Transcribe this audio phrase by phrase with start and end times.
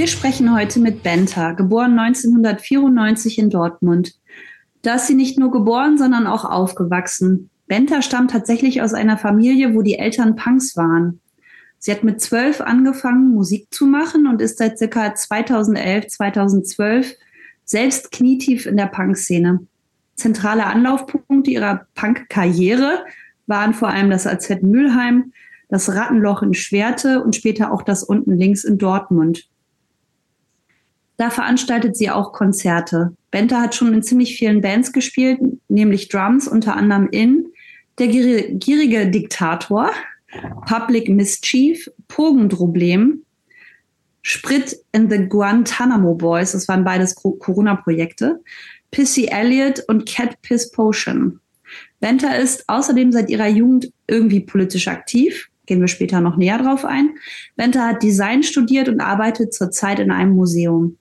[0.00, 4.14] Wir sprechen heute mit Benta, geboren 1994 in Dortmund.
[4.80, 7.50] Da ist sie nicht nur geboren, sondern auch aufgewachsen.
[7.66, 11.20] Benta stammt tatsächlich aus einer Familie, wo die Eltern Punks waren.
[11.78, 17.14] Sie hat mit zwölf angefangen, Musik zu machen und ist seit circa 2011, 2012
[17.66, 19.66] selbst knietief in der Punk-Szene.
[20.16, 23.04] Zentrale Anlaufpunkte ihrer Punk-Karriere
[23.46, 25.34] waren vor allem das AZ Mülheim,
[25.68, 29.49] das Rattenloch in Schwerte und später auch das unten links in Dortmund.
[31.20, 33.14] Da veranstaltet sie auch Konzerte.
[33.30, 35.38] Benta hat schon in ziemlich vielen Bands gespielt,
[35.68, 37.44] nämlich Drums, unter anderem in
[37.98, 39.90] Der gierige Diktator,
[40.64, 43.22] Public Mischief, Pogendroblem,
[44.22, 48.40] Sprit in the Guantanamo Boys, das waren beides Corona-Projekte,
[48.90, 51.38] Pissy Elliott und Cat Piss Potion.
[52.00, 55.50] Benta ist außerdem seit ihrer Jugend irgendwie politisch aktiv.
[55.66, 57.10] Gehen wir später noch näher drauf ein.
[57.56, 60.96] Benta hat Design studiert und arbeitet zurzeit in einem Museum.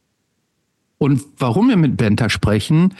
[0.99, 2.93] Und warum wir mit Benta sprechen,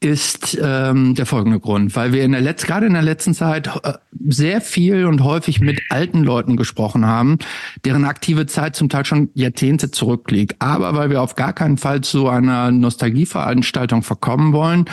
[0.00, 3.70] ist ähm, der folgende Grund, weil wir in der letzten, gerade in der letzten Zeit
[3.84, 3.94] äh,
[4.28, 7.38] sehr viel und häufig mit alten Leuten gesprochen haben,
[7.86, 10.56] deren aktive Zeit zum Teil schon Jahrzehnte zurückliegt.
[10.58, 14.84] Aber weil wir auf gar keinen Fall zu einer Nostalgieveranstaltung verkommen wollen,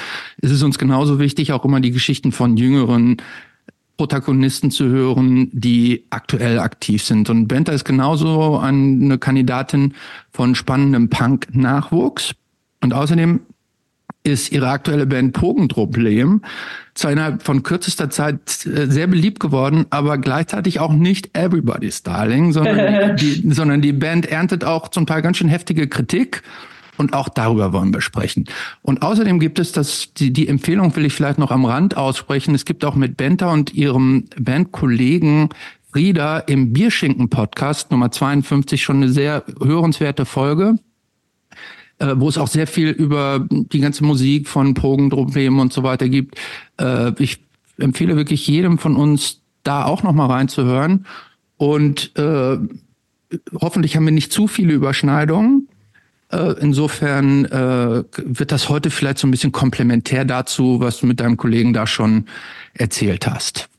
[0.41, 3.17] ist es uns genauso wichtig, auch immer die Geschichten von jüngeren
[3.97, 7.29] Protagonisten zu hören, die aktuell aktiv sind.
[7.29, 9.93] Und Benta ist genauso eine Kandidatin
[10.31, 12.33] von spannendem Punk-Nachwuchs.
[12.81, 13.41] Und außerdem
[14.23, 16.41] ist ihre aktuelle Band Pogenproblem
[16.93, 22.51] zu einer von kürzester Zeit äh, sehr beliebt geworden, aber gleichzeitig auch nicht Everybody's Darling,
[22.51, 26.43] sondern die, sondern die Band erntet auch zum Teil ganz schön heftige Kritik.
[26.97, 28.45] Und auch darüber wollen wir sprechen.
[28.83, 32.53] Und außerdem gibt es das, die, die Empfehlung will ich vielleicht noch am Rand aussprechen.
[32.53, 35.49] Es gibt auch mit Benta und ihrem Bandkollegen
[35.91, 40.75] Frieda im Bierschinken-Podcast Nummer 52 schon eine sehr hörenswerte Folge
[42.01, 46.09] äh, wo es auch sehr viel über die ganze Musik von Pogendroblem und so weiter
[46.09, 46.39] gibt.
[46.79, 47.39] Äh, ich
[47.77, 51.05] empfehle wirklich jedem von uns, da auch noch mal reinzuhören.
[51.57, 52.57] Und äh,
[53.61, 55.67] hoffentlich haben wir nicht zu viele Überschneidungen.
[56.31, 61.19] Äh, insofern äh, wird das heute vielleicht so ein bisschen komplementär dazu, was du mit
[61.19, 62.25] deinem Kollegen da schon
[62.73, 63.69] erzählt hast.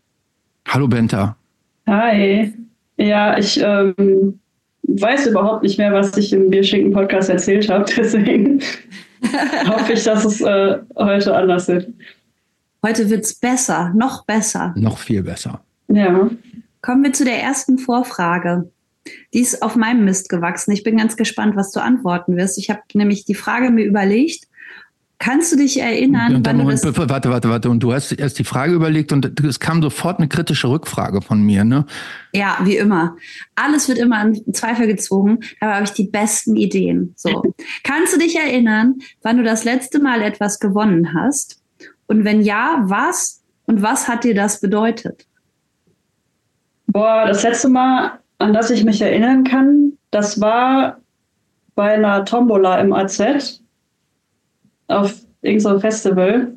[0.68, 1.36] Hallo Benta.
[1.88, 2.52] Hi.
[2.96, 4.38] Ja, ich ähm,
[4.82, 7.84] weiß überhaupt nicht mehr, was ich im Bierschinken-Podcast erzählt habe.
[7.96, 8.60] Deswegen
[9.66, 11.88] hoffe ich, dass es äh, heute anders wird.
[12.84, 14.74] Heute wird es besser, noch besser.
[14.76, 15.62] Noch viel besser.
[15.88, 16.30] Ja.
[16.80, 18.70] Kommen wir zu der ersten Vorfrage.
[19.32, 20.72] Die ist auf meinem Mist gewachsen.
[20.72, 22.58] Ich bin ganz gespannt, was du antworten wirst.
[22.58, 24.48] Ich habe nämlich die Frage mir überlegt
[25.22, 27.70] Kannst du dich erinnern, und wann Moment, du das warte, warte, warte.
[27.70, 31.40] Und du hast erst die Frage überlegt und es kam sofort eine kritische Rückfrage von
[31.42, 31.86] mir, ne?
[32.32, 33.14] Ja, wie immer.
[33.54, 35.38] Alles wird immer in Zweifel gezogen.
[35.60, 37.14] Da habe ich die besten Ideen.
[37.14, 37.40] So.
[37.84, 41.62] Kannst du dich erinnern, wann du das letzte Mal etwas gewonnen hast?
[42.08, 43.44] Und wenn ja, was?
[43.66, 45.28] Und was hat dir das bedeutet?
[46.88, 50.98] Boah, das letzte Mal, an das ich mich erinnern kann, das war
[51.76, 53.61] bei einer Tombola im AZ
[54.92, 56.52] auf irgendeinem Festival.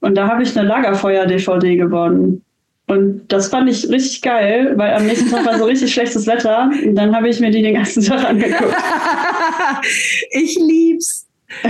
[0.00, 2.42] Und da habe ich eine Lagerfeuer-DVD gewonnen.
[2.86, 6.70] Und das fand ich richtig geil, weil am nächsten Tag war so richtig schlechtes Wetter.
[6.84, 8.74] Und dann habe ich mir die den ganzen Tag angeguckt.
[10.30, 11.26] ich lieb's.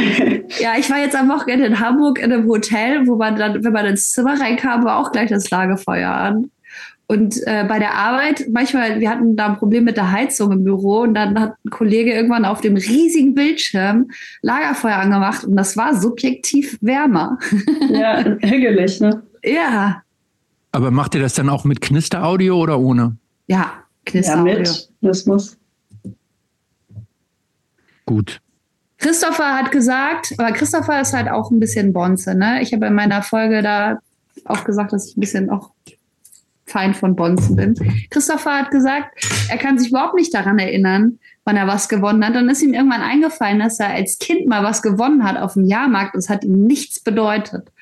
[0.60, 3.72] ja, ich war jetzt am Wochenende in Hamburg in einem Hotel, wo man dann, wenn
[3.72, 6.50] man ins Zimmer reinkam, war auch gleich das Lagerfeuer an.
[7.10, 10.62] Und äh, bei der Arbeit, manchmal, wir hatten da ein Problem mit der Heizung im
[10.62, 14.10] Büro und dann hat ein Kollege irgendwann auf dem riesigen Bildschirm
[14.42, 17.38] Lagerfeuer angemacht und das war subjektiv wärmer.
[17.88, 19.22] Ja, hügelig, ne?
[19.42, 20.02] Ja.
[20.72, 23.16] Aber macht ihr das dann auch mit Knisteraudio oder ohne?
[23.46, 23.72] Ja,
[24.04, 24.52] Knisteraudio.
[24.52, 24.90] Ja, mit.
[25.00, 25.56] Das muss.
[28.04, 28.42] Gut.
[28.98, 32.60] Christopher hat gesagt, aber Christopher ist halt auch ein bisschen Bonze, ne?
[32.60, 34.00] Ich habe in meiner Folge da
[34.44, 35.70] auch gesagt, dass ich ein bisschen auch
[36.68, 37.74] Feind von Bonzen bin.
[38.10, 42.34] Christopher hat gesagt, er kann sich überhaupt nicht daran erinnern, wann er was gewonnen hat.
[42.34, 45.64] Dann ist ihm irgendwann eingefallen, dass er als Kind mal was gewonnen hat auf dem
[45.64, 47.72] Jahrmarkt und es hat ihm nichts bedeutet.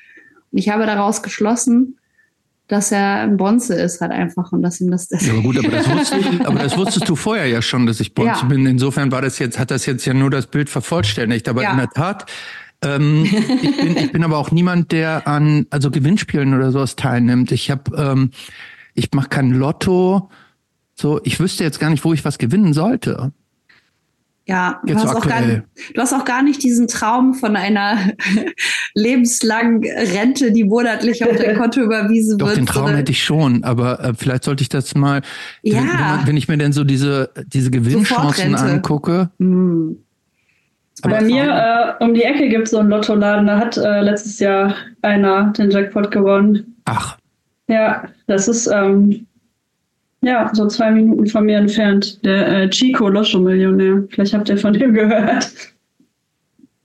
[0.51, 1.97] Und ich habe daraus geschlossen,
[2.67, 5.69] dass er ein Bonze ist halt einfach und dass ihm das ja, aber gut, aber
[5.69, 8.47] das, wusstest, aber das wusstest du vorher ja schon, dass ich Bonze ja.
[8.47, 8.65] bin.
[8.65, 11.47] Insofern war das jetzt, hat das jetzt ja nur das Bild vervollständigt.
[11.47, 11.71] Aber ja.
[11.71, 12.29] in der Tat,
[12.83, 17.51] ähm, ich, bin, ich bin aber auch niemand, der an also Gewinnspielen oder sowas teilnimmt.
[17.51, 18.31] Ich habe ähm,
[18.97, 20.29] ich mache kein Lotto.
[20.95, 23.31] So, ich wüsste jetzt gar nicht, wo ich was gewinnen sollte.
[24.47, 25.61] Ja, du hast, auch gar, du
[26.01, 27.97] hast auch gar nicht diesen Traum von einer
[28.93, 32.57] lebenslangen Rente, die monatlich auf dein Konto überwiesen Doch, wird.
[32.57, 35.21] den Traum hätte ich schon, aber äh, vielleicht sollte ich das mal,
[35.63, 35.79] Ja.
[35.79, 39.29] wenn, wenn, man- wenn ich mir denn so diese, diese Gewinnchancen angucke.
[39.39, 39.97] Hm.
[41.03, 44.39] Bei mir äh, um die Ecke gibt es so einen Lottoladen, da hat äh, letztes
[44.39, 44.73] Jahr
[45.03, 46.77] einer den Jackpot gewonnen.
[46.85, 47.17] Ach,
[47.67, 49.25] Ja, das ist ähm,
[50.21, 52.23] ja so zwei Minuten von mir entfernt.
[52.23, 54.03] Der äh, Chico Lotto-Millionär.
[54.09, 55.49] Vielleicht habt ihr von dem gehört.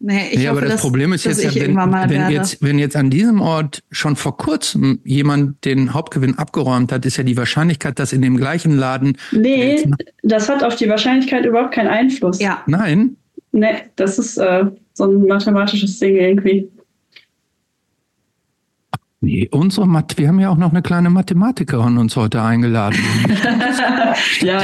[0.04, 2.96] Nee, ich nee, aber das dass, Problem ist jetzt ja, wenn, wenn, jetzt, wenn jetzt
[2.96, 8.00] an diesem Ort schon vor kurzem jemand den Hauptgewinn abgeräumt hat, ist ja die Wahrscheinlichkeit,
[8.00, 9.16] dass in dem gleichen Laden.
[9.30, 9.84] Nee,
[10.24, 12.40] das hat auf die Wahrscheinlichkeit überhaupt keinen Einfluss.
[12.40, 13.16] ja, Nein,
[13.52, 14.64] Nee, das ist äh,
[14.94, 16.68] so ein mathematisches Ding irgendwie.
[19.22, 22.98] Nee, unsere Math wir haben ja auch noch eine kleine Mathematikerin uns heute eingeladen.
[24.40, 24.60] ja.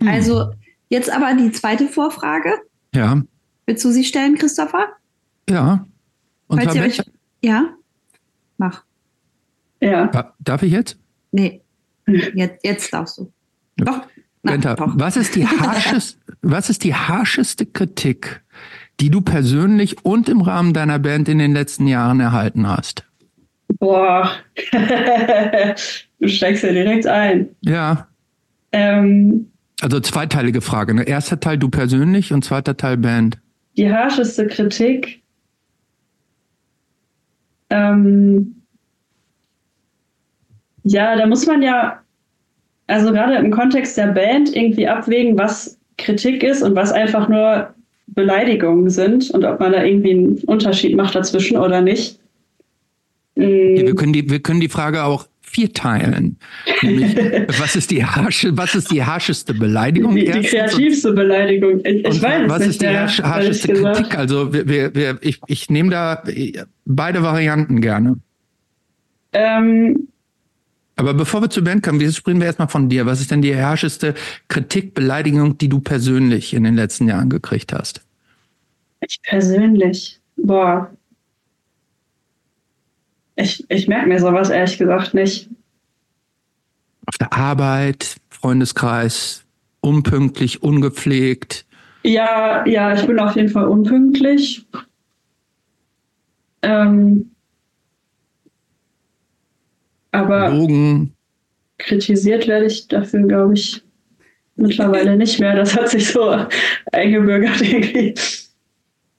[0.00, 0.08] Hm.
[0.08, 0.52] also
[0.88, 2.52] jetzt aber die zweite Vorfrage.
[2.94, 3.22] ja,
[3.66, 4.88] Willst du sie stellen, Christopher?
[5.48, 5.86] ja.
[6.46, 7.02] Und Falls ihr euch,
[7.42, 7.70] ja?
[8.58, 8.84] Mach.
[9.80, 10.32] ja.
[10.38, 10.98] darf ich jetzt?
[11.32, 11.62] Nee.
[12.06, 13.32] Jetzt, jetzt darfst du.
[13.78, 13.84] Ja.
[13.86, 14.02] Doch.
[14.42, 14.92] Na, Benta, doch.
[14.94, 18.43] was ist die harscheste, was ist die harscheste Kritik,
[19.00, 23.04] die du persönlich und im Rahmen deiner Band in den letzten Jahren erhalten hast?
[23.78, 24.30] Boah.
[26.20, 27.48] du steigst ja direkt ein.
[27.62, 28.06] Ja,
[28.72, 29.50] Ähm,
[29.80, 30.94] also zweiteilige Frage.
[30.94, 31.04] Ne?
[31.04, 33.38] Erster Teil du persönlich und zweiter Teil Band.
[33.76, 35.22] die harscheste Kritik.
[37.70, 38.62] Ähm,
[40.84, 42.00] ja, da muss man ja,
[42.86, 47.73] also gerade im Kontext der Band irgendwie abwägen, was Kritik ist und was einfach nur
[48.06, 52.18] Beleidigungen sind und ob man da irgendwie einen Unterschied macht dazwischen oder nicht.
[53.36, 56.36] Mm, Ja, wir, können die, wir können die Frage auch vierteilen.
[56.82, 57.16] Nämlich,
[57.60, 60.14] was ist die harsche, was ist die harscheste Beleidigung?
[60.14, 61.80] die, die kreativste Beleidigung.
[61.84, 63.72] Ich, ich weiß was nicht ist die harsch, harscheste.
[63.72, 64.18] Kritik?
[64.18, 66.22] Also wir, wir, ich, ich nehme da
[66.84, 68.16] beide Varianten gerne.
[69.32, 70.08] Ähm,
[70.96, 73.04] Aber bevor wir zur Band kommen, wir sprechen wir erstmal von dir.
[73.06, 74.14] Was ist denn die herrscheste
[74.48, 78.00] Kritik, Beleidigung, die du persönlich in den letzten Jahren gekriegt hast?
[79.00, 80.90] Ich persönlich, boah.
[83.36, 85.50] Ich, ich merke mir sowas ehrlich gesagt nicht.
[87.06, 89.44] Auf der Arbeit, Freundeskreis,
[89.80, 91.66] unpünktlich, ungepflegt.
[92.04, 94.64] Ja, ja, ich bin auf jeden Fall unpünktlich.
[96.62, 97.33] Ähm,
[100.14, 101.12] aber Drogen.
[101.78, 103.82] kritisiert werde ich dafür, glaube ich,
[104.56, 105.54] mittlerweile nicht mehr.
[105.56, 106.36] Das hat sich so
[106.92, 108.14] eingebürgert irgendwie.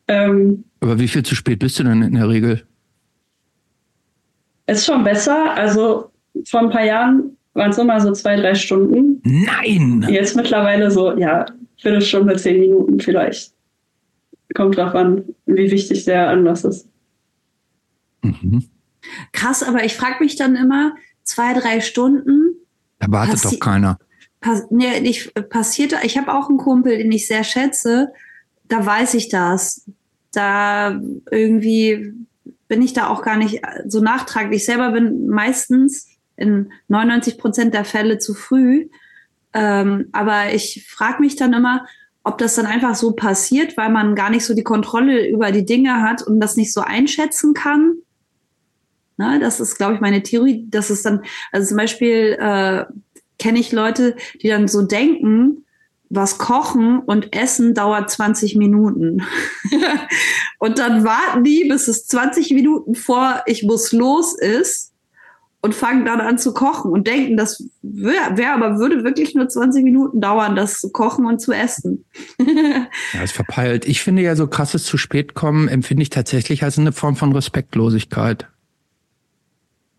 [0.08, 2.64] Ähm, Aber wie viel zu spät bist du denn in der Regel?
[4.68, 5.54] ist schon besser.
[5.56, 6.12] Also
[6.46, 9.22] vor ein paar Jahren waren es immer so zwei, drei Stunden.
[9.24, 10.06] Nein!
[10.10, 11.46] Jetzt mittlerweile so, ja,
[11.78, 13.54] Viertelstunde, zehn Minuten vielleicht.
[14.56, 16.88] Kommt drauf an, wie wichtig der Anlass ist.
[18.24, 18.64] Mhm.
[19.32, 22.56] Krass, aber ich frage mich dann immer, zwei, drei Stunden,
[23.00, 24.00] Da wartet doch keiner.
[24.42, 28.12] pass nee, nicht, passiert, ich habe auch einen Kumpel, den ich sehr schätze,
[28.68, 29.86] da weiß ich das.
[30.32, 31.00] Da
[31.32, 32.14] irgendwie
[32.68, 34.54] bin ich da auch gar nicht so nachtragend.
[34.54, 38.90] Ich selber bin meistens in 99 Prozent der Fälle zu früh.
[39.54, 41.86] Ähm, aber ich frage mich dann immer,
[42.24, 45.66] ob das dann einfach so passiert, weil man gar nicht so die Kontrolle über die
[45.66, 47.98] Dinge hat und das nicht so einschätzen kann.
[49.18, 50.66] Ne, das ist, glaube ich, meine Theorie.
[50.70, 52.86] Das ist dann, also zum Beispiel äh,
[53.40, 55.66] kenne ich Leute, die dann so denken,
[56.10, 59.24] was kochen und essen dauert 20 Minuten.
[60.60, 64.92] und dann warten die, bis es 20 Minuten vor ich muss los ist
[65.62, 69.50] und fangen dann an zu kochen und denken, das wäre wär aber würde wirklich nur
[69.50, 72.06] 20 Minuten dauern, das zu kochen und zu essen.
[73.14, 73.86] Ja, ist verpeilt.
[73.86, 77.34] Ich finde ja so krasses zu spät kommen, empfinde ich tatsächlich als eine Form von
[77.34, 78.48] Respektlosigkeit.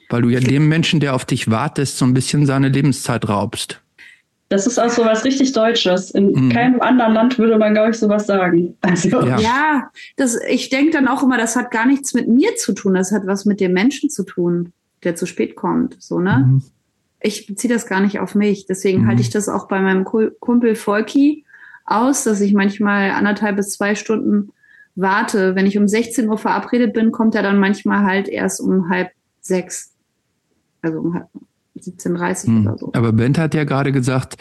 [0.08, 3.80] Weil du ja dem Menschen, der auf dich wartest, so ein bisschen seine Lebenszeit raubst.
[4.48, 6.12] Das ist auch so was richtig Deutsches.
[6.12, 6.52] In Mhm.
[6.52, 8.76] keinem anderen Land würde man, glaube ich, sowas sagen.
[8.80, 9.40] Also, Ja.
[9.40, 12.94] Ja, das, ich denke dann auch immer, das hat gar nichts mit mir zu tun,
[12.94, 14.72] das hat was mit dem Menschen zu tun,
[15.02, 15.96] der zu spät kommt.
[16.00, 16.44] So, ne?
[16.46, 16.62] Mhm.
[17.18, 18.66] ich beziehe das gar nicht auf mich.
[18.66, 19.06] Deswegen Mhm.
[19.08, 21.44] halte ich das auch bei meinem Ku- Kumpel Volki
[21.84, 24.50] aus, dass ich manchmal anderthalb bis zwei Stunden
[24.94, 25.56] warte.
[25.56, 29.10] Wenn ich um 16 Uhr verabredet bin, kommt er dann manchmal halt erst um halb
[29.40, 29.92] sechs.
[30.86, 31.26] Also um halb
[31.78, 32.66] 17.30 Hm.
[32.66, 32.92] oder so.
[32.94, 34.36] Aber Bent hat ja gerade gesagt,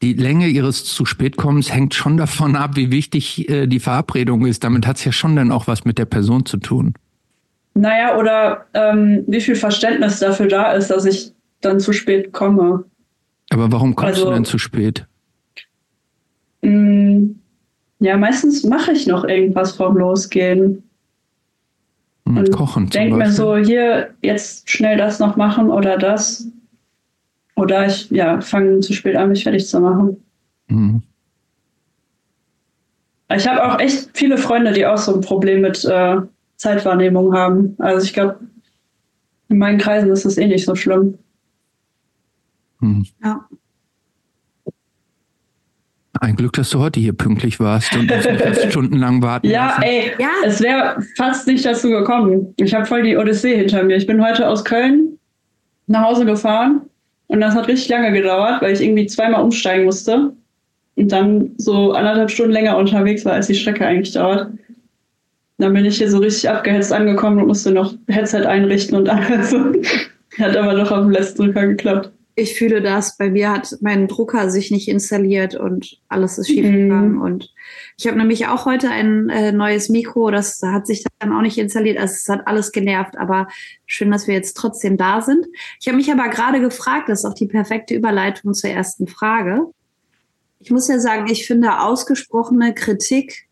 [0.00, 4.46] die Länge ihres zu spät kommens hängt schon davon ab, wie wichtig äh, die Verabredung
[4.46, 4.64] ist.
[4.64, 6.94] Damit hat es ja schon dann auch was mit der Person zu tun.
[7.74, 12.84] Naja, oder ähm, wie viel Verständnis dafür da ist, dass ich dann zu spät komme.
[13.50, 15.06] Aber warum kommst also, du denn zu spät?
[16.62, 17.36] Mh, mm,
[18.00, 20.82] ja, meistens mache ich noch irgendwas vorm Losgehen.
[22.24, 22.88] Und kochen.
[22.88, 26.46] Denk mir so, hier jetzt schnell das noch machen oder das.
[27.56, 30.22] Oder ich ja, fange zu spät an, mich fertig zu machen.
[30.68, 31.02] Mhm.
[33.34, 36.16] Ich habe auch echt viele Freunde, die auch so ein Problem mit äh,
[36.56, 37.74] Zeitwahrnehmung haben.
[37.78, 38.40] Also ich glaube,
[39.48, 41.18] in meinen Kreisen ist das eh nicht so schlimm.
[42.80, 43.06] Mhm.
[43.22, 43.46] Ja.
[46.22, 49.82] Ein Glück, dass du heute hier pünktlich warst und uns stundenlang warten Ja, lassen.
[49.82, 50.28] ey, ja.
[50.44, 52.54] es wäre fast nicht dazu gekommen.
[52.58, 53.96] Ich habe voll die Odyssee hinter mir.
[53.96, 55.18] Ich bin heute aus Köln
[55.88, 56.82] nach Hause gefahren
[57.26, 60.32] und das hat richtig lange gedauert, weil ich irgendwie zweimal umsteigen musste
[60.94, 64.46] und dann so anderthalb Stunden länger unterwegs war, als die Strecke eigentlich dauert.
[65.58, 69.52] Dann bin ich hier so richtig abgehetzt angekommen und musste noch Headset einrichten und alles.
[70.38, 73.16] Hat aber doch auf dem letzten Drücker geklappt ich fühle das.
[73.16, 77.14] Bei mir hat mein Drucker sich nicht installiert und alles ist schiefgegangen.
[77.14, 77.20] Mhm.
[77.20, 77.52] Und
[77.98, 81.58] ich habe nämlich auch heute ein äh, neues Mikro, das hat sich dann auch nicht
[81.58, 81.98] installiert.
[81.98, 83.48] Also es hat alles genervt, aber
[83.86, 85.46] schön, dass wir jetzt trotzdem da sind.
[85.80, 89.66] Ich habe mich aber gerade gefragt, das ist auch die perfekte Überleitung zur ersten Frage.
[90.58, 93.48] Ich muss ja sagen, ich finde ausgesprochene Kritik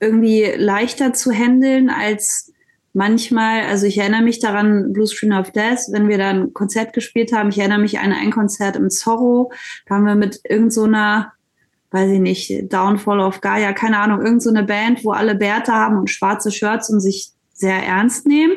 [0.00, 2.52] irgendwie leichter zu handeln als
[2.96, 6.94] manchmal, also ich erinnere mich daran, Blue Screen of Death, wenn wir da ein Konzert
[6.94, 9.52] gespielt haben, ich erinnere mich an ein Konzert im Zorro,
[9.84, 11.32] da haben wir mit irgendeiner,
[11.92, 15.72] so weiß ich nicht, Downfall of Gaia, keine Ahnung, irgendeine so Band, wo alle Bärte
[15.72, 18.56] haben und schwarze Shirts und sich sehr ernst nehmen.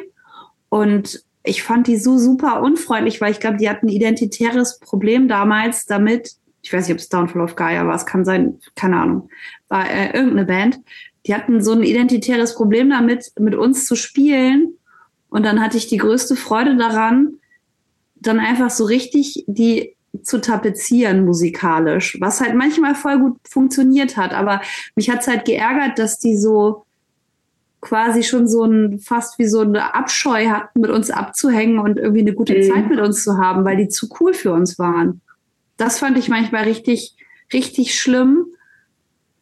[0.70, 5.28] Und ich fand die so super unfreundlich, weil ich glaube, die hatten ein identitäres Problem
[5.28, 6.32] damals damit,
[6.62, 9.30] ich weiß nicht, ob es Downfall of Gaia war, es kann sein, keine Ahnung,
[9.68, 10.80] war äh, irgendeine Band,
[11.30, 14.74] die hatten so ein identitäres Problem damit, mit uns zu spielen.
[15.30, 17.36] Und dann hatte ich die größte Freude daran,
[18.16, 24.34] dann einfach so richtig die zu tapezieren musikalisch, was halt manchmal voll gut funktioniert hat.
[24.34, 24.62] Aber
[24.96, 26.86] mich hat's halt geärgert, dass die so
[27.80, 32.22] quasi schon so ein, fast wie so eine Abscheu hatten, mit uns abzuhängen und irgendwie
[32.22, 32.64] eine gute mhm.
[32.64, 35.22] Zeit mit uns zu haben, weil die zu cool für uns waren.
[35.78, 37.16] Das fand ich manchmal richtig,
[37.54, 38.48] richtig schlimm.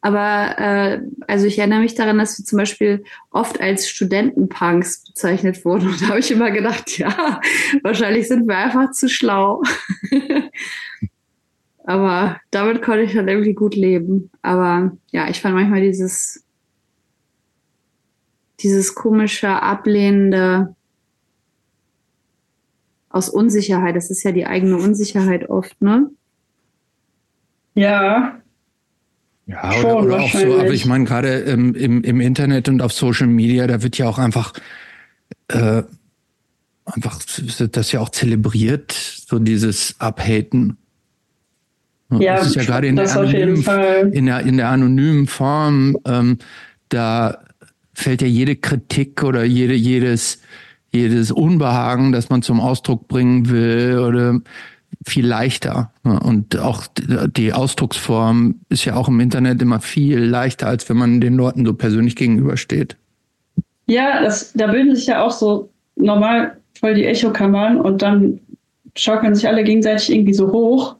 [0.00, 5.64] Aber äh, also ich erinnere mich daran, dass wir zum Beispiel oft als Studentenpunks bezeichnet
[5.64, 5.88] wurden.
[5.88, 7.40] Und da habe ich immer gedacht, ja,
[7.82, 9.62] wahrscheinlich sind wir einfach zu schlau.
[11.84, 14.30] Aber damit konnte ich halt irgendwie gut leben.
[14.42, 16.44] Aber ja, ich fand manchmal dieses,
[18.60, 20.76] dieses komische, ablehnende
[23.08, 23.96] aus Unsicherheit.
[23.96, 26.10] Das ist ja die eigene Unsicherheit oft, ne?
[27.74, 28.40] Ja,
[29.48, 32.92] ja, oder, oder auch so, aber ich meine, gerade ähm, im, im Internet und auf
[32.92, 34.52] Social Media, da wird ja auch einfach,
[35.48, 35.82] äh,
[36.84, 37.18] einfach
[37.70, 40.76] das ja auch zelebriert, so dieses Abhaten.
[42.10, 46.38] Ja, das ist ja gerade in der, anonymen, in, der, in der anonymen Form, ähm,
[46.90, 47.38] da
[47.94, 50.40] fällt ja jede Kritik oder jede, jedes,
[50.92, 54.40] jedes Unbehagen, das man zum Ausdruck bringen will oder
[55.08, 55.92] viel leichter.
[56.02, 56.86] Und auch
[57.36, 61.64] die Ausdrucksform ist ja auch im Internet immer viel leichter, als wenn man den Leuten
[61.66, 62.96] so persönlich gegenübersteht.
[63.86, 68.40] Ja, das, da bilden sich ja auch so normal voll die Echokammern und dann
[68.94, 70.96] schaukeln sich alle gegenseitig irgendwie so hoch.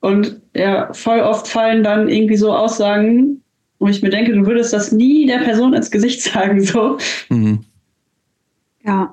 [0.00, 3.42] Und ja, voll oft fallen dann irgendwie so Aussagen,
[3.78, 6.98] wo ich mir denke, du würdest das nie der Person ins Gesicht sagen, so.
[7.28, 7.60] Mhm.
[8.84, 9.12] Ja,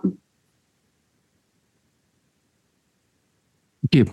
[3.94, 4.06] Okay,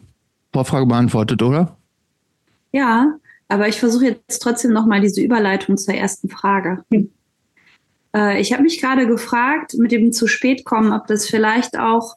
[0.52, 1.78] Vorfrage beantwortet, oder?
[2.70, 3.14] Ja,
[3.48, 6.84] aber ich versuche jetzt trotzdem nochmal diese Überleitung zur ersten Frage.
[6.92, 7.10] Hm.
[8.12, 12.16] Äh, ich habe mich gerade gefragt, mit dem zu spät kommen, ob das vielleicht auch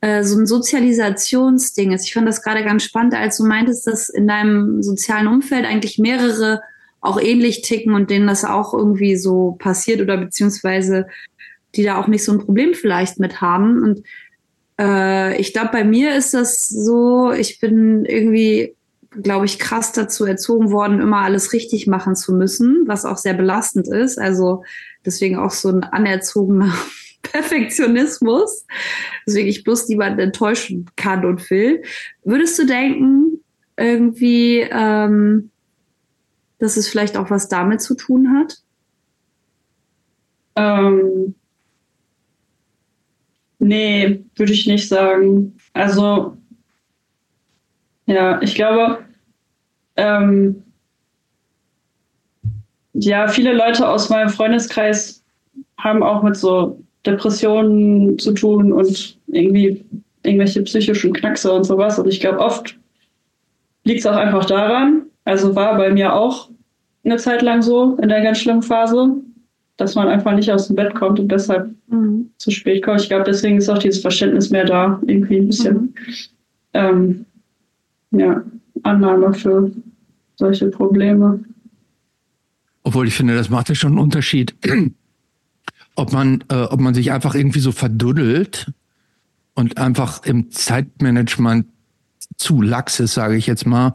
[0.00, 2.04] äh, so ein Sozialisationsding ist.
[2.06, 6.00] Ich fand das gerade ganz spannend, als du meintest, dass in deinem sozialen Umfeld eigentlich
[6.00, 6.62] mehrere
[7.00, 11.06] auch ähnlich ticken und denen das auch irgendwie so passiert oder beziehungsweise
[11.76, 13.82] die da auch nicht so ein Problem vielleicht mit haben.
[13.82, 14.02] Und
[14.78, 18.74] äh, ich glaube, bei mir ist das so, ich bin irgendwie,
[19.10, 23.34] glaube ich, krass dazu erzogen worden, immer alles richtig machen zu müssen, was auch sehr
[23.34, 24.18] belastend ist.
[24.18, 24.64] Also
[25.04, 26.72] deswegen auch so ein anerzogener
[27.22, 28.66] Perfektionismus,
[29.26, 31.82] deswegen ich bloß niemanden enttäuschen kann und will.
[32.22, 33.40] Würdest du denken,
[33.76, 35.50] irgendwie, ähm,
[36.58, 38.58] dass es vielleicht auch was damit zu tun hat?
[40.56, 41.34] Ähm,
[43.64, 45.56] Nee, würde ich nicht sagen.
[45.72, 46.36] Also,
[48.04, 48.98] ja, ich glaube,
[49.96, 50.62] ähm,
[52.92, 55.24] ja, viele Leute aus meinem Freundeskreis
[55.78, 59.82] haben auch mit so Depressionen zu tun und irgendwie
[60.24, 61.98] irgendwelche psychischen Knackse und sowas.
[61.98, 62.78] Und ich glaube, oft
[63.84, 66.50] liegt es auch einfach daran, also war bei mir auch
[67.02, 69.22] eine Zeit lang so in der ganz schlimmen Phase,
[69.76, 72.30] dass man einfach nicht aus dem Bett kommt und deshalb mhm.
[72.38, 73.00] zu spät kommt.
[73.00, 75.94] Ich glaube, deswegen ist auch dieses Verständnis mehr da, irgendwie ein bisschen mhm.
[76.74, 77.26] ähm,
[78.12, 78.42] ja,
[78.82, 79.72] Annahme für
[80.36, 81.44] solche Probleme.
[82.84, 84.54] Obwohl ich finde, das macht ja schon einen Unterschied,
[85.96, 88.72] ob man, äh, ob man sich einfach irgendwie so verduddelt
[89.54, 91.66] und einfach im Zeitmanagement
[92.36, 93.94] zu lax ist, sage ich jetzt mal,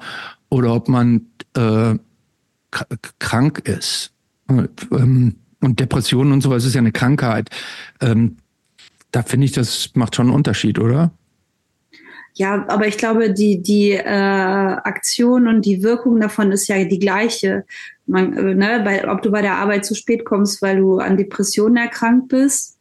[0.50, 1.95] oder ob man äh,
[3.19, 4.13] krank ist.
[4.50, 7.49] Ähm, und Depressionen und sowas ist ja eine Krankheit.
[8.01, 8.37] Ähm,
[9.11, 11.11] da finde ich, das macht schon einen Unterschied, oder?
[12.33, 16.99] Ja, aber ich glaube, die, die äh, Aktion und die Wirkung davon ist ja die
[16.99, 17.65] gleiche.
[18.05, 21.17] Man, äh, ne, bei, ob du bei der Arbeit zu spät kommst, weil du an
[21.17, 22.77] Depressionen erkrankt bist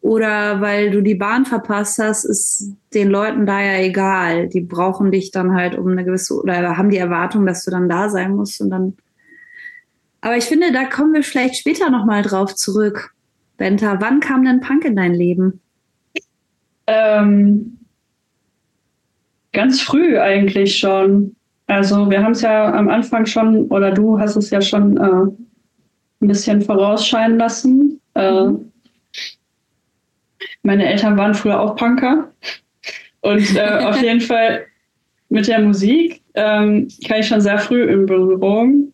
[0.00, 4.48] oder weil du die Bahn verpasst hast, ist den Leuten da ja egal.
[4.48, 7.88] Die brauchen dich dann halt um eine gewisse oder haben die Erwartung, dass du dann
[7.88, 8.96] da sein musst und dann.
[10.24, 13.10] Aber ich finde, da kommen wir vielleicht später nochmal drauf zurück.
[13.58, 15.60] Benta, wann kam denn Punk in dein Leben?
[16.86, 17.76] Ähm,
[19.52, 21.36] ganz früh eigentlich schon.
[21.66, 25.30] Also wir haben es ja am Anfang schon, oder du hast es ja schon äh,
[26.22, 28.00] ein bisschen vorausscheinen lassen.
[28.14, 28.72] Äh, mhm.
[30.62, 32.32] Meine Eltern waren früher auch Punker.
[33.20, 34.64] Und äh, auf jeden Fall
[35.28, 38.93] mit der Musik ähm, kann ich schon sehr früh in Berührung.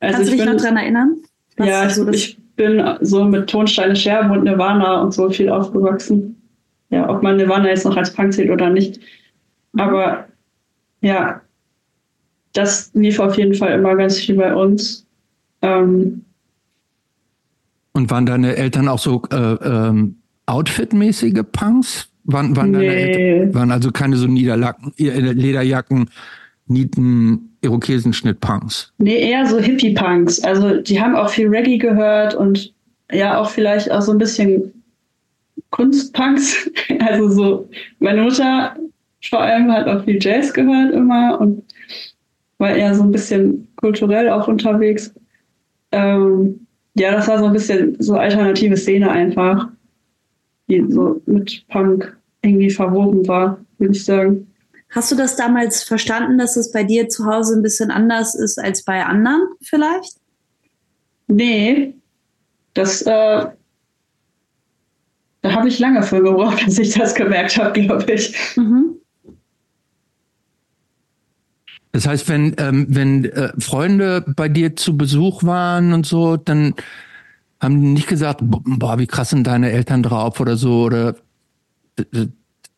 [0.00, 1.16] Also Kannst du dich bin, noch daran erinnern?
[1.58, 6.36] ja, ich, ich, bin so mit Tonsteine Scherben und Nirvana und so viel aufgewachsen.
[6.90, 9.00] Ja, ob man Nirvana jetzt noch als Punk zählt oder nicht.
[9.72, 9.80] Mhm.
[9.80, 10.24] Aber
[11.00, 11.40] ja,
[12.52, 15.06] das lief auf jeden Fall immer ganz viel bei uns.
[15.62, 16.24] Ähm,
[17.92, 22.08] und waren deine Eltern auch so äh, ähm, Outfit-mäßige Punks?
[22.24, 22.86] Waren, waren, nee.
[22.86, 26.10] Eltern, waren also keine so Niederlacken, Lederjacken,
[26.68, 28.92] Nieten, Irokesenschnitt-Punks?
[28.98, 30.40] Nee, eher so Hippie-Punks.
[30.44, 32.72] Also die haben auch viel Reggae gehört und
[33.10, 34.72] ja auch vielleicht auch so ein bisschen
[35.70, 36.70] Kunstpunks.
[37.00, 37.68] Also so,
[38.00, 38.74] meine Mutter
[39.22, 41.62] vor allem hat auch viel Jazz gehört immer und
[42.58, 45.14] war eher so ein bisschen kulturell auch unterwegs.
[45.92, 49.68] Ähm, ja, das war so ein bisschen so alternative Szene einfach,
[50.68, 54.46] die so mit Punk irgendwie verwoben war, würde ich sagen.
[54.90, 58.58] Hast du das damals verstanden, dass es bei dir zu Hause ein bisschen anders ist
[58.58, 60.16] als bei anderen vielleicht?
[61.26, 61.94] Nee,
[62.72, 63.46] das äh,
[65.42, 68.34] da habe ich lange für gebraucht, dass ich das gemerkt habe, glaube ich.
[68.56, 68.96] Mhm.
[71.92, 76.74] Das heißt, wenn, ähm, wenn äh, Freunde bei dir zu Besuch waren und so, dann
[77.60, 81.16] haben die nicht gesagt, boah, wie krass sind deine Eltern drauf oder so, oder
[81.96, 82.26] äh,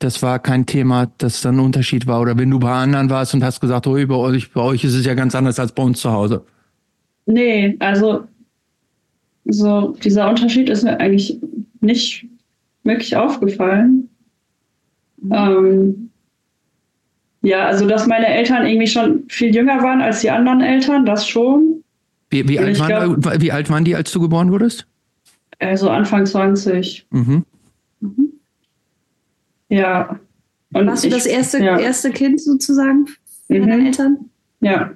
[0.01, 2.21] das war kein Thema, das dann ein Unterschied war.
[2.21, 4.95] Oder wenn du bei anderen warst und hast gesagt, oh, bei euch, bei euch ist
[4.95, 6.45] es ja ganz anders als bei uns zu Hause.
[7.27, 8.25] Nee, also
[9.45, 11.39] so dieser Unterschied ist mir eigentlich
[11.81, 12.27] nicht
[12.83, 14.09] wirklich aufgefallen.
[15.19, 15.33] Mhm.
[15.33, 16.11] Ähm,
[17.43, 21.29] ja, also dass meine Eltern irgendwie schon viel jünger waren als die anderen Eltern, das
[21.29, 21.85] schon.
[22.31, 24.87] Wie, wie, alt, waren, glaub, wie alt waren die, als du geboren wurdest?
[25.59, 27.07] Also Anfang 20.
[27.11, 27.21] Mhm.
[27.21, 27.45] Mhm.
[29.70, 30.20] Ja.
[30.72, 31.78] Und Warst ich, du das erste, ja.
[31.78, 33.06] erste Kind sozusagen
[33.48, 33.61] mhm.
[33.61, 34.30] deiner Eltern?
[34.61, 34.90] Ja.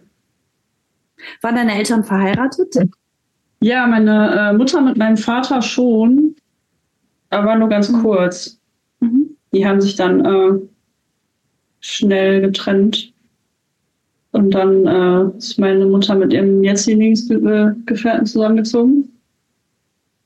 [1.40, 2.76] Waren deine Eltern verheiratet?
[3.60, 6.36] Ja, meine äh, Mutter mit meinem Vater schon,
[7.30, 8.02] aber nur ganz mhm.
[8.02, 8.60] kurz.
[9.00, 9.30] Mhm.
[9.52, 10.60] Die haben sich dann äh,
[11.80, 13.12] schnell getrennt.
[14.32, 17.14] Und dann äh, ist meine Mutter mit ihrem jetzigen
[17.86, 19.08] Gefährten zusammengezogen.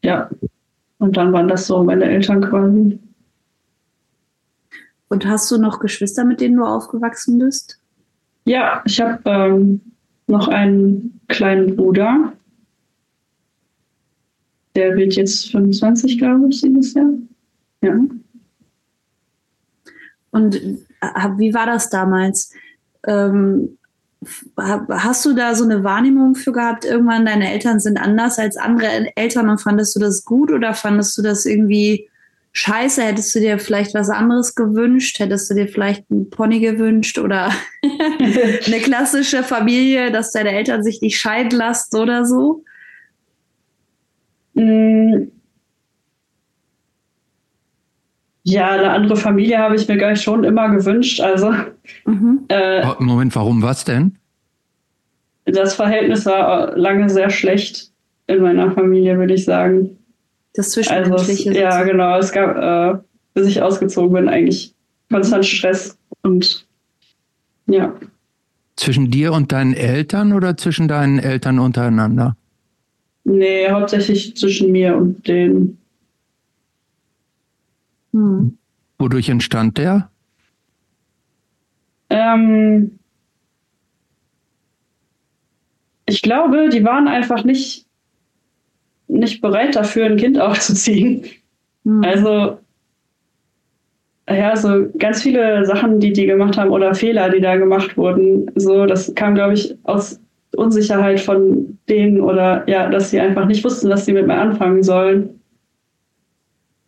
[0.02, 0.30] Ja.
[0.98, 2.98] Und dann waren das so meine Eltern quasi.
[5.08, 7.80] Und hast du noch Geschwister, mit denen du aufgewachsen bist?
[8.44, 9.80] Ja, ich habe ähm,
[10.26, 12.32] noch einen kleinen Bruder.
[14.76, 17.10] Der wird jetzt 25, glaube ich, dieses Jahr.
[17.82, 17.98] Ja.
[20.30, 20.54] Und
[21.36, 22.52] wie war das damals?
[23.06, 23.78] Ähm,
[24.56, 29.16] hast du da so eine Wahrnehmung für gehabt, irgendwann deine Eltern sind anders als andere
[29.16, 32.07] Eltern und fandest du das gut oder fandest du das irgendwie
[32.58, 33.02] scheiße?
[33.02, 35.18] Hättest du dir vielleicht was anderes gewünscht?
[35.18, 37.50] Hättest du dir vielleicht einen Pony gewünscht oder
[37.82, 42.64] eine klassische Familie, dass deine Eltern sich nicht scheiden lassen oder so?
[44.54, 45.28] Mm,
[48.50, 51.20] Ja, eine andere Familie habe ich mir gleich schon immer gewünscht.
[51.20, 51.52] Also
[52.06, 52.46] mhm.
[52.48, 54.16] äh, Moment, warum was denn?
[55.44, 57.92] Das Verhältnis war lange sehr schlecht
[58.26, 59.98] in meiner Familie, würde ich sagen.
[60.58, 61.50] Das Zwischenmenschliche.
[61.50, 62.18] Also, ja, genau.
[62.18, 62.98] Es gab, äh,
[63.32, 64.74] bis ich ausgezogen bin, eigentlich
[65.08, 66.66] konstant Stress und
[67.66, 67.94] Ja.
[68.74, 72.36] Zwischen dir und deinen Eltern oder zwischen deinen Eltern untereinander?
[73.22, 75.78] Nee, hauptsächlich zwischen mir und denen.
[78.12, 78.58] Hm.
[78.98, 80.10] Wodurch entstand der?
[82.10, 82.98] Ähm,
[86.06, 87.86] ich glaube, die waren einfach nicht,
[89.08, 91.24] nicht bereit dafür, ein Kind aufzuziehen.
[91.84, 92.04] Hm.
[92.04, 92.58] Also,
[94.28, 98.50] ja, so ganz viele Sachen, die die gemacht haben oder Fehler, die da gemacht wurden,
[98.56, 100.20] so, das kam, glaube ich, aus
[100.54, 104.82] Unsicherheit von denen oder ja, dass sie einfach nicht wussten, was sie mit mir anfangen
[104.82, 105.40] sollen.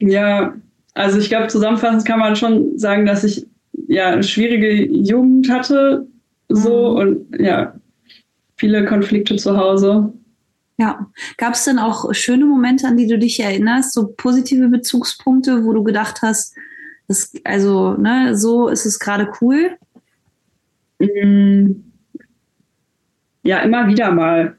[0.01, 0.55] Ja,
[0.95, 3.47] also ich glaube, zusammenfassend kann man schon sagen, dass ich
[3.89, 6.07] ja eine schwierige Jugend hatte,
[6.49, 6.97] so mhm.
[6.97, 7.75] und ja,
[8.57, 10.13] viele Konflikte zu Hause.
[10.81, 15.63] Ja, gab es denn auch schöne Momente, an die du dich erinnerst, so positive Bezugspunkte,
[15.63, 16.57] wo du gedacht hast,
[17.07, 19.77] das, also, ne, so ist es gerade cool?
[20.99, 21.85] Mhm.
[23.43, 24.57] Ja, immer wieder mal.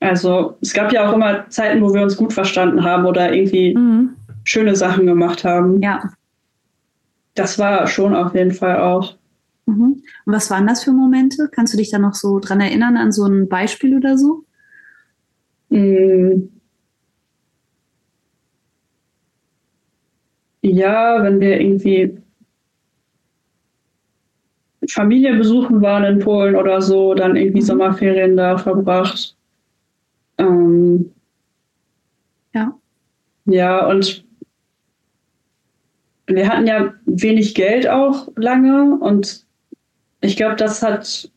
[0.00, 3.76] Also es gab ja auch immer Zeiten, wo wir uns gut verstanden haben oder irgendwie
[3.76, 4.16] mhm.
[4.44, 5.82] schöne Sachen gemacht haben.
[5.82, 6.12] Ja.
[7.34, 9.16] Das war schon auf jeden Fall auch.
[9.66, 10.02] Mhm.
[10.24, 11.50] Und was waren das für Momente?
[11.52, 14.45] Kannst du dich da noch so dran erinnern an so ein Beispiel oder so?
[15.70, 16.50] Mhm.
[20.62, 22.18] Ja, wenn wir irgendwie
[24.90, 27.66] Familie besuchen waren in Polen oder so, dann irgendwie mhm.
[27.66, 29.36] Sommerferien da verbracht.
[30.38, 31.12] Ähm,
[32.54, 32.76] ja.
[33.46, 34.24] Ja, und
[36.26, 39.46] wir hatten ja wenig Geld auch lange und
[40.20, 41.30] ich glaube, das hat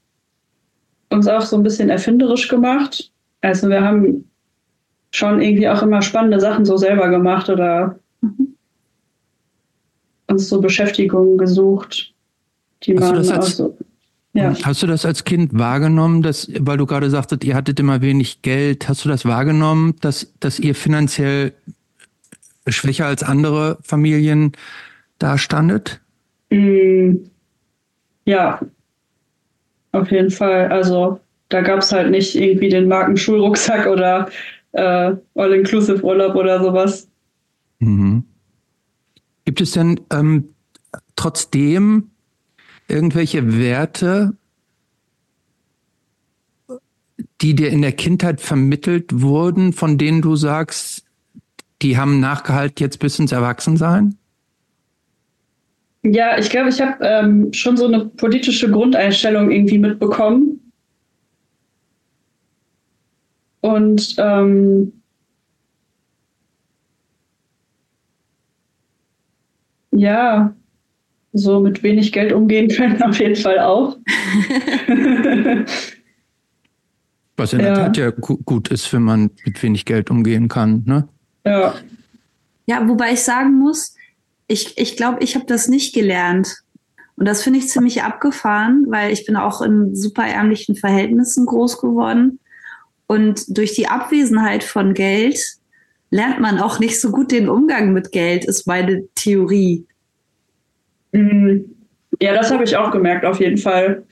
[1.09, 3.11] uns auch so ein bisschen erfinderisch gemacht.
[3.41, 4.30] Also wir haben
[5.12, 8.56] schon irgendwie auch immer spannende Sachen so selber gemacht oder mhm.
[10.28, 12.13] uns so Beschäftigungen gesucht
[12.84, 13.78] die hast, du das als, so,
[14.34, 14.54] ja.
[14.63, 18.41] hast du das als Kind wahrgenommen, dass, weil du gerade sagtest, ihr hattet immer wenig
[18.41, 21.54] Geld, hast du das wahrgenommen, dass, dass ihr finanziell
[22.67, 24.54] schwächer als andere Familien
[25.17, 25.99] dastandet?
[26.52, 27.15] Mm,
[28.25, 28.62] ja,
[29.91, 30.71] auf jeden Fall.
[30.71, 34.29] Also da gab es halt nicht irgendwie den Markenschulrucksack oder
[34.71, 37.09] äh, All-Inclusive-Urlaub oder sowas.
[37.79, 38.23] Mhm.
[39.45, 40.49] Gibt es denn ähm,
[41.15, 42.12] trotzdem
[42.88, 44.33] irgendwelche Werte,
[47.41, 51.03] die dir in der Kindheit vermittelt wurden, von denen du sagst,
[51.81, 54.15] die haben Nachgehalt jetzt bis ins Erwachsensein?
[56.03, 60.68] Ja, ich glaube, ich habe ähm, schon so eine politische Grundeinstellung irgendwie mitbekommen.
[63.62, 64.93] Und ähm,
[69.91, 70.56] ja,
[71.34, 73.98] so mit wenig Geld umgehen können, auf jeden Fall auch.
[77.38, 81.08] Was in der Tat ja gut ist, wenn man mit wenig Geld umgehen kann, ne?
[81.45, 81.74] Ja.
[82.65, 83.95] Ja, wobei ich sagen muss,
[84.48, 86.58] ich glaube, ich, glaub, ich habe das nicht gelernt.
[87.15, 91.80] Und das finde ich ziemlich abgefahren, weil ich bin auch in super ärmlichen Verhältnissen groß
[91.80, 92.39] geworden.
[93.12, 95.39] Und durch die Abwesenheit von Geld
[96.12, 99.84] lernt man auch nicht so gut den Umgang mit Geld, ist meine Theorie.
[101.12, 101.76] Mhm.
[102.22, 104.06] Ja, das habe ich auch gemerkt, auf jeden Fall.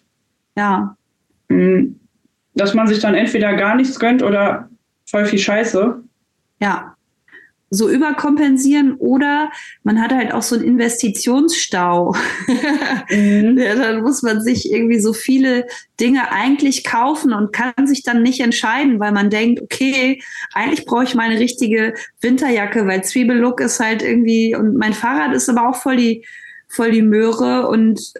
[0.55, 0.97] Ja.
[1.47, 1.99] Mhm.
[2.55, 4.67] Dass man sich dann entweder gar nichts gönnt oder
[5.05, 6.01] voll viel Scheiße.
[6.59, 6.96] Ja.
[7.69, 9.51] So überkompensieren oder
[9.83, 12.15] man hat halt auch so einen Investitionsstau.
[13.09, 13.57] Mhm.
[13.57, 15.65] ja, dann muss man sich irgendwie so viele
[15.99, 20.21] Dinge eigentlich kaufen und kann sich dann nicht entscheiden, weil man denkt, okay,
[20.53, 25.49] eigentlich brauche ich meine richtige Winterjacke, weil Zwiebellook ist halt irgendwie und mein Fahrrad ist
[25.49, 26.25] aber auch voll die
[26.67, 28.13] voll die Möhre und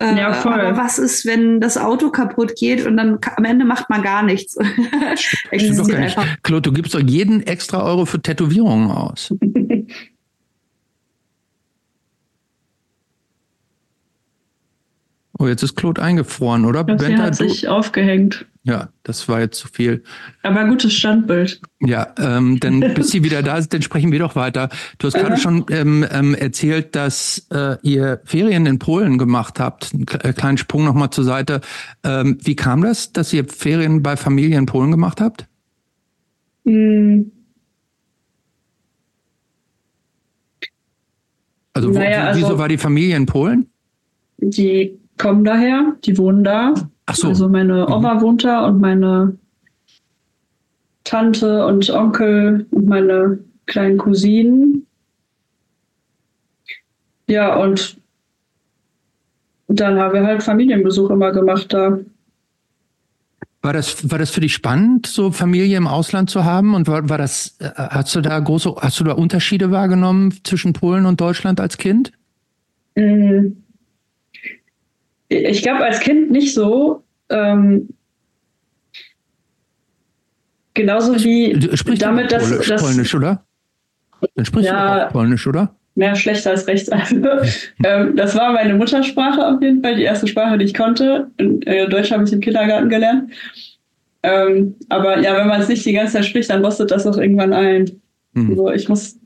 [0.00, 3.90] äh, ja, aber was ist, wenn das Auto kaputt geht und dann am Ende macht
[3.90, 4.56] man gar nichts?
[5.16, 6.16] Stimmt doch gar nicht.
[6.44, 9.34] Claude, du gibst doch jeden extra Euro für Tätowierungen aus.
[15.38, 16.84] oh, jetzt ist Claude eingefroren, oder?
[16.84, 18.46] Das hat sich aufgehängt.
[18.68, 20.02] Ja, das war jetzt zu viel.
[20.42, 21.62] Aber gutes Standbild.
[21.80, 24.68] Ja, ähm, dann bis sie wieder da sind, dann sprechen wir doch weiter.
[24.98, 29.94] Du hast gerade schon ähm, ähm, erzählt, dass äh, ihr Ferien in Polen gemacht habt.
[29.94, 31.62] Einen äh, kleinen Sprung nochmal zur Seite.
[32.04, 35.46] Ähm, wie kam das, dass ihr Ferien bei Familie in Polen gemacht habt?
[36.66, 37.32] Hm.
[41.72, 43.70] Also, wo, naja, wieso also, war die Familie in Polen?
[44.36, 46.74] Die kommen daher, die wohnen da
[47.08, 47.28] Ach so.
[47.28, 47.92] Also meine mhm.
[47.92, 48.20] Oma mhm.
[48.20, 49.38] wohnt da und meine
[51.04, 54.86] Tante und Onkel und meine kleinen Cousinen.
[57.26, 57.98] Ja, und
[59.68, 61.98] dann haben wir halt Familienbesuch immer gemacht da.
[63.62, 66.74] War das, war das für dich spannend, so Familie im Ausland zu haben?
[66.74, 70.74] Und war, war das, äh, hast du da große, hast du da Unterschiede wahrgenommen zwischen
[70.74, 72.12] Polen und Deutschland als Kind?
[72.96, 73.48] Mm.
[75.28, 77.02] Ich glaube, als Kind nicht so.
[77.30, 77.88] Ähm,
[80.74, 83.44] genauso wie du sprichst damit, dass, Polisch, dass Polnisch, oder?
[84.34, 84.98] Dann sprichst Ja.
[84.98, 85.74] du auch Polnisch, oder?
[85.98, 86.88] mehr schlechter als rechts.
[86.88, 87.16] Also,
[87.84, 91.28] ähm, das war meine Muttersprache auf jeden Fall, die erste Sprache, die ich konnte.
[91.36, 93.32] In, äh, Deutsch habe ich im Kindergarten gelernt.
[94.22, 97.18] Ähm, aber ja, wenn man es nicht die ganze Zeit spricht, dann rostet das auch
[97.18, 98.00] irgendwann ein.
[98.34, 98.50] Hm.
[98.50, 99.18] Also ich muss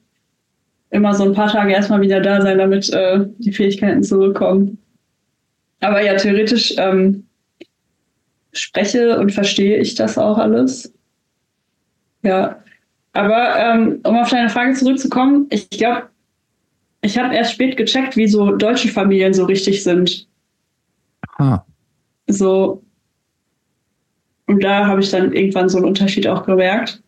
[0.90, 4.78] immer so ein paar Tage erstmal wieder da sein, damit äh, die Fähigkeiten zurückkommen.
[5.82, 7.26] Aber ja, theoretisch ähm,
[8.52, 10.94] spreche und verstehe ich das auch alles.
[12.22, 12.62] Ja.
[13.12, 16.08] Aber ähm, um auf deine Frage zurückzukommen, ich glaube,
[17.02, 20.28] ich habe erst spät gecheckt, wie so deutsche Familien so richtig sind.
[21.38, 21.64] Ah.
[22.28, 22.82] So.
[24.46, 27.01] Und da habe ich dann irgendwann so einen Unterschied auch gemerkt.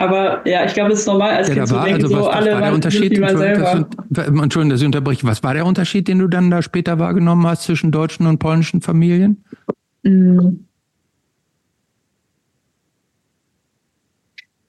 [0.00, 2.16] Aber ja, ich glaube, es ist normal als Ja, Kind da zu war, denken, also
[2.16, 3.10] was, so was alle war der Unterschied?
[3.10, 3.88] wie man selber.
[4.10, 5.26] Das, Entschuldigung, dass ich unterbreche.
[5.26, 8.80] Was war der Unterschied, den du dann da später wahrgenommen hast zwischen deutschen und polnischen
[8.80, 9.42] Familien?
[10.04, 10.50] Mm.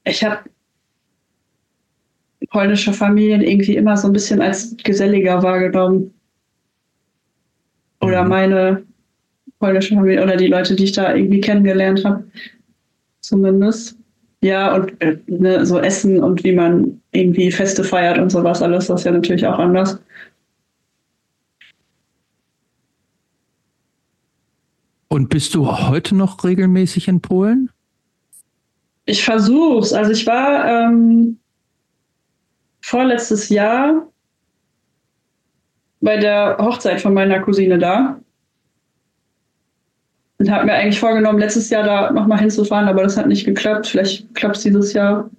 [0.06, 0.40] Ich habe
[2.50, 6.12] polnische Familien irgendwie immer so ein bisschen als geselliger wahrgenommen.
[8.02, 8.30] Oder Mhm.
[8.30, 8.84] meine
[9.60, 12.24] polnische Familie oder die Leute, die ich da irgendwie kennengelernt habe.
[13.22, 13.99] Zumindest.
[14.42, 18.88] Ja, und äh, ne, so Essen und wie man irgendwie Feste feiert und sowas, alles,
[18.88, 20.00] das ist ja natürlich auch anders.
[25.10, 27.70] Und bist du heute noch regelmäßig in Polen?
[29.06, 29.92] Ich versuch's.
[29.92, 31.40] Also ich war ähm,
[32.82, 34.08] vorletztes Jahr
[36.00, 38.20] bei der Hochzeit von meiner Cousine da.
[40.40, 43.88] Und habe mir eigentlich vorgenommen, letztes Jahr da nochmal hinzufahren, aber das hat nicht geklappt.
[43.88, 45.30] Vielleicht klappt es dieses Jahr.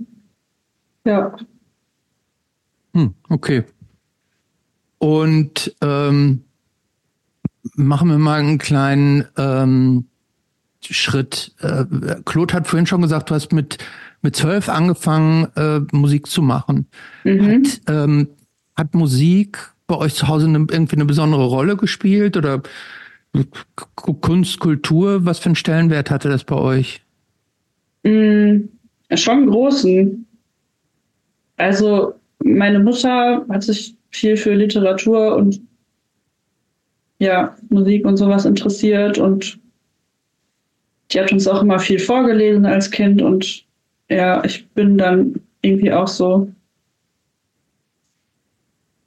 [1.05, 1.35] Ja.
[2.95, 3.65] Hm, okay.
[4.99, 6.45] Und ähm,
[7.75, 10.05] machen wir mal einen kleinen ähm,
[10.85, 11.55] Schritt.
[11.61, 11.85] Äh,
[12.27, 13.79] Claude hat vorhin schon gesagt, du hast mit
[14.23, 16.87] mit zwölf angefangen, äh, Musik zu machen.
[17.25, 17.65] Mhm.
[17.65, 18.29] Hat, ähm,
[18.77, 22.63] hat Musik bei euch zu Hause eine, irgendwie eine besondere Rolle gespielt oder
[24.21, 25.25] Kunst, Kultur?
[25.25, 27.03] Was für einen Stellenwert hatte das bei euch?
[28.03, 28.69] Mm,
[29.15, 30.27] schon großen.
[31.57, 35.61] Also meine Mutter hat sich viel für Literatur und
[37.19, 39.59] ja, Musik und sowas interessiert und
[41.11, 43.65] die hat uns auch immer viel vorgelesen als Kind und
[44.09, 46.51] ja, ich bin dann irgendwie auch so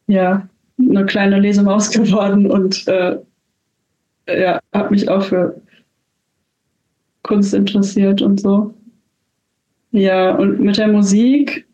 [0.07, 3.17] ja, eine kleine Lesemaus geworden und äh,
[4.27, 5.61] ja, habe mich auch für
[7.23, 8.73] Kunst interessiert und so.
[9.91, 11.67] Ja, und mit der Musik,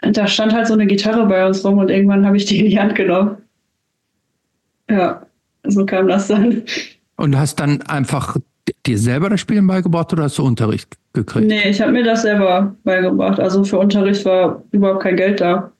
[0.00, 2.70] da stand halt so eine Gitarre bei uns rum und irgendwann habe ich die in
[2.70, 3.36] die Hand genommen.
[4.88, 5.26] Ja,
[5.64, 6.62] so kam das dann.
[7.16, 8.38] Und hast dann einfach
[8.86, 11.46] dir selber das Spielen beigebracht oder hast du Unterricht gekriegt?
[11.46, 13.38] Nee, ich habe mir das selber beigebracht.
[13.38, 15.72] Also für Unterricht war überhaupt kein Geld da.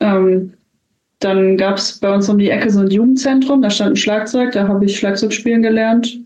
[0.00, 0.54] Ähm,
[1.20, 4.52] dann gab es bei uns um die Ecke so ein Jugendzentrum, da stand ein Schlagzeug,
[4.52, 6.18] da habe ich Schlagzeug spielen gelernt.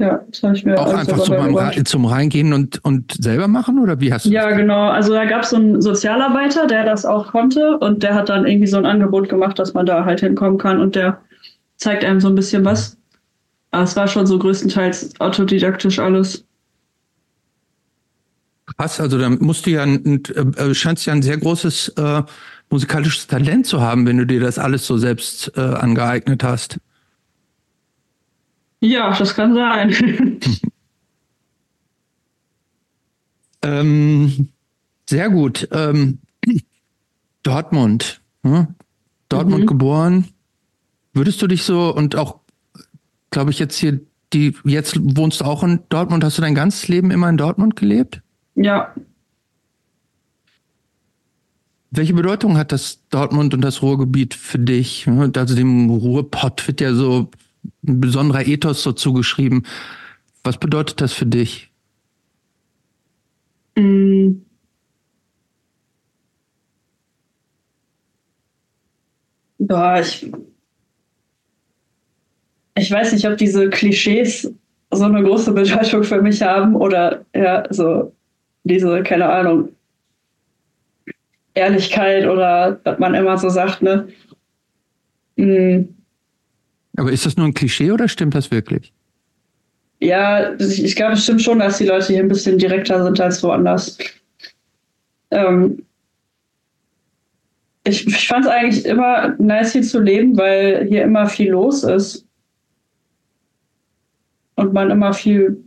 [0.00, 1.56] Ja, das habe ich mir Auch einfach so beim.
[1.56, 4.88] Re zum Reingehen und, und selber machen oder wie hast du Ja, genau.
[4.88, 8.46] Also da gab es so einen Sozialarbeiter, der das auch konnte und der hat dann
[8.46, 11.20] irgendwie so ein Angebot gemacht, dass man da halt hinkommen kann und der
[11.76, 12.96] zeigt einem so ein bisschen was.
[13.72, 16.44] Aber es war schon so größtenteils autodidaktisch alles.
[18.76, 22.22] Krass, also da musst du ja ein, ein, äh, scheinst ja ein sehr großes äh,
[22.70, 26.78] musikalisches Talent zu haben, wenn du dir das alles so selbst äh, angeeignet hast.
[28.80, 30.38] Ja, das kann sein.
[33.62, 34.50] Ähm,
[35.08, 35.68] sehr gut.
[35.72, 36.18] Ähm,
[37.42, 38.20] Dortmund.
[38.44, 38.68] Hm?
[39.28, 39.66] Dortmund Mhm.
[39.66, 40.28] geboren.
[41.12, 42.38] Würdest du dich so und auch,
[43.30, 44.00] glaube ich, jetzt hier,
[44.32, 47.76] die, jetzt wohnst du auch in Dortmund, hast du dein ganzes Leben immer in Dortmund
[47.76, 48.22] gelebt?
[48.54, 48.94] ja,
[51.98, 55.08] Welche Bedeutung hat das Dortmund und das Ruhrgebiet für dich?
[55.08, 57.28] Also dem Ruhrpott wird ja so
[57.84, 59.66] ein besonderer Ethos so zugeschrieben.
[60.44, 61.72] Was bedeutet das für dich?
[69.58, 70.30] Boah, ich,
[72.76, 74.48] ich weiß nicht, ob diese Klischees
[74.92, 78.12] so eine große Bedeutung für mich haben oder ja, so
[78.62, 79.70] diese, keine Ahnung,
[81.54, 84.08] Ehrlichkeit oder was man immer so sagt, ne?
[85.36, 85.94] Mhm.
[86.96, 88.92] Aber ist das nur ein Klischee oder stimmt das wirklich?
[90.00, 93.20] Ja, ich, ich glaube, es stimmt schon, dass die Leute hier ein bisschen direkter sind
[93.20, 93.98] als woanders.
[95.30, 95.82] Ähm,
[97.84, 101.82] ich, ich fand es eigentlich immer nice, hier zu leben, weil hier immer viel los
[101.84, 102.24] ist.
[104.56, 105.62] Und man immer viel,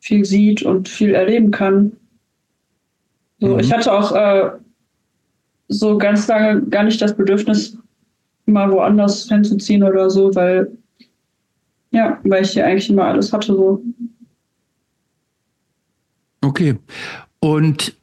[0.00, 1.96] viel sieht und viel erleben kann.
[3.40, 3.60] So, mhm.
[3.60, 4.50] Ich hatte auch äh,
[5.68, 7.76] so ganz lange gar nicht das Bedürfnis,
[8.46, 10.76] mal woanders hinzuziehen oder so, weil
[11.90, 13.82] ja, weil ich hier eigentlich immer alles hatte so.
[16.40, 16.76] Okay.
[17.38, 17.96] Und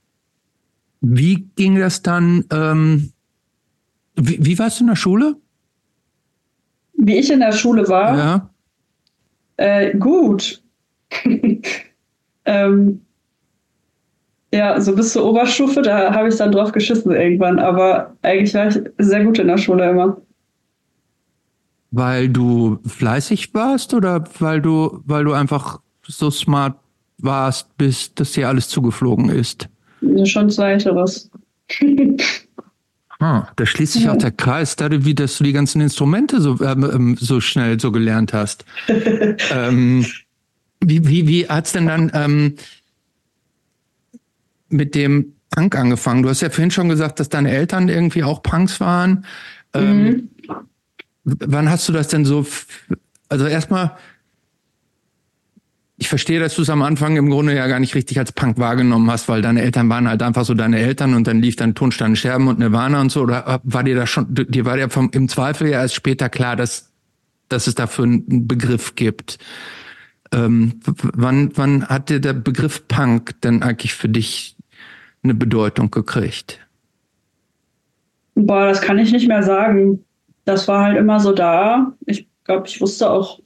[1.02, 2.46] wie ging das dann?
[2.52, 3.12] Ähm,
[4.15, 5.36] wie, wie warst du in der Schule?
[6.94, 8.17] Wie ich in der Schule war?
[8.17, 8.50] Ja.
[9.58, 10.63] Äh, gut.
[12.46, 13.02] ähm,
[14.54, 18.68] ja, so bis zur Oberstufe, da habe ich dann drauf geschissen irgendwann, aber eigentlich war
[18.68, 20.18] ich sehr gut in der Schule immer.
[21.92, 26.76] Weil du fleißig warst oder weil du, weil du einfach so smart
[27.18, 29.70] warst, bis das dir alles zugeflogen ist?
[30.26, 31.30] Schon zweiteres.
[33.20, 34.14] ah, da schließt sich ja.
[34.14, 37.92] auch der Kreis, dadurch, wie dass du die ganzen Instrumente so, ähm, so schnell so
[37.92, 38.66] gelernt hast.
[38.88, 40.06] ähm,
[40.84, 42.56] wie, wie, wie hat's denn dann ähm,
[44.72, 46.24] mit dem Punk angefangen?
[46.24, 49.26] Du hast ja vorhin schon gesagt, dass deine Eltern irgendwie auch Punks waren.
[49.74, 50.30] Ähm, mhm.
[51.24, 52.46] Wann hast du das denn so?
[53.30, 53.96] Also erstmal,
[55.98, 58.58] ich verstehe, dass du es am Anfang im Grunde ja gar nicht richtig als Punk
[58.58, 61.76] wahrgenommen hast, weil deine Eltern waren halt einfach so deine Eltern und dann lief dann
[61.76, 63.22] Tonstein Scherben und Nirvana und so.
[63.22, 66.56] Oder war dir da schon, dir war ja vom, im Zweifel ja erst später klar,
[66.56, 66.92] dass,
[67.50, 69.38] dass es dafür einen Begriff gibt.
[70.32, 74.56] Ähm, wann, wann hat dir der Begriff Punk denn eigentlich für dich
[75.24, 76.60] eine Bedeutung gekriegt?
[78.36, 80.04] Boah, das kann ich nicht mehr sagen.
[80.46, 81.94] Das war halt immer so da.
[82.06, 83.40] Ich glaube, ich wusste auch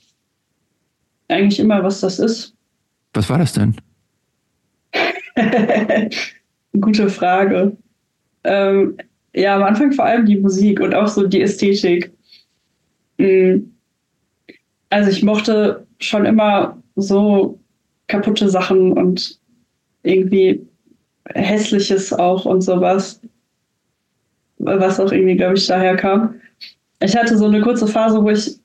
[1.28, 2.56] eigentlich immer, was das ist.
[3.14, 3.76] Was war das denn?
[6.80, 7.76] Gute Frage.
[8.44, 8.98] Ähm,
[9.34, 12.14] ja, am Anfang vor allem die Musik und auch so die Ästhetik.
[13.18, 13.74] Mhm.
[14.90, 17.60] Also ich mochte schon immer so
[18.08, 19.40] kaputte Sachen und
[20.04, 20.66] irgendwie
[21.34, 23.22] Hässliches auch und sowas.
[24.58, 26.36] Was auch irgendwie, glaube ich, daher kam.
[27.02, 28.58] Ich hatte so eine kurze Phase, wo ich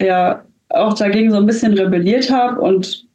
[0.00, 3.06] ja auch dagegen so ein bisschen rebelliert habe und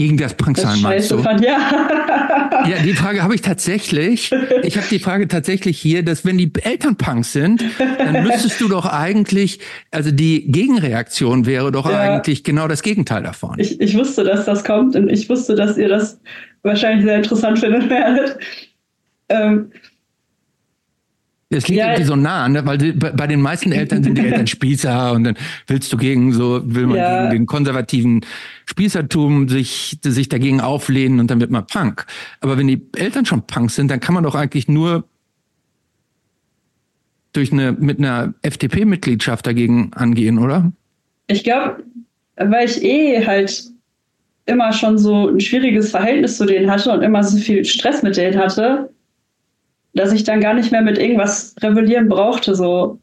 [0.00, 1.18] gegen das Punksein meinst du?
[1.18, 1.58] Fand, ja.
[2.66, 4.32] ja, die Frage habe ich tatsächlich.
[4.62, 7.62] Ich habe die Frage tatsächlich hier, dass wenn die Eltern Punks sind,
[7.98, 9.60] dann müsstest du doch eigentlich,
[9.90, 12.00] also die Gegenreaktion wäre doch ja.
[12.00, 13.58] eigentlich genau das Gegenteil davon.
[13.58, 16.18] Ich, ich wusste, dass das kommt und ich wusste, dass ihr das
[16.62, 18.38] wahrscheinlich sehr interessant finden werdet.
[19.28, 19.70] Ähm,
[21.52, 21.88] das liegt ja.
[21.88, 22.64] irgendwie so nah, ne?
[22.64, 25.36] weil die, bei den meisten Eltern sind die Eltern Spießer und dann
[25.66, 27.22] willst du gegen so, will man ja.
[27.22, 28.24] gegen den konservativen
[28.66, 32.06] Spießertum sich, sich dagegen auflehnen und dann wird man Punk.
[32.40, 35.04] Aber wenn die Eltern schon Punk sind, dann kann man doch eigentlich nur
[37.32, 40.70] durch eine, mit einer FDP-Mitgliedschaft dagegen angehen, oder?
[41.26, 41.82] Ich glaube,
[42.36, 43.64] weil ich eh halt
[44.46, 48.16] immer schon so ein schwieriges Verhältnis zu denen hatte und immer so viel Stress mit
[48.16, 48.88] denen hatte,
[49.94, 52.98] dass ich dann gar nicht mehr mit irgendwas rebellieren brauchte, so.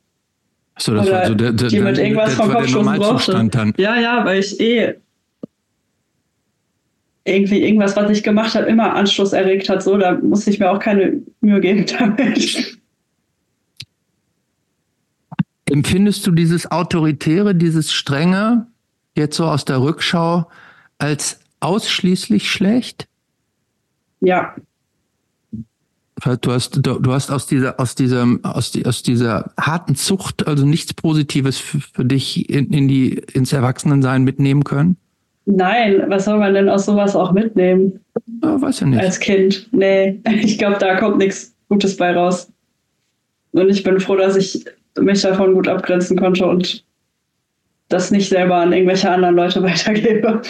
[0.79, 3.49] So, das Oder war so der, der, die mit irgendwas vom Kopf brauchte.
[3.49, 3.73] Dann.
[3.77, 4.95] Ja, ja, weil ich eh
[7.27, 10.71] irgendwie irgendwas, was ich gemacht habe, immer Anschluss erregt hat, so, da musste ich mir
[10.71, 12.77] auch keine Mühe geben damit.
[15.69, 18.67] Empfindest du dieses Autoritäre, dieses Strenge,
[19.15, 20.47] jetzt so aus der Rückschau,
[20.97, 23.07] als ausschließlich schlecht?
[24.21, 24.55] Ja.
[26.41, 30.65] Du hast, du hast aus dieser, aus diesem, aus, die, aus dieser harten Zucht also
[30.65, 34.97] nichts Positives für, für dich in, in die, ins Erwachsenensein mitnehmen können?
[35.45, 37.99] Nein, was soll man denn aus sowas auch mitnehmen?
[38.43, 38.99] Ja, weiß ja nicht.
[38.99, 39.69] Als Kind.
[39.71, 42.51] Nee, ich glaube, da kommt nichts Gutes bei raus.
[43.51, 44.65] Und ich bin froh, dass ich
[44.99, 46.83] mich davon gut abgrenzen konnte und
[47.89, 50.41] das nicht selber an irgendwelche anderen Leute weitergebe.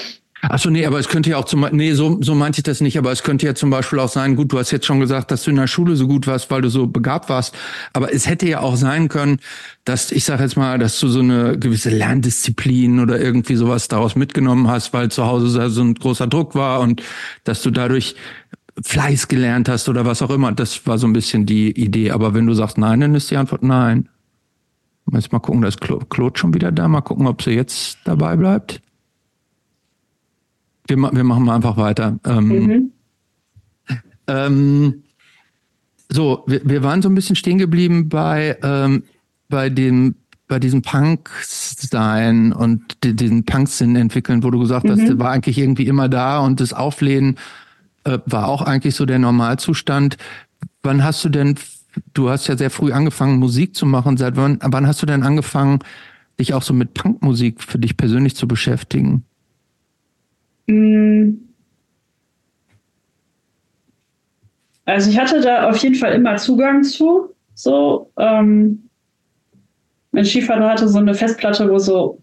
[0.42, 2.98] Achso, nee, aber es könnte ja auch zum nee, so, so meinte ich das nicht,
[2.98, 5.44] aber es könnte ja zum Beispiel auch sein, gut, du hast jetzt schon gesagt, dass
[5.44, 7.56] du in der Schule so gut warst, weil du so begabt warst,
[7.94, 9.40] aber es hätte ja auch sein können,
[9.84, 14.16] dass, ich sage jetzt mal, dass du so eine gewisse Lerndisziplin oder irgendwie sowas daraus
[14.16, 17.02] mitgenommen hast, weil zu Hause so ein großer Druck war und
[17.44, 18.16] dass du dadurch
[18.84, 20.52] Fleiß gelernt hast oder was auch immer.
[20.52, 22.12] Das war so ein bisschen die Idee.
[22.12, 24.10] Aber wenn du sagst nein, dann ist die Antwort nein.
[25.12, 26.88] Jetzt mal gucken, da ist Claude schon wieder da.
[26.88, 28.82] Mal gucken, ob sie jetzt dabei bleibt.
[30.88, 32.20] Wir, wir machen mal einfach weiter.
[32.26, 32.92] Ähm, mhm.
[34.28, 35.04] ähm,
[36.10, 39.04] So, wir, wir waren so ein bisschen stehen geblieben bei, ähm,
[39.50, 40.16] bei dem
[40.48, 44.92] bei diesem Punk-Sein und die, diesen Punk-Sinn entwickeln, wo du gesagt mhm.
[44.92, 47.36] hast, der war eigentlich irgendwie immer da und das Auflehnen
[48.06, 50.16] äh, war auch eigentlich so der Normalzustand.
[50.84, 51.56] Wann hast du denn,
[52.14, 54.16] du hast ja sehr früh angefangen, Musik zu machen.
[54.16, 55.80] Seit wann, wann hast du denn angefangen,
[56.40, 59.26] dich auch so mit Punkmusik für dich persönlich zu beschäftigen?
[60.68, 61.34] Mm.
[64.86, 67.34] Also ich hatte da auf jeden Fall immer Zugang zu.
[67.54, 68.90] So, ähm,
[70.12, 72.22] mein Stiefvater hatte so eine Festplatte, wo so,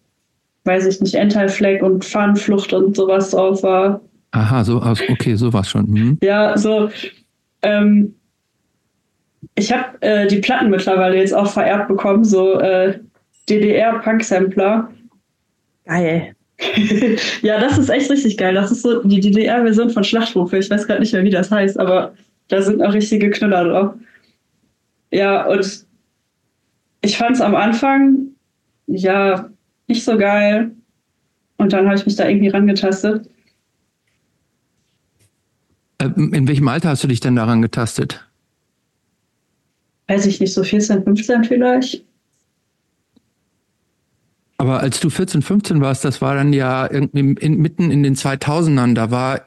[0.64, 4.00] weiß ich nicht, Anti-Flag und Fahnenflucht und sowas drauf war.
[4.30, 5.90] Aha, so, okay, sowas schon.
[5.90, 6.18] Mhm.
[6.22, 6.90] Ja, so.
[7.62, 8.14] Ähm,
[9.54, 12.98] ich habe äh, die Platten mittlerweile jetzt auch vererbt bekommen, so äh,
[13.48, 14.90] DDR-Punk-Sampler.
[15.84, 16.34] Geil.
[17.42, 18.54] ja, das ist echt richtig geil.
[18.54, 20.58] Das ist so die DDR-Version von Schlachtrufe.
[20.58, 22.14] Ich weiß gerade nicht mehr, wie das heißt, aber
[22.48, 23.94] da sind auch richtige Knüller drauf.
[25.10, 25.86] Ja, und
[27.02, 28.28] ich fand es am Anfang
[28.86, 29.48] ja
[29.86, 30.72] nicht so geil.
[31.56, 33.28] Und dann habe ich mich da irgendwie rangetastet.
[36.00, 38.26] Ähm, in welchem Alter hast du dich denn daran getastet?
[40.08, 42.04] Weiß ich nicht, so 14, 15 vielleicht.
[44.64, 48.14] Aber als du 14, 15 warst, das war dann ja irgendwie in, mitten in den
[48.14, 49.42] 2000ern, da war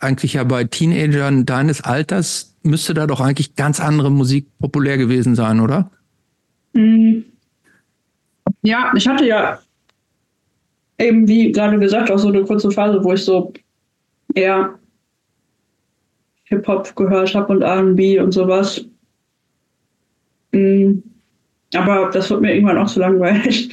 [0.00, 5.36] eigentlich ja bei Teenagern deines Alters, müsste da doch eigentlich ganz andere Musik populär gewesen
[5.36, 5.88] sein, oder?
[6.72, 7.26] Mhm.
[8.62, 9.60] Ja, ich hatte ja
[10.98, 13.52] eben, wie gerade gesagt, auch so eine kurze Phase, wo ich so
[14.34, 14.80] eher
[16.46, 18.84] Hip-Hop gehört habe und RB und sowas.
[20.50, 21.04] Mhm.
[21.72, 23.70] Aber das wird mir irgendwann auch zu langweilig.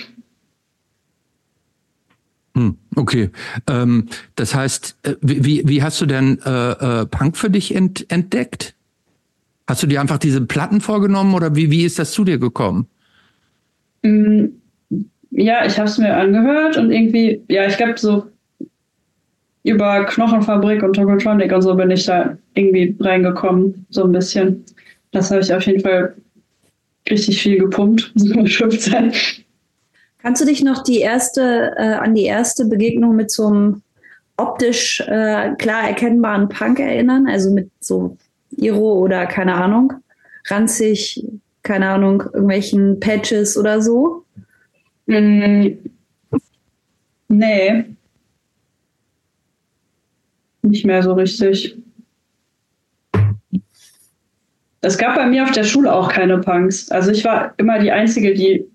[2.96, 3.30] Okay.
[3.68, 8.10] Ähm, das heißt, äh, wie, wie hast du denn äh, äh, Punk für dich ent,
[8.12, 8.76] entdeckt?
[9.68, 12.88] Hast du dir einfach diese Platten vorgenommen oder wie, wie ist das zu dir gekommen?
[14.04, 14.46] Mm,
[15.32, 18.28] ja, ich habe es mir angehört und irgendwie, ja, ich glaube so
[19.64, 24.64] über Knochenfabrik und Tokotronic und so bin ich da irgendwie reingekommen, so ein bisschen.
[25.12, 26.14] Das habe ich auf jeden Fall
[27.10, 29.14] richtig viel gepumpt, so mit 15.
[30.24, 33.82] Kannst du dich noch die erste, äh, an die erste Begegnung mit so einem
[34.38, 37.28] optisch äh, klar erkennbaren Punk erinnern?
[37.28, 38.18] Also mit so
[38.56, 39.92] Iro oder keine Ahnung,
[40.48, 41.26] ranzig,
[41.62, 44.24] keine Ahnung, irgendwelchen Patches oder so?
[45.08, 45.72] Mm,
[47.28, 47.86] nee.
[50.62, 51.78] Nicht mehr so richtig.
[54.80, 56.90] Es gab bei mir auf der Schule auch keine Punks.
[56.92, 58.66] Also ich war immer die Einzige, die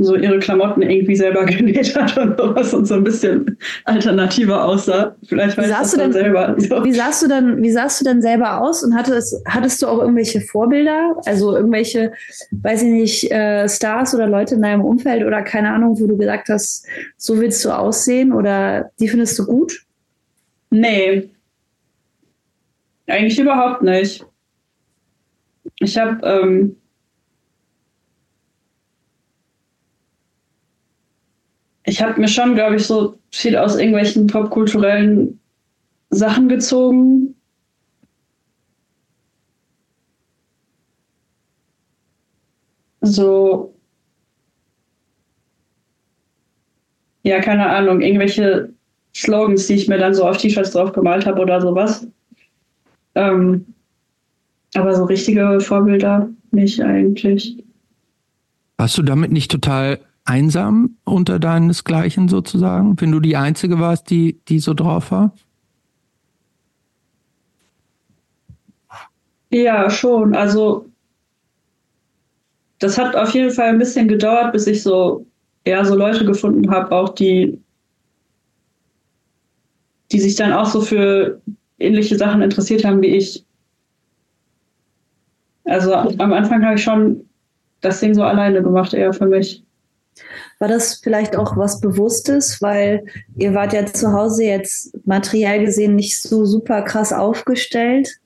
[0.00, 5.16] so ihre Klamotten irgendwie selber genäht hat und sowas und so ein bisschen alternativer aussah.
[5.26, 6.56] Vielleicht weiß das dann selber.
[6.68, 6.84] So.
[6.84, 10.00] Wie sahst du dann, wie sahst du dann selber aus und hattest, hattest du auch
[10.00, 11.16] irgendwelche Vorbilder?
[11.24, 12.12] Also irgendwelche,
[12.50, 16.16] weiß ich nicht, äh, Stars oder Leute in deinem Umfeld oder keine Ahnung, wo du
[16.16, 16.86] gesagt hast,
[17.16, 19.84] so willst du aussehen oder die findest du gut?
[20.70, 21.30] Nee.
[23.06, 24.24] Eigentlich überhaupt nicht.
[25.80, 26.76] Ich habe ähm,
[31.88, 35.40] ich habe mir schon, glaube ich, so viel aus irgendwelchen popkulturellen
[36.10, 37.34] Sachen gezogen.
[43.00, 43.74] So,
[47.22, 48.70] ja, keine Ahnung, irgendwelche
[49.14, 52.06] Slogans, die ich mir dann so auf T-Shirts drauf gemalt habe oder sowas.
[53.14, 53.64] Ähm,
[54.74, 57.64] aber so richtige Vorbilder nicht eigentlich.
[58.78, 64.38] Hast du damit nicht total einsam unter deinesgleichen sozusagen, wenn du die Einzige warst, die,
[64.48, 65.32] die so drauf war?
[69.50, 70.34] Ja, schon.
[70.34, 70.86] Also
[72.78, 75.26] das hat auf jeden Fall ein bisschen gedauert, bis ich so
[75.64, 77.58] eher so Leute gefunden habe, auch die,
[80.12, 81.40] die sich dann auch so für
[81.78, 83.44] ähnliche Sachen interessiert haben wie ich.
[85.64, 87.28] Also am Anfang habe ich schon
[87.80, 89.62] das Ding so alleine gemacht, eher für mich.
[90.58, 93.04] War das vielleicht auch was Bewusstes, weil
[93.36, 98.18] ihr wart ja zu Hause jetzt materiell gesehen nicht so super krass aufgestellt?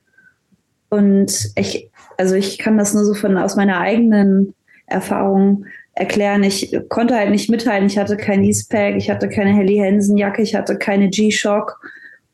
[0.88, 4.55] Und ich, also ich kann das nur so von aus meiner eigenen
[4.86, 6.43] Erfahrung erklären.
[6.43, 7.86] Ich konnte halt nicht mithalten.
[7.86, 11.80] Ich hatte kein Eastpack, ich hatte keine Helly Hansen Jacke, ich hatte keine G-Shock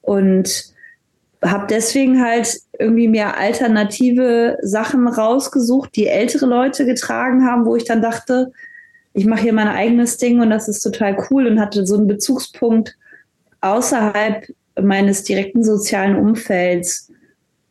[0.00, 0.72] und
[1.44, 7.84] habe deswegen halt irgendwie mir alternative Sachen rausgesucht, die ältere Leute getragen haben, wo ich
[7.84, 8.52] dann dachte,
[9.18, 12.06] ich mache hier mein eigenes Ding und das ist total cool und hatte so einen
[12.06, 12.96] Bezugspunkt
[13.60, 14.46] außerhalb
[14.80, 17.10] meines direkten sozialen Umfelds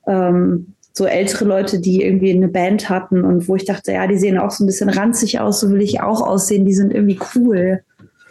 [0.07, 4.17] ähm, so ältere Leute, die irgendwie eine Band hatten und wo ich dachte, ja, die
[4.17, 7.19] sehen auch so ein bisschen ranzig aus, so will ich auch aussehen, die sind irgendwie
[7.35, 7.81] cool.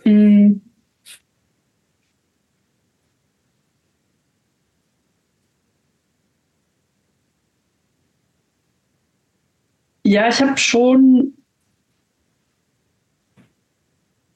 [0.05, 0.61] Mhm.
[10.05, 11.33] Ja, ich habe schon.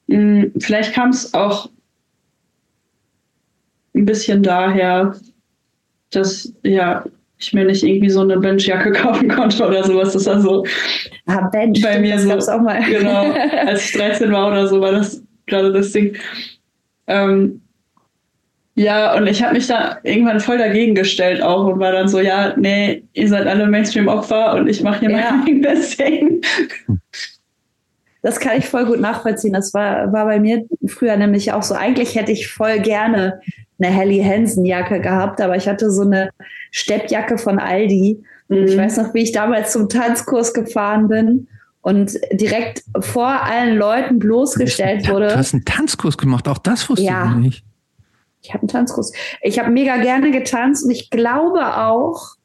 [0.59, 1.69] vielleicht kam es auch
[3.95, 5.15] ein bisschen daher,
[6.11, 7.03] dass ja
[7.37, 10.13] ich mir nicht irgendwie so eine Benchjacke kaufen konnte oder sowas.
[10.13, 10.65] Das war so
[11.25, 12.51] ah, Bench, bei mir das so.
[12.51, 12.81] Auch mal.
[12.83, 13.31] Genau,
[13.65, 16.15] als ich 13 war oder so, war das gerade das Ding.
[17.07, 17.61] Ähm,
[18.75, 22.19] ja, und ich habe mich da irgendwann voll dagegen gestellt auch und war dann so,
[22.19, 25.31] ja, nee, ihr seid alle Mainstream-Opfer und ich mache hier ja.
[25.31, 26.41] mein eigenes Ding.
[28.21, 29.53] Das kann ich voll gut nachvollziehen.
[29.53, 31.73] Das war, war bei mir früher nämlich auch so.
[31.73, 33.41] Eigentlich hätte ich voll gerne
[33.79, 36.29] eine Helly Hansen Jacke gehabt, aber ich hatte so eine
[36.69, 38.23] Steppjacke von Aldi.
[38.47, 38.65] Mhm.
[38.65, 41.47] Ich weiß noch, wie ich damals zum Tanzkurs gefahren bin
[41.81, 45.29] und direkt vor allen Leuten bloßgestellt wurde.
[45.29, 47.31] Du hast einen Tanzkurs gemacht, auch das wusste ja.
[47.31, 47.65] ich nicht.
[48.43, 49.13] Ich habe einen Tanzkurs.
[49.41, 52.35] Ich habe mega gerne getanzt und ich glaube auch,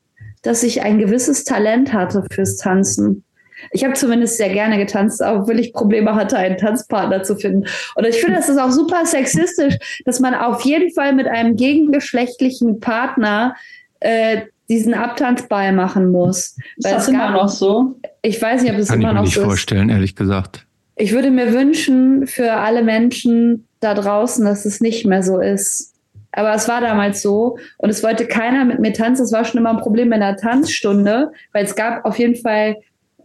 [0.42, 3.24] dass ich ein gewisses Talent hatte fürs Tanzen.
[3.70, 7.66] Ich habe zumindest sehr gerne getanzt, obwohl ich Probleme hatte, einen Tanzpartner zu finden.
[7.94, 11.56] Und ich finde, das ist auch super sexistisch, dass man auf jeden Fall mit einem
[11.56, 13.54] gegengeschlechtlichen Partner
[14.00, 16.56] äh, diesen Abtanzball machen muss.
[16.76, 17.98] Ist das immer noch so?
[18.22, 19.34] Ich weiß nicht, ob es Kann immer noch so ist.
[19.34, 20.66] Kann ich mir nicht vorstellen, ehrlich gesagt.
[20.96, 25.92] Ich würde mir wünschen für alle Menschen da draußen, dass es nicht mehr so ist.
[26.32, 29.24] Aber es war damals so und es wollte keiner mit mir tanzen.
[29.24, 32.76] Es war schon immer ein Problem in der Tanzstunde, weil es gab auf jeden Fall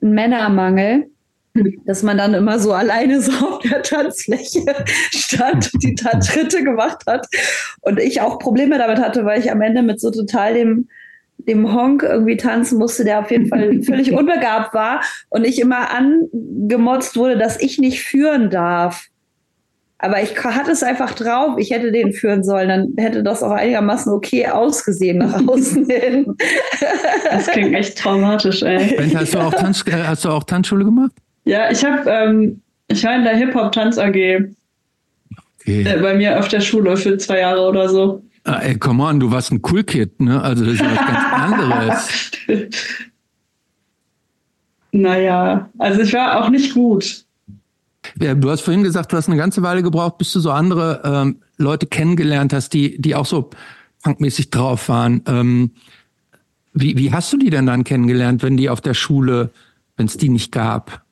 [0.01, 1.09] Männermangel,
[1.85, 4.63] dass man dann immer so alleine so auf der Tanzfläche
[5.11, 7.27] stand und die Tanzschritte gemacht hat.
[7.81, 10.87] Und ich auch Probleme damit hatte, weil ich am Ende mit so total dem
[11.47, 15.91] dem Honk irgendwie tanzen musste, der auf jeden Fall völlig unbegabt war und ich immer
[15.91, 19.07] angemotzt wurde, dass ich nicht führen darf.
[20.03, 23.51] Aber ich hatte es einfach drauf, ich hätte den führen sollen, dann hätte das auch
[23.51, 26.35] einigermaßen okay ausgesehen nach außen hin.
[27.29, 28.95] Das klingt echt traumatisch, ey.
[28.97, 31.11] Ben, hast du auch, Tanz, äh, hast du auch Tanzschule gemacht?
[31.45, 34.09] Ja, ich habe, ähm, ich war in der Hip-Hop-Tanz AG.
[35.59, 35.83] Okay.
[35.83, 38.23] Äh, bei mir auf der Schule für zwei Jahre oder so.
[38.45, 40.41] Ah, ey, come on, du warst ein Cool Kid, ne?
[40.41, 42.31] Also das ist was ganz anderes.
[44.91, 47.23] naja, also ich war auch nicht gut.
[48.15, 51.37] Du hast vorhin gesagt, du hast eine ganze Weile gebraucht, bis du so andere ähm,
[51.57, 53.49] Leute kennengelernt hast, die, die auch so
[54.03, 55.21] punkmäßig drauf waren.
[55.27, 55.71] Ähm,
[56.73, 59.51] wie, wie hast du die denn dann kennengelernt, wenn die auf der Schule,
[59.97, 61.03] wenn es die nicht gab?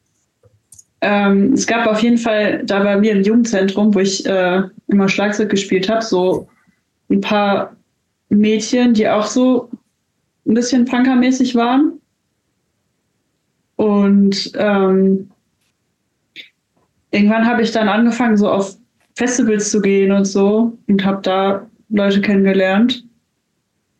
[1.01, 5.07] Ähm, es gab auf jeden Fall da bei mir im Jugendzentrum, wo ich äh, immer
[5.07, 6.49] Schlagzeug gespielt habe, so
[7.09, 7.75] ein paar
[8.29, 9.69] Mädchen, die auch so
[10.45, 11.93] ein bisschen punkermäßig waren.
[13.75, 15.29] Und ähm,
[17.12, 18.78] irgendwann habe ich dann angefangen, so auf
[19.16, 23.03] Festivals zu gehen und so und habe da Leute kennengelernt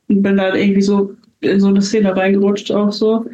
[0.07, 3.26] und bin dann irgendwie so in so eine Szene reingerutscht auch so.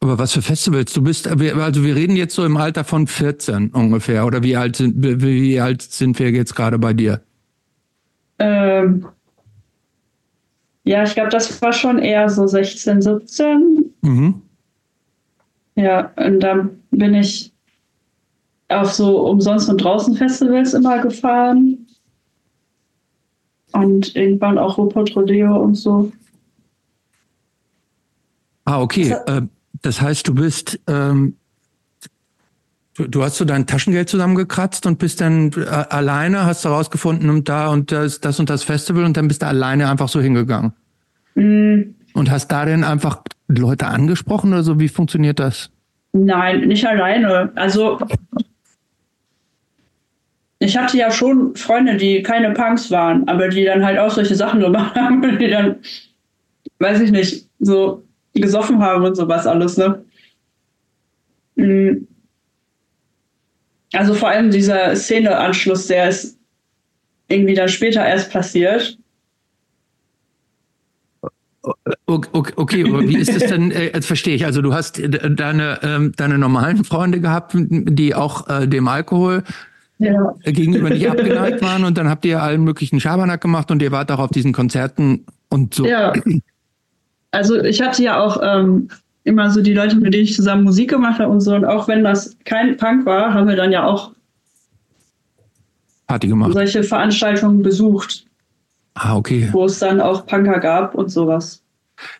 [0.00, 0.92] Aber was für Festivals?
[0.92, 4.26] Du bist, also wir reden jetzt so im Alter von 14 ungefähr.
[4.26, 7.22] Oder wie alt sind, wie alt sind wir jetzt gerade bei dir?
[8.38, 9.06] Ähm,
[10.84, 13.94] ja, ich glaube, das war schon eher so 16, 17.
[14.02, 14.42] Mhm.
[15.76, 17.52] Ja, und dann bin ich
[18.68, 21.86] auf so umsonst und draußen Festivals immer gefahren.
[23.72, 26.10] Und irgendwann auch Rupert Rodeo und so.
[28.64, 29.14] Ah, okay.
[29.26, 29.48] Also,
[29.82, 31.36] das heißt, du bist, ähm,
[32.94, 37.50] du, du, hast so dein Taschengeld zusammengekratzt und bist dann äh, alleine, hast herausgefunden und
[37.50, 40.72] da und das, das und das Festival und dann bist du alleine einfach so hingegangen.
[41.34, 41.95] Mhm.
[42.16, 44.80] Und hast da denn einfach Leute angesprochen oder so?
[44.80, 45.70] Wie funktioniert das?
[46.12, 47.52] Nein, nicht alleine.
[47.56, 47.98] Also
[50.58, 54.34] ich hatte ja schon Freunde, die keine Punks waren, aber die dann halt auch solche
[54.34, 55.76] Sachen gemacht haben, die dann,
[56.78, 58.02] weiß ich nicht, so
[58.32, 60.02] gesoffen haben und sowas alles, ne?
[61.56, 62.06] Mm.
[63.92, 66.38] Also vor allem dieser Szeneanschluss, der ist
[67.28, 68.98] irgendwie dann später erst passiert.
[72.06, 73.72] Okay, okay, aber wie ist das denn?
[73.72, 74.44] Äh, jetzt verstehe ich.
[74.44, 79.42] Also du hast äh, deine, ähm, deine normalen Freunde gehabt, die auch äh, dem Alkohol
[79.98, 80.34] ja.
[80.44, 84.12] gegenüber nicht abgeneigt waren und dann habt ihr allen möglichen Schabernack gemacht und ihr wart
[84.12, 85.86] auch auf diesen Konzerten und so.
[85.86, 86.12] Ja.
[87.32, 88.88] Also ich hatte ja auch ähm,
[89.24, 91.54] immer so die Leute, mit denen ich zusammen Musik gemacht habe und so.
[91.54, 94.12] Und auch wenn das kein Punk war, haben wir dann ja auch
[96.06, 96.52] Party gemacht.
[96.52, 98.24] solche Veranstaltungen besucht.
[98.96, 99.48] Ah, okay.
[99.52, 101.62] Wo es dann auch Punker gab und sowas.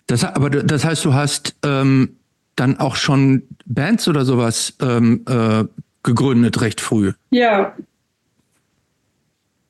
[0.06, 2.16] Das, aber das heißt, du hast ähm,
[2.54, 5.64] dann auch schon Bands oder sowas ähm, äh,
[6.02, 7.12] gegründet recht früh.
[7.30, 7.74] Ja.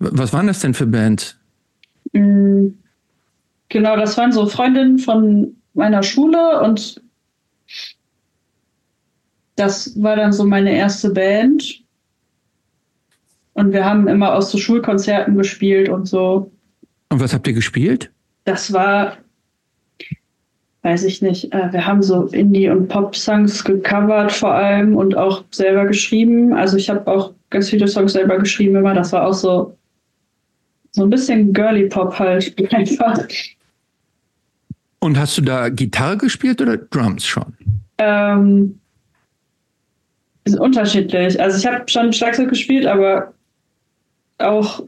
[0.00, 1.36] Was waren das denn für Bands?
[2.12, 2.68] Mm,
[3.68, 7.00] genau, das waren so Freundinnen von meiner Schule und
[9.54, 11.82] das war dann so meine erste Band.
[13.54, 16.52] Und wir haben immer aus so Schulkonzerten gespielt und so.
[17.08, 18.10] Und was habt ihr gespielt?
[18.44, 19.16] Das war,
[20.82, 25.44] weiß ich nicht, äh, wir haben so Indie- und Pop-Songs gecovert vor allem und auch
[25.50, 26.52] selber geschrieben.
[26.52, 28.94] Also ich habe auch ganz viele Songs selber geschrieben immer.
[28.94, 29.76] Das war auch so,
[30.92, 33.26] so ein bisschen Girly Pop halt einfach.
[34.98, 37.56] Und hast du da Gitarre gespielt oder Drums schon?
[37.98, 38.78] Ähm,
[40.44, 41.40] ist unterschiedlich.
[41.40, 43.34] Also ich habe schon Schlagzeug gespielt, aber
[44.38, 44.82] auch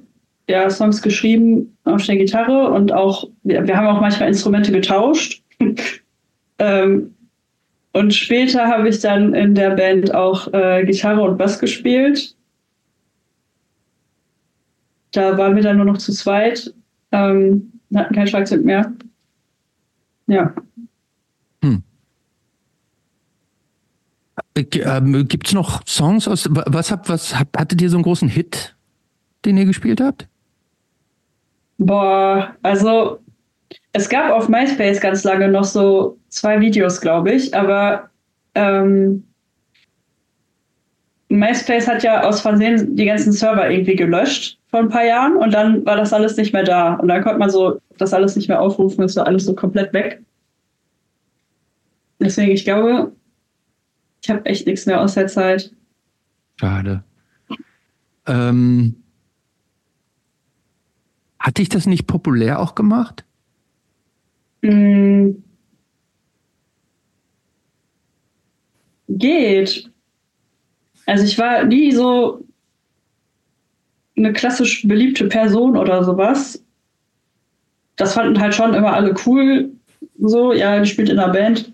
[0.48, 5.42] ja, Songs geschrieben auf der Gitarre und auch, wir, wir haben auch manchmal Instrumente getauscht.
[6.58, 7.14] ähm,
[7.92, 12.34] und später habe ich dann in der Band auch äh, Gitarre und Bass gespielt.
[15.12, 16.72] Da waren wir dann nur noch zu zweit,
[17.12, 18.92] ähm, hatten kein Schlagzeug mehr.
[20.26, 20.54] Ja.
[21.62, 21.82] Hm.
[24.56, 28.28] Ähm, Gibt es noch Songs aus, was habt, was habt, hattet ihr so einen großen
[28.28, 28.76] Hit,
[29.44, 30.28] den ihr gespielt habt?
[31.78, 33.20] Boah, also
[33.92, 38.10] es gab auf MySpace ganz lange noch so zwei Videos, glaube ich, aber
[38.54, 39.24] ähm,
[41.28, 45.52] MySpace hat ja aus Versehen die ganzen Server irgendwie gelöscht vor ein paar Jahren und
[45.52, 46.94] dann war das alles nicht mehr da.
[46.94, 49.92] Und dann konnte man so das alles nicht mehr aufrufen, ist so alles so komplett
[49.92, 50.22] weg.
[52.20, 53.12] Deswegen, ich glaube,
[54.22, 55.72] ich habe echt nichts mehr aus der Zeit.
[56.58, 57.04] Schade.
[58.26, 58.96] Ähm,
[61.48, 63.24] hat dich das nicht populär auch gemacht?
[64.60, 65.30] Mm.
[69.08, 69.90] Geht.
[71.06, 72.44] Also ich war nie so
[74.14, 76.62] eine klassisch beliebte Person oder sowas.
[77.96, 79.72] Das fanden halt schon immer alle cool.
[80.18, 81.72] So, ja, die spielt in einer Band.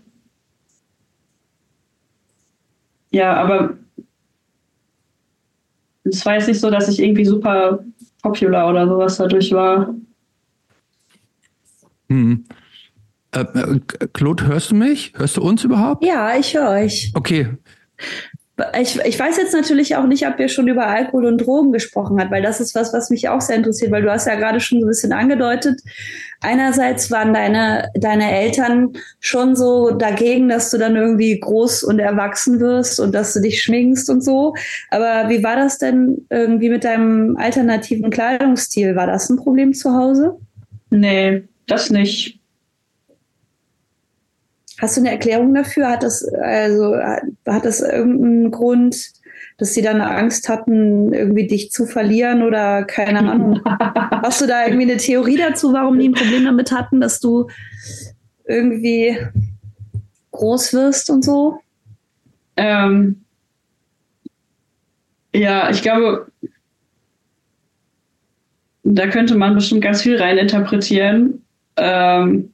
[3.10, 3.76] Ja, aber
[6.04, 7.84] es war jetzt nicht so, dass ich irgendwie super
[8.24, 9.94] popular oder sowas dadurch war.
[12.08, 12.44] Hm.
[13.32, 13.80] Äh, äh,
[14.12, 15.12] Claude, hörst du mich?
[15.14, 16.04] Hörst du uns überhaupt?
[16.04, 17.12] Ja, ich höre euch.
[17.14, 17.48] Okay.
[18.80, 22.20] Ich, ich weiß jetzt natürlich auch nicht, ob ihr schon über Alkohol und Drogen gesprochen
[22.20, 24.60] habt, weil das ist was, was mich auch sehr interessiert, weil du hast ja gerade
[24.60, 25.80] schon so ein bisschen angedeutet.
[26.40, 32.60] Einerseits waren deine, deine Eltern schon so dagegen, dass du dann irgendwie groß und erwachsen
[32.60, 34.54] wirst und dass du dich schminkst und so.
[34.90, 38.94] Aber wie war das denn irgendwie mit deinem alternativen Kleidungsstil?
[38.94, 40.38] War das ein Problem zu Hause?
[40.90, 42.38] Nee, das nicht.
[44.84, 45.88] Hast du eine Erklärung dafür?
[45.88, 49.12] Hat das, also, hat das irgendeinen Grund,
[49.56, 53.62] dass sie dann Angst hatten, irgendwie dich zu verlieren oder keine Ahnung?
[53.64, 57.48] Hast du da irgendwie eine Theorie dazu, warum die ein Problem damit hatten, dass du
[58.44, 59.16] irgendwie
[60.32, 61.60] groß wirst und so?
[62.58, 63.24] Ähm,
[65.34, 66.26] ja, ich glaube,
[68.82, 71.42] da könnte man bestimmt ganz viel reininterpretieren.
[71.78, 72.53] Ähm,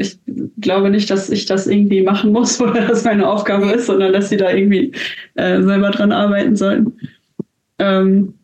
[0.00, 0.18] ich
[0.60, 4.30] glaube nicht, dass ich das irgendwie machen muss oder dass meine Aufgabe ist, sondern dass
[4.30, 4.92] sie da irgendwie
[5.34, 6.96] äh, selber dran arbeiten sollten.
[7.78, 8.34] Ähm,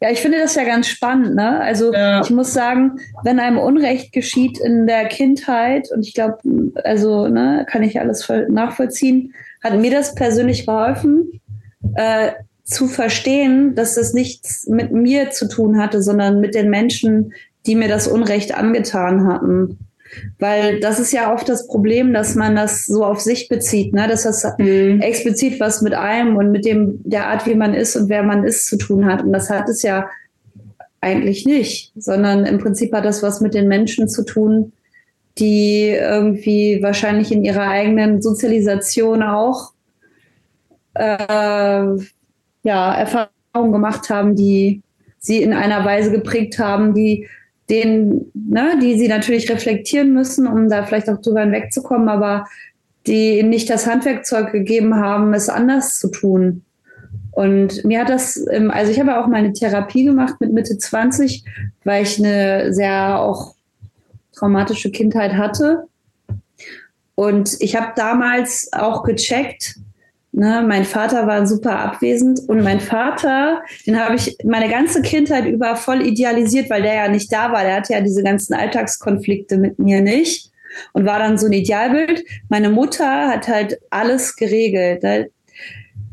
[0.00, 1.34] ja, ich finde das ja ganz spannend.
[1.34, 1.60] Ne?
[1.60, 2.20] Also ja.
[2.22, 6.38] ich muss sagen, wenn einem Unrecht geschieht in der Kindheit, und ich glaube,
[6.84, 11.40] also ne, kann ich alles nachvollziehen, hat mir das persönlich geholfen,
[11.94, 12.32] äh,
[12.64, 17.32] zu verstehen, dass das nichts mit mir zu tun hatte, sondern mit den Menschen,
[17.66, 19.78] die mir das Unrecht angetan hatten.
[20.38, 24.06] Weil das ist ja oft das Problem, dass man das so auf sich bezieht, ne?
[24.08, 25.00] dass das mhm.
[25.00, 28.44] explizit was mit einem und mit dem der Art, wie man ist und wer man
[28.44, 29.22] ist, zu tun hat.
[29.22, 30.08] Und das hat es ja
[31.00, 34.72] eigentlich nicht, sondern im Prinzip hat das was mit den Menschen zu tun,
[35.38, 39.72] die irgendwie wahrscheinlich in ihrer eigenen Sozialisation auch
[40.94, 41.84] äh,
[42.62, 44.82] ja, Erfahrungen gemacht haben, die
[45.18, 47.28] sie in einer Weise geprägt haben, die
[47.70, 52.46] den, ne, die sie natürlich reflektieren müssen, um da vielleicht auch drüber hinwegzukommen, aber
[53.06, 56.64] die ihnen nicht das Handwerkzeug gegeben haben, es anders zu tun.
[57.30, 61.44] Und mir hat das, also ich habe auch meine Therapie gemacht mit Mitte 20,
[61.84, 63.54] weil ich eine sehr auch
[64.32, 65.84] traumatische Kindheit hatte.
[67.14, 69.76] Und ich habe damals auch gecheckt,
[70.30, 75.46] Ne, mein Vater war super abwesend und mein Vater, den habe ich meine ganze Kindheit
[75.46, 77.64] über voll idealisiert, weil der ja nicht da war.
[77.64, 80.52] Der hatte ja diese ganzen Alltagskonflikte mit mir nicht
[80.92, 82.24] und war dann so ein Idealbild.
[82.50, 85.02] Meine Mutter hat halt alles geregelt.
[85.02, 85.30] Ne?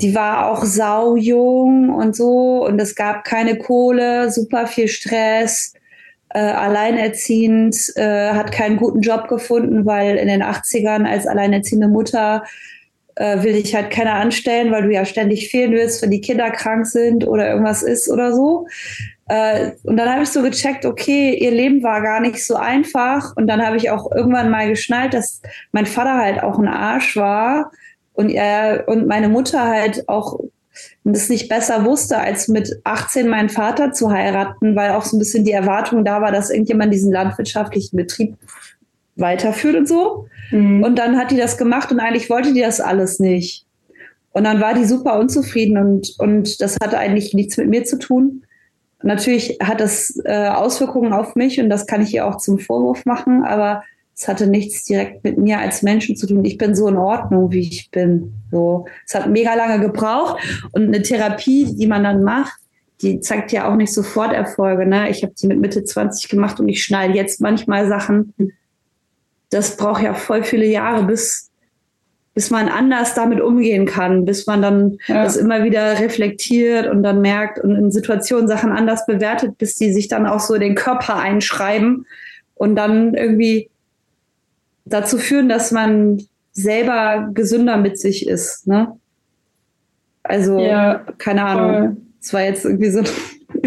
[0.01, 5.74] Die war auch saujung und so und es gab keine Kohle, super viel Stress.
[6.30, 12.43] Äh, alleinerziehend, äh, hat keinen guten Job gefunden, weil in den 80ern als alleinerziehende Mutter
[13.16, 16.49] äh, will dich halt keiner anstellen, weil du ja ständig fehlen willst, wenn die Kinder
[16.51, 18.68] krank sind oder irgendwas ist oder so.
[19.28, 23.36] Äh, und dann habe ich so gecheckt, okay, ihr Leben war gar nicht so einfach.
[23.36, 25.41] Und dann habe ich auch irgendwann mal geschnallt, dass
[25.72, 27.72] mein Vater halt auch ein Arsch war
[28.13, 30.39] und er und meine Mutter halt auch
[31.03, 35.20] das nicht besser wusste, als mit 18 meinen Vater zu heiraten, weil auch so ein
[35.20, 38.36] bisschen die Erwartung da war, dass irgendjemand diesen landwirtschaftlichen Betrieb
[39.16, 40.28] weiterführt und so.
[40.51, 40.84] Mhm.
[40.84, 43.66] Und dann hat die das gemacht und eigentlich wollte die das alles nicht.
[44.32, 47.97] Und dann war die super unzufrieden und, und das hatte eigentlich nichts mit mir zu
[47.97, 48.43] tun.
[49.01, 53.05] Natürlich hat das äh, Auswirkungen auf mich und das kann ich ihr auch zum Vorwurf
[53.05, 53.84] machen, aber
[54.18, 56.43] es hatte nichts direkt mit mir als Menschen zu tun.
[56.45, 58.34] Ich bin so in Ordnung, wie ich bin.
[58.49, 60.41] So, es hat mega lange gebraucht
[60.72, 62.59] und eine Therapie, die man dann macht,
[63.01, 64.86] die zeigt ja auch nicht sofort Erfolge.
[64.86, 65.09] Ne?
[65.09, 68.34] Ich habe die mit Mitte 20 gemacht und ich schneide jetzt manchmal Sachen,
[69.56, 71.49] das braucht ja voll viele Jahre, bis,
[72.34, 75.24] bis man anders damit umgehen kann, bis man dann ja.
[75.24, 79.93] das immer wieder reflektiert und dann merkt und in Situationen Sachen anders bewertet, bis die
[79.93, 82.06] sich dann auch so in den Körper einschreiben
[82.56, 83.70] und dann irgendwie
[84.84, 88.68] dazu führen, dass man selber gesünder mit sich ist.
[88.68, 88.91] Ne?
[90.24, 91.97] Also, ja, keine Ahnung.
[92.22, 93.06] Es war jetzt irgendwie so ein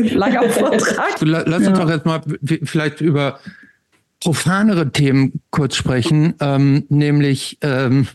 [0.14, 1.16] langer Vortrag.
[1.20, 1.72] Lass uns ja.
[1.72, 2.20] doch jetzt mal
[2.64, 3.41] vielleicht über
[4.21, 8.09] profanere Themen kurz sprechen, ähm, nämlich ähm,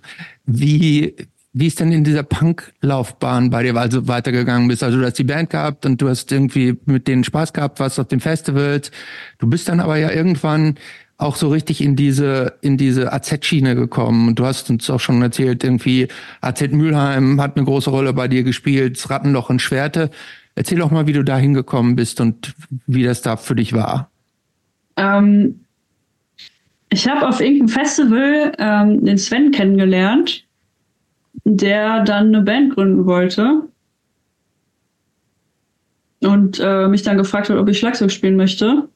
[0.45, 1.15] wie
[1.55, 4.81] wie es denn in dieser Punk-Laufbahn bei dir also weitergegangen bist.
[4.81, 7.99] Also du hast die Band gehabt und du hast irgendwie mit denen Spaß gehabt, warst
[7.99, 8.89] auf den Festivals.
[9.37, 10.79] Du bist dann aber ja irgendwann
[11.17, 14.29] auch so richtig in diese in diese AZ-Schiene gekommen.
[14.29, 16.07] Und du hast uns auch schon erzählt, irgendwie
[16.41, 20.09] AZ Mülheim hat eine große Rolle bei dir gespielt, Rattenloch in Schwerte.
[20.55, 22.55] Erzähl doch mal, wie du da hingekommen bist und
[22.87, 24.09] wie das da für dich war.
[24.97, 25.62] Ähm,
[26.93, 30.45] ich habe auf irgendeinem Festival ähm, den Sven kennengelernt,
[31.43, 33.63] der dann eine Band gründen wollte.
[36.21, 38.87] Und äh, mich dann gefragt hat, ob ich Schlagzeug spielen möchte.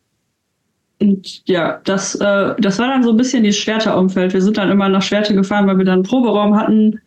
[1.01, 4.33] Und ja, das, äh, das war dann so ein bisschen die Schwerte-Umfeld.
[4.33, 7.01] Wir sind dann immer nach Schwerte gefahren, weil wir dann einen Proberaum hatten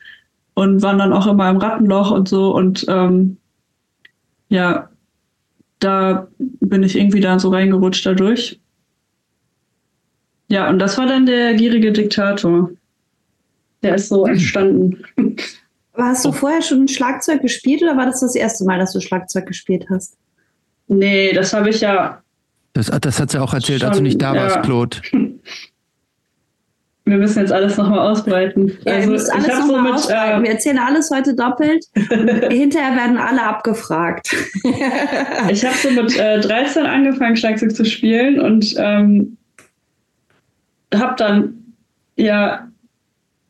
[0.55, 2.55] und waren dann auch immer im Rattenloch und so.
[2.55, 3.39] Und ähm,
[4.49, 4.91] ja,
[5.79, 8.61] da bin ich irgendwie dann so reingerutscht dadurch.
[10.51, 12.71] Ja, und das war dann der gierige Diktator.
[13.83, 15.03] Der ist so entstanden.
[15.95, 19.47] Hast du vorher schon Schlagzeug gespielt oder war das das erste Mal, dass du Schlagzeug
[19.47, 20.17] gespielt hast?
[20.89, 22.21] Nee, das habe ich ja.
[22.73, 24.43] Das, das hat sie auch erzählt, schon, als du nicht da ja.
[24.43, 24.97] warst, Claude.
[27.05, 28.77] Wir müssen jetzt alles nochmal ausbreiten.
[28.85, 30.41] Ja, also, alles ich noch so mit, ausbreiten.
[30.41, 31.85] Äh, wir erzählen alles heute doppelt.
[31.95, 34.35] Hinterher werden alle abgefragt.
[35.49, 39.37] ich habe so mit äh, 13 angefangen, Schlagzeug zu spielen und ähm,
[40.95, 41.75] habe dann
[42.17, 42.69] ja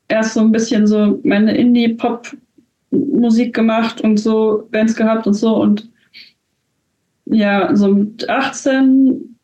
[0.08, 5.88] erst so ein bisschen so meine Indie-Pop-Musik gemacht und so Bands gehabt und so und
[7.26, 9.36] ja, so mit 18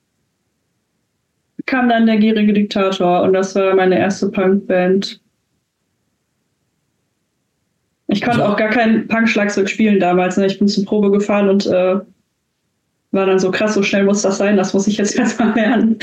[1.67, 5.21] kam dann der gierige Diktator und das war meine erste Punk-Band.
[8.09, 10.37] Ich konnte auch gar kein Punk-Schlagzeug spielen damals.
[10.37, 10.47] Ne?
[10.47, 12.01] Ich bin zur Probe gefahren und äh,
[13.11, 15.99] war dann so krass, so schnell muss das sein, das muss ich jetzt erstmal lernen.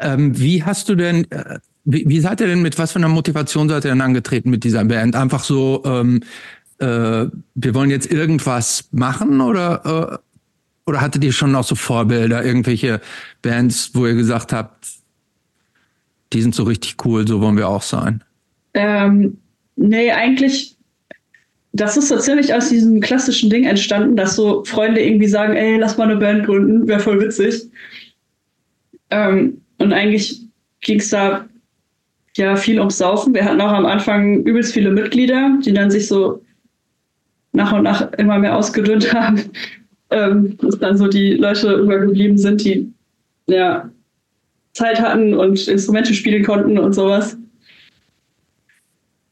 [0.00, 3.08] Ähm, wie hast du denn, äh, wie, wie seid ihr denn mit was für einer
[3.08, 5.16] Motivation seid ihr denn angetreten mit dieser Band?
[5.16, 6.20] Einfach so, ähm,
[6.78, 12.44] äh, wir wollen jetzt irgendwas machen oder, äh, oder hattet ihr schon noch so Vorbilder,
[12.44, 13.00] irgendwelche
[13.42, 14.86] Bands, wo ihr gesagt habt,
[16.32, 18.22] die sind so richtig cool, so wollen wir auch sein?
[18.74, 19.38] Ähm,
[19.76, 20.76] nee, eigentlich,
[21.72, 25.78] das ist so ziemlich aus diesem klassischen Ding entstanden, dass so Freunde irgendwie sagen, ey,
[25.78, 27.70] lass mal eine Band gründen, wäre voll witzig.
[29.10, 30.42] Ähm, und eigentlich
[30.80, 31.46] ging es da
[32.36, 33.34] ja viel ums Saufen.
[33.34, 36.42] Wir hatten auch am Anfang übelst viele Mitglieder, die dann sich so
[37.52, 39.50] nach und nach immer mehr ausgedünnt haben.
[40.10, 42.92] Ähm, dass dann so die Leute übergeblieben sind, die
[43.48, 43.90] ja
[44.72, 47.36] Zeit hatten und Instrumente spielen konnten und sowas.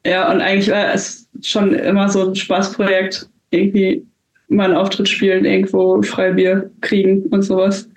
[0.04, 4.04] Ja, und eigentlich war es schon immer so ein Spaßprojekt, irgendwie
[4.48, 7.88] mal einen Auftritt spielen, irgendwo Freibier kriegen und sowas.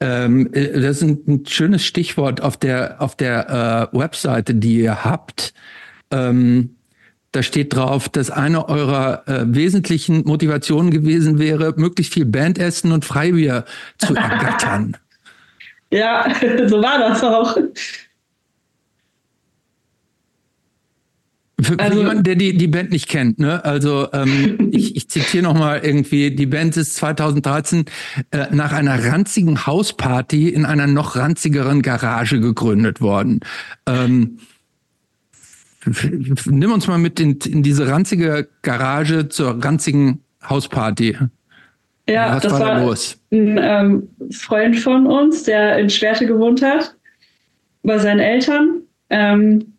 [0.00, 5.04] Ähm, äh, das ist ein, schönes Stichwort auf der, auf der äh, Webseite, die ihr
[5.04, 5.54] habt.
[6.10, 6.76] Ähm,
[7.32, 13.04] Da steht drauf, dass eine eurer äh, wesentlichen Motivationen gewesen wäre, möglichst viel Bandessen und
[13.04, 13.64] Freibier
[13.98, 14.96] zu ergattern.
[15.90, 16.26] ja,
[16.66, 17.56] so war das auch.
[21.58, 23.64] Für, also, für jemanden, der die, die Band nicht kennt, ne?
[23.64, 27.86] Also ähm, ich, ich zitiere nochmal irgendwie, die Band ist 2013
[28.30, 33.40] äh, nach einer ranzigen Hausparty in einer noch ranzigeren Garage gegründet worden.
[33.86, 34.38] Ähm,
[36.44, 41.16] nimm uns mal mit in, in diese ranzige Garage zur ranzigen Hausparty.
[42.08, 43.18] Ja, Was das war, war los?
[43.32, 46.94] ein ähm, Freund von uns, der in Schwerte gewohnt hat,
[47.82, 48.82] bei seinen Eltern.
[49.08, 49.75] Ähm,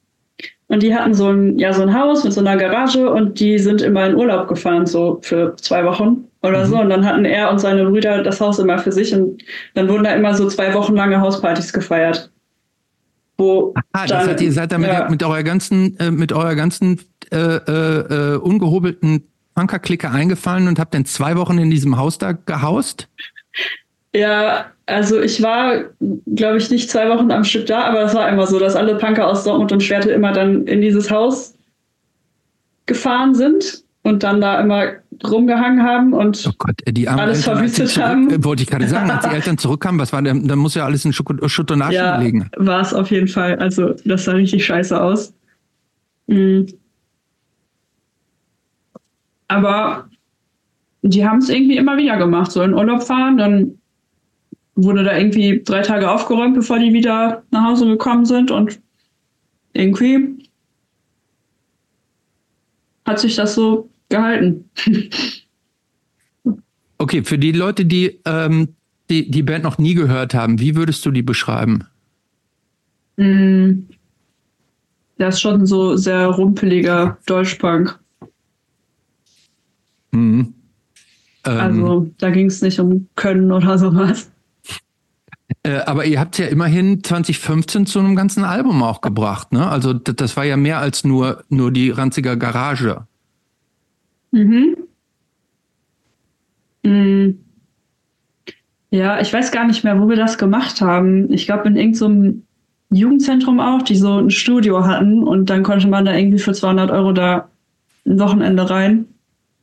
[0.69, 3.57] und die hatten so ein, ja, so ein Haus mit so einer Garage und die
[3.57, 6.69] sind immer in Urlaub gefahren, so für zwei Wochen oder mhm.
[6.69, 6.79] so.
[6.79, 9.41] Und dann hatten er und seine Brüder das Haus immer für sich und
[9.75, 12.29] dann wurden da immer so zwei Wochen lange Hauspartys gefeiert.
[13.37, 15.09] Wo Aha, dann, das heißt, ihr seid da mit, ja.
[15.09, 16.99] mit eurer ganzen, äh, mit eurer ganzen
[17.31, 19.23] äh, äh, äh ungehobelten
[19.55, 23.07] Punker-Clique eingefallen und habt dann zwei Wochen in diesem Haus da gehaust?
[24.17, 25.83] Ja, also ich war,
[26.33, 28.95] glaube ich, nicht zwei Wochen am Stück da, aber das war immer so, dass alle
[28.95, 31.53] Punker aus Dortmund und Schwerte immer dann in dieses Haus
[32.87, 34.93] gefahren sind und dann da immer
[35.23, 38.43] rumgehangen haben und oh Gott, alles Eltern, verwüstet zurück, haben.
[38.43, 41.05] Wollte ich gerade sagen, als die Eltern zurückkamen, was war denn, da muss ja alles
[41.05, 42.49] in Schutt und Asche ja, liegen.
[42.57, 43.55] war es auf jeden Fall.
[43.55, 45.33] Also das sah richtig scheiße aus.
[46.27, 46.67] Mhm.
[49.47, 50.07] Aber
[51.03, 53.77] die haben es irgendwie immer wieder gemacht, so in Urlaub fahren, dann
[54.77, 58.79] wurde da irgendwie drei Tage aufgeräumt, bevor die wieder nach Hause gekommen sind und
[59.73, 60.47] irgendwie
[63.05, 64.69] hat sich das so gehalten.
[66.97, 68.75] okay, für die Leute, die, ähm,
[69.09, 71.85] die die Band noch nie gehört haben, wie würdest du die beschreiben?
[73.17, 73.87] Mm,
[75.17, 77.99] das ist schon so sehr rumpeliger Deutschpunk.
[80.11, 80.53] Mhm.
[81.45, 84.31] Ähm, also da ging es nicht um Können oder sowas.
[85.63, 89.67] Äh, aber ihr habt ja immerhin 2015 zu einem ganzen Album auch gebracht, ne?
[89.67, 93.07] Also das war ja mehr als nur, nur die ranzige Garage.
[94.31, 94.75] Mhm.
[96.83, 97.39] mhm.
[98.89, 101.31] Ja, ich weiß gar nicht mehr, wo wir das gemacht haben.
[101.31, 102.43] Ich glaube in irgendeinem
[102.89, 106.53] so Jugendzentrum auch, die so ein Studio hatten und dann konnte man da irgendwie für
[106.53, 107.49] 200 Euro da
[108.05, 109.05] ein Wochenende rein.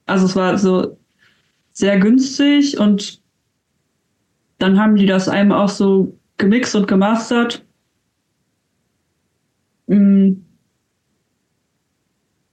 [0.04, 0.98] Also es war so
[1.72, 3.22] sehr günstig und
[4.58, 7.64] dann haben die das einem auch so gemixt und gemastert.
[9.86, 10.44] Mhm.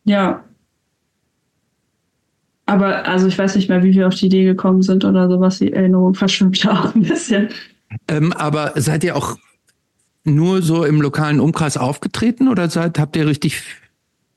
[0.04, 0.44] Ja.
[2.66, 5.60] Aber also ich weiß nicht mehr, wie wir auf die Idee gekommen sind oder sowas.
[5.60, 7.50] Die Erinnerung verschwimmt da auch ein bisschen.
[8.08, 9.38] Ähm, aber seid ihr auch
[10.24, 13.64] nur so im lokalen Umkreis aufgetreten oder seid, habt ihr richtig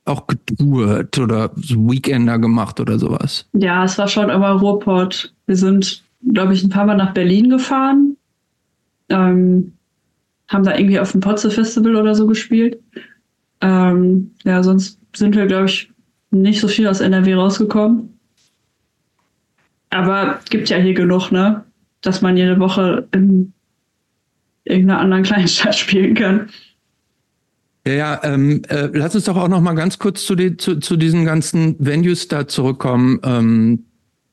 [0.06, 3.46] auch getourt oder so Weekender gemacht oder sowas?
[3.52, 5.34] Ja, es war schon immer Ruhrport.
[5.46, 8.16] Wir sind glaube ich, ein paar Mal nach Berlin gefahren.
[9.08, 9.72] Ähm,
[10.48, 12.78] haben da irgendwie auf dem Potze Festival oder so gespielt.
[13.60, 15.90] Ähm, ja, sonst sind wir, glaube ich,
[16.30, 18.18] nicht so viel aus NRW rausgekommen.
[19.90, 21.64] Aber gibt ja hier genug, ne?
[22.00, 23.52] Dass man jede Woche in
[24.64, 26.50] irgendeiner anderen Kleinstadt spielen kann.
[27.86, 30.80] Ja, ja ähm, äh, lass uns doch auch noch mal ganz kurz zu, die, zu,
[30.80, 33.84] zu diesen ganzen Venues da zurückkommen, ähm,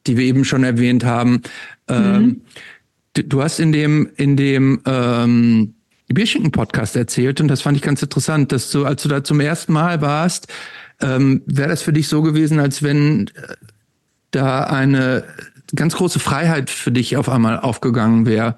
[0.08, 1.42] die wir eben schon erwähnt haben.
[1.88, 2.42] Ähm, mhm.
[3.30, 5.74] du, hast in dem, in dem ähm,
[6.08, 9.74] Bierschinken-Podcast erzählt und das fand ich ganz interessant, dass du, als du da zum ersten
[9.74, 10.48] Mal warst,
[11.02, 13.56] ähm, wäre das für dich so gewesen, als wenn äh,
[14.32, 15.26] da eine
[15.76, 18.58] ganz große Freiheit für dich auf einmal aufgegangen wäre.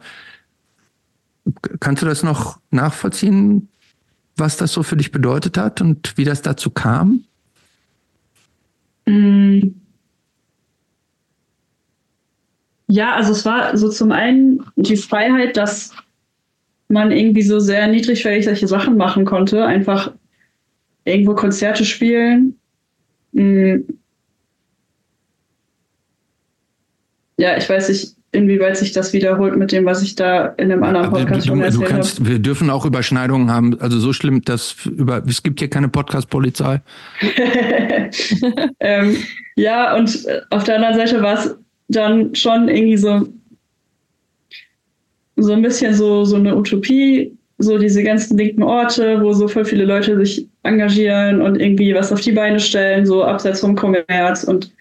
[1.79, 3.69] Kannst du das noch nachvollziehen,
[4.35, 7.23] was das so für dich bedeutet hat und wie das dazu kam?
[9.05, 9.75] Mhm.
[12.93, 15.95] Ja, also es war so zum einen die Freiheit, dass
[16.89, 19.65] man irgendwie so sehr niedrigschwellig solche Sachen machen konnte.
[19.65, 20.11] Einfach
[21.03, 22.55] irgendwo Konzerte spielen.
[23.33, 23.83] Hm.
[27.37, 30.83] Ja, ich weiß nicht, inwieweit sich das wiederholt mit dem, was ich da in einem
[30.83, 32.05] anderen Podcast schon erzählt habe.
[32.19, 33.75] Wir dürfen auch Überschneidungen haben.
[33.81, 36.83] Also so schlimm, dass über, es gibt hier keine Podcast-Polizei.
[38.79, 39.17] ähm,
[39.55, 41.57] ja, und auf der anderen Seite war es
[41.95, 43.27] dann schon irgendwie so,
[45.35, 49.65] so ein bisschen so, so eine Utopie, so diese ganzen linken Orte, wo so voll
[49.65, 54.43] viele Leute sich engagieren und irgendwie was auf die Beine stellen, so abseits vom Kommerz
[54.43, 54.71] und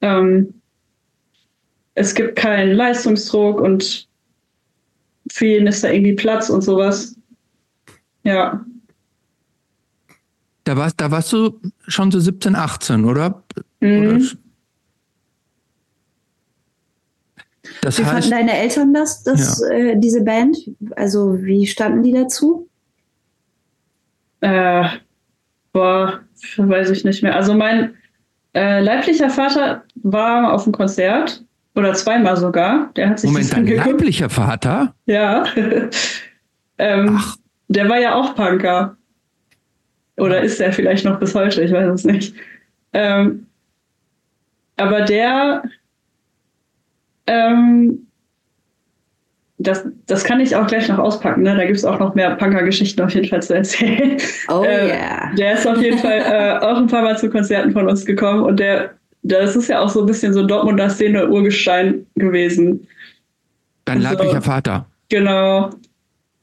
[0.00, 0.54] ähm,
[1.94, 4.08] es gibt keinen Leistungsdruck und
[5.30, 7.16] für jeden ist da irgendwie Platz und sowas.
[8.24, 8.64] Ja.
[10.64, 13.42] Da warst, da warst du schon so 17, 18, oder?
[13.80, 14.16] Mhm.
[14.16, 14.20] oder
[17.84, 19.76] das wie heißt, fanden deine Eltern das, das ja.
[19.76, 20.56] äh, diese Band?
[20.96, 22.68] Also wie standen die dazu?
[24.40, 24.84] Äh,
[25.72, 26.20] boah,
[26.56, 27.34] weiß ich nicht mehr.
[27.34, 27.94] Also mein
[28.54, 32.90] äh, leiblicher Vater war auf dem Konzert oder zweimal sogar.
[32.96, 34.94] Der hat sich Moment, dein leiblicher Vater?
[35.06, 35.44] Ja.
[36.78, 37.20] ähm,
[37.68, 38.96] der war ja auch Punker.
[40.16, 41.62] Oder ist er vielleicht noch bis heute?
[41.62, 42.34] Ich weiß es nicht.
[42.92, 43.46] Ähm,
[44.76, 45.64] aber der,
[47.26, 48.06] ähm,
[49.58, 51.42] das, das kann ich auch gleich noch auspacken.
[51.42, 51.56] Ne?
[51.56, 54.16] Da gibt es auch noch mehr Punker-Geschichten auf jeden Fall zu erzählen.
[54.48, 55.32] Oh äh, yeah.
[55.36, 56.18] Der ist auf jeden Fall
[56.62, 59.80] äh, auch ein paar Mal zu Konzerten von uns gekommen und der, das ist ja
[59.80, 62.86] auch so ein bisschen so Dortmunder Szene-Urgestein gewesen.
[63.84, 64.86] Dein also, leiblicher Vater.
[65.08, 65.70] Genau.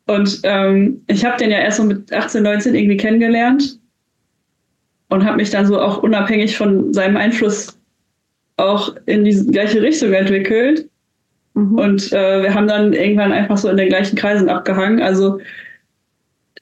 [0.07, 3.79] Und ähm, ich habe den ja erst so mit 18, 19 irgendwie kennengelernt
[5.09, 7.77] und habe mich dann so auch unabhängig von seinem Einfluss
[8.61, 10.89] auch in die gleiche Richtung entwickelt.
[11.53, 11.77] Mhm.
[11.77, 15.01] Und äh, wir haben dann irgendwann einfach so in den gleichen Kreisen abgehangen.
[15.01, 15.39] Also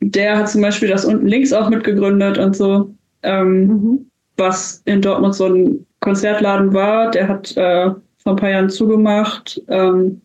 [0.01, 2.93] der hat zum Beispiel das unten links auch mitgegründet und so,
[3.23, 4.11] ähm, mhm.
[4.37, 7.11] was in Dortmund so ein Konzertladen war.
[7.11, 9.61] Der hat äh, vor ein paar Jahren zugemacht.
[9.67, 10.21] Ähm,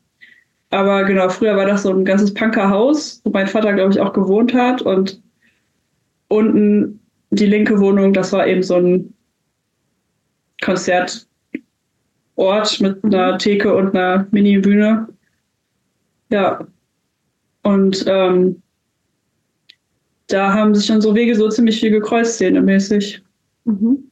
[0.70, 4.12] aber genau, früher war das so ein ganzes Punkerhaus, wo mein Vater, glaube ich, auch
[4.12, 4.83] gewohnt hat.
[4.83, 5.20] Und
[6.29, 7.01] unten
[7.31, 9.14] die linke Wohnung, das war eben so ein
[12.37, 15.09] Konzertort mit einer Theke und einer Mini-Bühne.
[16.30, 16.66] Ja.
[17.62, 18.62] Und ähm,
[20.28, 23.22] da haben sich unsere Wege so ziemlich viel gekreuzt, szenemäßig.
[23.64, 24.11] Mhm.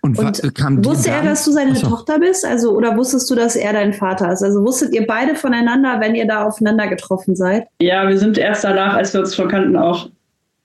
[0.00, 1.88] Und, und kam wusste er, dass du seine Achso.
[1.88, 2.44] Tochter bist?
[2.44, 4.42] Also, oder wusstest du, dass er dein Vater ist?
[4.42, 7.66] Also wusstet ihr beide voneinander, wenn ihr da aufeinander getroffen seid?
[7.82, 10.08] Ja, wir sind erst danach, als wir uns schon kannten, auch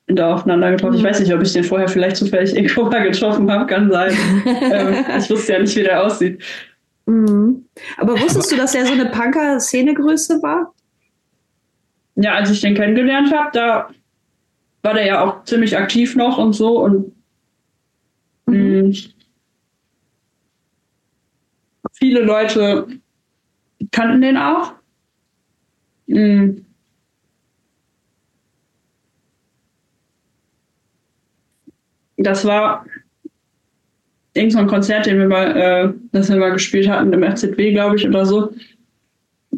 [0.08, 0.93] da aufeinander getroffen.
[0.93, 0.99] Mhm.
[0.99, 4.14] Ich weiß nicht, ob ich den vorher vielleicht zufällig irgendwo mal getroffen habe, kann sein.
[4.45, 6.41] ähm, ich wusste ja nicht, wie der aussieht.
[7.06, 7.66] Mhm.
[7.97, 10.74] Aber wusstest du, dass er so eine Punker-Szenegröße war?
[12.16, 13.89] Ja, als ich den kennengelernt habe, da
[14.84, 17.16] war der ja auch ziemlich aktiv noch und so und
[18.45, 18.89] mhm.
[18.89, 18.93] Mm,
[21.93, 22.88] viele Leute
[23.91, 24.74] kannten den auch.
[26.08, 26.66] Mhm.
[32.18, 32.86] Das war
[34.34, 37.71] irgend so ein Konzert, den wir mal, äh, das wir mal gespielt hatten im FZW,
[37.71, 38.53] glaube ich, oder so.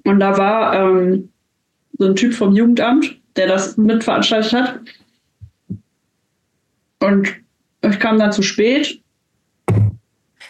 [0.03, 1.29] Und da war ähm,
[1.97, 4.79] so ein Typ vom Jugendamt, der das mitveranstaltet hat.
[6.99, 7.33] Und
[7.81, 9.01] ich kam dann zu spät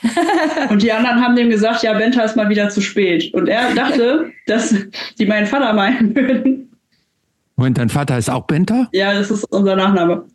[0.69, 3.33] und die anderen haben dem gesagt, ja, Benta ist mal wieder zu spät.
[3.33, 4.73] Und er dachte, dass
[5.17, 6.71] die meinen Vater meinen würden.
[7.55, 8.87] Und dein Vater ist auch Benta?
[8.91, 10.25] Ja, das ist unser Nachname.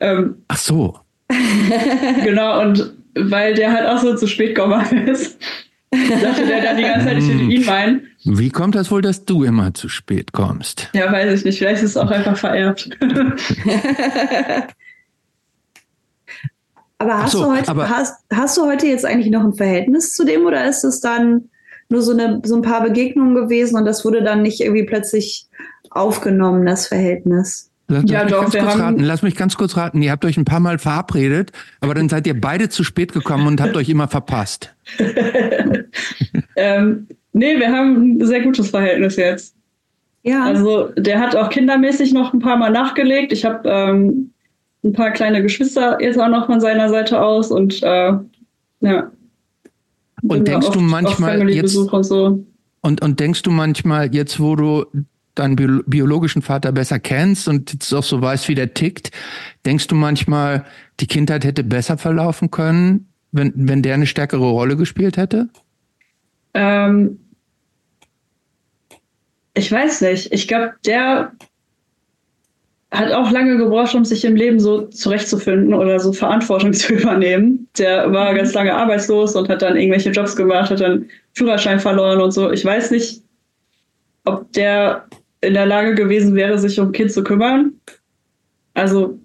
[0.00, 0.98] Ähm, Ach so.
[2.24, 5.38] genau, und weil der halt auch so zu spät gekommen ist,
[5.90, 8.06] dachte der dann die ganze Zeit, ich würde ihn meinen.
[8.24, 10.88] Wie kommt das wohl, dass du immer zu spät kommst?
[10.92, 11.58] Ja, weiß ich nicht.
[11.58, 12.90] Vielleicht ist es auch einfach vererbt.
[16.98, 20.12] Aber hast, so, du heute, aber hast, hast du heute jetzt eigentlich noch ein Verhältnis
[20.12, 21.48] zu dem oder ist es dann
[21.88, 25.46] nur so, eine, so ein paar Begegnungen gewesen und das wurde dann nicht irgendwie plötzlich
[25.88, 27.69] aufgenommen, das Verhältnis?
[27.90, 29.00] Lass, ja, lass doch, wir haben raten.
[29.00, 30.00] Lass mich ganz kurz raten.
[30.00, 33.48] Ihr habt euch ein paar Mal verabredet, aber dann seid ihr beide zu spät gekommen
[33.48, 34.72] und habt euch immer verpasst.
[36.56, 39.56] ähm, nee, wir haben ein sehr gutes Verhältnis jetzt.
[40.22, 40.44] Ja.
[40.44, 43.32] Also der hat auch kindermäßig noch ein paar Mal nachgelegt.
[43.32, 44.30] Ich habe ähm,
[44.84, 48.12] ein paar kleine Geschwister jetzt auch noch von seiner Seite aus und äh,
[48.82, 49.10] ja.
[50.22, 52.44] Und denkst oft, du manchmal jetzt und, so.
[52.82, 54.84] und, und denkst du manchmal jetzt, wo du
[55.40, 59.10] deinen Bio biologischen Vater besser kennst und jetzt auch so weißt, wie der tickt,
[59.66, 60.64] denkst du manchmal,
[61.00, 65.48] die Kindheit hätte besser verlaufen können, wenn, wenn der eine stärkere Rolle gespielt hätte?
[66.54, 67.18] Ähm,
[69.54, 70.32] ich weiß nicht.
[70.32, 71.32] Ich glaube, der
[72.90, 77.68] hat auch lange gebraucht, um sich im Leben so zurechtzufinden oder so Verantwortung zu übernehmen.
[77.78, 82.20] Der war ganz lange arbeitslos und hat dann irgendwelche Jobs gemacht, hat dann Führerschein verloren
[82.20, 82.50] und so.
[82.50, 83.22] Ich weiß nicht,
[84.24, 85.06] ob der
[85.40, 87.72] in der Lage gewesen wäre, sich um ein Kind zu kümmern.
[88.74, 89.18] Also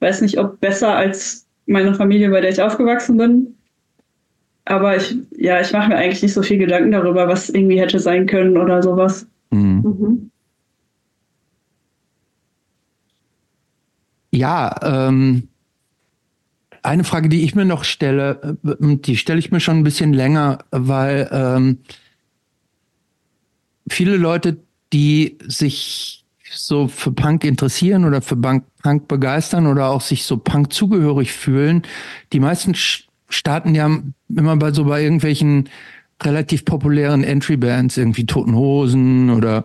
[0.00, 3.54] weiß nicht, ob besser als meine Familie, bei der ich aufgewachsen bin.
[4.64, 7.98] Aber ich, ja, ich mache mir eigentlich nicht so viel Gedanken darüber, was irgendwie hätte
[7.98, 9.26] sein können oder sowas.
[9.50, 9.82] Mhm.
[9.82, 10.30] Mhm.
[14.30, 15.48] Ja, ähm,
[16.82, 20.12] eine Frage, die ich mir noch stelle, äh, die stelle ich mir schon ein bisschen
[20.12, 21.78] länger, weil ähm,
[23.88, 24.58] viele Leute,
[24.92, 26.24] die sich
[26.54, 31.32] so für Punk interessieren oder für Punk, Punk begeistern oder auch sich so Punk zugehörig
[31.32, 31.82] fühlen,
[32.32, 32.74] die meisten
[33.28, 33.90] starten ja
[34.28, 35.68] immer bei so bei irgendwelchen
[36.22, 39.64] relativ populären Entry-Bands, irgendwie Toten Hosen oder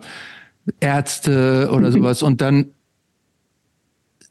[0.80, 2.22] Ärzte oder sowas.
[2.22, 2.66] Und dann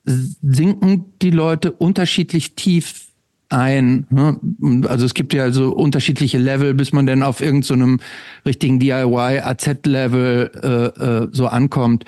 [0.05, 3.06] sinken die Leute unterschiedlich tief
[3.49, 4.07] ein.
[4.09, 4.39] Ne?
[4.87, 8.05] Also es gibt ja so unterschiedliche Level, bis man dann auf irgendeinem so
[8.45, 12.05] richtigen DIY AZ-Level äh, äh, so ankommt.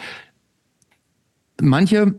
[1.61, 2.15] Manche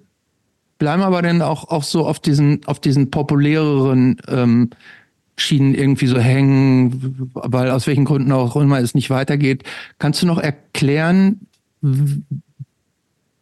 [0.78, 4.70] bleiben aber dann auch, auch so auf diesen, auf diesen populäreren ähm,
[5.36, 9.64] Schienen irgendwie so hängen, weil aus welchen Gründen auch immer es nicht weitergeht.
[9.98, 11.40] Kannst du noch erklären,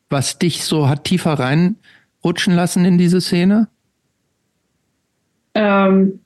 [0.09, 3.68] was dich so hat tiefer reinrutschen lassen in diese Szene?
[5.59, 6.21] Ähm,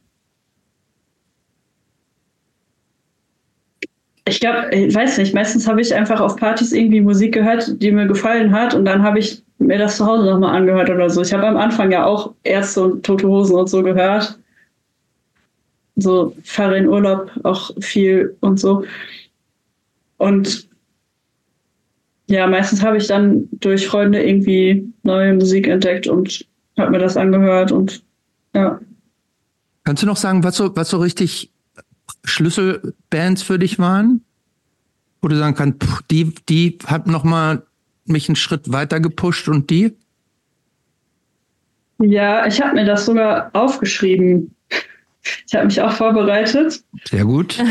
[4.27, 7.93] ich glaube, ich weiß nicht, meistens habe ich einfach auf Partys irgendwie Musik gehört, die
[7.93, 11.23] mir gefallen hat und dann habe ich mir das zu Hause nochmal angehört oder so.
[11.23, 14.39] Ich habe am Anfang ja auch Ärzte und Tote Hosen und so gehört.
[15.97, 18.85] So fahre in Urlaub auch viel und so.
[20.19, 20.69] Und
[22.29, 26.47] ja, meistens habe ich dann durch Freunde irgendwie neue Musik entdeckt und
[26.79, 28.03] habe mir das angehört und
[28.55, 28.79] ja.
[29.85, 31.51] Kannst du noch sagen, was so, was so richtig
[32.25, 34.25] Schlüsselbands für dich waren?
[35.21, 37.63] Wo du sagen kannst, die, die hat noch mal
[38.05, 39.97] mich einen Schritt weiter gepusht und die?
[41.99, 44.55] Ja, ich habe mir das sogar aufgeschrieben.
[45.47, 46.83] Ich habe mich auch vorbereitet.
[47.05, 47.57] Sehr gut.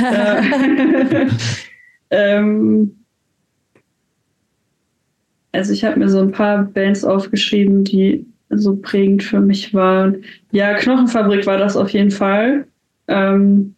[2.09, 2.95] ähm,
[5.51, 10.23] also ich habe mir so ein paar Bands aufgeschrieben, die so prägend für mich waren.
[10.51, 12.67] Ja, Knochenfabrik war das auf jeden Fall.
[13.07, 13.75] Ähm,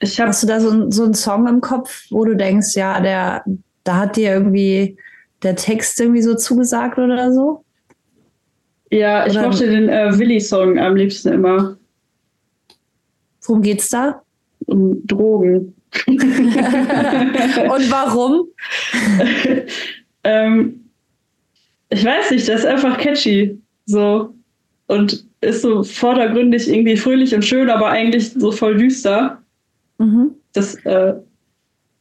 [0.00, 3.00] ich hab, Hast du da so, so einen Song im Kopf, wo du denkst, ja,
[3.00, 3.44] der,
[3.84, 4.96] da hat dir irgendwie
[5.42, 7.64] der Text irgendwie so zugesagt oder so?
[8.90, 11.76] Ja, ich oder, mochte den äh, Willi-Song am liebsten immer.
[13.44, 14.22] Worum geht's da?
[14.66, 15.74] Um Drogen.
[16.06, 16.16] Und
[17.90, 18.48] warum?
[20.26, 20.90] ähm,
[21.88, 23.58] ich weiß nicht, das ist einfach catchy.
[23.86, 24.34] So.
[24.88, 29.40] Und ist so vordergründig irgendwie fröhlich und schön, aber eigentlich so voll düster.
[29.98, 30.32] Mhm.
[30.52, 31.14] Das, äh,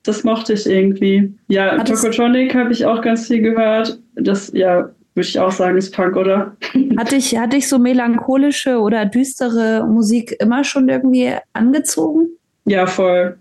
[0.03, 1.33] das mochte ich irgendwie.
[1.47, 3.99] Ja, Tokotronic habe ich auch ganz viel gehört.
[4.15, 6.55] Das, ja, würde ich auch sagen, ist Punk, oder?
[6.97, 12.29] Hat dich, hat dich so melancholische oder düstere Musik immer schon irgendwie angezogen?
[12.65, 13.37] Ja, voll.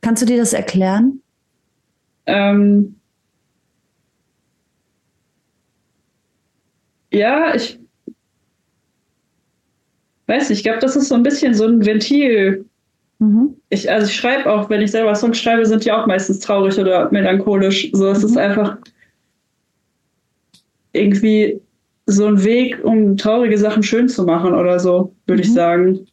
[0.00, 1.20] Kannst du dir das erklären?
[2.26, 2.96] Ähm,
[7.10, 7.78] ja, ich
[10.26, 12.64] weiß nicht, ich glaube, das ist so ein bisschen so ein Ventil.
[13.18, 13.56] Mhm.
[13.68, 16.78] Ich, also ich schreibe auch, wenn ich selber Songs schreibe, sind die auch meistens traurig
[16.78, 17.90] oder melancholisch.
[17.92, 18.28] So, es mhm.
[18.28, 18.78] ist einfach
[20.92, 21.60] irgendwie
[22.06, 25.48] so ein Weg, um traurige Sachen schön zu machen oder so, würde mhm.
[25.48, 26.06] ich sagen.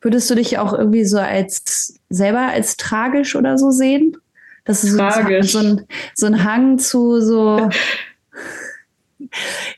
[0.00, 4.16] Würdest du dich auch irgendwie so als selber als tragisch oder so sehen?
[4.64, 5.52] Das ist tragisch.
[5.52, 7.70] So, ein, so ein Hang zu so.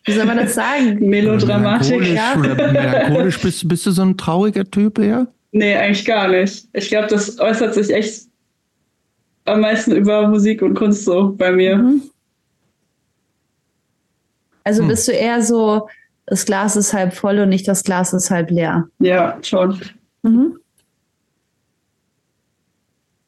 [0.05, 0.99] Wie soll man das sagen?
[1.09, 2.01] Melodramatik.
[2.01, 2.73] Melancholisch, ja.
[2.73, 5.27] melancholisch bist, bist du so ein trauriger Typ eher?
[5.53, 6.69] Nee, eigentlich gar nicht.
[6.73, 8.27] Ich glaube, das äußert sich echt
[9.47, 11.77] am meisten über Musik und Kunst so bei mir.
[11.77, 12.03] Mhm.
[14.65, 14.89] Also hm.
[14.89, 15.89] bist du eher so,
[16.27, 18.89] das Glas ist halb voll und nicht das Glas ist halb leer.
[18.99, 19.81] Ja, schon.
[20.23, 20.59] Mhm.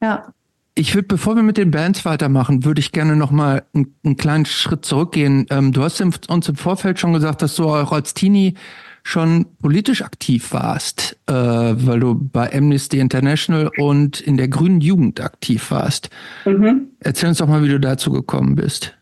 [0.03, 0.33] Ja.
[0.79, 4.17] Ich würde, bevor wir mit den Bands weitermachen, würde ich gerne noch mal einen, einen
[4.17, 5.45] kleinen Schritt zurückgehen.
[5.51, 8.55] Ähm, du hast uns im Vorfeld schon gesagt, dass du auch als Teenie
[9.03, 15.21] schon politisch aktiv warst, äh, weil du bei Amnesty International und in der Grünen Jugend
[15.21, 16.11] aktiv warst.
[16.45, 16.87] Mhm.
[17.01, 18.97] Erzähl uns doch mal, wie du dazu gekommen bist.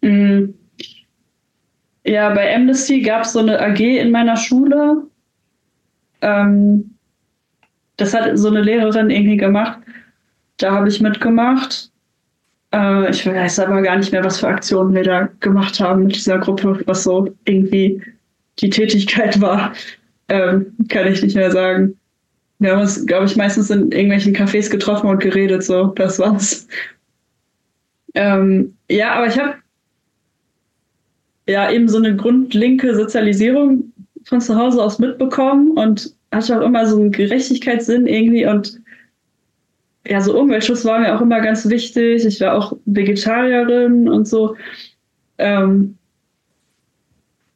[0.00, 0.54] Mhm.
[2.04, 5.04] Ja, bei Amnesty gab es so eine AG in meiner Schule.
[6.20, 6.96] Ähm,
[7.96, 9.78] das hat so eine Lehrerin irgendwie gemacht.
[10.58, 11.90] Da habe ich mitgemacht.
[12.72, 16.16] Äh, ich weiß aber gar nicht mehr, was für Aktionen wir da gemacht haben mit
[16.16, 18.02] dieser Gruppe, was so irgendwie
[18.60, 19.72] die Tätigkeit war.
[20.28, 21.98] Ähm, kann ich nicht mehr sagen.
[22.58, 26.68] Wir haben uns, glaube ich, meistens in irgendwelchen Cafés getroffen und geredet, so, das war's.
[28.14, 29.54] Ähm, ja, aber ich habe
[31.48, 33.92] ja eben so eine grundlinke Sozialisierung
[34.24, 38.80] von zu Hause aus mitbekommen und hatte auch immer so einen Gerechtigkeitssinn irgendwie und
[40.06, 42.24] ja, so Umweltschutz war mir auch immer ganz wichtig.
[42.24, 44.56] Ich war auch Vegetarierin und so.
[45.38, 45.96] Ähm,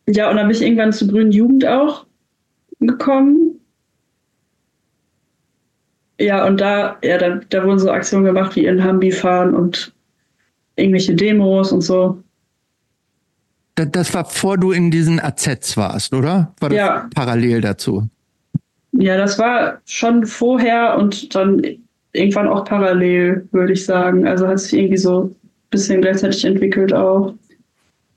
[0.08, 2.06] ja, und dann bin ich irgendwann zur Grünen Jugend auch
[2.80, 3.58] gekommen.
[6.18, 9.92] Ja, und da, ja, da, da wurden so Aktionen gemacht wie in Hambi fahren und
[10.76, 12.22] irgendwelche Demos und so.
[13.74, 16.54] Das, das war vor du in diesen AZs warst, oder?
[16.60, 17.08] War das Ja.
[17.14, 18.08] parallel dazu?
[18.92, 21.60] Ja, das war schon vorher und dann
[22.16, 24.26] irgendwann auch parallel, würde ich sagen.
[24.26, 25.36] Also hat sich irgendwie so ein
[25.70, 27.34] bisschen gleichzeitig entwickelt auch.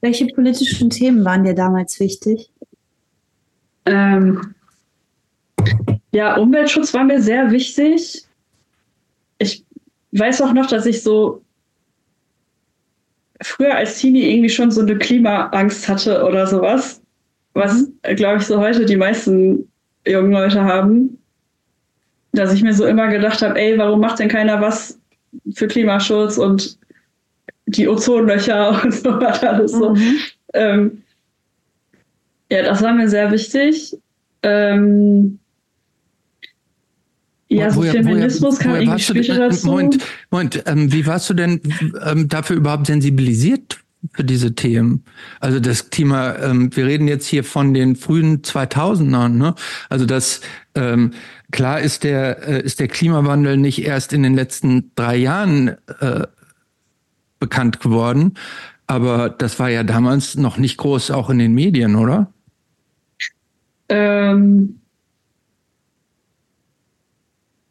[0.01, 2.49] Welche politischen Themen waren dir damals wichtig?
[3.85, 4.53] Ähm,
[6.11, 8.23] ja, Umweltschutz war mir sehr wichtig.
[9.37, 9.63] Ich
[10.11, 11.41] weiß auch noch, dass ich so
[13.41, 17.01] früher als Teenie irgendwie schon so eine Klimaangst hatte oder sowas,
[17.53, 19.69] was, glaube ich, so heute die meisten
[20.05, 21.18] jungen Leute haben.
[22.31, 24.99] Dass ich mir so immer gedacht habe, ey, warum macht denn keiner was
[25.53, 26.77] für Klimaschutz und
[27.65, 29.93] die Ozonlöcher und so was alles so.
[29.95, 30.15] Mhm.
[30.53, 31.01] Ähm,
[32.51, 33.95] ja, das war mir sehr wichtig.
[34.43, 35.39] Ähm,
[37.47, 39.67] ja, so Woher- Feminismus woher- kam woher irgendwie du denn- später dazu.
[39.67, 39.97] Moment,
[40.29, 41.61] Moment, ähm, wie warst du denn
[42.05, 43.79] ähm, dafür überhaupt sensibilisiert
[44.13, 45.03] für diese Themen?
[45.39, 49.55] Also das Thema, ähm, wir reden jetzt hier von den frühen 2000ern, ne?
[49.89, 50.41] Also das,
[50.75, 51.11] ähm,
[51.51, 55.69] klar ist der, äh, ist der Klimawandel nicht erst in den letzten drei Jahren
[55.99, 56.27] äh,
[57.39, 58.35] bekannt geworden,
[58.87, 62.31] aber das war ja damals noch nicht groß auch in den Medien, oder?
[63.89, 64.79] Ähm,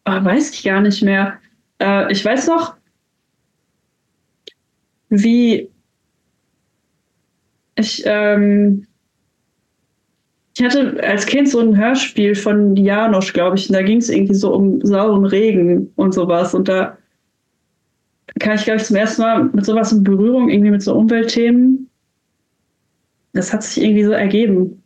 [0.04, 1.38] ah, weiß ich gar nicht mehr.
[1.80, 2.74] Äh, ich weiß noch,
[5.10, 5.70] wie
[7.76, 8.87] ich, ähm,
[10.58, 14.08] ich hatte als Kind so ein Hörspiel von Janosch, glaube ich, und da ging es
[14.08, 16.54] irgendwie so um sauren Regen und sowas.
[16.54, 16.98] Und da
[18.40, 21.88] kam ich, glaube ich, zum ersten Mal mit sowas in Berührung, irgendwie mit so Umweltthemen.
[23.32, 24.82] Das hat sich irgendwie so ergeben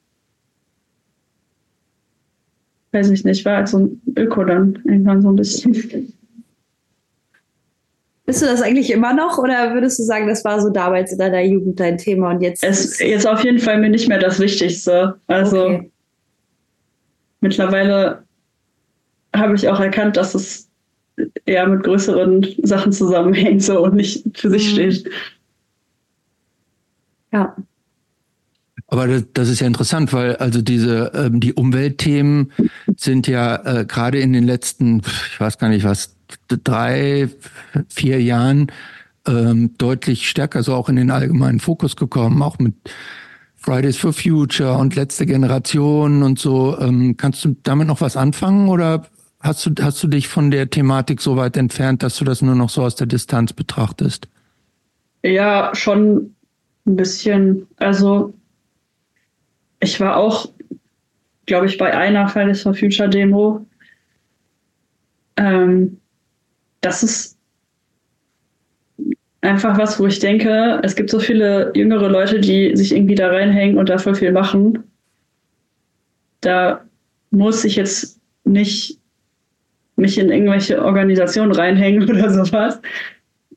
[2.92, 6.12] weiß ich nicht, war halt so ein Öko dann irgendwann so ein bisschen.
[8.32, 11.18] Bist du das eigentlich immer noch oder würdest du sagen, das war so damals in
[11.18, 12.64] deiner Jugend dein Thema und jetzt?
[12.64, 15.20] Es ist jetzt auf jeden Fall mir nicht mehr das Wichtigste.
[15.26, 15.90] Also Okay.
[17.42, 18.22] mittlerweile
[19.36, 20.66] habe ich auch erkannt, dass es
[21.44, 24.72] eher mit größeren Sachen zusammenhängt so und nicht für sich Mhm.
[24.72, 25.10] steht.
[27.34, 27.54] Ja.
[28.86, 32.50] Aber das, das ist ja interessant, weil also diese ähm, die Umweltthemen
[32.96, 36.16] sind ja äh, gerade in den letzten, ich weiß gar nicht was,
[36.48, 37.28] drei,
[37.88, 38.70] vier Jahren
[39.26, 42.74] ähm, deutlich stärker so auch in den allgemeinen Fokus gekommen, auch mit
[43.56, 46.76] Fridays for Future und letzte Generation und so.
[46.78, 49.06] Ähm, kannst du damit noch was anfangen oder
[49.40, 52.56] hast du hast du dich von der Thematik so weit entfernt, dass du das nur
[52.56, 54.28] noch so aus der Distanz betrachtest?
[55.22, 56.34] Ja, schon
[56.86, 57.68] ein bisschen.
[57.76, 58.34] Also
[59.78, 60.48] ich war auch,
[61.46, 63.64] glaube ich, bei einer Fridays for Future Demo.
[65.36, 65.98] Ähm,
[66.82, 67.38] das ist
[69.40, 73.28] einfach was, wo ich denke, es gibt so viele jüngere Leute, die sich irgendwie da
[73.28, 74.84] reinhängen und da voll viel machen.
[76.40, 76.84] Da
[77.30, 78.98] muss ich jetzt nicht
[79.96, 82.80] mich in irgendwelche Organisationen reinhängen oder sowas.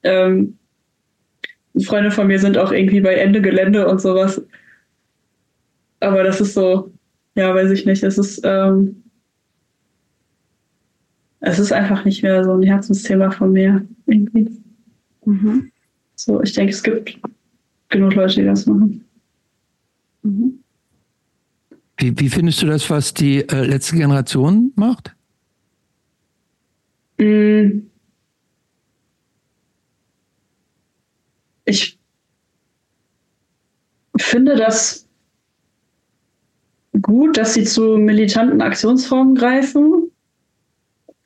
[0.03, 0.57] Ähm,
[1.84, 4.41] Freunde von mir sind auch irgendwie bei Ende Gelände und sowas.
[5.99, 6.91] Aber das ist so,
[7.35, 8.03] ja, weiß ich nicht.
[8.03, 9.03] Es ist, ähm,
[11.40, 13.88] es ist einfach nicht mehr so ein Herzensthema von mir.
[14.06, 14.49] Irgendwie.
[15.26, 15.72] Mhm.
[16.16, 17.20] So, ich denke, es gibt
[17.90, 19.03] genug Leute, die das machen.
[20.24, 20.60] Mhm.
[21.98, 25.16] Wie, wie findest du das, was die äh, letzte Generation macht?
[27.18, 27.84] Mm.
[31.64, 31.98] Ich
[34.18, 35.07] finde das
[37.02, 40.12] gut, dass sie zu militanten Aktionsformen greifen.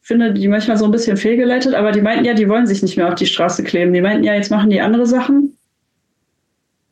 [0.09, 2.97] Finde die manchmal so ein bisschen fehlgeleitet, aber die meinten ja, die wollen sich nicht
[2.97, 3.93] mehr auf die Straße kleben.
[3.93, 5.55] Die meinten ja, jetzt machen die andere Sachen.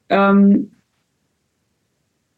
[0.10, 0.72] Ähm,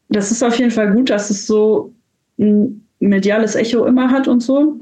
[0.08, 1.92] das ist auf jeden Fall gut, dass es so
[2.38, 4.80] ein mediales Echo immer hat und so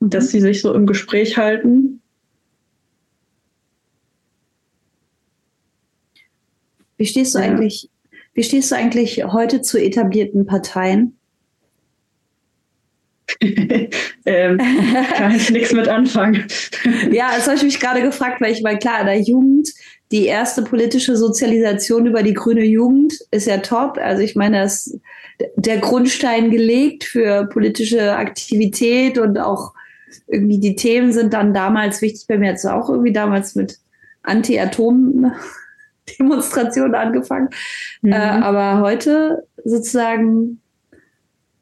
[0.00, 2.00] dass sie sich so im Gespräch halten.
[6.96, 7.44] Wie stehst du Ja.
[7.44, 7.88] eigentlich,
[8.34, 11.19] wie stehst du eigentlich heute zu etablierten Parteien?
[14.26, 16.46] ähm, kann ich nichts mit anfangen.
[17.10, 19.70] Ja, das habe ich mich gerade gefragt, weil ich meine, klar, in der Jugend,
[20.12, 23.98] die erste politische Sozialisation über die grüne Jugend ist ja top.
[23.98, 24.98] Also ich meine, das
[25.56, 29.72] der Grundstein gelegt für politische Aktivität und auch
[30.26, 32.26] irgendwie die Themen sind dann damals wichtig.
[32.26, 33.78] Bei mir hat es auch irgendwie damals mit
[34.22, 37.48] Anti-Atom-Demonstrationen angefangen.
[38.02, 38.12] Mhm.
[38.12, 40.60] Äh, aber heute sozusagen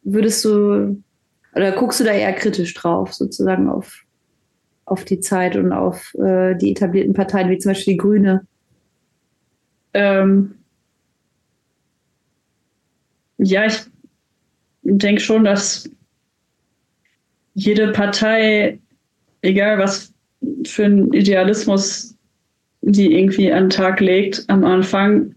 [0.02, 1.00] würdest du,
[1.58, 4.04] Oder guckst du da eher kritisch drauf, sozusagen auf,
[4.84, 8.46] auf die Zeit und auf äh, die etablierten Parteien, wie zum Beispiel die Grüne?
[9.92, 10.54] Ähm,
[13.38, 13.80] ja, ich
[14.82, 15.90] denke schon, dass
[17.54, 18.78] jede Partei,
[19.42, 20.14] egal was
[20.64, 22.18] für einen Idealismus
[22.82, 25.34] die irgendwie an den Tag legt am Anfang,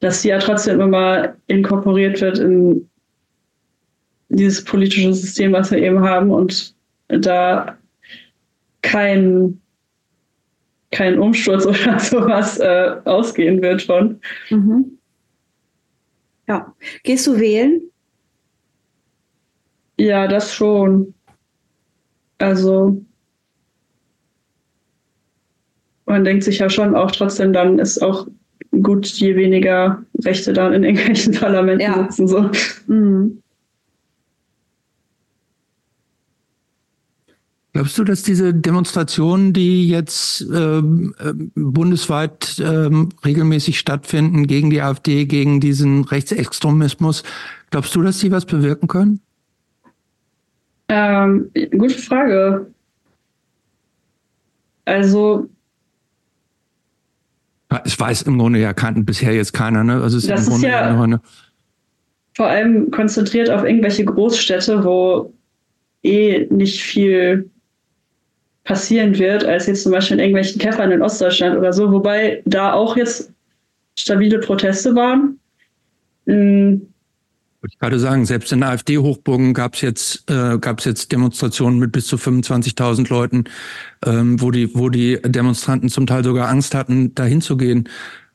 [0.00, 2.88] dass sie ja trotzdem immer inkorporiert wird in
[4.28, 6.74] dieses politische System, was wir eben haben und
[7.08, 7.76] da
[8.82, 9.60] kein,
[10.90, 14.20] kein Umsturz oder sowas äh, ausgehen wird von.
[14.50, 14.98] Mhm.
[16.48, 16.74] Ja.
[17.02, 17.80] Gehst du wählen?
[19.98, 21.14] Ja, das schon.
[22.38, 23.02] Also
[26.04, 28.26] man denkt sich ja schon auch trotzdem, dann ist auch
[28.82, 32.04] gut, je weniger Rechte dann in irgendwelchen Parlamenten ja.
[32.04, 32.28] sitzen.
[32.28, 32.50] So.
[32.86, 33.42] Mhm.
[37.76, 40.80] Glaubst du, dass diese Demonstrationen, die jetzt äh,
[41.54, 47.22] bundesweit ähm, regelmäßig stattfinden gegen die AfD, gegen diesen Rechtsextremismus,
[47.68, 49.20] glaubst du, dass die was bewirken können?
[50.88, 52.66] Ähm, gute Frage.
[54.86, 55.50] Also
[57.84, 60.00] es weiß im Grunde ja kein, bisher jetzt keiner, ne?
[60.00, 61.20] Also es ist das im Grunde ist ja eine,
[62.34, 65.34] vor allem konzentriert auf irgendwelche Großstädte, wo
[66.02, 67.50] eh nicht viel
[68.66, 72.72] passieren wird, als jetzt zum Beispiel in irgendwelchen Käffern in Ostdeutschland oder so, wobei da
[72.72, 73.32] auch jetzt
[73.98, 75.38] stabile Proteste waren.
[76.26, 76.88] Mhm.
[77.68, 82.06] Ich gerade sagen, selbst in AfD-Hochburgen gab es jetzt, äh, gab's jetzt Demonstrationen mit bis
[82.06, 83.44] zu 25.000 Leuten,
[84.04, 87.88] ähm, wo, die, wo die Demonstranten zum Teil sogar Angst hatten, dahin zu gehen.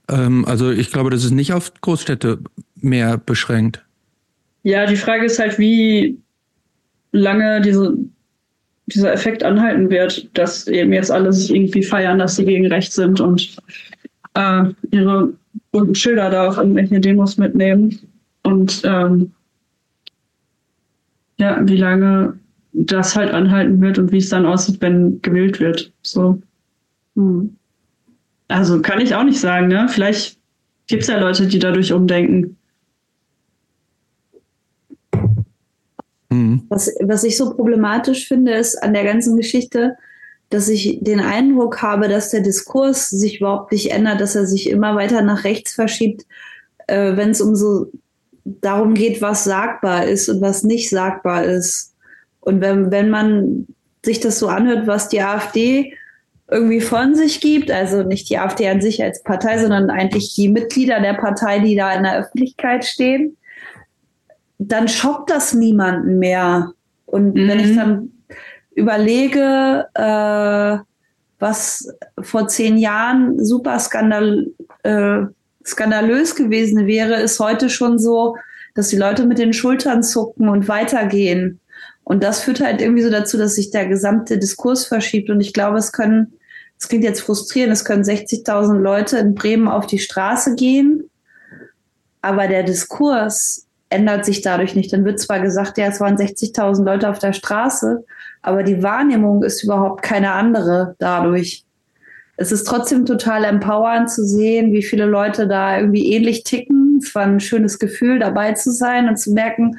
[0.10, 2.40] Ähm, also ich glaube, das ist nicht auf Großstädte
[2.76, 3.86] mehr beschränkt.
[4.64, 6.20] Ja, die Frage ist halt, wie
[7.14, 7.96] lange diese,
[8.88, 12.96] dieser Effekt anhalten wird, dass eben jetzt alle sich irgendwie feiern, dass sie gegen rechts
[12.96, 13.56] sind und
[14.34, 15.34] äh, ihre
[15.72, 18.00] bunten Schilder da auf irgendwelche Demos mitnehmen.
[18.44, 19.32] Und ähm,
[21.38, 22.38] ja, wie lange
[22.74, 25.92] das halt anhalten wird und wie es dann aussieht, wenn gewählt wird.
[26.02, 26.42] So.
[27.16, 27.56] Hm.
[28.48, 29.88] Also kann ich auch nicht sagen, ne?
[29.90, 30.38] Vielleicht
[30.88, 32.58] gibt es ja Leute, die dadurch umdenken.
[36.72, 39.98] Was, was ich so problematisch finde, ist an der ganzen Geschichte,
[40.50, 44.70] dass ich den Eindruck habe, dass der Diskurs sich überhaupt nicht ändert, dass er sich
[44.70, 46.26] immer weiter nach rechts verschiebt,
[46.88, 47.92] äh, wenn es um so
[48.46, 51.94] darum geht, was sagbar ist und was nicht sagbar ist.
[52.40, 53.68] Und wenn, wenn man
[54.06, 55.94] sich das so anhört, was die AfD
[56.50, 60.48] irgendwie von sich gibt, also nicht die AfD an sich als Partei, sondern eigentlich die
[60.48, 63.36] Mitglieder der Partei, die da in der Öffentlichkeit stehen,
[64.68, 66.74] dann schockt das niemanden mehr.
[67.06, 67.48] Und mhm.
[67.48, 67.76] wenn ich mhm.
[67.76, 68.12] dann
[68.76, 70.78] überlege, äh,
[71.40, 74.48] was vor zehn Jahren super skandal,
[74.84, 75.22] äh,
[75.66, 78.36] skandalös gewesen wäre, ist heute schon so,
[78.76, 81.60] dass die Leute mit den Schultern zucken und weitergehen.
[82.04, 85.30] Und das führt halt irgendwie so dazu, dass sich der gesamte Diskurs verschiebt.
[85.30, 86.34] Und ich glaube, es können,
[86.80, 91.10] es klingt jetzt frustrierend, es können 60.000 Leute in Bremen auf die Straße gehen,
[92.22, 94.92] aber der Diskurs ändert sich dadurch nicht.
[94.94, 98.04] Dann wird zwar gesagt, ja, es waren 60.000 Leute auf der Straße,
[98.42, 101.66] aber die Wahrnehmung ist überhaupt keine andere dadurch
[102.42, 107.00] es ist trotzdem total empowernd zu sehen, wie viele Leute da irgendwie ähnlich ticken.
[107.00, 109.78] Es war ein schönes Gefühl, dabei zu sein und zu merken,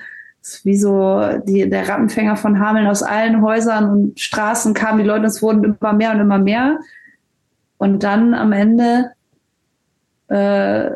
[0.62, 5.26] wie so die, der Rattenfänger von Hameln aus allen Häusern und Straßen kamen die Leute,
[5.26, 6.78] es wurden immer mehr und immer mehr.
[7.78, 9.10] Und dann am Ende
[10.28, 10.90] äh,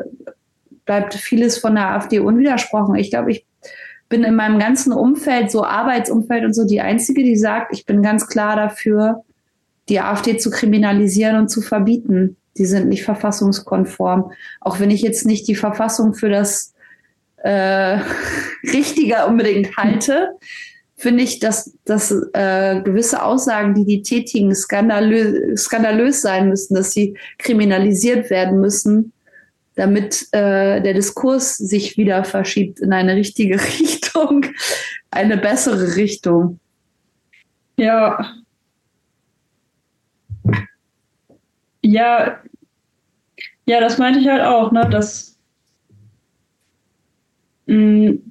[0.87, 2.95] bleibt vieles von der AfD unwidersprochen.
[2.95, 3.45] Ich glaube, ich
[4.09, 8.01] bin in meinem ganzen Umfeld, so Arbeitsumfeld und so, die Einzige, die sagt, ich bin
[8.01, 9.23] ganz klar dafür,
[9.89, 12.37] die AfD zu kriminalisieren und zu verbieten.
[12.57, 14.31] Die sind nicht verfassungskonform.
[14.61, 16.73] Auch wenn ich jetzt nicht die Verfassung für das
[17.37, 17.99] äh,
[18.63, 20.31] Richtige unbedingt halte,
[20.95, 26.91] finde ich, dass, dass äh, gewisse Aussagen, die die tätigen, skandalö skandalös sein müssen, dass
[26.91, 29.13] sie kriminalisiert werden müssen,
[29.77, 34.45] damit äh, der Diskurs sich wieder verschiebt in eine richtige Richtung,
[35.11, 36.59] eine bessere Richtung.
[37.77, 38.35] Ja,
[41.87, 42.39] Ja,
[43.65, 45.37] ja, das meinte ich halt auch, ne, dass
[47.67, 48.21] mh, mm,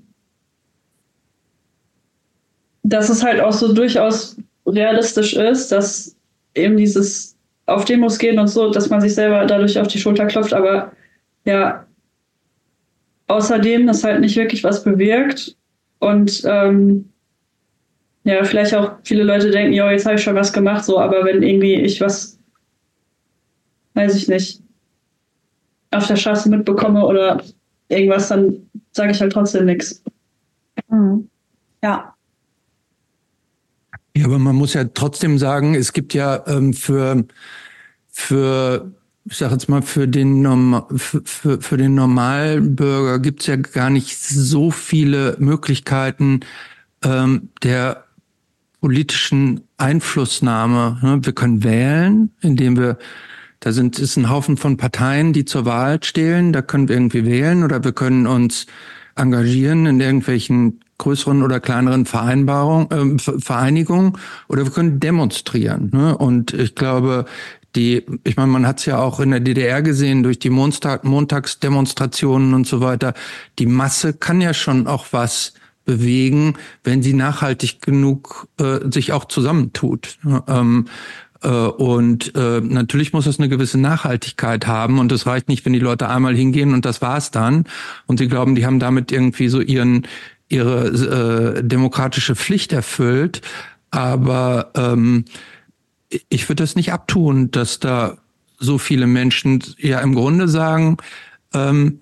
[2.83, 4.37] dass es halt auch so durchaus
[4.67, 6.17] realistisch ist, dass
[6.55, 7.37] eben dieses
[7.67, 10.93] auf Demos gehen und so, dass man sich selber dadurch auf die Schulter klopft, aber
[11.47, 11.87] ja,
[13.29, 15.57] außerdem das halt nicht wirklich was bewirkt
[16.01, 17.11] und ähm,
[18.25, 21.25] Ja, vielleicht auch viele Leute denken, ja, jetzt habe ich schon was gemacht, so, aber
[21.25, 22.39] wenn irgendwie ich was,
[23.95, 24.63] weiß ich nicht,
[25.93, 27.43] auf der Straße mitbekomme oder
[27.89, 30.03] irgendwas, dann sage ich halt trotzdem nichts.
[30.89, 31.29] Mhm.
[31.83, 32.15] Ja.
[34.17, 37.25] Ja, aber man muss ja trotzdem sagen, es gibt ja ähm, für,
[38.09, 38.93] für
[39.29, 43.57] ich sage jetzt mal, für den, Norm für, für, für den Normalbürger gibt es ja
[43.57, 46.41] gar nicht so viele Möglichkeiten
[47.03, 48.05] ähm, der
[48.81, 50.99] politischen Einflussnahme.
[51.03, 51.19] Ne?
[51.23, 52.99] Wir können wählen, indem wir,
[53.61, 57.25] da sind ist ein Haufen von Parteien, die zur Wahl stehen, da können wir irgendwie
[57.25, 58.67] wählen oder wir können uns
[59.17, 64.15] engagieren in irgendwelchen größeren oder kleineren Vereinbarungen, äh, Vereinigungen
[64.49, 65.91] oder wir können demonstrieren.
[65.93, 66.17] Ne?
[66.17, 67.27] Und ich glaube,
[67.77, 71.05] die, ich meine, man hat es ja auch in der DDR gesehen durch die Montag,
[71.05, 73.15] Montagsdemonstrationen und so weiter.
[73.59, 75.55] Die Masse kann ja schon auch was
[75.85, 80.19] bewegen, wenn sie nachhaltig genug äh, sich auch zusammentut.
[80.49, 80.87] Ähm,
[81.43, 85.73] äh, und äh, natürlich muss es eine gewisse Nachhaltigkeit haben und es reicht nicht, wenn
[85.73, 87.65] die Leute einmal hingehen und das war's dann.
[88.07, 90.07] Und sie glauben, die haben damit irgendwie so ihren
[90.49, 93.43] ihre äh, demokratische Pflicht erfüllt.
[93.91, 95.25] Aber ähm,
[96.29, 98.19] ich würde das nicht abtun, dass da
[98.59, 100.97] so viele Menschen ja im Grunde sagen,
[101.53, 102.01] ähm,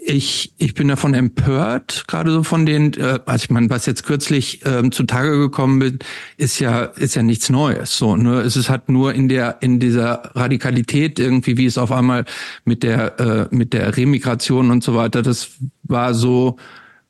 [0.00, 4.04] ich, ich bin davon empört, gerade so von den, äh, also ich meine, was jetzt
[4.04, 6.04] kürzlich ähm, zutage gekommen ist,
[6.36, 7.98] ist ja, ist ja nichts Neues.
[7.98, 8.40] So, ne?
[8.40, 12.24] Es ist halt nur in der, in dieser Radikalität irgendwie, wie es auf einmal
[12.64, 15.50] mit der, äh, mit der Remigration und so weiter, das
[15.82, 16.56] war so,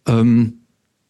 [0.06, 0.57] ähm,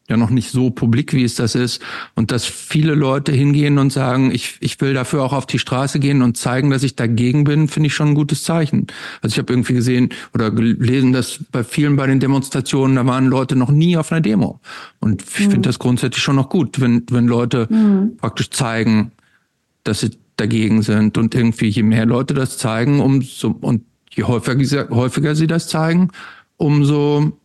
[0.08, 1.82] ja noch nicht so publik, wie es das ist.
[2.14, 6.00] Und dass viele Leute hingehen und sagen, ich, ich will dafür auch auf die Straße
[6.00, 8.86] gehen und zeigen, dass ich dagegen bin, finde ich schon ein gutes Zeichen.
[9.20, 13.26] Also ich habe irgendwie gesehen oder gelesen, dass bei vielen bei den Demonstrationen, da waren
[13.26, 14.60] Leute noch nie auf einer Demo.
[15.00, 15.50] Und ich mhm.
[15.50, 18.16] finde das grundsätzlich schon noch gut, wenn, wenn Leute mhm.
[18.16, 19.12] praktisch zeigen,
[19.84, 21.18] dass sie dagegen sind.
[21.18, 26.08] Und irgendwie, je mehr Leute das zeigen, umso, und je häufiger, häufiger sie das zeigen,
[26.56, 27.38] umso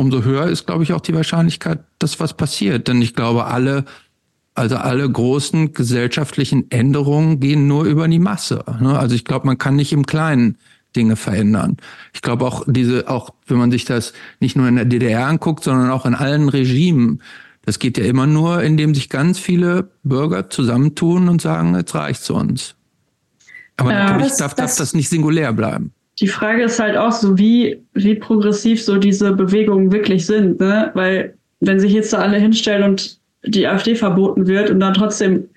[0.00, 2.88] umso höher ist, glaube ich, auch die Wahrscheinlichkeit, dass was passiert.
[2.88, 3.84] Denn ich glaube, alle,
[4.54, 8.64] also alle großen gesellschaftlichen Änderungen gehen nur über die Masse.
[8.80, 8.98] Ne?
[8.98, 10.56] Also ich glaube, man kann nicht im Kleinen
[10.96, 11.76] Dinge verändern.
[12.14, 15.62] Ich glaube auch diese, auch wenn man sich das nicht nur in der DDR anguckt,
[15.62, 17.22] sondern auch in allen Regimen,
[17.64, 22.28] das geht ja immer nur, indem sich ganz viele Bürger zusammentun und sagen, jetzt reicht's
[22.30, 22.74] uns.
[23.76, 26.96] Aber ja, natürlich das, darf, das, darf das nicht singulär bleiben die Frage ist halt
[26.96, 30.90] auch so, wie, wie progressiv so diese Bewegungen wirklich sind, ne?
[30.94, 35.48] Weil wenn sich jetzt da alle hinstellen und die AfD verboten wird und dann trotzdem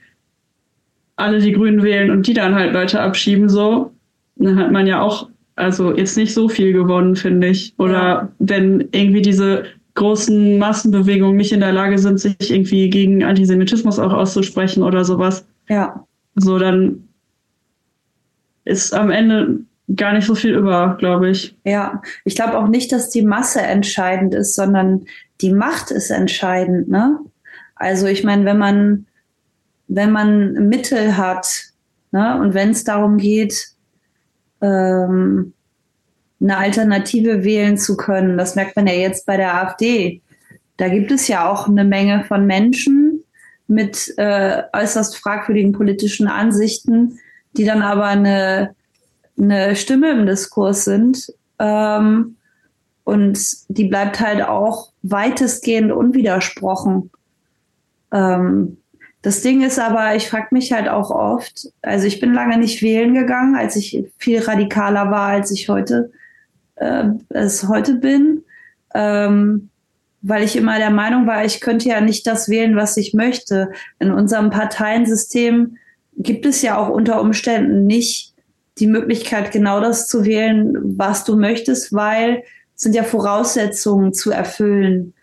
[1.18, 3.92] alle die Grünen wählen und die dann halt Leute abschieben, so,
[4.38, 7.74] dann hat man ja auch, also jetzt nicht so viel gewonnen, finde ich.
[7.78, 8.32] Oder ja.
[8.40, 9.66] wenn irgendwie diese
[9.96, 15.46] großen Massenbewegungen nicht in der Lage sind, sich irgendwie gegen Antisemitismus auch auszusprechen oder sowas.
[15.70, 16.06] Ja.
[16.36, 17.04] So, dann
[18.66, 19.60] ist am Ende
[19.96, 21.56] gar nicht so viel über, glaube ich.
[21.64, 25.06] Ja, ich glaube auch nicht, dass die Masse entscheidend ist, sondern
[25.42, 26.90] die Macht ist entscheidend.
[26.90, 27.20] Ne?
[27.76, 29.06] Also ich meine, wenn man
[29.88, 31.66] wenn man Mittel hat
[32.12, 33.68] ne, und wenn es darum geht,
[34.62, 35.54] ähm,
[36.42, 40.22] eine Alternative wählen zu können, das merkt man ja jetzt bei der AfD.
[40.78, 43.24] Da gibt es ja auch eine Menge von Menschen
[43.68, 47.20] mit äh, äußerst fragwürdigen politischen Ansichten,
[47.56, 48.76] die dann aber eine
[49.38, 51.32] eine Stimme im Diskurs sind.
[51.60, 52.36] Ähm,
[53.04, 57.12] und die bleibt halt auch weitestgehend unwidersprochen.
[58.12, 58.78] Ähm,
[59.22, 62.82] das Ding ist aber, ich frage mich halt auch oft, also ich bin lange nicht
[62.82, 66.12] wählen gegangen, als ich viel radikaler war, als ich heute
[66.76, 68.44] äh, es heute bin,
[68.94, 69.70] ähm,
[70.22, 73.72] weil ich immer der Meinung war, ich könnte ja nicht das wählen, was ich möchte.
[74.00, 75.78] In unserem Parteiensystem
[76.18, 78.33] gibt es ja auch unter Umständen nicht
[78.80, 82.44] die Möglichkeit, genau das zu wählen, was du möchtest, weil
[82.76, 85.14] es sind ja Voraussetzungen zu erfüllen,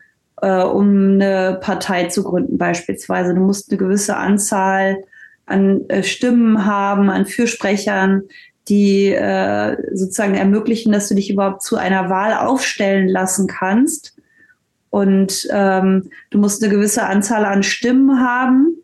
[0.41, 3.35] äh, um eine Partei zu gründen beispielsweise.
[3.35, 5.03] Du musst eine gewisse Anzahl
[5.47, 8.23] an äh, Stimmen haben, an Fürsprechern,
[8.69, 14.17] die äh, sozusagen ermöglichen, dass du dich überhaupt zu einer Wahl aufstellen lassen kannst.
[14.91, 18.77] Und ähm, du musst eine gewisse Anzahl an Stimmen haben,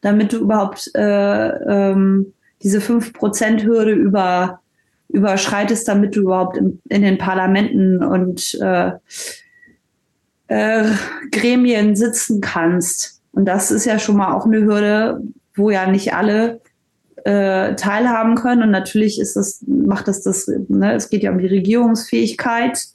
[0.00, 2.32] damit du überhaupt äh, ähm,
[2.62, 4.60] diese 5%-Hürde über,
[5.08, 8.92] überschreitest, damit du überhaupt in, in den Parlamenten und äh,
[10.48, 10.84] äh,
[11.30, 13.20] Gremien sitzen kannst.
[13.32, 15.22] Und das ist ja schon mal auch eine Hürde,
[15.54, 16.60] wo ja nicht alle
[17.24, 18.62] äh, teilhaben können.
[18.62, 22.86] Und natürlich ist das, macht das das, ne, es geht ja um die Regierungsfähigkeit.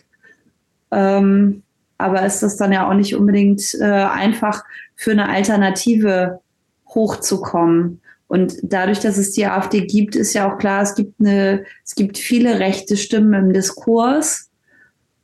[0.92, 1.64] Ähm,
[1.98, 4.64] aber ist das dann ja auch nicht unbedingt äh, einfach
[4.96, 6.42] für eine Alternative
[6.90, 8.02] hochzukommen.
[8.36, 11.96] Und dadurch, dass es die AfD gibt, ist ja auch klar, es gibt eine, es
[11.96, 14.50] gibt viele rechte Stimmen im Diskurs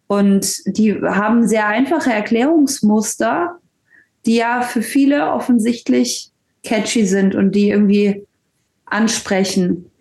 [0.08, 3.60] und die haben sehr einfache Erklärungsmuster,
[4.26, 6.32] die ja für viele offensichtlich
[6.64, 8.26] catchy sind und die irgendwie
[8.86, 9.92] ansprechen.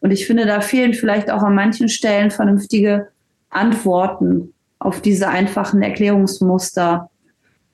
[0.00, 3.08] Und ich finde, da fehlen vielleicht auch an manchen Stellen vernünftige
[3.50, 7.10] Antworten auf diese einfachen Erklärungsmuster,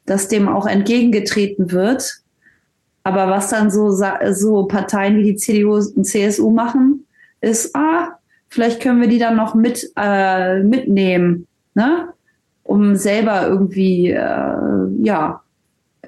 [0.07, 2.22] dass dem auch entgegengetreten wird.
[3.05, 7.07] Aber was dann so, so Parteien wie die CDU und CSU machen,
[7.41, 8.19] ist, ah,
[8.49, 12.13] vielleicht können wir die dann noch mit, äh, mitnehmen, ne?
[12.63, 15.43] um selber irgendwie äh, ja,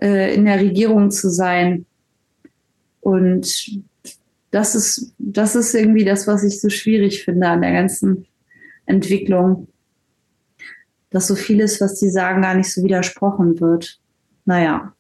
[0.00, 1.84] äh, in der Regierung zu sein.
[3.00, 3.80] Und
[4.50, 8.26] das ist, das ist irgendwie das, was ich so schwierig finde an der ganzen
[8.86, 9.68] Entwicklung.
[11.10, 13.98] Dass so vieles, was die sagen, gar nicht so widersprochen wird.
[14.44, 14.93] Naja.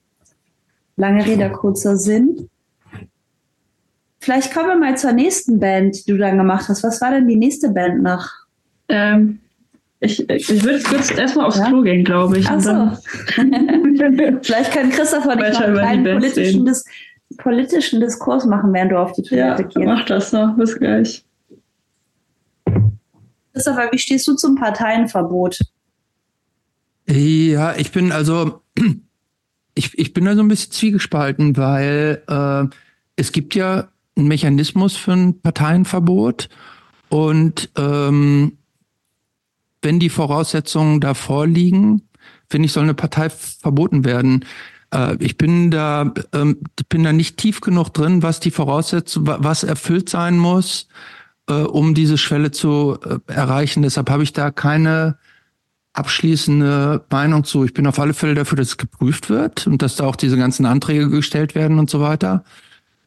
[0.96, 2.48] Lange Rede, kurzer Sinn.
[4.20, 6.82] Vielleicht kommen wir mal zur nächsten Band, die du dann gemacht hast.
[6.82, 8.32] Was war denn die nächste Band nach?
[8.88, 9.40] Ähm,
[10.00, 11.66] ich, ich würde kurz erstmal aufs ja?
[11.66, 12.48] Klo gehen, glaube ich.
[12.48, 12.70] Ach so.
[14.42, 16.84] Vielleicht kann Christopher nicht noch einen kleinen politischen, Dis
[17.36, 19.78] politischen Diskurs machen, während du auf die Toilette ja, gehst.
[19.78, 20.56] mach das noch.
[20.56, 21.24] Bis gleich.
[23.52, 25.58] Christopher, wie stehst du zum Parteienverbot?
[27.06, 28.62] Ja, ich bin also
[29.74, 32.74] ich, ich bin da so ein bisschen zwiegespalten, weil äh,
[33.16, 36.48] es gibt ja einen Mechanismus für ein Parteienverbot
[37.08, 38.58] und ähm,
[39.82, 42.02] wenn die Voraussetzungen da vorliegen,
[42.48, 44.44] finde ich, soll eine Partei verboten werden.
[44.92, 49.64] Äh, ich bin da, ähm, bin da nicht tief genug drin, was die Voraussetzungen, was
[49.64, 50.88] erfüllt sein muss,
[51.48, 53.82] äh, um diese Schwelle zu äh, erreichen.
[53.82, 55.18] Deshalb habe ich da keine
[55.94, 57.64] abschließende Meinung zu.
[57.64, 60.36] Ich bin auf alle Fälle dafür, dass es geprüft wird und dass da auch diese
[60.36, 62.44] ganzen Anträge gestellt werden und so weiter.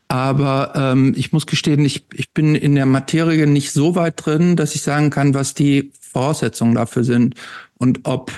[0.08, 4.56] Aber ähm, ich muss gestehen, ich, ich bin in der Materie nicht so weit drin,
[4.56, 7.36] dass ich sagen kann, was die Voraussetzungen dafür sind
[7.78, 8.32] und ob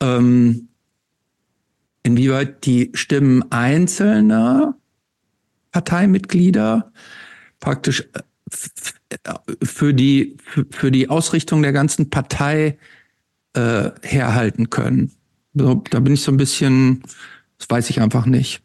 [0.00, 0.68] ähm,
[2.02, 4.76] inwieweit die Stimmen einzelner
[5.72, 6.92] Parteimitglieder
[7.58, 9.32] praktisch äh,
[9.62, 10.36] für die
[10.70, 12.76] für die Ausrichtung der ganzen Partei
[13.54, 15.12] äh, herhalten können.
[15.54, 17.02] So, da bin ich so ein bisschen,
[17.58, 18.60] das weiß ich einfach nicht.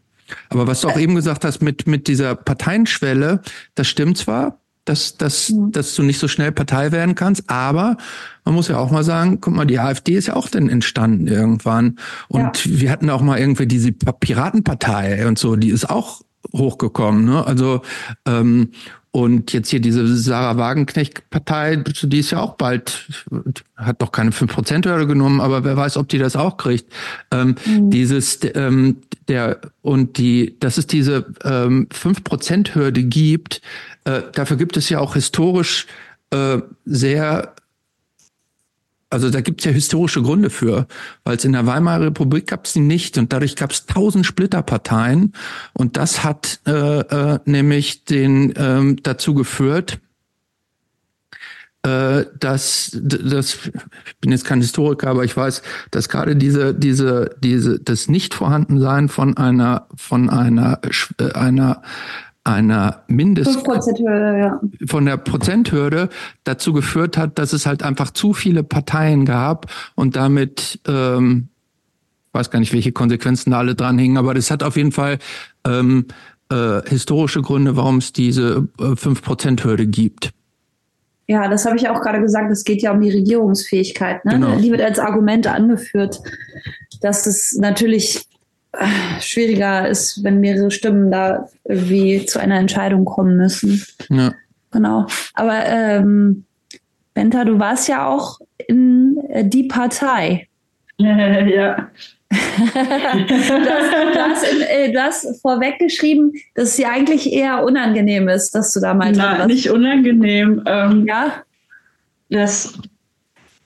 [0.49, 3.41] Aber was du auch eben gesagt hast mit, mit dieser Parteienschwelle,
[3.75, 5.71] das stimmt zwar, dass, dass, mhm.
[5.71, 7.97] dass du nicht so schnell Partei werden kannst, aber
[8.45, 11.27] man muss ja auch mal sagen, guck mal, die AfD ist ja auch dann entstanden
[11.27, 11.99] irgendwann.
[12.27, 12.79] Und ja.
[12.79, 16.21] wir hatten auch mal irgendwie diese Piratenpartei und so, die ist auch
[16.53, 17.25] hochgekommen.
[17.25, 17.45] Ne?
[17.45, 17.81] Also
[18.25, 18.71] ähm,
[19.11, 23.07] und jetzt hier diese Sarah Wagenknecht-Partei, die ist ja auch bald,
[23.75, 26.91] hat doch keine 5%-Hürde genommen, aber wer weiß, ob die das auch kriegt.
[27.31, 27.89] Ähm, mhm.
[27.89, 33.61] Dieses, ähm, der, und die, dass es diese ähm, 5%-Hürde gibt,
[34.03, 35.87] äh, dafür gibt es ja auch historisch
[36.29, 37.55] äh, sehr
[39.09, 40.87] also da gibt es ja historische Gründe für,
[41.23, 44.25] weil es in der Weimarer Republik gab es die nicht und dadurch gab es tausend
[44.25, 45.33] Splitterparteien
[45.73, 49.99] und das hat äh, äh, nämlich den ähm, dazu geführt,
[51.81, 55.61] äh, dass das ich bin jetzt kein Historiker, aber ich weiß,
[55.91, 60.81] dass gerade diese diese diese das Nichtvorhandensein von einer von einer
[61.19, 61.81] äh, einer
[62.53, 64.59] einer Mindest ja.
[64.87, 66.09] von der Prozenthürde
[66.43, 71.49] dazu geführt hat, dass es halt einfach zu viele Parteien gab und damit ähm,
[72.33, 75.17] weiß gar nicht, welche Konsequenzen da alle dran hingen, aber das hat auf jeden Fall
[75.65, 76.05] ähm,
[76.51, 80.31] äh, historische Gründe, warum es diese äh, fünf Prozent Hürde gibt.
[81.27, 82.51] Ja, das habe ich auch gerade gesagt.
[82.51, 84.25] Es geht ja um die Regierungsfähigkeit.
[84.25, 84.33] Ne?
[84.33, 84.55] Genau.
[84.55, 86.19] Die wird als Argument angeführt,
[87.01, 88.25] dass es natürlich
[89.19, 93.83] schwieriger ist, wenn mehrere Stimmen da irgendwie zu einer Entscheidung kommen müssen.
[94.09, 94.33] Ja.
[94.71, 95.07] Genau.
[95.33, 96.45] Aber ähm,
[97.13, 100.47] Benta, du warst ja auch in äh, die Partei.
[100.97, 101.89] ja.
[102.29, 102.37] du,
[104.19, 108.79] hast, in, äh, du, hast, vorweggeschrieben, dass es dir eigentlich eher unangenehm ist, dass du
[108.79, 110.61] da mal Nein, nicht unangenehm.
[110.67, 111.43] Ähm, ja.
[112.29, 112.77] Das,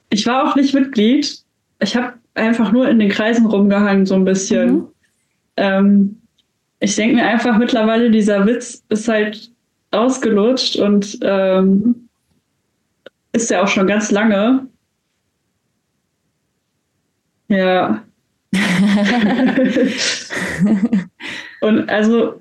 [0.09, 1.39] ich war auch nicht Mitglied.
[1.79, 4.71] Ich habe einfach nur in den Kreisen rumgehangen, so ein bisschen.
[4.71, 4.92] Mhm.
[5.57, 6.21] Ähm,
[6.79, 9.51] ich denke mir einfach mittlerweile, dieser Witz ist halt
[9.91, 12.09] ausgelutscht und ähm,
[13.31, 14.67] ist ja auch schon ganz lange.
[17.47, 18.03] Ja.
[21.61, 22.39] und also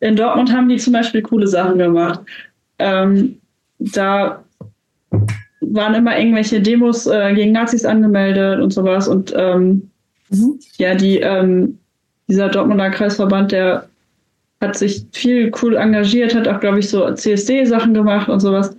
[0.00, 2.20] in Dortmund haben die zum Beispiel coole Sachen gemacht.
[2.78, 3.40] Ähm,
[3.78, 4.44] da
[5.60, 9.08] waren immer irgendwelche Demos äh, gegen Nazis angemeldet und sowas.
[9.08, 9.90] Und ähm,
[10.34, 10.58] mhm.
[10.78, 11.78] ja, die, ähm,
[12.28, 13.88] dieser Dortmunder Kreisverband, der
[14.60, 18.76] hat sich viel cool engagiert, hat auch, glaube ich, so CSD-Sachen gemacht und sowas.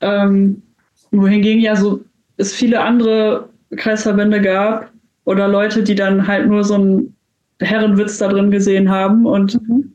[0.00, 0.62] Ähm,
[1.10, 2.00] wohingegen ja so
[2.36, 4.90] es viele andere Kreisverbände gab
[5.24, 7.14] oder Leute, die dann halt nur so einen
[7.60, 9.94] Herrenwitz da drin gesehen haben und mhm.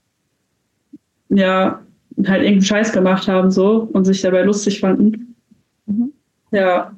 [1.30, 1.82] ja,
[2.18, 5.36] halt irgendeinen Scheiß gemacht haben so und sich dabei lustig fanden.
[5.88, 6.14] Mhm.
[6.52, 6.92] Ja.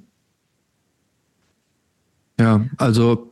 [2.40, 3.27] Ja, also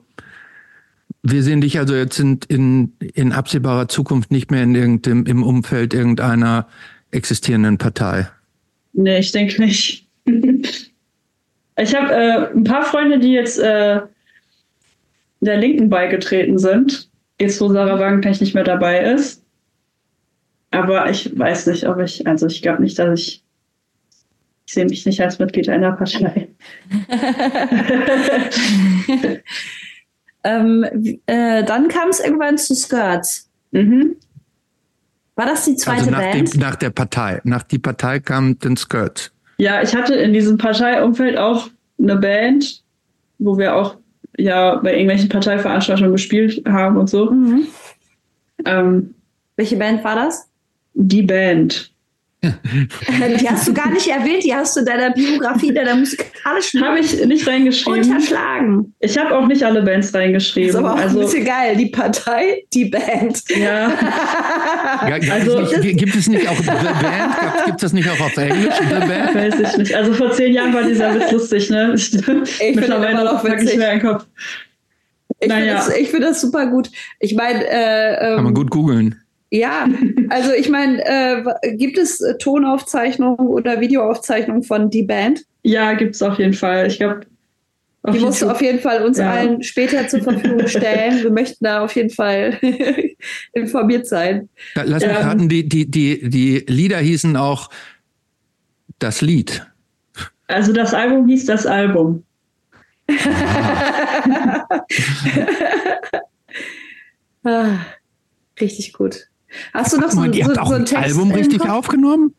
[1.27, 5.43] wir sehen dich also jetzt in, in, in absehbarer Zukunft nicht mehr in irgendeinem, im
[5.43, 6.67] Umfeld irgendeiner
[7.11, 8.29] existierenden Partei.
[8.93, 10.07] Nee, ich denke nicht.
[10.25, 14.01] ich habe äh, ein paar Freunde, die jetzt äh,
[15.39, 17.09] der Linken beigetreten sind.
[17.39, 19.43] Jetzt, wo Sarah Wagenknecht nicht mehr dabei ist.
[20.69, 23.43] Aber ich weiß nicht, ob ich, also ich glaube nicht, dass ich,
[24.67, 26.49] ich sehe mich nicht als Mitglied einer Partei.
[30.45, 30.85] ähm,
[31.25, 33.49] äh, dann kam es irgendwann zu Skirts.
[33.71, 34.15] Mhm.
[35.35, 36.53] War das die zweite also nach Band?
[36.53, 37.41] Dem, nach der Partei.
[37.43, 39.31] Nach die Partei kam den Skirts.
[39.57, 41.69] Ja, ich hatte in diesem Parteiumfeld auch
[41.99, 42.83] eine Band,
[43.39, 43.97] wo wir auch
[44.37, 47.31] ja bei irgendwelchen Parteiveranstaltungen gespielt haben und so.
[47.31, 47.67] Mhm.
[48.65, 49.15] Ähm,
[49.55, 50.47] Welche Band war das?
[50.93, 51.91] Die Band.
[53.39, 56.83] Die hast du gar nicht erwähnt, die hast du in deiner Biografie, deiner musikalischen.
[56.83, 58.03] Habe ich nicht reingeschrieben.
[58.03, 58.93] Unterschlagen.
[58.99, 60.67] Ich habe auch nicht alle Bands reingeschrieben.
[60.67, 61.75] Das ist aber auch also, ein bisschen geil.
[61.75, 63.43] Die Partei, die Band.
[63.49, 63.89] Ja.
[65.07, 67.35] ja also, nicht, gibt es nicht auch The Band?
[67.65, 68.75] Gibt es das nicht auch auf Englisch?
[68.77, 69.35] The Band?
[69.35, 69.95] Weiß ich nicht.
[69.95, 71.93] Also vor zehn Jahren war dieser Witz lustig, ne?
[71.95, 74.25] Ich, ich mittlerweile noch wirklich mehr im Kopf.
[75.39, 75.81] Ich naja.
[75.81, 76.89] finde das, find das super gut.
[77.19, 79.21] Ich meine, äh, ähm, kann man gut googeln.
[79.55, 79.87] Ja,
[80.29, 85.45] also ich meine, äh, gibt es Tonaufzeichnungen oder Videoaufzeichnungen von die Band?
[85.63, 86.87] Ja, gibt es auf jeden Fall.
[86.87, 87.21] Ich glaube,
[88.11, 89.31] die musst du auf jeden Fall uns ja.
[89.31, 91.23] allen später zur Verfügung stellen.
[91.23, 92.59] Wir möchten da auf jeden Fall
[93.53, 94.49] informiert sein.
[94.75, 97.69] Lass mich ähm, raten, die, die, die, die Lieder hießen auch
[98.99, 99.65] das Lied.
[100.47, 102.25] Also das Album hieß das Album.
[107.45, 107.77] ah,
[108.59, 109.29] richtig gut.
[109.73, 112.33] Hast du noch so, mal, so, so, ein Text Album richtig aufgenommen?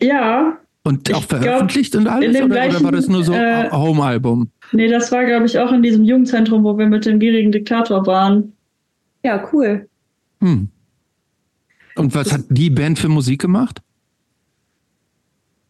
[0.00, 0.58] Ja.
[0.82, 2.36] Und auch veröffentlicht glaub, und alles?
[2.36, 4.50] Oder, gleichen, oder, war das nur so äh, Home-Album?
[4.72, 8.06] Nee, das war, glaube ich, auch in diesem Jugendzentrum, wo wir mit dem gierigen Diktator
[8.06, 8.52] waren.
[9.24, 9.88] Ja, cool.
[10.40, 10.68] Hm.
[11.96, 13.82] Und was das hat die Band für Musik gemacht?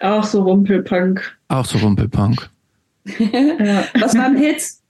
[0.00, 1.38] Auch so Rumpelpunk.
[1.48, 2.50] Auch so Rumpelpunk.
[3.18, 3.84] ja.
[4.00, 4.82] Was waren Hits?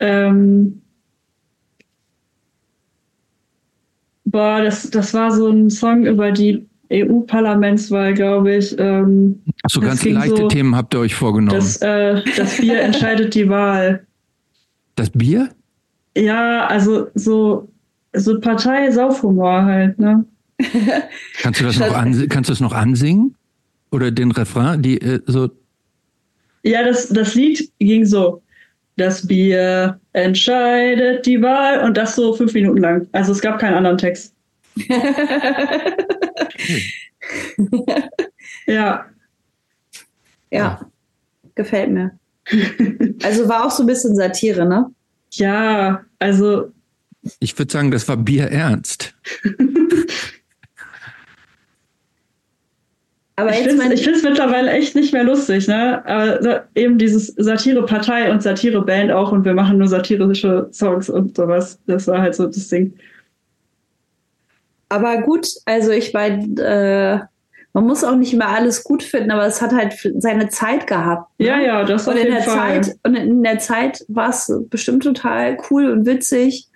[0.00, 0.82] Ähm,
[4.24, 8.74] Boah, das, das war so ein Song über die EU-Parlamentswahl, glaube ich.
[8.78, 11.56] Ähm, Achso, ganz leichte so, Themen habt ihr euch vorgenommen.
[11.56, 14.06] Das, äh, das Bier entscheidet die Wahl.
[14.96, 15.48] Das Bier?
[16.16, 17.68] Ja, also so,
[18.12, 20.24] so Partei-Saufhumor halt, ne?
[21.42, 23.34] kannst du das noch an, kannst du das noch ansingen?
[23.90, 25.50] Oder den Refrain, die äh, so.
[26.62, 28.42] Ja, das, das Lied ging so.
[28.96, 33.08] Das Bier entscheidet die Wahl und das so fünf Minuten lang.
[33.12, 34.32] Also es gab keinen anderen Text.
[38.66, 39.06] ja.
[40.50, 40.80] Ja,
[41.54, 42.16] gefällt mir.
[43.22, 44.90] Also war auch so ein bisschen Satire, ne?
[45.32, 46.70] Ja, also.
[47.40, 49.14] Ich würde sagen, das war Bier ernst.
[53.36, 56.06] Aber ich finde es mittlerweile echt nicht mehr lustig, ne?
[56.06, 61.80] Aber eben dieses Satire-Partei und Satire-Band auch und wir machen nur satirische Songs und sowas.
[61.86, 62.94] Das war halt so das Ding.
[64.88, 67.18] Aber gut, also ich meine, äh,
[67.72, 71.28] man muss auch nicht immer alles gut finden, aber es hat halt seine Zeit gehabt.
[71.40, 71.46] Ne?
[71.48, 72.84] Ja, ja, das und auf in jeden der Fall.
[72.84, 76.68] Zeit Und in der Zeit war es bestimmt total cool und witzig.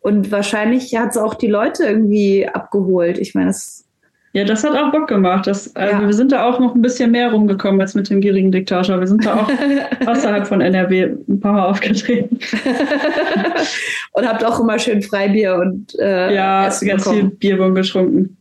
[0.00, 3.18] Und wahrscheinlich hat es auch die Leute irgendwie abgeholt.
[3.18, 3.84] Ich meine, das
[4.32, 5.46] ja, das hat auch Bock gemacht.
[5.48, 6.06] Das, also ja.
[6.06, 9.00] Wir sind da auch noch ein bisschen mehr rumgekommen als mit dem gierigen Diktator.
[9.00, 9.50] Wir sind da auch
[10.06, 12.38] außerhalb von NRW ein paar Mal aufgetreten.
[14.12, 17.20] und habt auch immer schön Freibier und äh, ja, ganz bekommen.
[17.20, 18.36] viel Bierbon getrunken.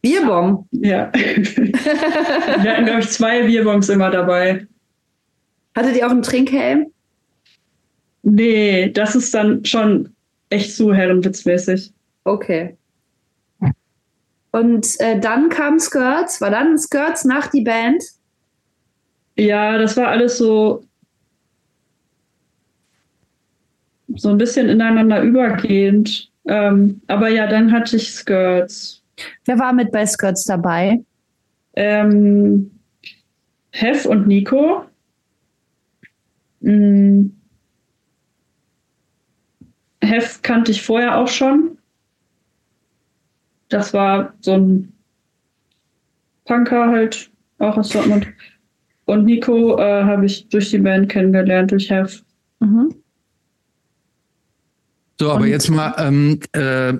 [0.00, 0.66] Bierbon?
[0.70, 1.12] Ja.
[1.12, 4.66] wir hatten, glaube ich, zwei Bierbons immer dabei.
[5.76, 6.86] Hattet ihr auch einen Trinkhelm?
[8.22, 10.08] Nee, das ist dann schon
[10.48, 11.92] echt zu herrenwitzmäßig.
[12.24, 12.77] Okay.
[14.50, 18.02] Und äh, dann kam Skirts, war dann Skirts nach die Band?
[19.36, 20.82] Ja, das war alles so
[24.16, 26.30] so ein bisschen ineinander übergehend.
[26.46, 29.02] Ähm, aber ja, dann hatte ich Skirts.
[29.44, 31.04] Wer war mit bei Skirts dabei?
[31.74, 32.70] Ähm,
[33.70, 34.84] Hef und Nico.
[36.62, 37.36] Hm.
[40.00, 41.77] Hef kannte ich vorher auch schon.
[43.68, 44.92] Das war so ein
[46.44, 48.26] Punker halt, auch aus Dortmund.
[49.04, 52.22] Und Nico äh, habe ich durch die Band kennengelernt, durch Hef.
[52.60, 52.94] Mhm.
[55.20, 56.94] So, aber Und, jetzt mal, ähm, äh,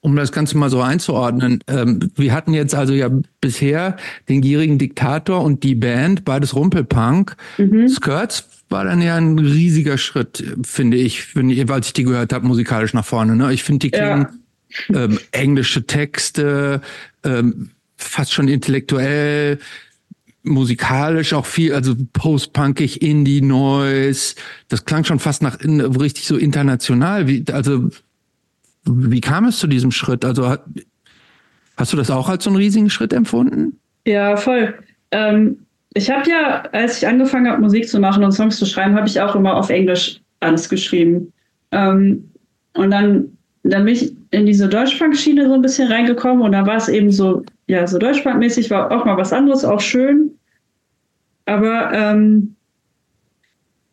[0.00, 1.60] um das Ganze mal so einzuordnen.
[1.68, 3.10] Ähm, wir hatten jetzt also ja
[3.40, 3.96] bisher
[4.28, 7.36] den gierigen Diktator und die Band, beides Rumpelpunk.
[7.58, 7.88] Mhm.
[7.88, 12.46] Skirts war dann ja ein riesiger Schritt, finde ich, ich, als ich die gehört habe,
[12.46, 13.36] musikalisch nach vorne.
[13.36, 13.52] Ne?
[13.52, 14.30] Ich finde, die klingen ja.
[14.94, 16.80] Ähm, englische Texte,
[17.24, 19.58] ähm, fast schon intellektuell,
[20.42, 24.34] musikalisch auch viel, also post-punkig, Indie, Noise.
[24.68, 27.28] Das klang schon fast nach richtig so international.
[27.28, 27.90] Wie, also,
[28.84, 30.24] wie kam es zu diesem Schritt?
[30.24, 30.56] Also,
[31.76, 33.78] hast du das auch als so einen riesigen Schritt empfunden?
[34.04, 34.74] Ja, voll.
[35.12, 35.58] Ähm,
[35.94, 39.06] ich habe ja, als ich angefangen habe, Musik zu machen und Songs zu schreiben, habe
[39.06, 41.32] ich auch immer auf Englisch alles geschrieben.
[41.70, 42.30] Ähm,
[42.74, 46.76] und dann, dann bin ich in diese Deutschpunk-Schiene so ein bisschen reingekommen und da war
[46.76, 50.32] es eben so, ja, so Deutschpunk-mäßig, war auch mal was anderes, auch schön.
[51.46, 52.56] Aber ähm,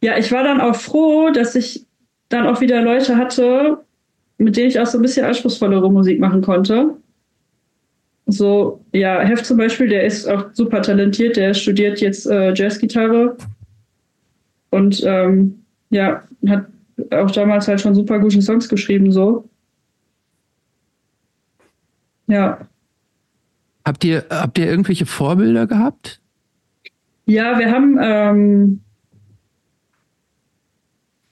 [0.02, 1.86] ja, ich war dann auch froh, dass ich
[2.30, 3.80] dann auch wieder Leute hatte,
[4.38, 6.96] mit denen ich auch so ein bisschen anspruchsvollere Musik machen konnte.
[8.26, 13.36] So, ja, Heft zum Beispiel, der ist auch super talentiert, der studiert jetzt äh, Jazzgitarre
[14.70, 16.66] und ähm, ja, hat
[17.12, 19.50] auch damals halt schon super gute Songs geschrieben, so.
[22.30, 22.60] Ja.
[23.86, 26.22] Habt ihr, habt ihr irgendwelche Vorbilder gehabt?
[27.26, 28.82] Ja, wir haben ähm,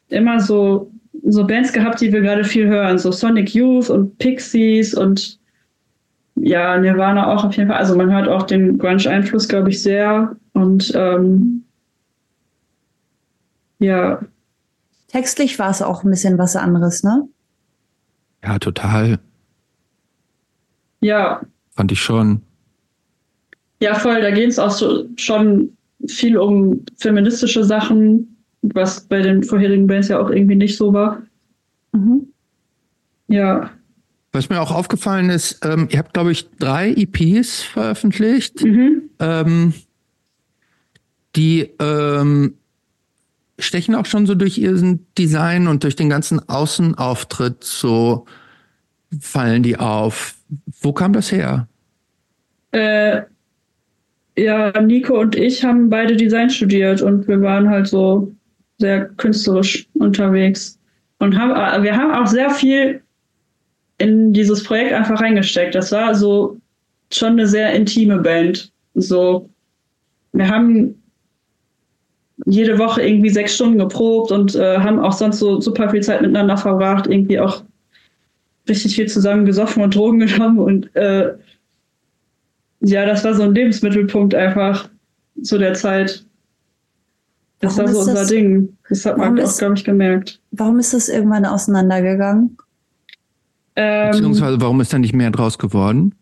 [0.10, 0.92] immer so,
[1.24, 5.40] so Bands gehabt, die wir gerade viel hören, so Sonic Youth und Pixies und
[6.36, 7.78] ja, Nirvana auch auf jeden Fall.
[7.78, 10.36] Also man hört auch den Grunge-Einfluss, glaube ich, sehr.
[10.54, 11.64] Und ähm,
[13.80, 14.20] ja.
[15.08, 17.28] Textlich war es auch ein bisschen was anderes, ne?
[18.44, 19.20] Ja, total.
[21.08, 21.42] Ja.
[21.74, 22.42] Fand ich schon.
[23.82, 24.22] Ja, voll.
[24.22, 25.70] Da geht es auch so schon
[26.06, 31.22] viel um feministische Sachen, was bei den vorherigen Bands ja auch irgendwie nicht so war.
[31.94, 32.28] Mhm.
[33.30, 33.70] Ja.
[34.34, 39.04] Was mir auch aufgefallen ist, ähm, ihr habt, glaube ich, drei EPs veröffentlicht, mhm.
[39.20, 39.74] ähm,
[41.38, 42.56] die ähm,
[43.58, 48.26] stechen auch schon so durch ihren Design und durch den ganzen Außenauftritt so
[49.22, 50.37] fallen die auf.
[50.82, 51.68] Wo kam das her?
[52.72, 53.22] Äh,
[54.38, 58.32] ja, Nico und ich haben beide Design studiert und wir waren halt so
[58.78, 60.78] sehr künstlerisch unterwegs
[61.20, 63.02] und haben, wir haben auch sehr viel
[63.98, 65.74] in dieses Projekt einfach reingesteckt.
[65.74, 66.58] Das war so
[67.12, 68.72] schon eine sehr intime Band.
[68.94, 69.50] So,
[70.34, 71.02] wir haben
[72.46, 76.22] jede Woche irgendwie sechs Stunden geprobt und äh, haben auch sonst so super viel Zeit
[76.22, 77.64] miteinander verbracht, irgendwie auch
[78.70, 81.34] richtig viel zusammen gesoffen und Drogen genommen und äh,
[82.82, 84.90] ja, das war so ein Lebensmittelpunkt einfach
[85.42, 86.24] zu der Zeit.
[87.60, 88.78] Das warum war so unser das, Ding.
[88.88, 90.40] Das hat man auch, glaube ich, gemerkt.
[90.52, 92.56] Warum ist das irgendwann auseinandergegangen?
[93.76, 96.14] Ähm, Beziehungsweise warum ist da nicht mehr draus geworden?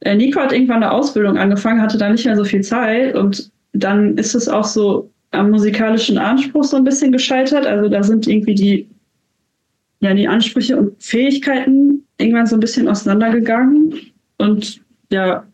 [0.00, 3.50] Äh, Nico hat irgendwann eine Ausbildung angefangen, hatte da nicht mehr so viel Zeit und
[3.72, 7.66] dann ist es auch so am musikalischen Anspruch so ein bisschen gescheitert.
[7.66, 8.88] Also da sind irgendwie die,
[10.02, 13.94] ja, die Ansprüche und Fähigkeiten irgendwann so ein bisschen auseinandergegangen.
[14.38, 15.46] Und ja.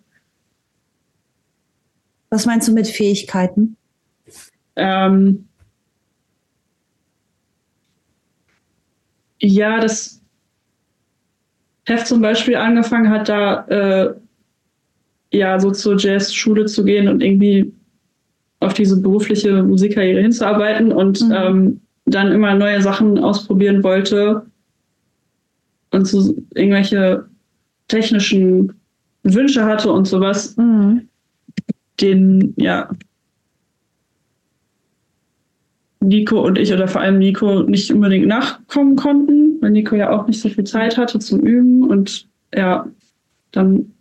[2.31, 3.77] Was meinst du mit Fähigkeiten?
[4.77, 5.49] Ähm,
[9.41, 10.21] Ja, das
[11.87, 14.15] Heft zum Beispiel angefangen hat, da äh,
[15.33, 17.73] ja so zur Jazzschule zu gehen und irgendwie
[18.61, 21.33] auf diese berufliche Musikkarriere hinzuarbeiten und mhm.
[21.33, 24.47] ähm, dann immer neue Sachen ausprobieren wollte
[25.91, 27.27] und so irgendwelche
[27.89, 28.73] technischen
[29.23, 31.09] Wünsche hatte und sowas, mhm.
[32.01, 32.91] den, ja,
[36.01, 40.27] Nico und ich oder vor allem Nico nicht unbedingt nachkommen konnten, weil Nico ja auch
[40.27, 42.87] nicht so viel Zeit hatte zum Üben und ja,
[43.53, 43.93] dann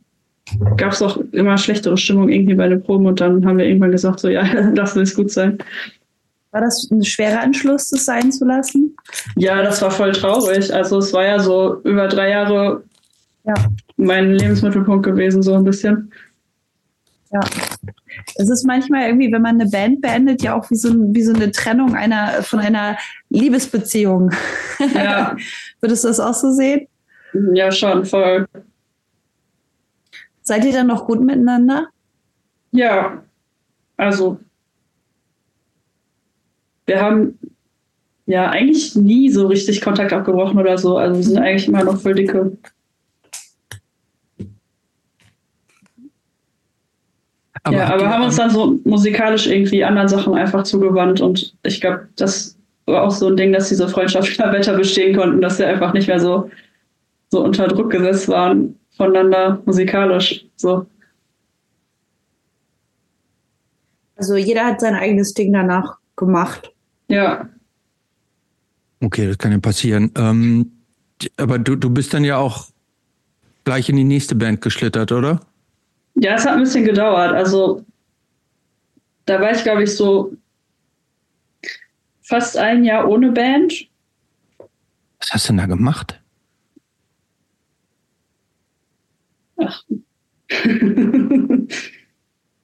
[0.77, 3.91] gab es auch immer schlechtere Stimmung irgendwie bei den Proben und dann haben wir irgendwann
[3.91, 5.57] gesagt, so ja, das will es gut sein.
[6.57, 8.97] War das ein schwerer Entschluss, das sein zu lassen?
[9.35, 10.73] Ja, das war voll traurig.
[10.73, 12.81] Also es war ja so über drei Jahre
[13.43, 13.53] ja.
[13.95, 16.11] mein Lebensmittelpunkt gewesen, so ein bisschen.
[17.31, 17.41] Ja.
[18.37, 21.31] Es ist manchmal irgendwie, wenn man eine Band beendet, ja auch wie so, wie so
[21.31, 22.97] eine Trennung einer, von einer
[23.29, 24.31] Liebesbeziehung.
[24.95, 25.35] Ja.
[25.79, 26.87] Würdest du das auch so sehen?
[27.53, 28.47] Ja, schon, voll.
[30.41, 31.89] Seid ihr dann noch gut miteinander?
[32.71, 33.21] Ja,
[33.95, 34.39] also
[36.87, 37.37] wir haben
[38.25, 40.97] ja eigentlich nie so richtig Kontakt abgebrochen oder so.
[40.97, 42.57] Also wir sind eigentlich immer noch voll dicke.
[47.63, 51.81] Aber ja, aber haben uns dann so musikalisch irgendwie anderen Sachen einfach zugewandt und ich
[51.81, 55.67] glaube, das war auch so ein Ding, dass diese Freundschaften weiter bestehen konnten, dass wir
[55.67, 56.49] einfach nicht mehr so,
[57.29, 60.45] so unter Druck gesetzt waren voneinander musikalisch.
[60.55, 60.85] So.
[64.15, 66.71] Also jeder hat sein eigenes Ding danach gemacht.
[67.07, 67.49] Ja.
[69.01, 70.11] Okay, das kann ja passieren.
[70.15, 70.71] Ähm,
[71.37, 72.67] aber du, du bist dann ja auch
[73.63, 75.39] gleich in die nächste Band geschlittert, oder?
[76.15, 77.33] Ja, es hat ein bisschen gedauert.
[77.33, 77.85] Also
[79.25, 80.35] da war ich, glaube ich, so
[82.21, 83.87] fast ein Jahr ohne Band.
[85.19, 86.19] Was hast du denn da gemacht?
[89.57, 89.83] Ach.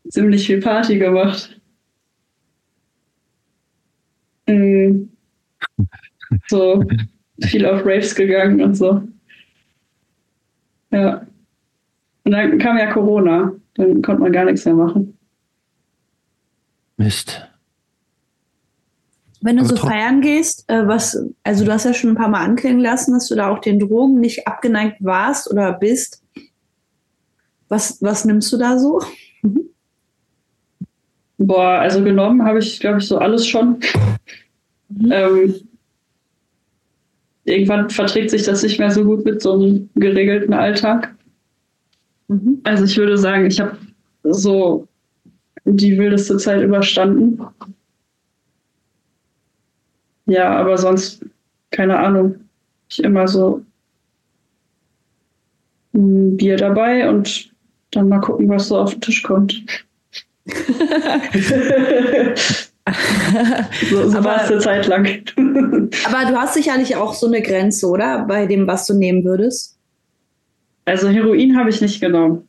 [0.09, 1.59] Ziemlich viel Party gemacht.
[4.47, 5.09] Mhm.
[6.47, 6.83] So
[7.41, 9.01] viel auf Raves gegangen und so.
[10.91, 11.25] Ja.
[12.23, 13.53] Und dann kam ja Corona.
[13.75, 15.17] Dann konnte man gar nichts mehr machen.
[16.97, 17.47] Mist.
[19.41, 22.45] Wenn du so feiern gehst, äh, was, also du hast ja schon ein paar Mal
[22.45, 26.23] anklingen lassen, dass du da auch den Drogen nicht abgeneigt warst oder bist.
[27.67, 29.01] Was, was nimmst du da so?
[29.41, 29.72] Mhm.
[31.45, 33.79] Boah, also genommen habe ich, glaube ich, so alles schon.
[34.87, 35.11] Mhm.
[35.11, 35.55] Ähm,
[37.43, 41.13] irgendwann verträgt sich das nicht mehr so gut mit so einem geregelten Alltag.
[42.29, 42.61] Mhm.
[42.63, 43.77] Also ich würde sagen, ich habe
[44.23, 44.87] so
[45.65, 47.41] die wildeste Zeit überstanden.
[50.25, 51.25] Ja, aber sonst,
[51.71, 52.35] keine Ahnung.
[52.89, 53.65] Ich immer so
[55.93, 57.51] ein Bier dabei und
[57.91, 59.63] dann mal gucken, was so auf den Tisch kommt.
[63.89, 65.05] So so war es eine Zeit lang.
[66.05, 68.25] aber du hast sicherlich auch so eine Grenze, oder?
[68.25, 69.77] Bei dem, was du nehmen würdest?
[70.85, 72.47] Also Heroin habe ich nicht genommen.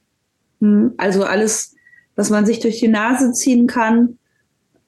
[0.60, 1.76] Hm, also alles,
[2.16, 4.18] was man sich durch die Nase ziehen kann,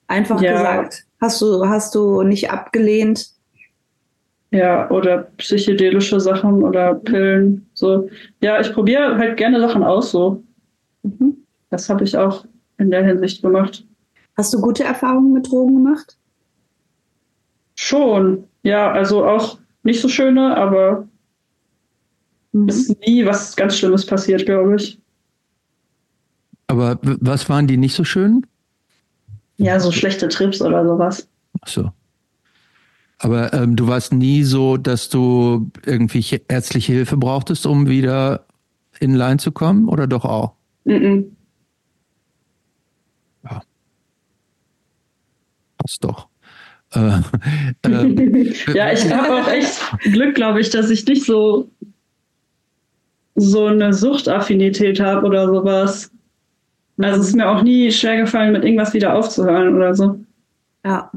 [0.08, 0.52] einfach ja.
[0.52, 1.04] gesagt.
[1.20, 3.30] Hast du, hast du nicht abgelehnt?
[4.50, 7.68] Ja, oder psychedelische Sachen oder Pillen.
[7.74, 8.08] So.
[8.40, 10.42] Ja, ich probiere halt gerne Sachen aus so.
[11.02, 11.36] Mhm.
[11.70, 12.44] Das habe ich auch
[12.78, 13.84] in der Hinsicht gemacht.
[14.36, 16.16] Hast du gute Erfahrungen mit Drogen gemacht?
[17.74, 21.08] Schon, ja, also auch nicht so schöne, aber
[22.52, 22.68] mhm.
[22.68, 25.00] ist nie was ganz Schlimmes passiert, glaube ich.
[26.66, 28.46] Aber was waren die nicht so schön?
[29.56, 31.28] Ja, so schlechte Trips oder sowas.
[31.62, 31.92] Ach so.
[33.18, 38.44] Aber ähm, du warst nie so, dass du irgendwie ärztliche Hilfe brauchtest, um wieder
[39.00, 40.52] in Line zu kommen, oder doch auch?
[40.84, 41.24] Mm, -mm.
[45.86, 46.26] Passt doch.
[46.94, 47.20] Äh,
[47.86, 51.70] äh, ja, ich habe auch echt Glück, glaube ich, dass ich nicht so
[53.36, 56.10] so eine Suchtaffinität habe oder sowas.
[56.98, 60.18] Also es ist mir auch nie schwer gefallen, mit irgendwas wieder aufzuhören oder so.
[60.84, 61.12] Ja.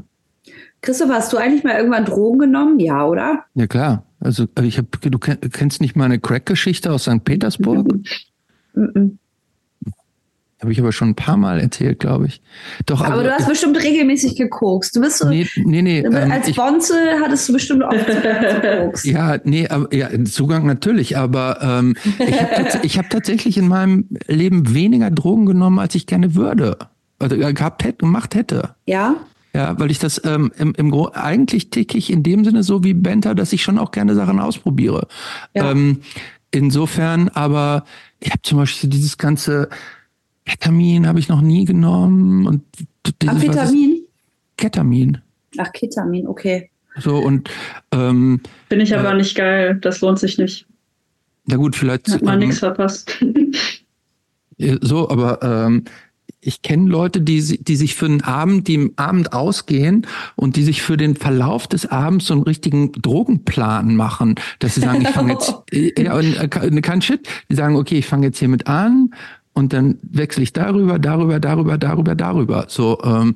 [0.82, 2.78] Christoph, hast du eigentlich mal irgendwann Drogen genommen?
[2.78, 3.44] Ja, oder?
[3.54, 4.04] Ja, klar.
[4.20, 7.24] Also ich hab, du kennst nicht meine Crack-Geschichte aus St.
[7.24, 7.88] Petersburg?
[10.60, 12.42] Habe ich aber schon ein paar Mal erzählt, glaube ich.
[12.84, 14.94] Doch, aber, aber du hast bestimmt regelmäßig gekokst.
[14.94, 15.26] Du bist so.
[15.26, 16.00] Nee, nee, nee.
[16.00, 19.06] Ähm, als Bonze hattest du bestimmt oft gekokst.
[19.10, 21.16] Ja, nee, aber, ja, Zugang natürlich.
[21.16, 26.06] Aber ähm, ich habe tats hab tatsächlich in meinem Leben weniger Drogen genommen, als ich
[26.06, 26.76] gerne würde.
[27.18, 28.74] Also äh, gehabt hätte, gemacht hätte.
[28.84, 29.16] Ja.
[29.54, 32.84] Ja, weil ich das ähm, im, im Gro eigentlich ticke ich in dem Sinne so
[32.84, 35.08] wie Benter, dass ich schon auch gerne Sachen ausprobiere.
[35.54, 35.70] Ja.
[35.70, 36.02] Ähm,
[36.50, 37.84] insofern, aber
[38.20, 39.70] ich habe zum Beispiel dieses ganze
[40.50, 42.46] Ketamin habe ich noch nie genommen.
[42.46, 42.64] Und
[43.24, 44.02] Amphetamin?
[44.56, 45.18] Ketamin.
[45.58, 46.70] Ach, Ketamin, okay.
[46.98, 47.48] So und
[47.92, 49.78] ähm, bin ich aber äh, nicht geil.
[49.80, 50.66] Das lohnt sich nicht.
[51.46, 53.24] Na gut, vielleicht hat man ähm, nichts verpasst.
[54.80, 55.84] so, aber ähm,
[56.40, 60.64] ich kenne Leute, die, die sich für einen Abend, die im Abend ausgehen und die
[60.64, 65.08] sich für den Verlauf des Abends so einen richtigen Drogenplan machen, dass sie sagen, ich
[65.08, 69.10] fange jetzt, ja, äh, kein Shit, die sagen, okay, ich fange jetzt hiermit an
[69.60, 72.64] und dann wechsle ich darüber, darüber, darüber, darüber, darüber.
[72.68, 73.34] So, ähm,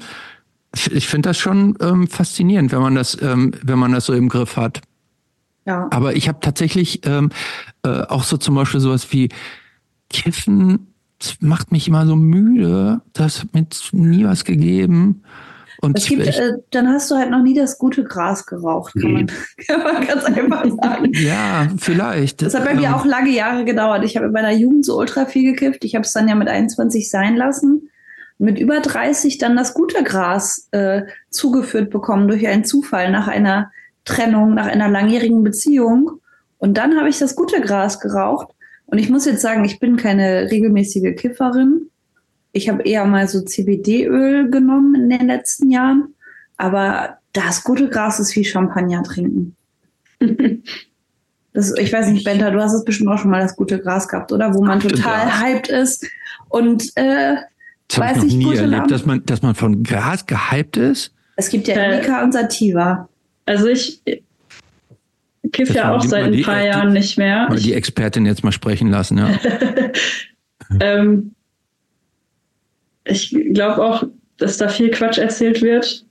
[0.91, 4.29] ich finde das schon ähm, faszinierend, wenn man das, ähm, wenn man das so im
[4.29, 4.81] Griff hat.
[5.67, 5.87] Ja.
[5.91, 7.31] Aber ich habe tatsächlich ähm,
[7.85, 9.29] äh, auch so zum Beispiel sowas wie
[10.11, 10.89] Kiffen,
[11.19, 13.03] das macht mich immer so müde.
[13.13, 15.23] Das hat mir nie was gegeben.
[15.85, 19.13] Und es gibt, äh, dann hast du halt noch nie das gute Gras geraucht, kann
[19.13, 19.27] man,
[19.67, 21.13] kann man ganz einfach sagen.
[21.13, 22.43] Ja, vielleicht.
[22.43, 24.05] Das hat bei mir ähm, auch lange Jahre gedauert.
[24.05, 25.85] Ich habe in meiner Jugend so ultra viel gekifft.
[25.85, 27.91] Ich habe es dann ja mit 21 sein lassen.
[28.39, 33.71] mit über 30 dann das gute Gras äh, zugeführt bekommen durch einen Zufall nach einer
[34.05, 36.21] Trennung, nach einer langjährigen Beziehung.
[36.59, 38.49] Und dann habe ich das gute Gras geraucht.
[38.87, 41.91] Und ich muss jetzt sagen, ich bin keine regelmäßige Kifferin.
[42.55, 46.15] Ich habe eher mal so CBD-Öl genommen in den letzten Jahren.
[46.57, 49.57] Aber das gute Gras ist wie Champagner trinken.
[51.57, 54.09] Das, ich weiß nicht, Benta, du hast es bestimmt auch schon mal das gute Gras
[54.09, 54.53] gehabt, oder?
[54.55, 55.41] Wo man total Gras.
[55.41, 56.05] hyped ist
[56.49, 57.37] und äh,
[57.87, 61.15] das weiß ich noch nie erlebt, dass man, dass man von Gras gehypt ist.
[61.37, 63.09] Es gibt ja äh, und Sativa.
[63.47, 64.03] Also ich
[65.53, 67.49] kiff das ja auch seit ein paar die, Jahren nicht mehr.
[67.49, 69.31] Mal die Expertin jetzt mal sprechen lassen, ja.
[70.81, 71.37] ähm,
[73.05, 74.05] ich glaube auch,
[74.39, 76.05] dass da viel Quatsch erzählt wird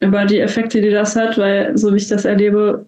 [0.00, 2.86] über die Effekte, die das hat, weil so wie ich das erlebe,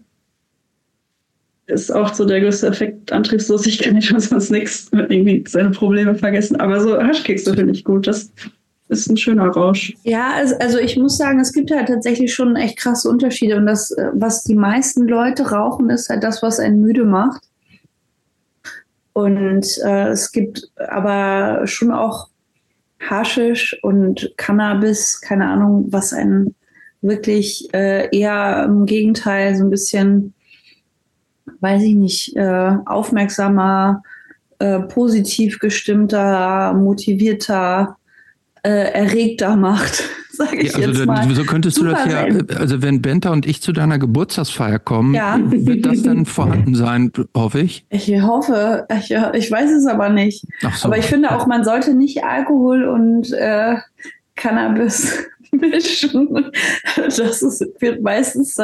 [1.66, 3.92] ist auch so der größte Effekt Antriebslosigkeit.
[4.12, 6.56] Muss sonst nichts, irgendwie seine Probleme vergessen.
[6.56, 8.06] Aber so Haschkekse finde ich gut.
[8.06, 8.32] Das
[8.88, 9.94] ist ein schöner Rausch.
[10.02, 13.56] Ja, also ich muss sagen, es gibt halt tatsächlich schon echt krasse Unterschiede.
[13.56, 17.42] Und das, was die meisten Leute rauchen, ist halt das, was einen müde macht.
[19.14, 22.28] Und äh, es gibt aber schon auch
[23.08, 26.54] Haschisch und Cannabis, keine Ahnung, was einen
[27.00, 30.34] wirklich äh, eher im Gegenteil so ein bisschen
[31.62, 34.02] weiß ich nicht, äh, aufmerksamer,
[34.58, 37.96] äh, positiv gestimmter, motivierter,
[38.62, 40.02] äh, erregter macht,
[40.36, 41.34] sage ich ja, also jetzt mal.
[41.34, 45.14] So könntest Super du das ja, also wenn Benta und ich zu deiner Geburtstagsfeier kommen,
[45.14, 45.38] ja.
[45.44, 47.84] wird das dann vorhanden sein, hoffe ich?
[47.90, 50.46] Ich hoffe, ich, ich weiß es aber nicht.
[50.60, 50.88] So.
[50.88, 53.76] Aber ich finde auch, man sollte nicht Alkohol und äh,
[54.36, 55.18] Cannabis
[55.52, 56.50] mischen.
[56.96, 58.59] Das ist, wird meistens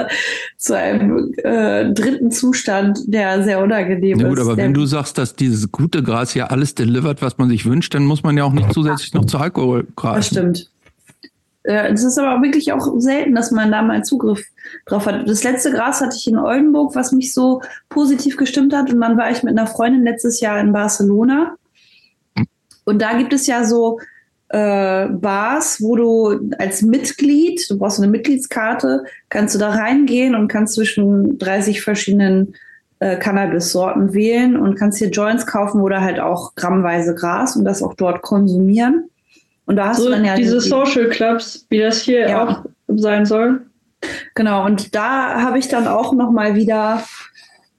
[0.57, 4.45] zu einem äh, dritten Zustand, der sehr unangenehm ja, gut, ist.
[4.45, 7.95] Aber wenn du sagst, dass dieses gute Gras ja alles delivert, was man sich wünscht,
[7.95, 10.16] dann muss man ja auch nicht zusätzlich noch zu Alkohol greifen.
[10.16, 10.70] Das stimmt.
[11.69, 14.43] Es ist aber wirklich auch selten, dass man da mal Zugriff
[14.86, 15.28] drauf hat.
[15.28, 18.90] Das letzte Gras hatte ich in Oldenburg, was mich so positiv gestimmt hat.
[18.90, 21.57] Und dann war ich mit einer Freundin letztes Jahr in Barcelona.
[22.85, 24.01] Und da gibt es ja so
[24.49, 30.49] äh, Bars, wo du als Mitglied, du brauchst eine Mitgliedskarte, kannst du da reingehen und
[30.49, 32.55] kannst zwischen 30 verschiedenen
[33.01, 37.82] äh, Cannabis-Sorten wählen und kannst hier Joints kaufen oder halt auch grammweise Gras und das
[37.82, 39.11] auch dort konsumieren.
[39.69, 42.43] Und da hast so du dann ja diese die, Social Clubs, wie das hier ja.
[42.43, 43.66] auch sein soll.
[44.35, 47.03] Genau, und da habe ich dann auch noch mal wieder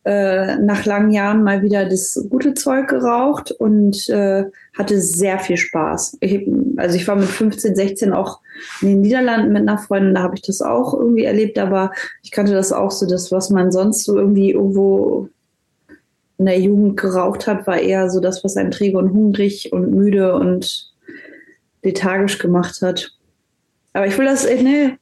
[0.05, 4.45] äh, nach langen Jahren mal wieder das gute Zeug geraucht und äh,
[4.77, 6.17] hatte sehr viel Spaß.
[6.19, 6.47] Ich,
[6.77, 8.39] also ich war mit 15, 16 auch
[8.81, 11.91] in den Niederlanden mit einer Freundin, da habe ich das auch irgendwie erlebt, aber
[12.21, 15.29] ich kannte das auch so, das, was man sonst so irgendwie irgendwo
[16.37, 19.91] in der Jugend geraucht hat, war eher so das, was einen träge und hungrig und
[19.91, 20.88] müde und
[21.83, 23.11] lethargisch gemacht hat.
[23.93, 24.97] Aber ich will das, nee,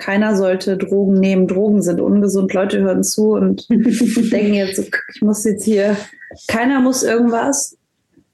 [0.00, 1.46] keiner sollte Drogen nehmen.
[1.46, 2.52] Drogen sind ungesund.
[2.52, 4.78] Leute hören zu und denken jetzt,
[5.14, 5.96] ich muss jetzt hier,
[6.48, 7.76] keiner muss irgendwas.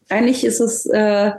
[0.09, 1.33] Eigentlich ist es, äh,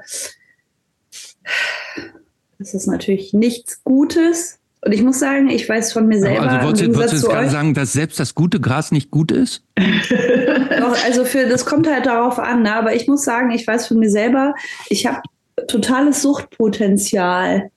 [2.60, 4.60] es ist natürlich nichts Gutes.
[4.82, 6.44] Und ich muss sagen, ich weiß von mir selber.
[6.44, 9.64] Also wolltest, wolltest du jetzt gerade sagen, dass selbst das gute Gras nicht gut ist?
[9.78, 12.76] Doch, also für das kommt halt darauf an, ne?
[12.76, 14.54] aber ich muss sagen, ich weiß von mir selber,
[14.90, 15.22] ich habe
[15.68, 17.70] totales Suchtpotenzial.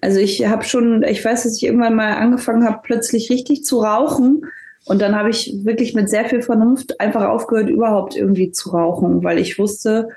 [0.00, 3.80] Also ich habe schon, ich weiß, dass ich irgendwann mal angefangen habe, plötzlich richtig zu
[3.80, 4.46] rauchen.
[4.84, 9.22] Und dann habe ich wirklich mit sehr viel Vernunft einfach aufgehört, überhaupt irgendwie zu rauchen,
[9.22, 10.08] weil ich wusste,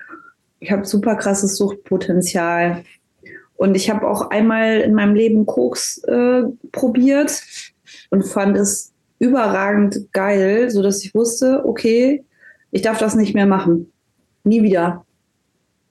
[0.60, 2.84] ich habe super krasses Suchtpotenzial.
[3.58, 7.44] Und ich habe auch einmal in meinem Leben Koks äh, probiert
[8.10, 12.26] und fand es überragend geil, so dass ich wusste, okay,
[12.72, 13.92] ich darf das nicht mehr machen.
[14.44, 15.05] Nie wieder.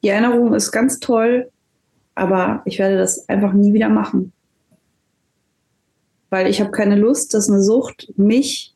[0.05, 1.51] Die Erinnerung ist ganz toll,
[2.14, 4.32] aber ich werde das einfach nie wieder machen.
[6.28, 8.74] Weil ich habe keine Lust, dass eine Sucht mich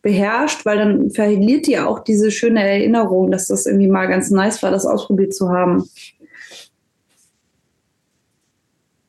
[0.00, 4.62] beherrscht, weil dann verliert die auch diese schöne Erinnerung, dass das irgendwie mal ganz nice
[4.62, 5.88] war, das ausprobiert zu haben.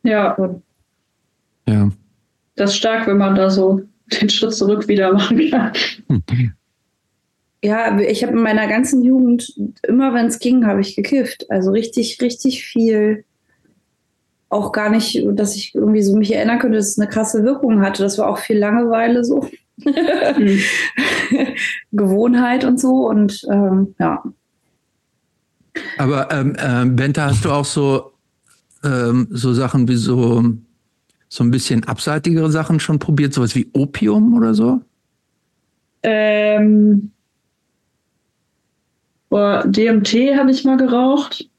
[0.01, 0.35] Ja.
[1.67, 1.91] Ja.
[2.55, 3.81] Das ist stark, wenn man da so
[4.19, 5.73] den Schritt zurück wieder machen kann.
[7.65, 9.51] Ja, ich habe in meiner ganzen Jugend,
[9.87, 11.49] immer wenn es ging, habe ich gekifft.
[11.49, 13.23] Also richtig, richtig viel
[14.49, 17.81] auch gar nicht, dass ich irgendwie so mich erinnern könnte, dass es eine krasse Wirkung
[17.81, 18.03] hatte.
[18.03, 19.49] Das war auch viel Langeweile so.
[19.77, 20.59] mhm.
[21.91, 24.23] Gewohnheit und so und ähm, ja.
[25.97, 28.11] Aber ähm, äh, Benta, hast du auch so,
[28.83, 30.43] ähm, so Sachen wie so,
[31.29, 34.81] so ein bisschen abseitigere Sachen schon probiert, sowas wie Opium oder so?
[36.03, 37.11] Ähm,
[39.29, 41.49] boah, DMT habe ich mal geraucht.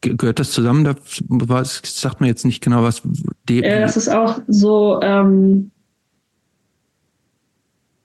[0.00, 0.84] Gehört das zusammen?
[0.84, 0.94] Da
[1.28, 3.02] was, sagt man jetzt nicht genau, was.
[3.48, 5.70] Ja, das ist auch so, ähm,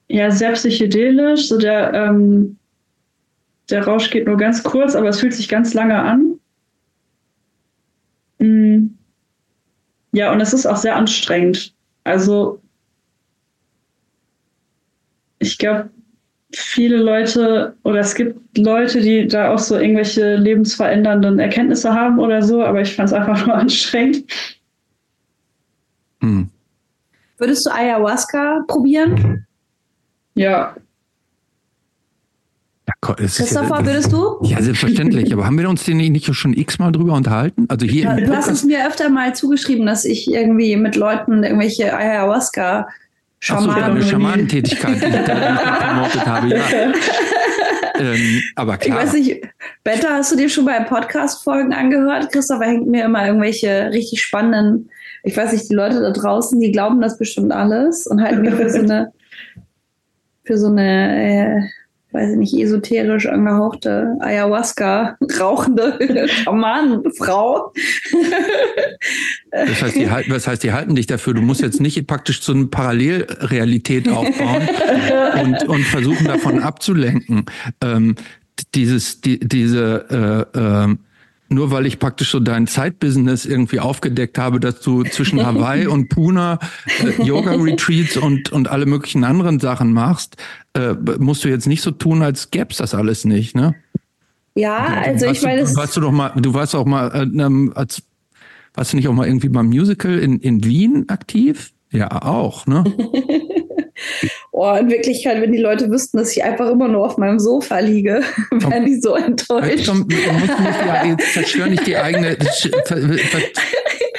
[0.08, 1.48] ja, sehr psychedelisch.
[1.48, 2.56] So der, ähm,
[3.68, 6.38] der Rausch geht nur ganz kurz, aber es fühlt sich ganz lange an.
[8.38, 8.86] Mm.
[10.12, 11.74] Ja, und es ist auch sehr anstrengend.
[12.04, 12.62] Also,
[15.38, 15.90] ich glaube,
[16.52, 22.42] viele Leute oder es gibt Leute, die da auch so irgendwelche lebensverändernden Erkenntnisse haben oder
[22.42, 24.24] so, aber ich fand es einfach nur anstrengend.
[26.20, 26.48] Hm.
[27.38, 29.46] Würdest du Ayahuasca probieren?
[30.34, 30.76] Ja.
[33.00, 34.38] Christopher, würdest du?
[34.42, 35.32] Ja, selbstverständlich.
[35.32, 37.66] Aber haben wir uns den nicht schon x-mal drüber unterhalten?
[37.68, 41.44] Also hier ja, du hast es mir öfter mal zugeschrieben, dass ich irgendwie mit Leuten
[41.44, 42.88] irgendwelche Ayahuasca
[43.44, 43.70] Schamanen.
[43.70, 46.64] Ach so, eine Schamanentätigkeit, die ich da promotet habe, ja.
[48.00, 48.98] ähm, aber klar.
[48.98, 49.42] Ich weiß nicht,
[49.82, 52.32] Betta, hast du dir schon bei Podcast-Folgen angehört?
[52.32, 54.88] Christopher hängt mir immer irgendwelche richtig spannenden,
[55.24, 58.54] ich weiß nicht, die Leute da draußen, die glauben das bestimmt alles und halten mich
[58.54, 59.12] für so eine,
[60.44, 61.62] für so eine, äh,
[62.14, 67.72] weiß ich nicht, esoterisch angehauchte Ayahuasca rauchende Schamanenfrau.
[69.50, 71.34] Das heißt, die halten, was heißt, die halten dich dafür?
[71.34, 74.68] Du musst jetzt nicht praktisch so eine Parallelrealität aufbauen
[75.42, 77.46] und, und versuchen davon abzulenken.
[77.82, 78.14] Ähm,
[78.74, 80.96] dieses, die, diese äh, äh,
[81.48, 86.08] nur weil ich praktisch so dein Zeitbusiness irgendwie aufgedeckt habe, dass du zwischen Hawaii und
[86.08, 86.58] Puna
[87.02, 90.36] äh, Yoga-Retreats und, und alle möglichen anderen Sachen machst,
[90.74, 93.74] äh, musst du jetzt nicht so tun, als gäb's das alles nicht, ne?
[94.56, 97.72] Ja, also ich meine, du, warst du doch mal, du warst auch mal äh, ähm,
[97.74, 98.02] als
[98.72, 101.72] warst du nicht auch mal irgendwie beim Musical in, in Wien aktiv?
[101.90, 102.84] Ja, auch, ne?
[104.56, 107.80] Oh, in Wirklichkeit, wenn die Leute wüssten, dass ich einfach immer nur auf meinem Sofa
[107.80, 108.22] liege,
[108.52, 109.84] wären die so enttäuscht.
[109.88, 112.38] Komm, ja, jetzt zerstör nicht die eigene,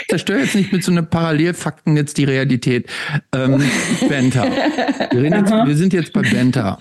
[0.09, 2.89] zerstör jetzt nicht mit so einem Parallelfakten jetzt die Realität.
[3.33, 3.63] Ähm,
[4.09, 4.43] Benta.
[5.11, 6.79] Wir, jetzt, wir, sind jetzt bei Benta.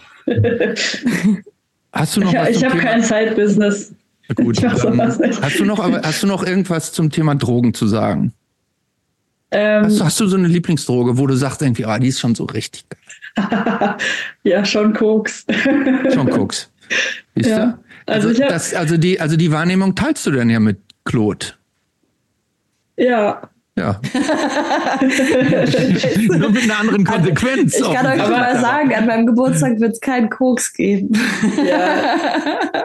[1.92, 3.94] Hast du noch ich, was Ich habe kein Zeitbusiness.
[4.34, 4.60] Gut.
[4.64, 8.32] Ähm, hast, du noch, aber, hast du noch irgendwas zum Thema Drogen zu sagen?
[9.52, 12.18] Ähm, hast, du, hast, du, so eine Lieblingsdroge, wo du sagst irgendwie, ah, die ist
[12.18, 12.98] schon so richtig geil?
[14.42, 15.46] ja, schon Koks.
[16.12, 16.70] schon Koks.
[17.34, 17.78] Siehst ja.
[18.06, 21.46] Also, also, das, also, die, also die Wahrnehmung teilst du dann ja mit Claude.
[22.96, 23.50] Ja.
[23.76, 24.00] Ja.
[26.28, 27.76] Nur mit einer anderen Konsequenz.
[27.76, 31.10] Ich kann euch schon mal sagen, an meinem Geburtstag wird es keinen Koks geben.
[31.66, 32.14] Ja.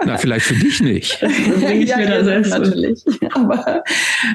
[0.05, 1.21] Na, vielleicht für dich nicht.
[1.21, 3.05] Das ich ja, mir da selbst natürlich.
[3.33, 3.83] Aber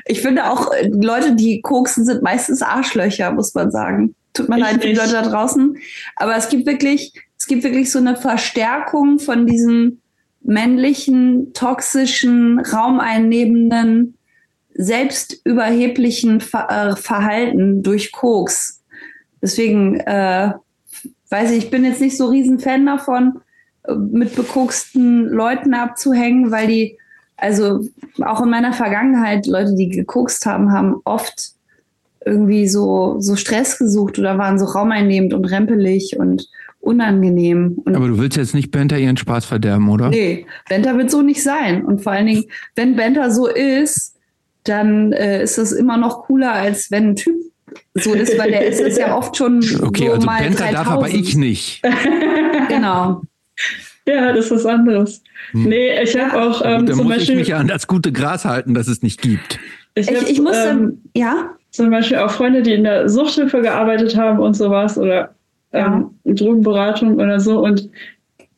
[0.07, 4.15] ich finde auch, Leute, die koksen, sind meistens Arschlöcher, muss man sagen.
[4.35, 5.79] Tut mir leid für die Leute da draußen.
[6.17, 10.01] Aber es gibt wirklich, es gibt wirklich so eine Verstärkung von diesem
[10.43, 14.19] männlichen, toxischen, raumeinnehmenden,
[14.75, 18.83] selbstüberheblichen Ver äh, Verhalten durch Koks.
[19.41, 20.53] Deswegen äh,
[21.31, 23.41] weiß ich, ich bin jetzt nicht so riesen Fan davon,
[23.85, 26.99] äh, mit bekoksten Leuten abzuhängen, weil die,
[27.37, 27.87] also
[28.23, 31.54] auch in meiner Vergangenheit, Leute, die gekokst haben, haben oft
[32.25, 36.49] irgendwie so, so Stress gesucht oder waren so raumeinnehmend und rempelig und
[36.81, 37.79] unangenehm.
[37.85, 40.11] Und Aber du willst jetzt nicht Benter ihren Spaß verderben, oder?
[40.11, 41.85] Nee, Benter wird so nicht sein.
[41.85, 42.45] Und vor allen Dingen,
[42.77, 44.15] wenn Benter so ist,
[44.65, 47.37] dann äh, ist das immer noch cooler, als wenn ein Typ
[47.95, 50.75] so ist, weil der ist es ja oft schon okay, so also mal Benter 3000.
[50.75, 51.83] darf, aber ich nicht.
[52.69, 53.23] genau.
[54.07, 55.23] Ja, das ist was anderes.
[55.53, 55.65] Hm.
[55.65, 58.13] Nee, ich habe auch ähm, Dann zum muss Beispiel, ich mich ja an das gute
[58.13, 59.59] Gras halten, das es nicht gibt.
[59.95, 64.17] Ich, ich, ich muss, ähm, ja zum Beispiel auch Freunde, die in der Suchthilfe gearbeitet
[64.17, 65.35] haben und sowas oder
[65.73, 67.59] ähm, Drogenberatung oder so.
[67.65, 67.91] Und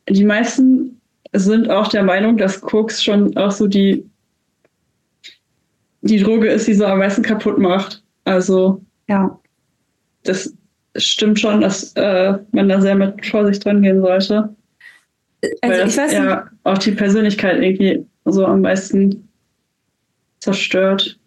[0.07, 1.01] die meisten
[1.33, 4.07] sind auch der Meinung, dass Koks schon auch so die,
[6.01, 8.03] die Droge ist, die so am meisten kaputt macht.
[8.25, 9.39] Also ja.
[10.23, 10.53] das
[10.95, 14.55] stimmt schon, dass äh, man da sehr mit Vorsicht dran gehen sollte.
[15.61, 19.27] Also weil das ja auch die Persönlichkeit irgendwie so am meisten
[20.37, 21.17] zerstört.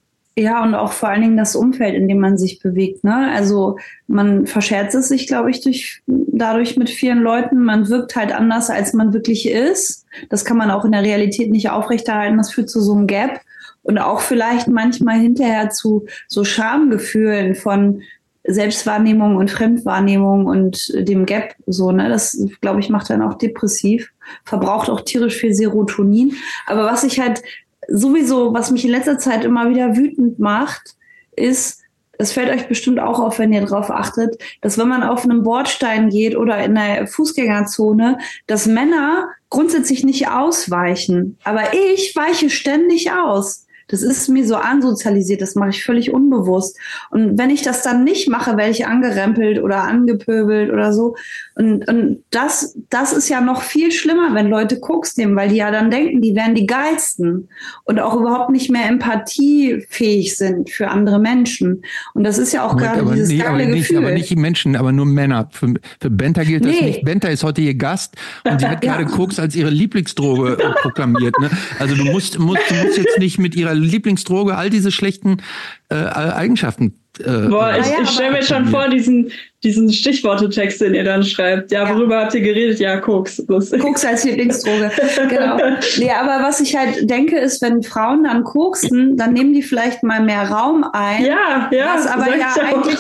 [0.41, 3.05] Ja, und auch vor allen Dingen das Umfeld, in dem man sich bewegt.
[3.05, 3.31] Ne?
[3.31, 3.77] Also
[4.07, 7.63] man verscherzt es sich, glaube ich, durch, dadurch mit vielen Leuten.
[7.63, 10.07] Man wirkt halt anders, als man wirklich ist.
[10.31, 12.39] Das kann man auch in der Realität nicht aufrechterhalten.
[12.39, 13.43] Das führt zu so einem Gap
[13.83, 18.01] und auch vielleicht manchmal hinterher zu so Schamgefühlen von
[18.45, 24.11] Selbstwahrnehmung und Fremdwahrnehmung und dem Gap so, ne, das glaube ich macht dann auch depressiv,
[24.45, 26.33] verbraucht auch tierisch viel Serotonin.
[26.67, 27.43] Aber was ich halt
[27.91, 30.95] sowieso, was mich in letzter Zeit immer wieder wütend macht,
[31.37, 31.81] ist,
[32.19, 35.43] es fällt euch bestimmt auch auf, wenn ihr darauf achtet, dass wenn man auf einem
[35.43, 41.39] Bordstein geht oder in der Fußgängerzone, dass Männer grundsätzlich nicht ausweichen.
[41.45, 43.67] Aber ich weiche ständig aus.
[43.89, 46.79] Das ist mir so ansozialisiert, das mache ich völlig unbewusst.
[47.11, 51.17] Und wenn ich das dann nicht mache, werde ich angerempelt oder angepöbelt oder so.
[51.61, 55.57] Und, und das, das ist ja noch viel schlimmer, wenn Leute Koks nehmen, weil die
[55.57, 57.51] ja dann denken, die wären die geilsten
[57.85, 61.83] und auch überhaupt nicht mehr empathiefähig sind für andere Menschen.
[62.15, 63.99] Und das ist ja auch Moment, gerade dieses nee, geile aber nicht, Gefühl.
[63.99, 65.51] Aber nicht die Menschen, aber nur Männer.
[65.53, 66.87] Für, für Benta gilt das nee.
[66.87, 67.05] nicht.
[67.05, 68.97] Benta ist heute ihr Gast und sie hat ja.
[68.97, 71.39] gerade Koks als ihre Lieblingsdroge äh, proklamiert.
[71.41, 71.51] Ne?
[71.79, 75.43] Also du musst, musst, du musst jetzt nicht mit ihrer Lieblingsdroge all diese schlechten
[75.91, 79.31] äh, Eigenschaften äh, Boah, ich, ich stelle mir schon vor, diesen,
[79.63, 81.71] diesen Stichwortetext, den ihr dann schreibt.
[81.71, 82.23] Ja, worüber ja.
[82.23, 82.79] habt ihr geredet?
[82.79, 83.43] Ja, Koks.
[83.49, 83.81] Lustig.
[83.81, 84.91] Koks als Lieblingsdroge.
[85.29, 85.59] genau.
[85.99, 90.03] Nee, aber was ich halt denke, ist, wenn Frauen dann koksen, dann nehmen die vielleicht
[90.03, 91.25] mal mehr Raum ein.
[91.25, 91.95] Ja, ja.
[91.95, 92.99] Was aber ja eigentlich,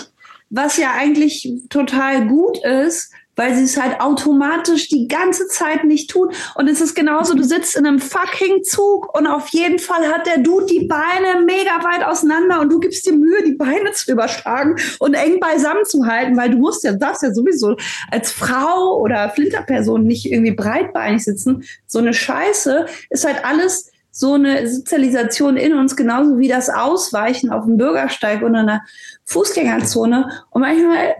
[0.50, 6.10] was ja eigentlich total gut ist, weil sie es halt automatisch die ganze Zeit nicht
[6.10, 6.30] tun.
[6.56, 10.26] Und es ist genauso, du sitzt in einem fucking Zug und auf jeden Fall hat
[10.26, 14.12] der Dude die Beine mega weit auseinander und du gibst dir Mühe, die Beine zu
[14.12, 17.76] überschlagen und eng beisammen zu halten, weil du musst ja, darfst ja sowieso
[18.10, 21.64] als Frau oder Flinterperson nicht irgendwie breitbeinig sitzen.
[21.86, 27.50] So eine Scheiße ist halt alles so eine Sozialisation in uns, genauso wie das Ausweichen
[27.50, 28.82] auf dem Bürgersteig oder einer
[29.24, 30.28] Fußgängerzone.
[30.50, 31.14] Und manchmal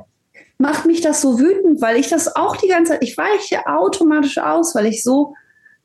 [0.60, 4.36] macht mich das so wütend, weil ich das auch die ganze Zeit, ich weiche automatisch
[4.36, 5.34] aus, weil ich so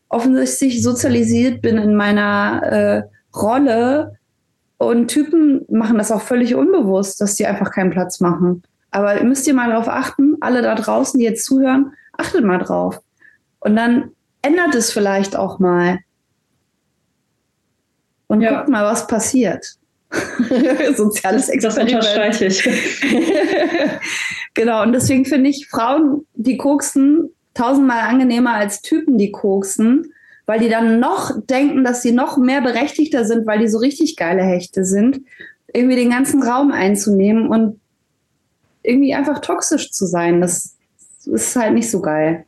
[0.09, 3.03] offensichtlich sozialisiert bin in meiner äh,
[3.35, 4.17] Rolle.
[4.77, 8.63] Und Typen machen das auch völlig unbewusst, dass die einfach keinen Platz machen.
[8.91, 12.99] Aber müsst ihr mal darauf achten, alle da draußen, die jetzt zuhören, achtet mal drauf.
[13.59, 14.11] Und dann
[14.41, 15.99] ändert es vielleicht auch mal.
[18.27, 18.57] Und ja.
[18.57, 19.77] guckt mal, was passiert.
[20.95, 21.93] Soziales Experiment.
[21.93, 22.67] Das unterstreiche ich.
[24.55, 30.11] genau, und deswegen finde ich Frauen, die koksen, tausendmal angenehmer als Typen, die koksen,
[30.47, 34.15] weil die dann noch denken, dass sie noch mehr berechtigter sind, weil die so richtig
[34.15, 35.21] geile Hechte sind,
[35.73, 37.79] irgendwie den ganzen Raum einzunehmen und
[38.81, 40.41] irgendwie einfach toxisch zu sein.
[40.41, 40.75] Das
[41.25, 42.45] ist halt nicht so geil.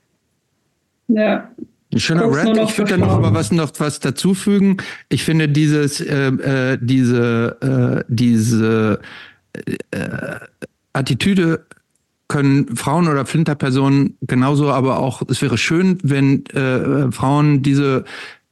[1.08, 1.50] Ja,
[1.94, 2.58] ein schöner Rant.
[2.58, 4.78] Ich würde da noch mal was noch was dazufügen.
[5.10, 9.00] Ich finde dieses äh, äh, diese äh, diese
[9.54, 10.40] äh,
[10.92, 11.66] Attitüde
[12.28, 18.04] können Frauen oder Flinterpersonen genauso, aber auch es wäre schön, wenn äh, Frauen diese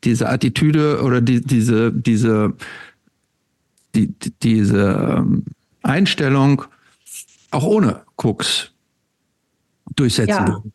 [0.03, 2.53] diese Attitüde oder die, diese diese
[3.95, 5.43] die, diese ähm,
[5.81, 6.63] Einstellung
[7.51, 8.71] auch ohne Cooks
[9.95, 10.47] durchsetzen ja.
[10.47, 10.73] würden.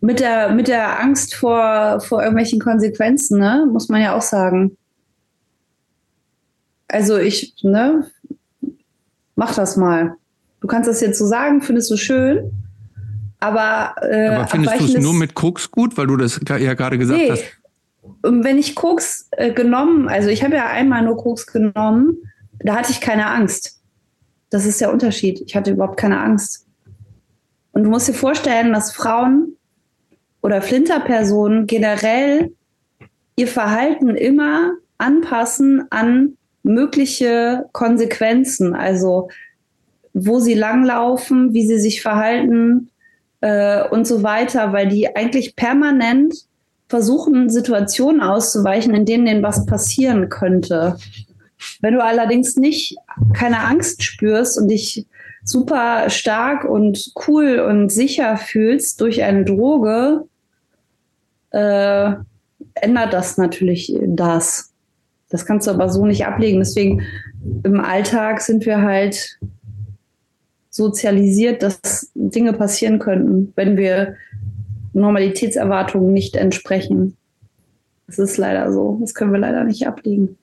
[0.00, 4.76] Mit der, mit der Angst vor, vor irgendwelchen Konsequenzen, ne, muss man ja auch sagen.
[6.88, 8.10] Also ich, ne,
[9.34, 10.16] mach das mal.
[10.62, 12.52] Du kannst das jetzt so sagen, findest du schön,
[13.40, 13.96] aber.
[14.00, 17.20] Äh, aber findest du es nur mit Koks gut, weil du das ja gerade gesagt
[17.20, 17.30] nee.
[17.30, 17.44] hast?
[18.22, 22.16] Wenn ich Koks äh, genommen, also ich habe ja einmal nur Koks genommen,
[22.60, 23.80] da hatte ich keine Angst.
[24.50, 25.42] Das ist der Unterschied.
[25.44, 26.66] Ich hatte überhaupt keine Angst.
[27.72, 29.56] Und du musst dir vorstellen, dass Frauen
[30.42, 32.52] oder Flinterpersonen generell
[33.34, 39.28] ihr Verhalten immer anpassen an mögliche Konsequenzen, also
[40.14, 42.90] wo sie langlaufen, wie sie sich verhalten
[43.40, 46.34] äh, und so weiter, weil die eigentlich permanent
[46.88, 50.96] versuchen, Situationen auszuweichen, in denen denen was passieren könnte.
[51.80, 52.96] Wenn du allerdings nicht
[53.32, 55.06] keine Angst spürst und dich
[55.44, 60.24] super stark und cool und sicher fühlst durch eine Droge,
[61.50, 62.12] äh,
[62.74, 64.72] ändert das natürlich das.
[65.30, 66.58] Das kannst du aber so nicht ablegen.
[66.58, 67.02] Deswegen
[67.64, 69.38] im Alltag sind wir halt
[70.72, 74.16] sozialisiert, dass Dinge passieren könnten, wenn wir
[74.94, 77.16] Normalitätserwartungen nicht entsprechen.
[78.06, 78.98] Das ist leider so.
[79.00, 80.38] Das können wir leider nicht ablegen.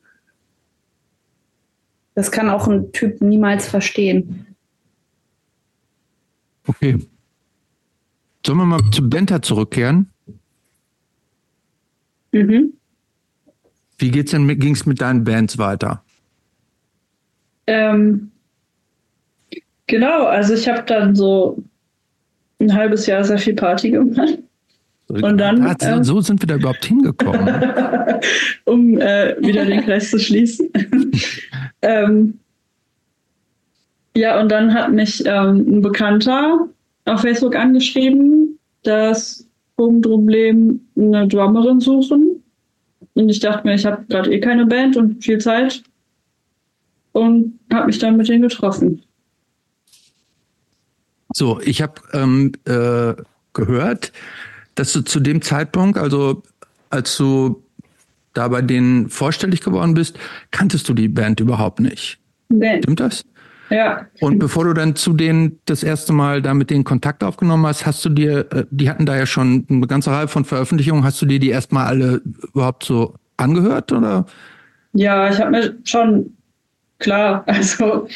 [2.14, 4.46] Das kann auch ein Typ niemals verstehen.
[6.68, 7.00] Okay.
[8.46, 10.12] Sollen wir mal zu Benta zurückkehren?
[12.32, 12.74] Mhm.
[13.98, 16.04] Wie geht's denn ging es mit deinen Bands weiter?
[17.68, 18.32] Ähm,
[19.90, 21.62] genau, also ich habe dann so
[22.60, 24.38] ein halbes Jahr sehr viel Party gemacht.
[25.08, 27.48] Und dann, ähm, so sind wir da überhaupt hingekommen.
[28.66, 30.70] um äh, wieder den Kreis zu schließen.
[31.82, 32.40] ähm,
[34.16, 36.68] ja, und dann hat mich ähm, ein Bekannter
[37.06, 42.44] auf Facebook angeschrieben, dass Problem eine Drummerin suchen.
[43.16, 45.82] Und ich dachte mir, ich habe gerade eh keine Band und viel Zeit.
[47.14, 49.02] Und habe mich dann mit denen getroffen.
[51.40, 53.14] So, ich habe ähm, äh,
[53.54, 54.12] gehört,
[54.76, 56.44] dass du zu dem Zeitpunkt, also
[56.90, 57.64] als du
[58.34, 60.20] da bei denen vorstellig geworden bist,
[60.52, 62.20] kanntest du die Band überhaupt nicht.
[62.50, 62.80] Nee.
[62.80, 63.24] Stimmt das?
[63.70, 64.06] Ja.
[64.20, 67.86] Und bevor du dann zu denen das erste Mal da mit denen Kontakt aufgenommen hast,
[67.86, 71.22] hast du dir, äh, die hatten da ja schon eine ganze Reihe von Veröffentlichungen, hast
[71.22, 72.22] du dir die erstmal alle
[72.54, 74.26] überhaupt so angehört oder?
[74.92, 76.36] Ja, ich habe mir schon
[76.98, 78.10] klar, also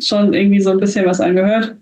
[0.00, 1.76] schon irgendwie so ein bisschen was angehört.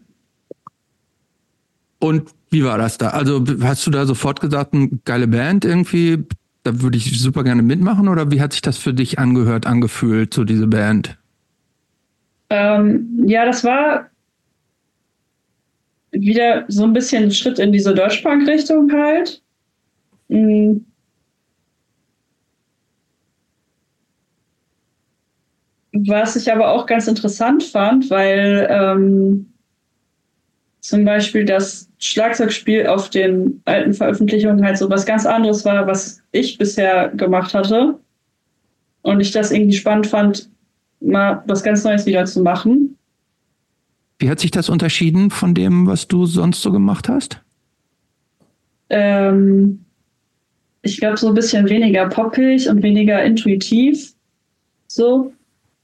[1.98, 3.09] Und wie war das da?
[3.09, 6.24] Also hast du da sofort gesagt, eine geile Band irgendwie,
[6.62, 10.32] da würde ich super gerne mitmachen oder wie hat sich das für dich angehört, angefühlt,
[10.35, 11.16] so diese Band?
[12.51, 14.09] Ähm, ja, das war
[16.12, 19.43] wieder so ein bisschen ein Schritt in diese Deutschpunk-Richtung halt.
[20.28, 20.85] Mhm.
[25.93, 29.47] Was ich aber auch ganz interessant fand, weil ähm,
[30.86, 36.22] zum Beispiel das Schlagzeugspiel auf den alten Veröffentlichungen halt so was ganz anderes war, was
[36.30, 37.98] ich bisher gemacht hatte.
[39.02, 40.48] Und ich das irgendwie spannend fand,
[41.00, 42.96] mal was ganz Neues wieder zu machen.
[44.18, 47.40] Wie hat sich das unterschieden von dem, was du sonst so gemacht hast?
[48.88, 49.84] Ähm,
[50.82, 54.14] ich glaube, so ein bisschen weniger poppig und weniger intuitiv.
[54.86, 55.32] So.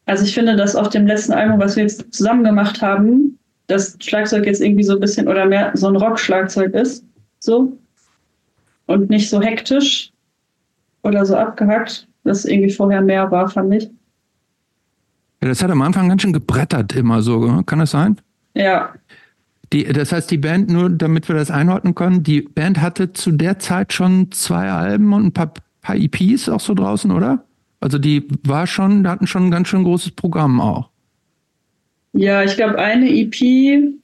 [0.07, 3.97] Also ich finde, dass auf dem letzten Album, was wir jetzt zusammen gemacht haben, das
[4.01, 7.05] Schlagzeug jetzt irgendwie so ein bisschen oder mehr so ein Rock-Schlagzeug ist.
[7.39, 7.77] So.
[8.87, 10.13] Und nicht so hektisch
[11.03, 13.91] oder so abgehackt, das irgendwie vorher mehr war, fand ich.
[15.43, 17.65] Ja, das hat am Anfang ganz schön gebrettert immer so, ne?
[17.65, 18.17] kann das sein?
[18.55, 18.93] Ja.
[19.73, 23.33] Die, das heißt, die Band, nur damit wir das einordnen können, die Band hatte zu
[23.33, 27.45] der Zeit schon zwei Alben und ein paar, paar EPs auch so draußen, oder?
[27.81, 30.91] Also die war schon, da hatten schon ein ganz schön großes Programm auch.
[32.13, 33.99] Ja, ich glaube eine EP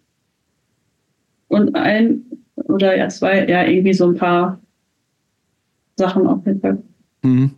[1.49, 2.23] und ein
[2.55, 4.61] oder ja zwei, ja irgendwie so ein paar
[5.97, 6.83] Sachen auf jeden Fall.
[7.23, 7.51] Mhm.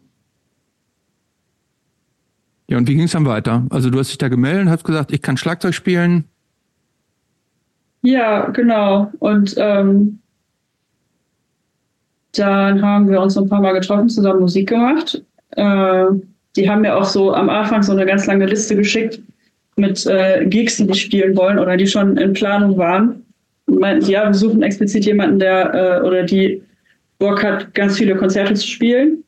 [2.68, 3.66] Ja, und wie ging es dann weiter?
[3.70, 6.24] Also du hast dich da gemeldet und hast gesagt, ich kann Schlagzeug spielen.
[8.02, 9.10] Ja, genau.
[9.18, 10.20] Und ähm,
[12.32, 15.22] dann haben wir uns ein paar Mal getroffen, zusammen Musik gemacht.
[15.50, 16.06] Äh,
[16.56, 19.20] die haben mir auch so am Anfang so eine ganz lange Liste geschickt
[19.76, 23.24] mit äh, Gigs, die spielen wollen oder die schon in Planung waren.
[23.66, 26.62] Und meinten, ja, wir suchen explizit jemanden, der äh, oder die
[27.18, 29.24] Bock hat, ganz viele Konzerte zu spielen,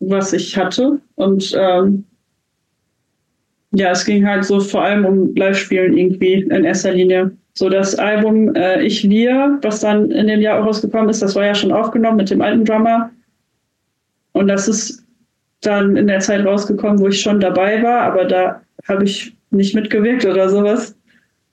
[0.00, 1.00] was ich hatte.
[1.16, 2.04] Und ähm,
[3.72, 7.30] ja, es ging halt so vor allem um Live-Spielen irgendwie in erster Linie.
[7.54, 11.34] So das Album äh, Ich Wir, was dann in dem Jahr auch rausgekommen ist, das
[11.34, 13.10] war ja schon aufgenommen mit dem alten Drummer.
[14.32, 15.04] Und das ist
[15.60, 19.74] dann in der Zeit rausgekommen, wo ich schon dabei war, aber da habe ich nicht
[19.74, 20.94] mitgewirkt oder sowas.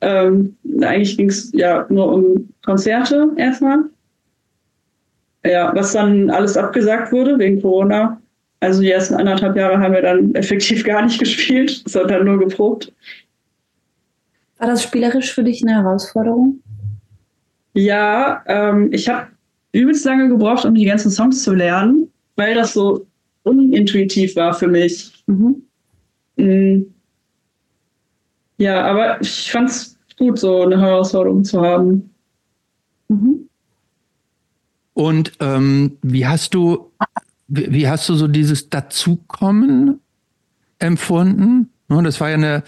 [0.01, 3.85] Ähm, eigentlich ging es ja nur um Konzerte erstmal.
[5.45, 8.21] Ja, was dann alles abgesagt wurde wegen Corona.
[8.59, 12.91] Also die ersten anderthalb Jahre haben wir dann effektiv gar nicht gespielt, sondern nur geprobt.
[14.57, 16.61] War das spielerisch für dich eine Herausforderung?
[17.73, 19.27] Ja, ähm, ich habe
[19.73, 23.05] übelst lange gebraucht, um die ganzen Songs zu lernen, weil das so
[23.43, 25.11] unintuitiv war für mich.
[25.27, 26.85] Mhm.
[28.57, 32.09] Ja, aber ich fand es gut, so eine Herausforderung zu haben.
[33.09, 33.49] Mhm.
[34.93, 36.91] Und ähm, wie hast du
[37.47, 39.99] wie hast du so dieses Dazukommen
[40.79, 41.69] empfunden?
[41.87, 42.63] Das war ja eine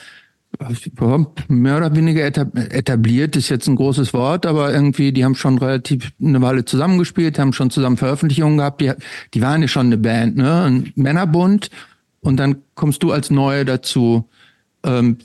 [1.49, 6.11] mehr oder weniger etabliert, ist jetzt ein großes Wort, aber irgendwie, die haben schon relativ
[6.21, 8.91] eine Weile zusammengespielt, haben schon zusammen Veröffentlichungen gehabt, die,
[9.33, 10.63] die waren ja schon eine Band, ne?
[10.63, 11.69] Ein Männerbund
[12.21, 14.29] und dann kommst du als Neue dazu.
[14.83, 15.17] Ähm,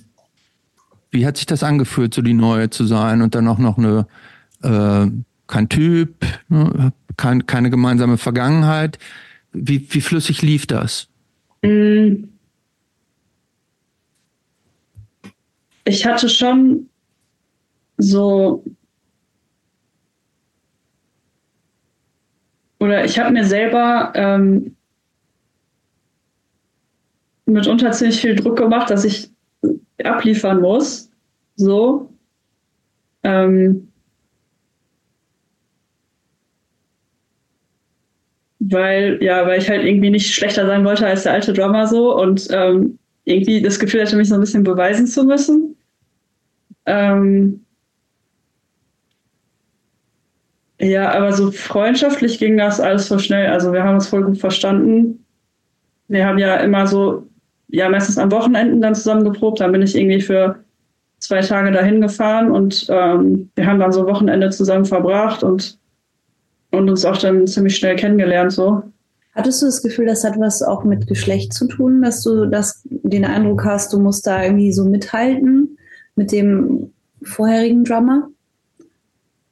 [1.12, 4.06] wie hat sich das angefühlt, so die Neue zu sein und dann auch noch eine,
[4.62, 5.06] äh,
[5.46, 6.92] kein Typ, ne?
[7.16, 8.98] kein, keine gemeinsame Vergangenheit?
[9.52, 11.08] Wie, wie flüssig lief das?
[11.62, 12.24] Mm.
[15.84, 16.88] Ich hatte schon
[17.98, 18.64] so
[22.78, 24.76] oder ich habe mir selber ähm,
[27.46, 29.31] mitunter ziemlich viel Druck gemacht, dass ich
[30.02, 31.10] abliefern muss.
[31.56, 32.10] So.
[33.24, 33.88] Ähm,
[38.60, 42.16] weil, ja, weil ich halt irgendwie nicht schlechter sein wollte als der alte Drummer so
[42.18, 45.76] und ähm, irgendwie das Gefühl hatte, mich so ein bisschen beweisen zu müssen.
[46.86, 47.64] Ähm,
[50.80, 53.46] ja, aber so freundschaftlich ging das alles so schnell.
[53.48, 55.24] Also wir haben uns voll gut verstanden.
[56.08, 57.28] Wir haben ja immer so,
[57.72, 59.60] ja, meistens am Wochenenden dann zusammen geprobt.
[59.60, 60.56] Dann bin ich irgendwie für
[61.18, 65.78] zwei Tage dahin gefahren und ähm, wir haben dann so Wochenende zusammen verbracht und
[66.72, 68.82] und uns auch dann ziemlich schnell kennengelernt so.
[69.34, 72.82] Hattest du das Gefühl, das hat was auch mit Geschlecht zu tun, dass du das,
[72.84, 75.78] den Eindruck hast, du musst da irgendwie so mithalten
[76.16, 76.92] mit dem
[77.22, 78.28] vorherigen Drummer?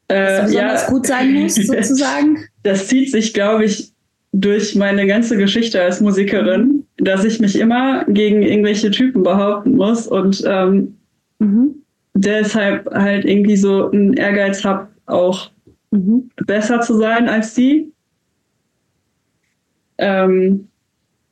[0.09, 2.39] Dass Äh, besonders gut sein muss, sozusagen?
[2.63, 3.93] Das zieht sich, glaube ich,
[4.33, 10.07] durch meine ganze Geschichte als Musikerin, dass ich mich immer gegen irgendwelche Typen behaupten muss
[10.07, 10.97] und ähm,
[11.39, 11.77] Mhm.
[12.15, 15.51] deshalb halt irgendwie so einen Ehrgeiz habe, auch
[15.91, 16.31] Mhm.
[16.47, 17.91] besser zu sein als die.
[19.99, 20.69] Ähm,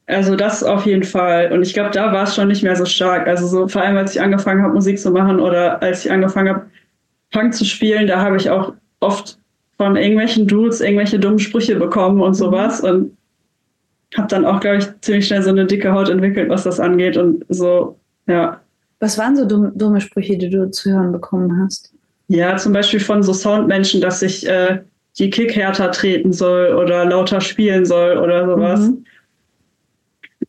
[0.06, 1.52] also das auf jeden Fall.
[1.52, 3.26] Und ich glaube, da war es schon nicht mehr so stark.
[3.28, 6.48] Also so vor allem, als ich angefangen habe, Musik zu machen oder als ich angefangen
[6.48, 6.66] habe,
[7.30, 9.38] Punk zu spielen, da habe ich auch oft
[9.76, 12.80] von irgendwelchen Dudes irgendwelche dummen Sprüche bekommen und sowas.
[12.80, 13.17] Und
[14.16, 17.16] habe dann auch, glaube ich, ziemlich schnell so eine dicke Haut entwickelt, was das angeht.
[17.16, 18.60] Und so, ja.
[19.00, 21.92] Was waren so dumme, dumme Sprüche, die du zu hören bekommen hast?
[22.28, 24.80] Ja, zum Beispiel von so Soundmenschen, dass ich äh,
[25.18, 28.80] die Kick härter treten soll oder lauter spielen soll oder sowas.
[28.80, 29.04] Mhm.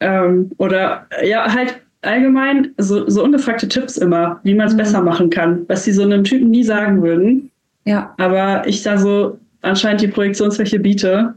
[0.01, 4.77] Ähm, oder ja, halt allgemein so, so ungefragte Tipps immer, wie man es Mhm.
[4.77, 7.51] besser machen kann, was sie so einem Typen nie sagen würden.
[7.85, 8.13] Ja.
[8.17, 11.33] Aber ich da so anscheinend die Projektionsfläche biete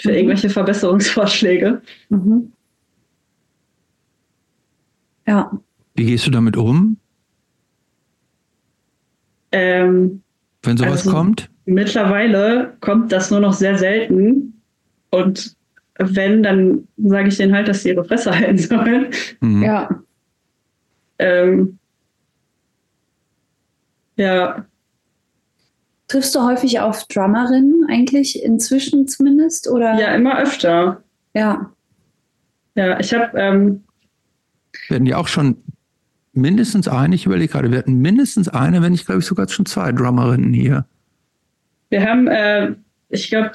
[0.00, 0.14] für Mhm.
[0.16, 1.82] irgendwelche Verbesserungsvorschläge.
[2.08, 2.52] Mhm.
[5.26, 5.50] Ja.
[5.94, 6.96] Wie gehst du damit um,
[9.52, 10.22] Ähm,
[10.62, 11.50] wenn sowas Also- kommt?
[11.64, 14.62] mittlerweile kommt das nur noch sehr selten.
[15.10, 15.56] Und
[15.98, 19.06] wenn, dann sage ich denen halt, dass sie ihre Fresse halten sollen.
[19.40, 19.62] Mhm.
[19.64, 20.02] Ja.
[21.18, 21.78] Ähm,
[24.16, 24.66] ja,
[26.10, 29.70] Triffst du häufig auf Drummerinnen eigentlich inzwischen zumindest?
[29.70, 29.96] Oder?
[29.96, 31.04] ja, immer öfter.
[31.34, 31.70] Ja.
[32.74, 33.84] Ja, ich habe ähm,
[34.88, 35.58] Wir hatten ja auch schon
[36.32, 39.66] mindestens eine, ich überlege gerade, wir hatten mindestens eine, wenn nicht, glaube ich, sogar schon
[39.66, 40.84] zwei Drummerinnen hier.
[41.90, 42.74] Wir haben, äh,
[43.08, 43.52] ich glaube,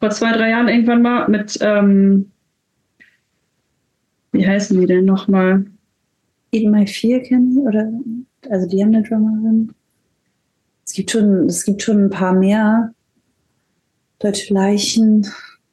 [0.00, 2.30] vor zwei, drei Jahren irgendwann mal mit, ähm,
[4.32, 5.64] wie heißen die denn nochmal?
[6.52, 7.60] Eden My Fear kennen die?
[7.60, 7.90] Oder,
[8.50, 9.72] also die haben eine Drummerin.
[10.98, 12.92] Es gibt schon, es gibt schon ein paar mehr.
[14.18, 15.24] Deutsche Leichen.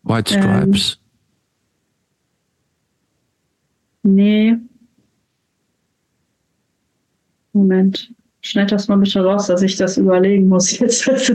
[0.03, 0.99] White Ähm, Stripes.
[4.03, 4.55] Nee.
[7.53, 8.11] Moment.
[8.41, 11.07] Schneid das mal bitte raus, dass ich das überlegen muss jetzt.
[11.09, 11.33] Also,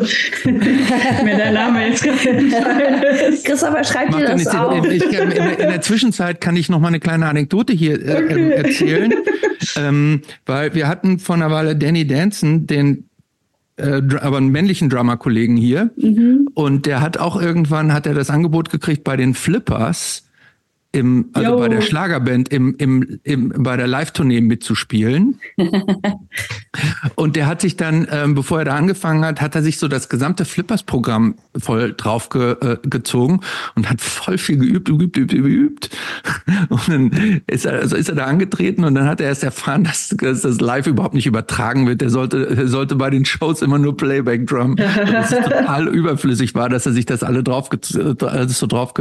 [1.24, 3.02] mir der Name jetzt gerade entfallen
[3.32, 3.44] ist.
[3.44, 4.84] Christopher, schreib dir das auf.
[4.84, 8.34] In, der, in der Zwischenzeit kann ich noch mal eine kleine Anekdote hier äh, Okay.
[8.34, 9.14] ähm, erzählen,
[9.74, 13.09] ähm, weil wir hatten vor einer Weile Danny Danson, den
[13.81, 16.48] äh, aber einen männlichen Drummer-Kollegen hier, Mhm.
[16.55, 20.24] und der hat auch irgendwann hat er das Angebot gekriegt bei den Flippers.
[20.92, 21.58] Im, also Jo.
[21.58, 25.38] bei der Schlagerband im, im, im, bei der Live-Tournee mitzuspielen.
[27.14, 29.86] Und der hat sich dann, ähm, bevor er da angefangen hat, hat er sich so
[29.86, 32.76] das gesamte Flippers-Programm voll drauf ge, äh,
[33.76, 35.90] und hat voll viel geübt, geübt, geübt, geübt.
[36.68, 39.84] Und dann ist er, also ist er da angetreten und dann hat er erst erfahren,
[39.84, 42.00] dass, dass das live überhaupt nicht übertragen wird.
[42.00, 44.76] Der sollte, er sollte bei den Shows immer nur Playback-Drum.
[44.76, 47.70] Dass es total überflüssig war, dass er sich das alle drauf,
[48.22, 48.94] alles so drauf,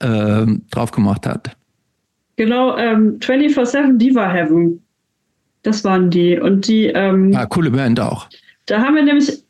[0.00, 1.56] äh, drauf gemacht hat.
[2.36, 4.82] Genau, ähm, 24-7 Diva Heaven.
[5.62, 6.38] Das waren die.
[6.38, 8.28] Und die, ähm, Ja, coole Band auch.
[8.66, 9.42] da haben wir nämlich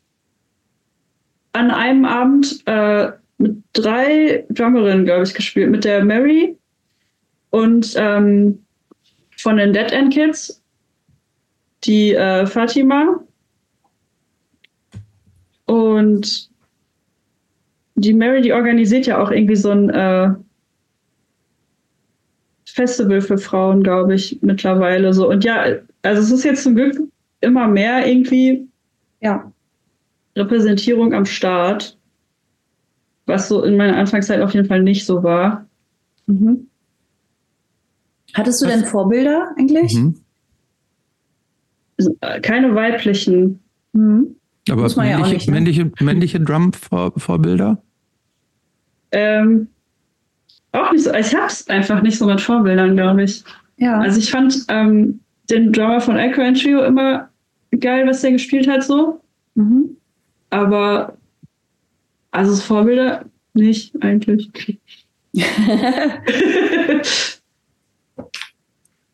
[1.53, 5.69] an einem Abend äh, mit drei Drummerinnen, glaube ich, gespielt.
[5.69, 6.55] Mit der Mary
[7.49, 8.59] und ähm,
[9.37, 10.61] von den Dead End Kids,
[11.83, 13.19] die äh, Fatima.
[15.65, 16.49] Und
[17.97, 20.29] die Mary, die organisiert ja auch irgendwie so ein äh,
[22.65, 25.29] Festival für Frauen, glaube ich, mittlerweile so.
[25.29, 25.63] Und ja,
[26.03, 26.95] also es ist jetzt zum Glück
[27.41, 28.67] immer mehr irgendwie
[29.19, 29.51] Ja.
[30.35, 31.97] Repräsentierung am Start,
[33.25, 35.65] was so in meiner Anfangszeit auf jeden Fall nicht so war.
[36.27, 36.67] Mhm.
[38.33, 39.95] Hattest du Was- denn Vorbilder eigentlich?
[39.95, 40.21] Mhm.
[42.43, 43.59] Keine weiblichen.
[43.93, 44.35] Mhm.
[44.69, 45.53] Aber ja männliche, nicht, ne?
[45.53, 47.81] männliche, männliche Drum-Vorbilder?
[49.11, 49.67] Ähm,
[50.71, 51.13] auch nicht so.
[51.13, 53.43] Ich hab's einfach nicht so mit Vorbildern, glaube ich.
[53.77, 53.99] Ja.
[53.99, 55.19] Also ich fand ähm,
[55.49, 57.29] den Drummer von Echo and Trio immer
[57.79, 59.21] geil, was der gespielt hat, so.
[59.55, 59.97] mhm.
[60.49, 61.17] Aber
[62.31, 64.49] also Vorbilder nicht eigentlich.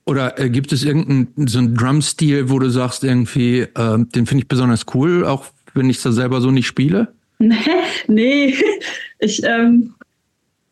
[0.06, 4.44] Oder äh, gibt es irgendeinen so einen Drum-Stil, wo du sagst, irgendwie, äh, den finde
[4.44, 7.14] ich besonders cool, auch wenn ich das selber so nicht spiele?
[8.08, 8.56] Nee, nee.
[9.20, 9.94] Ich, ähm,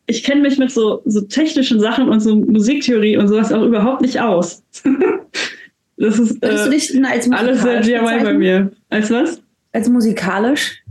[0.07, 4.01] ich kenne mich mit so, so technischen Sachen und so Musiktheorie und sowas auch überhaupt
[4.01, 4.63] nicht aus.
[5.97, 8.71] das ist du äh, denn als alles sehr DIY bei mir.
[8.89, 9.41] Als was?
[9.71, 10.81] Als musikalisch?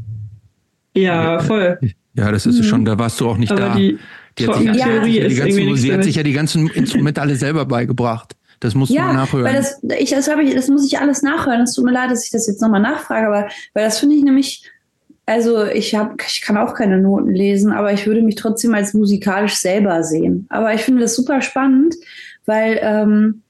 [0.94, 1.78] Ja, voll.
[2.14, 2.64] Ja, das ist mhm.
[2.64, 3.74] schon, da warst du auch nicht Aber da.
[3.74, 3.98] Die,
[4.38, 7.36] die hat, sich, ja, die, die ganzen, sie hat sich ja die ganzen Instrumente alle
[7.36, 8.34] selber beigebracht.
[8.60, 9.44] Das muss ja, man nachhören.
[9.44, 11.62] Weil das, ich, das, ich, das muss ich alles nachhören.
[11.62, 14.22] Es tut mir leid, dass ich das jetzt nochmal nachfrage, aber weil das finde ich
[14.22, 14.70] nämlich,
[15.30, 18.94] also ich habe, ich kann auch keine Noten lesen, aber ich würde mich trotzdem als
[18.94, 20.46] musikalisch selber sehen.
[20.48, 21.94] Aber ich finde das super spannend,
[22.46, 23.42] weil ähm,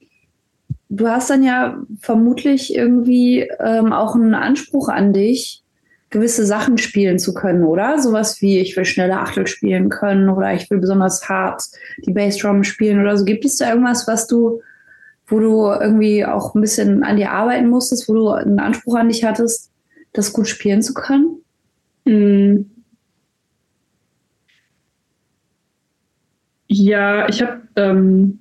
[0.89, 5.63] du hast dann ja vermutlich irgendwie ähm, auch einen Anspruch an dich,
[6.11, 7.97] gewisse Sachen spielen zu können, oder?
[7.97, 11.63] Sowas wie, ich will schnelle Achtel spielen können oder ich will besonders hart
[12.05, 13.25] die Bassdrum spielen oder so.
[13.25, 14.61] Gibt es da irgendwas, was du,
[15.25, 19.09] wo du irgendwie auch ein bisschen an dir arbeiten musstest, wo du einen Anspruch an
[19.09, 19.71] dich hattest,
[20.13, 21.40] das gut spielen zu können?
[22.05, 22.65] Mm.
[26.67, 28.39] Ja, ich habe ähm,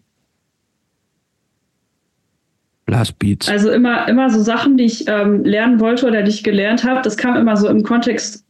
[2.87, 3.49] Blastbeats.
[3.49, 7.03] Also immer, immer so Sachen, die ich ähm, lernen wollte oder die ich gelernt habe,
[7.03, 8.45] das kam immer so im Kontext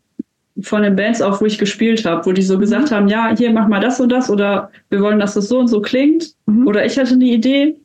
[0.63, 2.61] von den Bands auf, wo ich gespielt habe, wo die so mhm.
[2.61, 5.59] gesagt haben, ja, hier mach mal das und das oder wir wollen, dass das so
[5.59, 6.35] und so klingt.
[6.47, 6.67] Mhm.
[6.67, 7.77] Oder ich hatte eine Idee,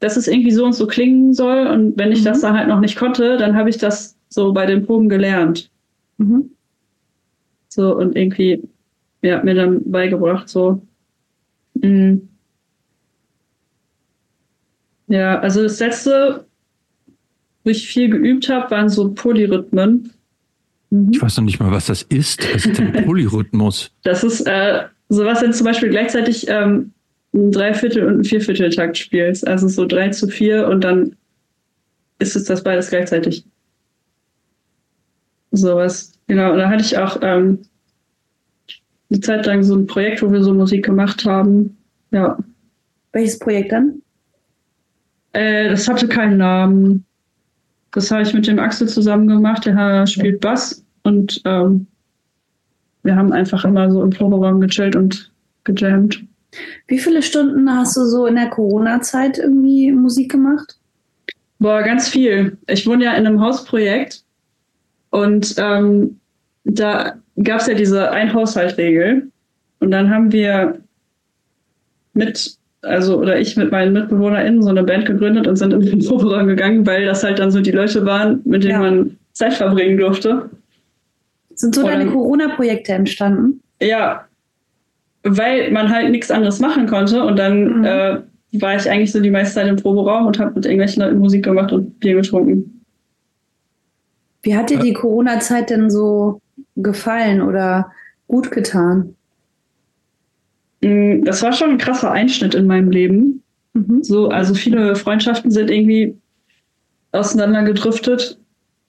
[0.00, 1.66] dass es irgendwie so und so klingen soll.
[1.66, 2.24] Und wenn ich mhm.
[2.24, 5.70] das dann halt noch nicht konnte, dann habe ich das so bei den Proben gelernt.
[6.18, 6.50] Mhm.
[7.70, 8.62] So und irgendwie,
[9.22, 10.82] ja, mir dann beigebracht, so.
[11.74, 12.28] Mhm.
[15.06, 16.46] Ja, also das letzte,
[17.64, 20.12] wo ich viel geübt habe, waren so Polyrhythmen.
[20.90, 21.10] Mhm.
[21.12, 22.42] Ich weiß noch nicht mal, was das ist.
[22.54, 23.92] Was ist denn Polyrhythmus?
[24.02, 26.92] Das ist äh, sowas, wenn du zum Beispiel gleichzeitig ähm,
[27.32, 29.46] ein Dreiviertel- und ein Viervierteltakt spielst.
[29.46, 31.14] Also so drei zu vier und dann
[32.18, 33.44] ist es das beides gleichzeitig.
[35.52, 36.12] Sowas.
[36.26, 36.52] Genau.
[36.52, 37.60] Und da hatte ich auch ähm,
[39.10, 41.76] eine Zeit lang so ein Projekt, wo wir so Musik gemacht haben.
[42.12, 42.38] Ja.
[43.12, 44.02] Welches Projekt dann?
[45.32, 47.04] Äh, das hatte keinen Namen.
[47.92, 49.66] Das habe ich mit dem Axel zusammen gemacht.
[49.66, 51.86] Der spielt Bass und ähm,
[53.02, 55.32] wir haben einfach immer so im Proberaum gechillt und
[55.64, 56.22] gejammt.
[56.86, 60.78] Wie viele Stunden hast du so in der Corona-Zeit irgendwie Musik gemacht?
[61.58, 62.56] Boah, ganz viel.
[62.66, 64.24] Ich wohne ja in einem Hausprojekt
[65.10, 66.20] und ähm,
[66.64, 69.28] da gab es ja diese Ein-Haushalt-Regel.
[69.80, 70.78] Und dann haben wir
[72.12, 75.98] mit also oder ich mit meinen MitbewohnerInnen so eine Band gegründet und sind in den
[76.06, 78.90] Proberaum gegangen, weil das halt dann so die Leute waren, mit denen ja.
[78.90, 80.48] man Zeit verbringen durfte.
[81.54, 83.62] Sind so und, deine Corona-Projekte entstanden?
[83.82, 84.24] Ja,
[85.22, 87.84] weil man halt nichts anderes machen konnte und dann mhm.
[87.84, 88.16] äh,
[88.52, 91.44] war ich eigentlich so die meiste Zeit im Proberaum und habe mit irgendwelchen Leuten Musik
[91.44, 92.79] gemacht und Bier getrunken.
[94.42, 96.40] Wie hat dir die Corona-Zeit denn so
[96.76, 97.92] gefallen oder
[98.26, 99.14] gut getan?
[100.82, 103.42] Mm, das war schon ein krasser Einschnitt in meinem Leben.
[103.74, 104.02] Mhm.
[104.02, 106.16] So, also viele Freundschaften sind irgendwie
[107.12, 108.38] auseinandergedriftet.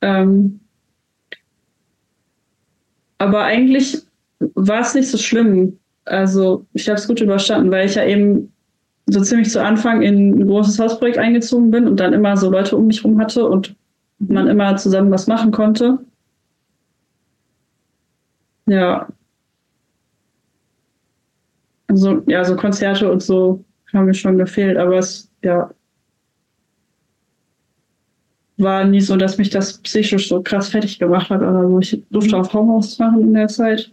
[0.02, 0.60] Ähm,
[3.18, 4.02] aber eigentlich
[4.56, 5.78] war es nicht so schlimm.
[6.06, 8.52] Also ich habe es gut überstanden, weil ich ja eben
[9.08, 12.78] so ziemlich zu Anfang in ein großes Hausprojekt eingezogen bin und dann immer so Leute
[12.78, 13.76] um mich rum hatte und
[14.30, 16.00] man immer zusammen was machen konnte.
[18.68, 19.08] Ja,
[21.94, 25.70] so, ja, so Konzerte und so haben mir schon gefehlt, aber es, ja,
[28.58, 31.80] war nie so, dass mich das psychisch so krass fertig gemacht hat oder so.
[31.80, 33.92] Ich durfte auch Homeoffice machen in der Zeit.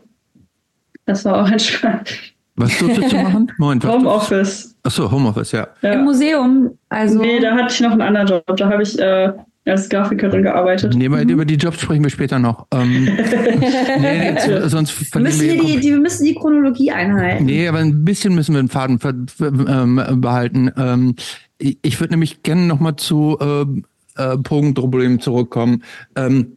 [1.06, 2.34] Das war auch entspannt.
[2.56, 3.52] Was durftest du machen?
[3.58, 4.76] Moment, Homeoffice.
[4.82, 5.68] Achso, Homeoffice, ja.
[5.80, 5.92] ja.
[5.92, 7.20] Im Museum, also.
[7.20, 8.56] Nee, da hatte ich noch einen anderen Job.
[8.56, 9.32] Da habe ich äh,
[9.70, 10.94] als Grafikerin gearbeitet.
[10.94, 11.28] Nee, mhm.
[11.28, 12.66] über die Jobs sprechen wir später noch.
[12.72, 13.04] Ähm,
[14.00, 17.44] nee, nee, sonst wir müssen, wir, die, die, wir müssen die Chronologie einhalten.
[17.44, 18.98] Nee, aber ein bisschen müssen wir den Faden
[19.40, 20.70] ähm, behalten.
[20.76, 21.16] Ähm,
[21.58, 25.82] ich würde nämlich gerne nochmal zu äh, äh, Pogenproblem zurückkommen.
[26.16, 26.56] Ähm,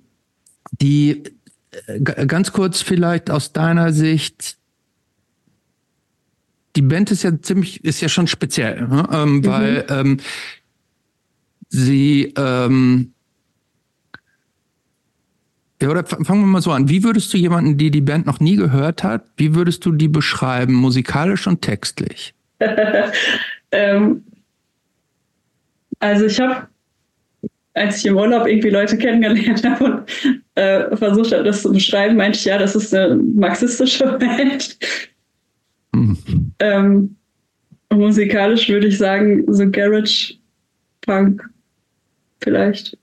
[0.80, 1.24] die
[1.88, 4.58] äh, ganz kurz vielleicht aus deiner Sicht
[6.76, 9.08] die Band ist ja ziemlich, ist ja schon speziell, ne?
[9.12, 9.46] ähm, mhm.
[9.46, 10.18] weil ähm,
[11.74, 13.14] Sie, ähm,
[15.82, 16.90] ja, oder fangen wir mal so an.
[16.90, 20.10] Wie würdest du jemanden, die die Band noch nie gehört hat, wie würdest du die
[20.10, 22.34] beschreiben, musikalisch und textlich?
[23.72, 24.24] ähm,
[26.00, 26.68] also ich habe,
[27.74, 30.12] als ich im Urlaub irgendwie Leute kennengelernt habe und
[30.56, 34.78] äh, versucht habe, das zu beschreiben, meinte ich, ja, das ist eine marxistische Band.
[35.94, 36.52] Mhm.
[36.60, 37.16] Ähm,
[37.90, 40.36] musikalisch würde ich sagen, so Garage
[41.00, 41.51] Punk
[42.42, 42.98] vielleicht.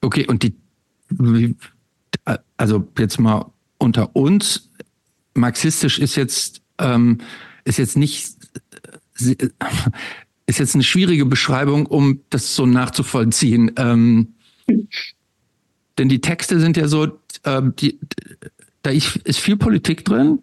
[0.00, 0.54] Okay, und die,
[2.56, 4.70] also jetzt mal unter uns,
[5.34, 7.18] marxistisch ist jetzt, ähm,
[7.64, 8.34] ist jetzt nicht,
[9.18, 13.72] ist jetzt eine schwierige Beschreibung, um das so nachzuvollziehen.
[13.76, 14.34] Ähm,
[15.98, 17.98] denn die Texte sind ja so, äh, die,
[18.82, 20.42] da ist viel Politik drin,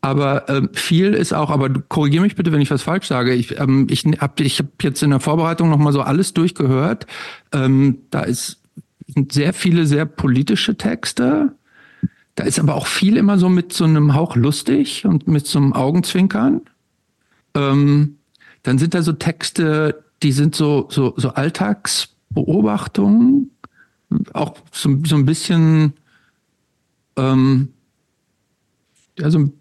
[0.00, 3.34] aber ähm, viel ist auch, aber korrigiere mich bitte, wenn ich was falsch sage.
[3.34, 7.06] Ich, ähm, ich habe ich hab jetzt in der Vorbereitung nochmal so alles durchgehört.
[7.52, 8.60] Ähm, da ist
[9.06, 11.54] sind sehr viele sehr politische Texte.
[12.34, 15.58] Da ist aber auch viel immer so mit so einem Hauch lustig und mit so
[15.58, 16.60] einem Augenzwinkern.
[17.54, 18.18] Ähm,
[18.62, 23.50] dann sind da so Texte, die sind so, so, so Alltagsbeobachtungen,
[24.34, 25.94] auch so, so ein bisschen,
[27.16, 27.68] ähm,
[29.18, 29.54] ja, so ein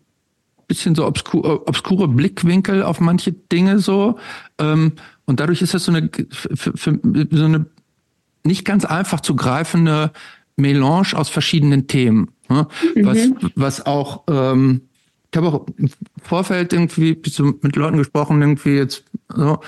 [0.67, 4.17] bisschen so obskur, obskure Blickwinkel auf manche Dinge so.
[4.59, 4.93] Ähm,
[5.25, 6.99] und dadurch ist das so eine, für, für,
[7.31, 7.65] so eine
[8.43, 10.11] nicht ganz einfach zu greifende
[10.55, 12.31] Melange aus verschiedenen Themen.
[12.49, 12.67] Ne?
[12.95, 13.05] Mhm.
[13.05, 13.17] Was,
[13.55, 14.81] was auch, ähm,
[15.31, 15.89] ich habe auch im
[16.21, 17.21] Vorfeld irgendwie
[17.61, 19.59] mit Leuten gesprochen, irgendwie jetzt so.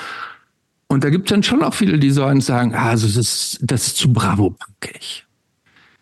[0.88, 3.60] Und da gibt es dann schon auch viele, die so sagen, ah, also das ist,
[3.62, 5.26] das ist zu bravo-punkig.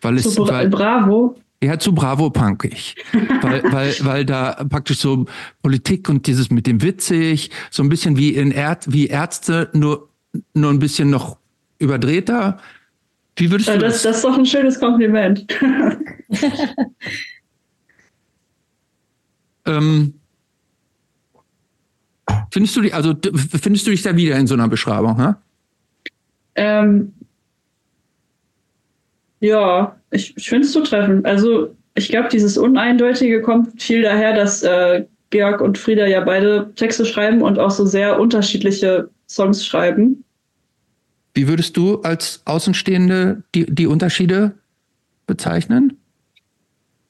[0.00, 1.36] Weil es, zu Bra weil, Bravo?
[1.62, 2.96] Ja, zu Bravo-punkig.
[3.40, 5.24] weil, weil, weil da praktisch so
[5.62, 10.10] Politik und dieses mit dem witzig, so ein bisschen wie in Erd, wie Ärzte, nur,
[10.52, 11.38] nur ein bisschen noch
[11.78, 12.58] überdrehter.
[13.36, 13.94] Wie würdest du das?
[13.94, 15.46] Das, das ist doch ein schönes Kompliment.
[19.66, 20.14] ähm,
[22.50, 23.14] findest du die, also
[23.60, 25.36] findest du dich da wieder in so einer Beschreibung, ne?
[26.54, 27.12] Ähm,
[29.40, 31.24] ja, ich, ich finde es zutreffend.
[31.24, 36.72] Also ich glaube, dieses Uneindeutige kommt viel daher, dass äh, Georg und Frieda ja beide
[36.74, 40.24] Texte schreiben und auch so sehr unterschiedliche Songs schreiben.
[41.34, 44.52] Wie würdest du als Außenstehende die, die Unterschiede
[45.26, 45.98] bezeichnen?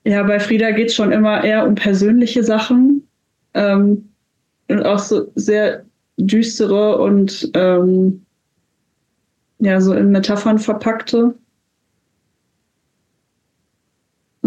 [0.04, 3.06] Ja, bei Frieda geht es schon immer eher um persönliche Sachen
[3.54, 4.08] ähm,
[4.68, 5.84] und auch so sehr
[6.16, 8.24] düstere und ähm,
[9.58, 11.34] ja, so in Metaphern verpackte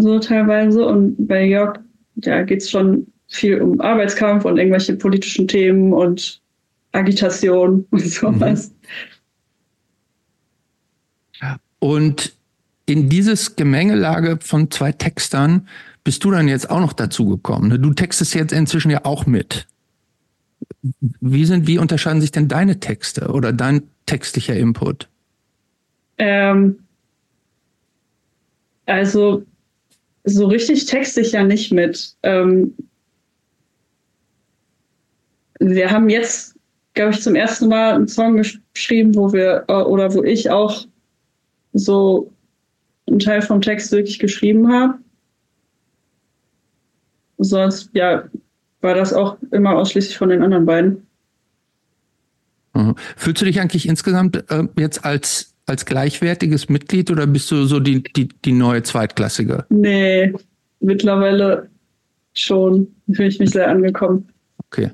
[0.02, 0.86] so teilweise.
[0.86, 1.80] Und bei Jörg,
[2.24, 6.42] ja, geht es schon viel um Arbeitskampf und irgendwelche politischen Themen und
[6.92, 8.72] Agitation und sowas.
[11.80, 12.34] Und
[12.86, 15.68] in dieses Gemengelage von zwei Textern
[16.04, 17.70] bist du dann jetzt auch noch dazu gekommen.
[17.70, 17.80] Ne?
[17.80, 19.68] Du textest jetzt inzwischen ja auch mit.
[21.22, 25.08] Wie sind, wie unterscheiden sich denn deine Texte oder dein textlicher Input?
[26.18, 26.80] Ähm,
[28.86, 29.46] also
[30.30, 32.16] so richtig texte ich ja nicht mit.
[32.24, 32.76] Ähm,
[35.60, 36.56] wir haben jetzt,
[36.94, 40.86] glaube ich, zum ersten Mal einen Song geschrieben, wo wir äh, oder wo ich auch
[41.74, 42.32] so
[43.08, 44.96] einen Teil vom Text wirklich geschrieben habe.
[47.38, 48.24] Sonst, ja,
[48.82, 51.08] war das auch immer ausschließlich von den anderen beiden.
[52.74, 52.96] Mhm.
[53.18, 57.80] Fühlst du dich eigentlich insgesamt äh, jetzt als als gleichwertiges Mitglied oder bist du so
[57.80, 59.66] die, die, die neue Zweitklassige?
[59.70, 60.34] Nee,
[60.80, 61.70] mittlerweile
[62.34, 64.28] schon fühle ich mich sehr angekommen.
[64.66, 64.92] Okay.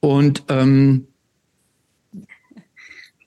[0.00, 1.06] Und ähm,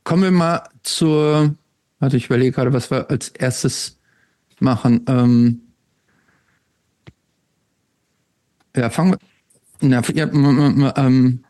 [0.03, 1.55] kommen wir mal zur,
[1.99, 3.99] warte, ich überlege gerade, was wir als erstes
[4.59, 5.05] machen.
[5.07, 5.61] Ähm,
[8.75, 9.19] ja, fangen wir.
[9.81, 10.29] Na, ja,
[10.97, 11.43] ähm,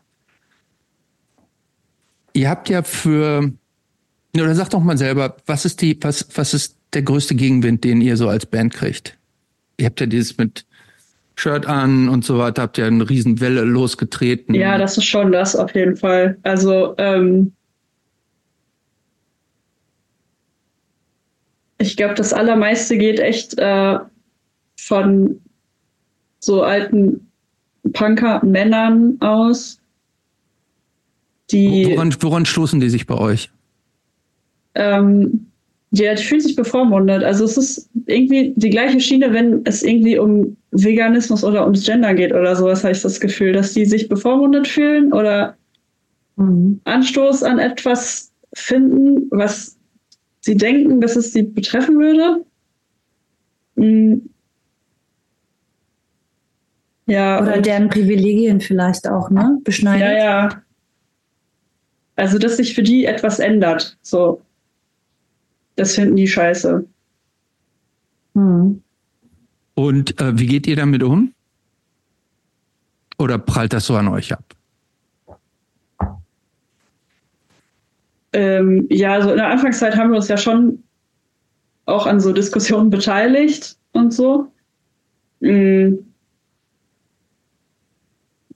[2.32, 3.52] ihr habt ja für
[4.40, 8.00] oder sag doch mal selber, was ist die, was, was ist der größte Gegenwind, den
[8.00, 9.16] ihr so als Band kriegt?
[9.78, 10.64] Ihr habt ja dieses mit
[11.36, 14.54] Shirt an und so weiter, habt ja eine Riesenwelle losgetreten.
[14.54, 16.38] Ja, das ist schon das auf jeden Fall.
[16.42, 17.52] Also ähm,
[21.78, 23.98] ich glaube, das Allermeiste geht echt äh,
[24.76, 25.40] von
[26.38, 27.30] so alten
[27.92, 29.78] Punker-Männern aus.
[31.50, 33.50] Die, woran, woran stoßen die sich bei euch?
[34.76, 35.46] Ähm,
[35.92, 37.24] ja, die fühlen sich bevormundet.
[37.24, 42.14] Also es ist irgendwie die gleiche Schiene, wenn es irgendwie um Veganismus oder ums Gender
[42.14, 45.56] geht oder sowas, habe ich das Gefühl, dass die sich bevormundet fühlen oder
[46.36, 46.80] mhm.
[46.84, 49.76] Anstoß an etwas finden, was
[50.40, 52.44] sie denken, dass es sie betreffen würde.
[53.76, 54.28] Mhm.
[57.06, 59.58] Ja, oder deren Privilegien vielleicht auch, ne?
[59.62, 60.00] Beschneiden.
[60.00, 60.62] Ja, ja.
[62.16, 63.96] Also, dass sich für die etwas ändert.
[64.02, 64.42] So.
[65.76, 66.84] Das finden die scheiße.
[68.34, 68.82] Hm.
[69.74, 71.32] Und äh, wie geht ihr damit um?
[73.18, 74.44] Oder prallt das so an euch ab?
[78.32, 80.82] Ähm, ja, also in der Anfangszeit haben wir uns ja schon
[81.86, 84.52] auch an so Diskussionen beteiligt und so.
[85.40, 86.04] Mhm.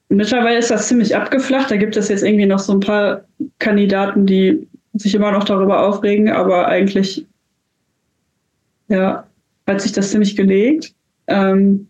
[0.08, 1.70] Mittlerweile ist das ziemlich abgeflacht.
[1.70, 3.24] Da gibt es jetzt irgendwie noch so ein paar
[3.60, 7.26] Kandidaten, die sich immer noch darüber aufregen, aber eigentlich
[8.88, 9.26] ja,
[9.66, 10.94] hat sich das ziemlich gelegt.
[11.28, 11.86] ähm,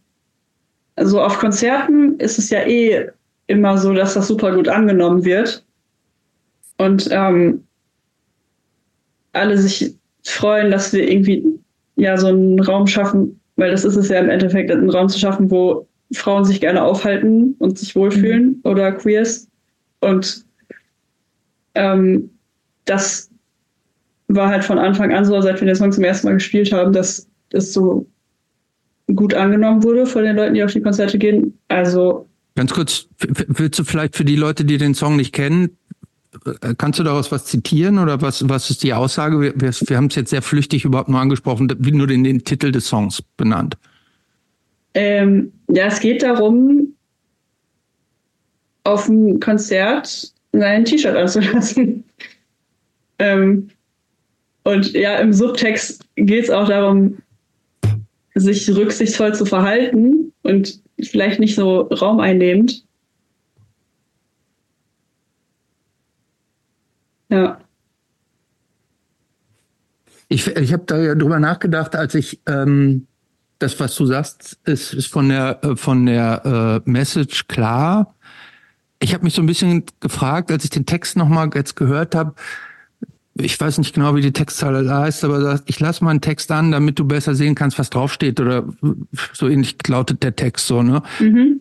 [0.97, 3.09] also auf Konzerten ist es ja eh
[3.47, 5.65] immer so, dass das super gut angenommen wird.
[6.77, 7.65] Und ähm,
[9.33, 11.59] alle sich freuen, dass wir irgendwie
[11.97, 15.19] ja so einen Raum schaffen, weil das ist es ja im Endeffekt, einen Raum zu
[15.19, 18.71] schaffen, wo Frauen sich gerne aufhalten und sich wohlfühlen mhm.
[18.71, 19.49] oder Queers.
[20.01, 20.45] Und
[21.75, 22.31] ähm,
[22.91, 23.31] das
[24.29, 26.93] war halt von Anfang an so, seit wir den Song zum ersten Mal gespielt haben,
[26.93, 28.07] dass es so
[29.15, 31.59] gut angenommen wurde von den Leuten, die auf die Konzerte gehen.
[31.69, 35.77] Also ganz kurz, willst du vielleicht für die Leute, die den Song nicht kennen,
[36.63, 39.41] äh, kannst du daraus was zitieren oder was, was ist die Aussage?
[39.41, 42.45] Wir, wir, wir haben es jetzt sehr flüchtig überhaupt nur angesprochen, wie nur den, den
[42.45, 43.77] Titel des Songs benannt.
[44.95, 46.95] Ähm, ja, es geht darum,
[48.85, 52.05] auf dem Konzert sein T-Shirt anzulassen.
[53.21, 53.71] Ähm,
[54.65, 57.19] und ja, im Subtext geht es auch darum,
[58.35, 62.85] sich rücksichtsvoll zu verhalten und vielleicht nicht so raumeinnehmend.
[67.31, 67.61] Ja.
[70.29, 73.07] Ich, ich habe da ja drüber nachgedacht, als ich ähm,
[73.59, 78.15] das, was du sagst, ist, ist von der äh, von der äh, Message klar.
[79.01, 82.35] Ich habe mich so ein bisschen gefragt, als ich den Text nochmal jetzt gehört habe.
[83.35, 86.51] Ich weiß nicht genau, wie die Textzeile da heißt, aber ich lasse mal einen Text
[86.51, 88.41] an, damit du besser sehen kannst, was draufsteht.
[88.41, 88.65] Oder
[89.33, 91.03] so ähnlich lautet der Text so, ne?
[91.21, 91.61] Mhm.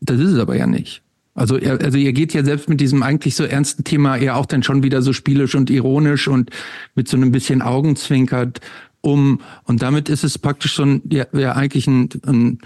[0.00, 1.02] Das ist es aber ja nicht.
[1.34, 4.62] Also, also ihr geht ja selbst mit diesem eigentlich so ernsten Thema eher auch dann
[4.62, 6.50] schon wieder so spielisch und ironisch und
[6.94, 8.60] mit so einem bisschen Augenzwinkert
[9.00, 9.40] um.
[9.64, 12.58] Und damit ist es praktisch so ein, ja, ja eigentlich ein, ein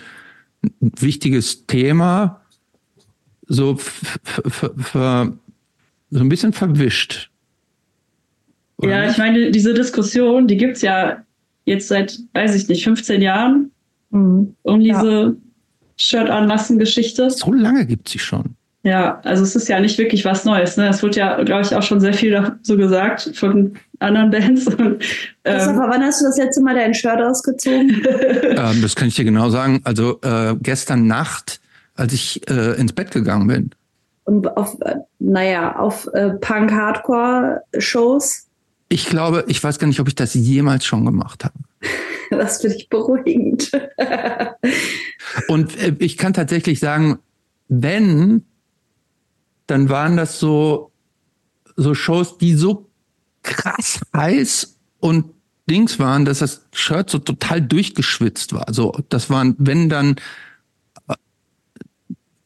[0.81, 2.41] wichtiges Thema,
[3.47, 3.79] so,
[4.53, 5.39] so
[6.13, 7.31] ein bisschen verwischt.
[8.91, 9.13] Ja, nicht?
[9.13, 11.23] ich meine, diese Diskussion, die gibt's ja
[11.65, 13.71] jetzt seit, weiß ich nicht, 15 Jahren
[14.11, 14.55] mhm.
[14.63, 15.33] um diese ja.
[15.97, 17.31] Shirt-Anlassen-Geschichte.
[17.31, 18.57] So lange gibt's sie schon.
[18.85, 20.77] Ja, also es ist ja nicht wirklich was Neues.
[20.77, 20.89] Ne?
[20.89, 24.67] Es wird ja, glaube ich, auch schon sehr viel so gesagt von anderen Bands.
[24.67, 24.99] Und, ähm,
[25.45, 27.91] Christopher, wann hast du das letzte Mal dein Shirt ausgezogen?
[28.43, 29.81] ähm, das kann ich dir genau sagen.
[29.85, 31.61] Also äh, gestern Nacht,
[31.95, 33.71] als ich äh, ins Bett gegangen bin.
[34.25, 38.44] Und auf, äh, naja, auf äh, Punk-Hardcore-Shows?
[38.95, 41.59] Ich glaube, ich weiß gar nicht, ob ich das jemals schon gemacht habe.
[42.31, 43.73] das finde ich beruhigend.
[45.49, 47.19] Und äh, ich kann tatsächlich sagen,
[47.67, 48.45] wenn
[49.67, 50.93] dann waren das so,
[51.75, 52.89] so Shows, die so
[53.43, 55.25] krass heiß und
[55.69, 58.73] Dings waren, dass das Shirt so total durchgeschwitzt war.
[58.73, 60.15] So, das waren, wenn dann,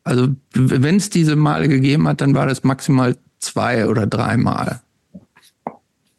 [0.02, 4.80] also wenn es diese Male gegeben hat, dann war das maximal zwei oder dreimal.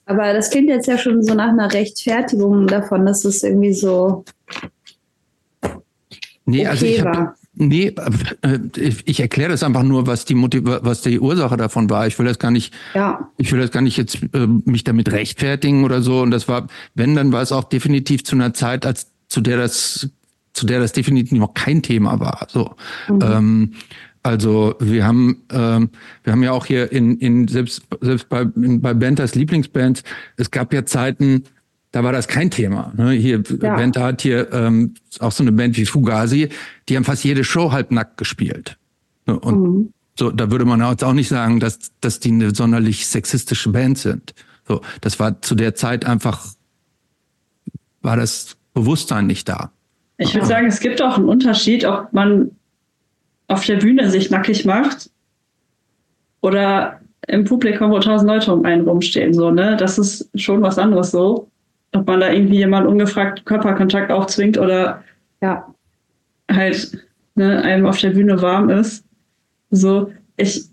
[0.10, 4.26] Aber das klingt jetzt ja schon so nach einer Rechtfertigung davon, dass es irgendwie so.
[6.46, 7.94] Nee, also okay also ich habe Nee,
[8.42, 8.60] äh,
[9.06, 12.08] ich erkläre das einfach nur, was die Motiv was die Ursache davon war.
[12.08, 13.30] Ich will das gar nicht, ja.
[13.38, 16.22] ich will das gar nicht jetzt äh, mich damit rechtfertigen oder so.
[16.22, 19.58] Und das war, wenn, dann war es auch definitiv zu einer Zeit, als zu der
[19.58, 20.10] das,
[20.54, 22.48] zu der das definitiv noch kein Thema war.
[22.50, 22.76] So.
[23.10, 23.20] Mhm.
[23.22, 23.74] Ähm,
[24.24, 25.90] also wir haben ähm,
[26.24, 30.04] wir haben ja auch hier in in selbst selbst bei in, bei Benters Lieblingsbands
[30.38, 31.44] es gab ja Zeiten
[31.92, 32.94] da war das kein Thema.
[32.96, 33.12] Ne?
[33.12, 33.76] Hier, ja.
[33.76, 36.50] Benta hat hier ähm, auch so eine Band wie Fugazi,
[36.88, 38.78] die haben fast jede Show halb nackt gespielt.
[39.26, 39.40] Ne?
[39.40, 39.94] Und mhm.
[40.18, 43.98] so, da würde man jetzt auch nicht sagen, dass, dass die eine sonderlich sexistische Band
[43.98, 44.36] sind.
[44.68, 46.46] So, das war zu der Zeit einfach,
[48.02, 49.72] war das Bewusstsein nicht da.
[50.18, 52.52] Ich würde sagen, es gibt auch einen Unterschied, ob man
[53.50, 55.10] auf der Bühne sich nackig macht
[56.42, 59.76] oder im Publikum, wo tausend Leute um einen rumstehen, so, ne?
[59.78, 61.50] Das ist schon was anderes so
[61.94, 65.04] ob man da irgendwie jemand ungefragt Körperkontakt aufzwingt oder
[65.42, 65.74] ja,
[66.52, 67.06] halt
[67.36, 69.06] ne, einem auf der Bühne warm ist.
[69.72, 70.66] So, ich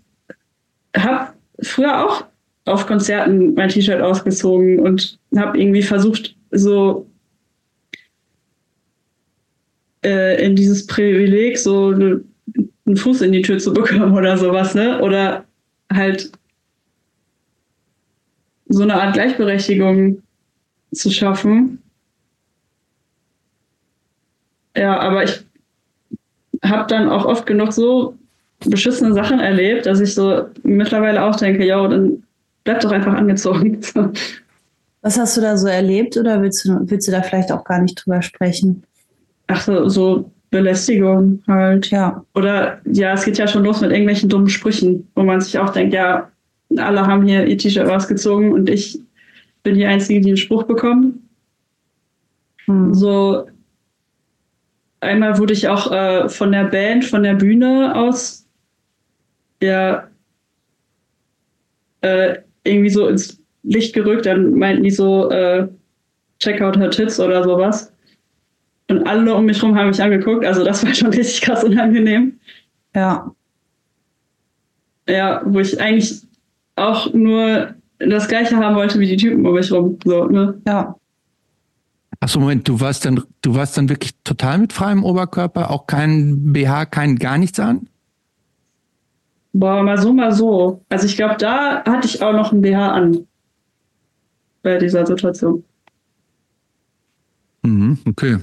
[0.95, 2.25] habe früher auch
[2.65, 7.07] auf Konzerten mein T-Shirt ausgezogen und habe irgendwie versucht, so
[10.03, 12.21] äh, in dieses Privileg so ne,
[12.87, 15.01] einen Fuß in die Tür zu bekommen oder sowas, ne?
[15.01, 15.43] Oder
[15.93, 16.31] halt
[18.69, 20.23] so eine Art Gleichberechtigung
[20.93, 21.81] zu schaffen.
[24.75, 25.43] Ja, aber ich
[26.63, 28.15] habe dann auch oft genug so
[28.65, 32.23] beschissene Sachen erlebt, dass ich so mittlerweile auch denke, ja, dann
[32.63, 33.81] bleib doch einfach angezogen.
[35.01, 37.81] Was hast du da so erlebt oder willst du, willst du da vielleicht auch gar
[37.81, 38.83] nicht drüber sprechen?
[39.47, 41.89] Ach so, so Belästigung halt.
[41.89, 42.23] Ja.
[42.35, 45.71] Oder ja, es geht ja schon los mit irgendwelchen dummen Sprüchen, wo man sich auch
[45.71, 46.31] denkt, ja,
[46.77, 48.99] alle haben hier ihr T-Shirt ausgezogen und ich
[49.63, 51.15] bin die Einzige, die einen Spruch bekommt.
[52.65, 52.93] Hm.
[52.93, 53.47] So,
[54.99, 58.45] einmal wurde ich auch äh, von der Band, von der Bühne aus,
[59.61, 60.07] ja,
[62.01, 64.25] äh, irgendwie so ins Licht gerückt.
[64.25, 65.67] Dann meinten die so, äh,
[66.39, 67.91] check out her tits oder sowas.
[68.89, 70.45] Und alle um mich rum haben mich angeguckt.
[70.45, 72.39] Also das war schon richtig krass unangenehm.
[72.95, 73.31] Ja.
[75.09, 76.21] Ja, wo ich eigentlich
[76.75, 79.97] auch nur das Gleiche haben wollte wie die Typen um mich rum.
[80.03, 80.61] So, ne?
[80.67, 80.95] Ja.
[82.19, 86.51] Achso, Moment, du warst dann, du warst dann wirklich total mit freiem Oberkörper, auch kein
[86.51, 87.87] BH, kein gar nichts an?
[89.53, 90.83] Boah, mal so, mal so.
[90.89, 93.27] Also ich glaube, da hatte ich auch noch ein BH an.
[94.63, 95.63] Bei dieser Situation.
[97.63, 98.37] Mhm, okay.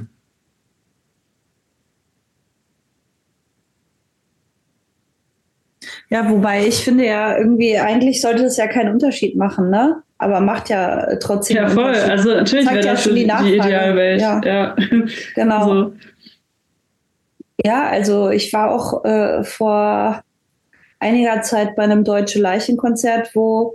[6.15, 10.01] Ja, wobei ich finde ja irgendwie, eigentlich sollte es ja keinen Unterschied machen, ne?
[10.17, 11.57] Aber macht ja trotzdem.
[11.57, 11.93] Ja, voll.
[11.93, 14.21] Also natürlich wäre das schon die, die Idealwelt.
[14.21, 14.77] Ja, ja.
[15.35, 15.65] genau.
[15.67, 15.93] So.
[17.65, 20.23] Ja, also ich war auch äh, vor
[21.01, 23.75] einiger Zeit bei einem Deutsche Leichenkonzert, wo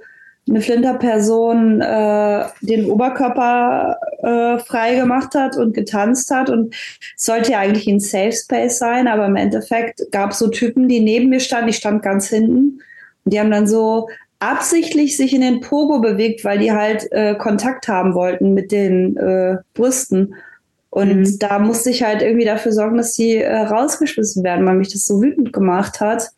[0.50, 6.50] eine Flinterperson äh, den Oberkörper äh, frei gemacht hat und getanzt hat.
[6.50, 6.74] Und
[7.16, 10.88] es sollte ja eigentlich ein Safe Space sein, aber im Endeffekt gab es so Typen,
[10.88, 11.70] die neben mir standen.
[11.70, 12.82] Ich stand ganz hinten.
[13.26, 17.36] Und die haben dann so absichtlich sich in den Pogo bewegt, weil die halt äh,
[17.36, 20.34] Kontakt haben wollten mit den äh, Brüsten.
[20.90, 21.40] Und mhm.
[21.40, 25.06] da musste ich halt irgendwie dafür sorgen, dass die äh, rausgeschmissen werden, weil mich das
[25.06, 26.32] so wütend gemacht hat.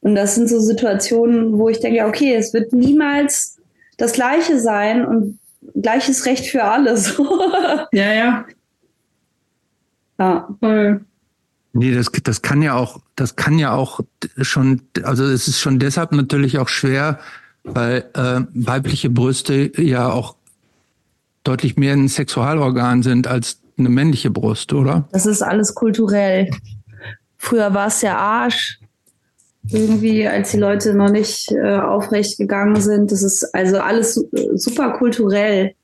[0.00, 3.58] Und das sind so Situationen, wo ich denke, okay, es wird niemals
[3.98, 5.38] das Gleiche sein und
[5.74, 6.94] gleiches Recht für alle.
[7.92, 8.44] ja, ja.
[10.18, 10.48] Ja.
[10.58, 11.04] Voll.
[11.72, 14.00] Nee, das, das kann ja auch, das kann ja auch
[14.40, 17.20] schon, also es ist schon deshalb natürlich auch schwer,
[17.62, 20.34] weil äh, weibliche Brüste ja auch
[21.44, 25.08] deutlich mehr ein Sexualorgan sind als eine männliche Brust, oder?
[25.12, 26.50] Das ist alles kulturell.
[27.38, 28.78] Früher war es der Arsch,
[29.72, 33.12] irgendwie, als die Leute noch nicht äh, aufrecht gegangen sind.
[33.12, 34.14] Das ist also alles
[34.54, 35.74] super kulturell,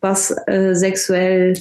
[0.00, 1.58] was äh, sexuell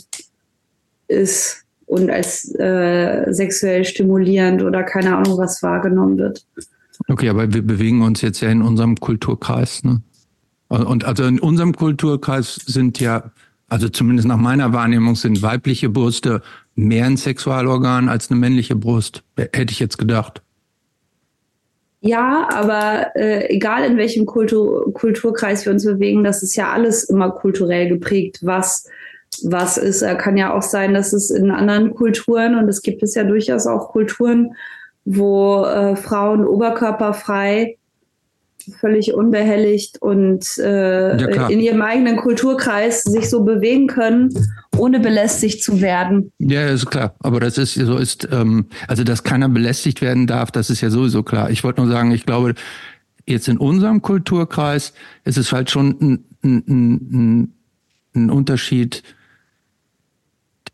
[1.08, 6.46] ist und als äh, sexuell stimulierend oder keine Ahnung was wahrgenommen wird.
[7.08, 9.84] Okay, aber wir bewegen uns jetzt ja in unserem Kulturkreis.
[9.84, 10.02] Ne?
[10.68, 13.32] Und also in unserem Kulturkreis sind ja,
[13.70, 16.42] also zumindest nach meiner Wahrnehmung, sind weibliche Brüste
[16.76, 19.24] mehr ein Sexualorgan als eine männliche Brust.
[19.38, 20.42] Hätte ich jetzt gedacht.
[22.00, 27.06] Ja, aber äh, egal in welchem Kultur, Kulturkreis wir uns bewegen, das ist ja alles
[27.06, 28.88] immer kulturell geprägt, was
[29.44, 30.02] was ist.
[30.02, 33.24] Äh, kann ja auch sein, dass es in anderen Kulturen, und es gibt es ja
[33.24, 34.54] durchaus auch Kulturen,
[35.06, 37.77] wo äh, Frauen oberkörperfrei
[38.80, 44.30] völlig unbehelligt und äh, ja, in ihrem eigenen Kulturkreis sich so bewegen können,
[44.76, 46.32] ohne belästigt zu werden.
[46.40, 47.16] Ja, ist klar.
[47.20, 50.90] Aber das ist so ist, ähm, also dass keiner belästigt werden darf, das ist ja
[50.90, 51.50] sowieso klar.
[51.50, 52.56] Ich wollte nur sagen, ich glaube,
[53.26, 57.54] jetzt in unserem Kulturkreis ist es halt schon ein, ein, ein,
[58.16, 59.04] ein Unterschied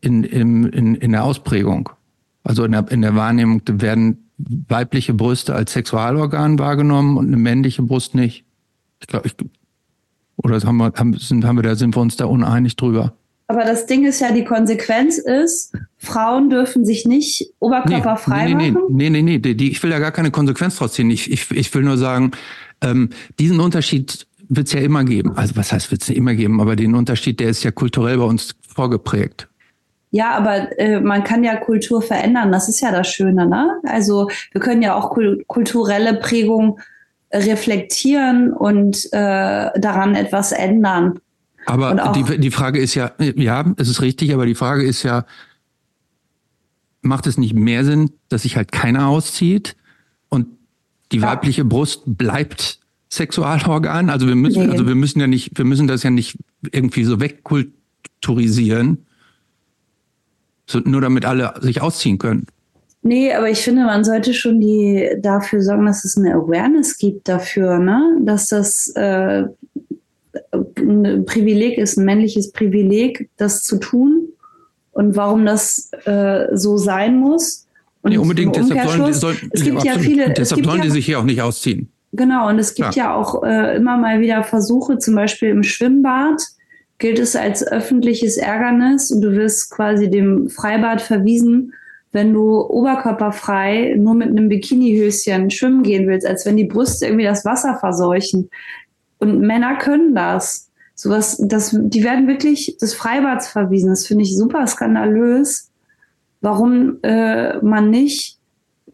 [0.00, 1.90] in, in, in, in der Ausprägung.
[2.42, 7.82] Also in der, in der Wahrnehmung werden weibliche Brüste als Sexualorgan wahrgenommen und eine männliche
[7.82, 8.44] Brust nicht.
[9.00, 9.34] Ich glaube, ich,
[10.36, 13.14] oder haben wir, haben, sind, haben wir da, sind wir uns da uneinig drüber?
[13.46, 18.70] Aber das Ding ist ja, die Konsequenz ist, Frauen dürfen sich nicht oberkörperfrei nee, nee,
[18.70, 18.86] machen.
[18.90, 21.10] Nee, nee, nee, nee, die, ich will da gar keine Konsequenz draus ziehen.
[21.10, 22.32] Ich, ich, ich will nur sagen,
[22.80, 25.36] ähm, diesen Unterschied wird es ja immer geben.
[25.36, 28.24] Also was heißt, wird es immer geben, aber den Unterschied, der ist ja kulturell bei
[28.24, 29.48] uns vorgeprägt.
[30.14, 32.52] Ja, aber äh, man kann ja Kultur verändern.
[32.52, 33.80] Das ist ja das Schöne, ne?
[33.82, 36.78] Also wir können ja auch kul kulturelle Prägung
[37.32, 41.18] reflektieren und äh, daran etwas ändern.
[41.66, 45.26] Aber die, die Frage ist ja, ja, es ist richtig, aber die Frage ist ja,
[47.02, 49.74] macht es nicht mehr Sinn, dass sich halt keiner auszieht
[50.28, 50.46] und
[51.10, 51.26] die ja.
[51.26, 52.78] weibliche Brust bleibt
[53.10, 54.10] Sexualorgan?
[54.10, 54.70] Also wir müssen, nee.
[54.70, 56.38] also wir müssen ja nicht, wir müssen das ja nicht
[56.70, 59.06] irgendwie so wegkulturisieren,
[60.66, 62.46] so, nur damit alle sich ausziehen können.
[63.02, 67.28] Nee, aber ich finde, man sollte schon die dafür sorgen, dass es eine Awareness gibt
[67.28, 68.18] dafür, ne?
[68.22, 69.44] Dass das äh,
[70.78, 74.28] ein Privileg ist, ein männliches Privileg, das zu tun
[74.92, 77.66] und warum das äh, so sein muss.
[78.00, 80.30] Und nee, unbedingt, deshalb sollen, sollen, es gibt ja, viele.
[80.30, 81.90] Deshalb sollen ja, die sich hier auch nicht ausziehen.
[82.12, 85.62] Genau, und es gibt ja, ja auch äh, immer mal wieder Versuche, zum Beispiel im
[85.62, 86.40] Schwimmbad,
[86.98, 91.72] gilt es als öffentliches Ärgernis und du wirst quasi dem Freibad verwiesen,
[92.12, 97.24] wenn du oberkörperfrei nur mit einem Bikinihöschen schwimmen gehen willst, als wenn die Brüste irgendwie
[97.24, 98.50] das Wasser verseuchen.
[99.18, 100.70] Und Männer können das.
[100.94, 103.90] Sowas, das, die werden wirklich des Freibads verwiesen.
[103.90, 105.70] Das finde ich super skandalös,
[106.40, 108.38] warum äh, man nicht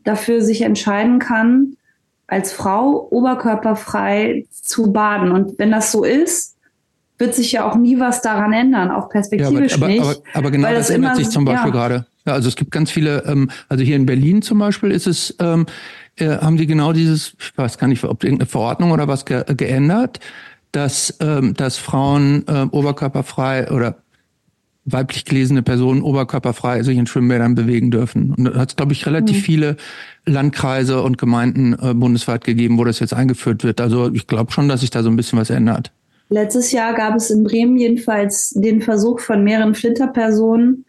[0.05, 1.77] dafür sich entscheiden kann,
[2.27, 5.31] als Frau oberkörperfrei zu baden.
[5.31, 6.57] Und wenn das so ist,
[7.21, 10.01] wird sich ja auch nie was daran ändern, auch perspektivisch ja, aber, nicht.
[10.01, 11.73] Aber, aber, aber genau das, das ändert sich zum Beispiel ja.
[11.73, 12.07] gerade.
[12.27, 15.37] Ja, also es gibt ganz viele, ähm, also hier in Berlin zum Beispiel ist es,
[15.39, 15.67] ähm,
[16.17, 19.45] äh, haben die genau dieses, ich weiß gar nicht, ob irgendeine Verordnung oder was ge
[19.57, 20.21] geändert,
[20.73, 23.97] dass, ähm, dass Frauen äh, oberkörperfrei oder
[24.85, 28.35] weiblich gelesene Personen oberkörperfrei sich in Schwimmbädern bewegen dürfen.
[28.35, 29.43] Und da hat es, glaube ich, relativ mhm.
[29.43, 29.77] viele
[30.27, 33.81] Landkreise und Gemeinden äh, bundesweit gegeben, wo das jetzt eingeführt wird.
[33.81, 35.93] Also ich glaube schon, dass sich da so ein bisschen was ändert.
[36.31, 40.87] Letztes Jahr gab es in Bremen jedenfalls den Versuch von mehreren Flinterpersonen,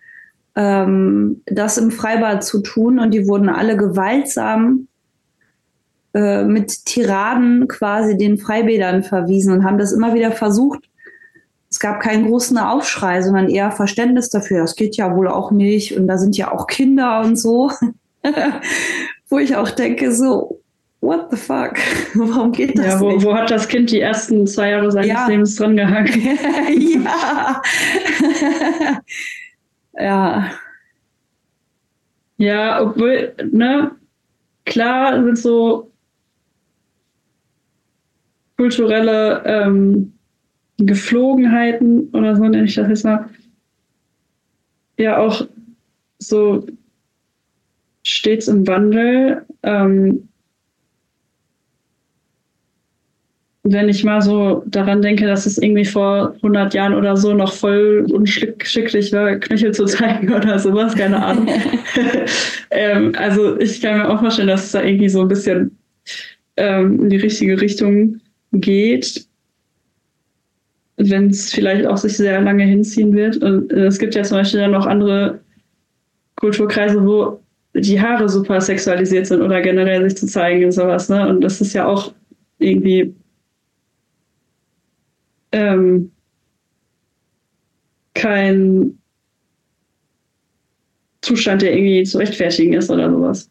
[0.56, 4.88] ähm, das im Freibad zu tun und die wurden alle gewaltsam
[6.14, 10.82] äh, mit Tiraden quasi den Freibädern verwiesen und haben das immer wieder versucht.
[11.72, 14.60] Es gab keinen großen Aufschrei, sondern eher Verständnis dafür.
[14.60, 17.72] Das geht ja wohl auch nicht und da sind ja auch Kinder und so.
[19.30, 20.61] Wo ich auch denke, so,
[21.02, 21.78] what the fuck?
[22.16, 23.26] Warum geht das ja, wo, nicht?
[23.26, 25.28] Wo hat das Kind die ersten zwei Jahre seines ja.
[25.28, 26.38] Lebens dran gehangen?
[27.04, 27.62] ja.
[30.00, 30.52] ja.
[32.38, 33.92] Ja, obwohl, ne,
[34.66, 35.92] klar sind so
[38.58, 40.14] kulturelle ähm,
[40.78, 43.30] Geflogenheiten oder so nenne ich das jetzt mal,
[44.98, 45.46] ja auch
[46.18, 46.66] so
[48.04, 49.46] stets im Wandel.
[49.64, 50.30] Ähm,
[53.64, 57.54] wenn ich mal so daran denke, dass es irgendwie vor 100 Jahren oder so noch
[57.54, 61.48] voll unschicklich war, Knöchel zu zeigen oder sowas, keine Ahnung.
[62.72, 65.78] ähm, also ich kann mir auch vorstellen, dass es da irgendwie so ein bisschen
[66.58, 68.20] ähm, in die richtige Richtung
[68.52, 69.26] geht,
[70.98, 73.38] wenn es vielleicht auch sich sehr lange hinziehen wird.
[73.38, 75.40] Und äh, es gibt ja zum Beispiel dann noch andere
[76.36, 77.40] Kulturkreise, wo
[77.76, 81.10] die Haare super sexualisiert sind oder generell sich zu zeigen und sowas.
[81.10, 81.28] Ne?
[81.30, 82.12] Und das ist ja auch
[82.58, 83.14] irgendwie
[85.52, 86.12] ähm,
[88.14, 88.98] kein
[91.22, 93.50] Zustand, der irgendwie zu rechtfertigen ist oder sowas.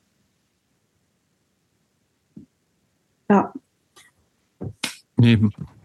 [3.29, 3.53] Ja.
[5.17, 5.39] Nee,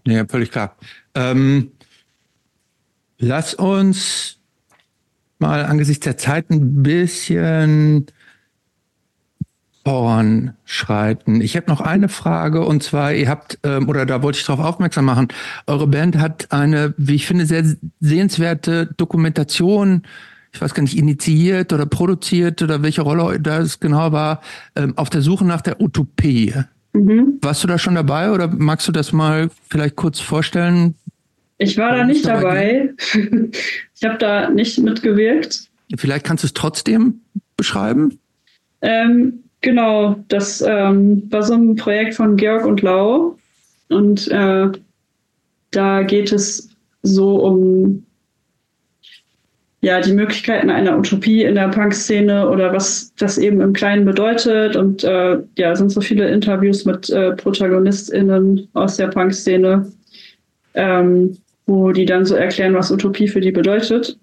[0.06, 0.76] nee völlig klar.
[1.14, 1.72] Ähm,
[3.20, 4.40] lass uns
[5.38, 8.08] mal angesichts der Zeit ein bisschen
[9.86, 11.42] voranschreiten.
[11.42, 14.66] Ich habe noch eine Frage und zwar, ihr habt, ähm, oder da wollte ich darauf
[14.66, 15.28] aufmerksam machen,
[15.68, 17.64] eure Band hat eine, wie ich finde, sehr
[18.00, 20.02] sehenswerte Dokumentation,
[20.52, 24.42] ich weiß gar nicht, initiiert oder produziert oder welche Rolle das genau war,
[24.76, 26.54] ähm, auf der Suche nach der Utopie.
[26.94, 27.38] Mhm.
[27.42, 30.96] Warst du da schon dabei oder magst du das mal vielleicht kurz vorstellen?
[31.60, 32.94] Ich war da nicht dabei.
[33.14, 35.70] ich habe da nicht mitgewirkt.
[35.96, 37.22] Vielleicht kannst du es trotzdem
[37.56, 38.18] beschreiben?
[38.82, 43.38] Ähm, genau, das ähm, war so ein Projekt von Georg und Lau.
[43.90, 44.72] Und äh,
[45.72, 46.70] da geht es
[47.04, 48.06] so um
[49.82, 54.76] ja, die Möglichkeiten einer Utopie in der Punk-Szene oder was das eben im Kleinen bedeutet.
[54.76, 59.92] Und äh, ja, sind so viele Interviews mit äh, ProtagonistInnen aus der Punk-Szene,
[60.74, 64.18] ähm, wo die dann so erklären, was Utopie für die bedeutet.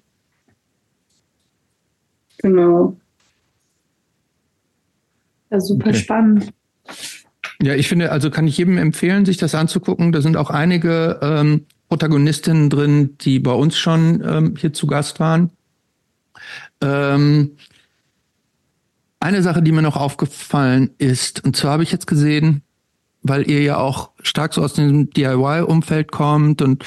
[2.38, 2.96] Genau.
[5.52, 5.98] Ja, super okay.
[5.98, 6.52] spannend.
[7.60, 10.10] Ja, ich finde, also kann ich jedem empfehlen, sich das anzugucken.
[10.10, 15.20] Da sind auch einige ähm, Protagonistinnen drin, die bei uns schon ähm, hier zu Gast
[15.20, 15.50] waren.
[16.80, 17.52] Ähm,
[19.20, 22.62] eine Sache, die mir noch aufgefallen ist, und zwar habe ich jetzt gesehen,
[23.22, 26.84] weil ihr ja auch stark so aus dem DIY-Umfeld kommt und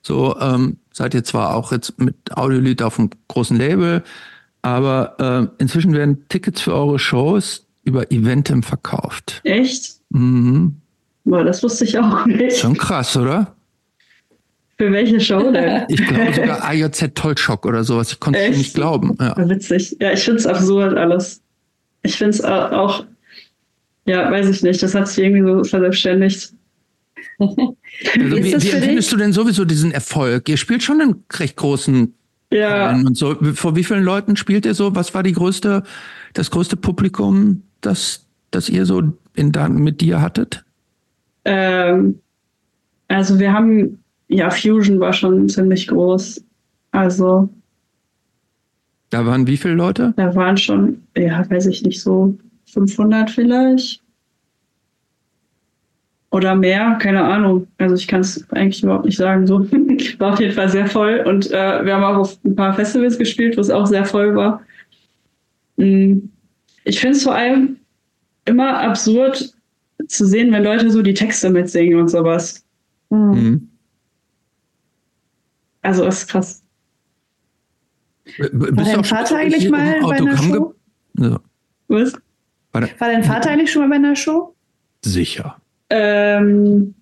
[0.00, 4.02] so ähm, seid ihr zwar auch jetzt mit Audiolied auf einem großen Label,
[4.62, 9.40] aber äh, inzwischen werden Tickets für eure Shows über Eventim verkauft.
[9.44, 9.96] Echt?
[10.10, 10.76] Mhm.
[11.24, 12.58] Boah, das wusste ich auch nicht.
[12.58, 13.54] Schon krass, oder?
[14.76, 15.84] Für welche Show denn?
[15.88, 18.12] Ich glaube sogar AJZ Tollschock oder sowas.
[18.12, 19.16] Ich konnte es nicht glauben.
[19.20, 19.36] Ja.
[19.48, 19.96] Witzig.
[20.00, 21.40] Ja, ich finde es absurd alles.
[22.02, 23.06] Ich finde es auch,
[24.04, 26.52] ja, weiß ich nicht, das hat sich irgendwie so verselbstständigt.
[28.12, 30.48] Also wie, wie empfindest du denn sowieso diesen Erfolg?
[30.48, 32.12] Ihr spielt schon einen recht großen
[32.50, 32.92] ja.
[32.92, 33.36] und so.
[33.54, 34.96] Vor wie vielen Leuten spielt ihr so?
[34.96, 35.84] Was war die größte,
[36.32, 39.00] das größte Publikum, das, das ihr so
[39.34, 40.64] in, mit dir hattet?
[41.44, 42.20] Ähm,
[43.08, 43.98] also wir haben
[44.28, 46.42] ja, Fusion war schon ziemlich groß.
[46.90, 47.48] Also.
[49.10, 50.12] Da waren wie viele Leute?
[50.16, 52.36] Da waren schon, ja, weiß ich nicht, so
[52.72, 54.02] 500 vielleicht.
[56.30, 57.68] Oder mehr, keine Ahnung.
[57.78, 59.46] Also ich kann es eigentlich überhaupt nicht sagen.
[59.46, 59.60] So
[60.18, 61.22] war auf jeden Fall sehr voll.
[61.26, 64.34] Und äh, wir haben auch auf ein paar Festivals gespielt, wo es auch sehr voll
[64.34, 64.60] war.
[65.76, 66.18] Mm,
[66.84, 67.78] ich finde es vor allem
[68.44, 69.54] immer absurd
[70.06, 72.64] zu sehen, wenn Leute so die Texte mitsingen und sowas.
[73.10, 73.68] Mhm.
[75.82, 76.62] Also ist krass.
[78.38, 80.74] War dein Vater eigentlich mal bei einer Show?
[81.18, 81.40] Ja.
[81.88, 82.14] Was?
[82.72, 84.54] War, War dein Vater eigentlich schon mal bei einer Show?
[85.02, 85.56] Sicher.
[85.90, 86.94] Ähm,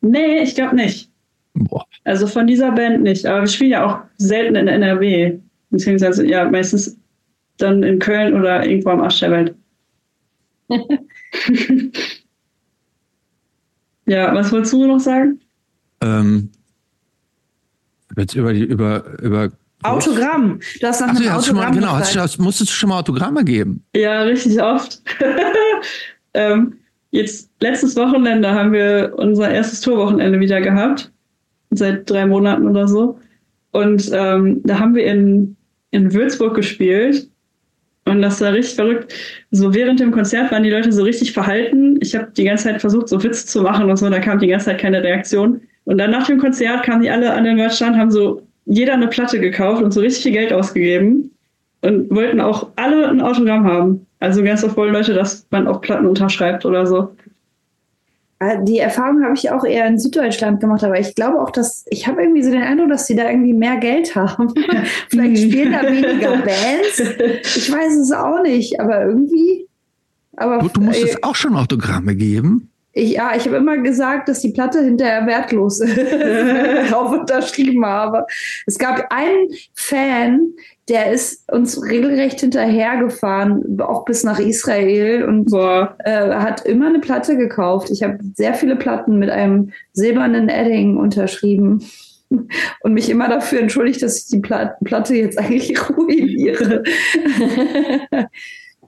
[0.00, 1.10] nee, ich glaube nicht.
[1.54, 1.84] Boah.
[2.04, 3.26] Also von dieser Band nicht.
[3.26, 5.38] Aber wir spielen ja auch selten in NRW.
[5.70, 6.96] Beziehungsweise ja meistens
[7.58, 9.54] dann in Köln oder irgendwo am Arsch der Welt.
[14.06, 15.40] ja, was wolltest du noch sagen?
[16.00, 16.50] Ähm,
[18.16, 19.50] jetzt über die, über, über
[19.82, 20.60] Autogramm.
[20.80, 23.44] Du hast nach Ach, einem Autogramm mal, Genau, hast du, musstest du schon mal Autogramme
[23.44, 23.84] geben?
[23.94, 25.00] Ja, richtig oft.
[26.34, 26.74] ähm,
[27.10, 31.12] jetzt letztes Wochenende haben wir unser erstes Tourwochenende wieder gehabt.
[31.70, 33.18] Seit drei Monaten oder so.
[33.70, 35.56] Und ähm, da haben wir in,
[35.90, 37.28] in Würzburg gespielt.
[38.08, 39.14] Und das war richtig verrückt.
[39.50, 41.98] So während dem Konzert waren die Leute so richtig verhalten.
[42.00, 44.46] Ich habe die ganze Zeit versucht, so Witze zu machen und so, da kam die
[44.46, 45.60] ganze Zeit keine Reaktion.
[45.84, 49.08] Und dann nach dem Konzert kamen die alle an den Merchstand, haben so jeder eine
[49.08, 51.30] Platte gekauft und so richtig viel Geld ausgegeben
[51.82, 54.06] und wollten auch alle ein Autogramm haben.
[54.20, 57.14] Also ganz oft wollen Leute, dass man auch Platten unterschreibt oder so.
[58.40, 61.84] Äh, die Erfahrung habe ich auch eher in Süddeutschland gemacht, aber ich glaube auch, dass
[61.88, 64.52] ich habe irgendwie so den Eindruck, dass sie da irgendwie mehr Geld haben.
[65.08, 67.00] Vielleicht spielen da weniger Bands.
[67.56, 69.66] Ich weiß es auch nicht, aber irgendwie.
[70.36, 72.70] Aber du, du musstest äh, auch schon Autogramme geben.
[72.92, 75.96] Ich, ja, ich habe immer gesagt, dass die Platte hinterher wertlos ist,
[76.90, 78.24] drauf unterschrieben habe.
[78.66, 80.54] Es gab einen Fan,
[80.88, 87.36] der ist uns regelrecht hinterhergefahren, auch bis nach Israel und äh, hat immer eine Platte
[87.36, 87.90] gekauft.
[87.90, 91.84] Ich habe sehr viele Platten mit einem silbernen Edding unterschrieben
[92.80, 96.82] und mich immer dafür entschuldigt, dass ich die Platte jetzt eigentlich ruiniere.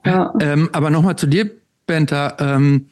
[0.05, 0.33] ja.
[0.41, 1.51] ähm, aber nochmal zu dir,
[1.85, 2.35] Benta.
[2.39, 2.87] Ähm,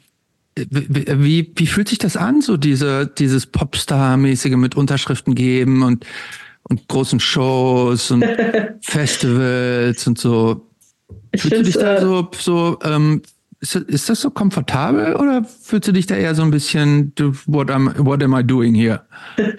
[0.70, 6.06] wie, wie fühlt sich das an, so diese, dieses Popstar-mäßige mit Unterschriften geben und,
[6.64, 8.24] und großen Shows und
[8.82, 10.66] Festivals und so?
[11.32, 13.22] Ich Fühlst du dich da äh, so, so ähm,
[13.60, 17.12] ist, ist das so komfortabel oder fühlst du dich da eher so ein bisschen,
[17.46, 19.02] what, am, what am I doing here?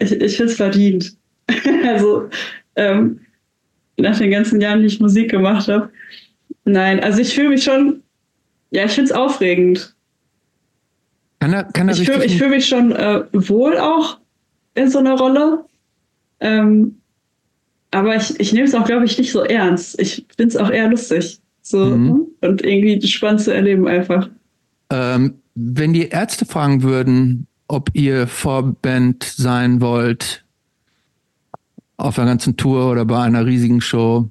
[0.00, 1.16] Ich, ich finde es verdient.
[1.84, 2.30] also,
[2.76, 3.18] ähm,
[3.96, 5.90] nach den ganzen Jahren, die ich Musik gemacht habe.
[6.64, 8.02] Nein, also ich fühle mich schon,
[8.70, 9.94] ja, ich finde es aufregend.
[11.40, 14.18] Kann er, kann er ich fühle fühl mich schon äh, wohl auch
[14.74, 15.64] in so einer Rolle.
[16.40, 17.00] Ähm,
[17.90, 20.00] aber ich, ich nehme es auch, glaube ich, nicht so ernst.
[20.00, 21.40] Ich finde es auch eher lustig.
[21.62, 22.26] So mhm.
[22.40, 24.28] und irgendwie spannend zu erleben einfach.
[24.90, 30.44] Ähm, wenn die Ärzte fragen würden, ob ihr Vorband sein wollt,
[31.98, 34.30] auf einer ganzen Tour oder bei einer riesigen Show,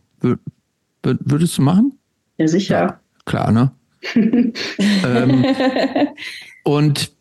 [1.03, 1.93] würdest du machen?
[2.37, 2.79] Ja, sicher.
[2.79, 3.71] Ja, klar, ne?
[4.15, 5.45] ähm,
[6.67, 7.13] und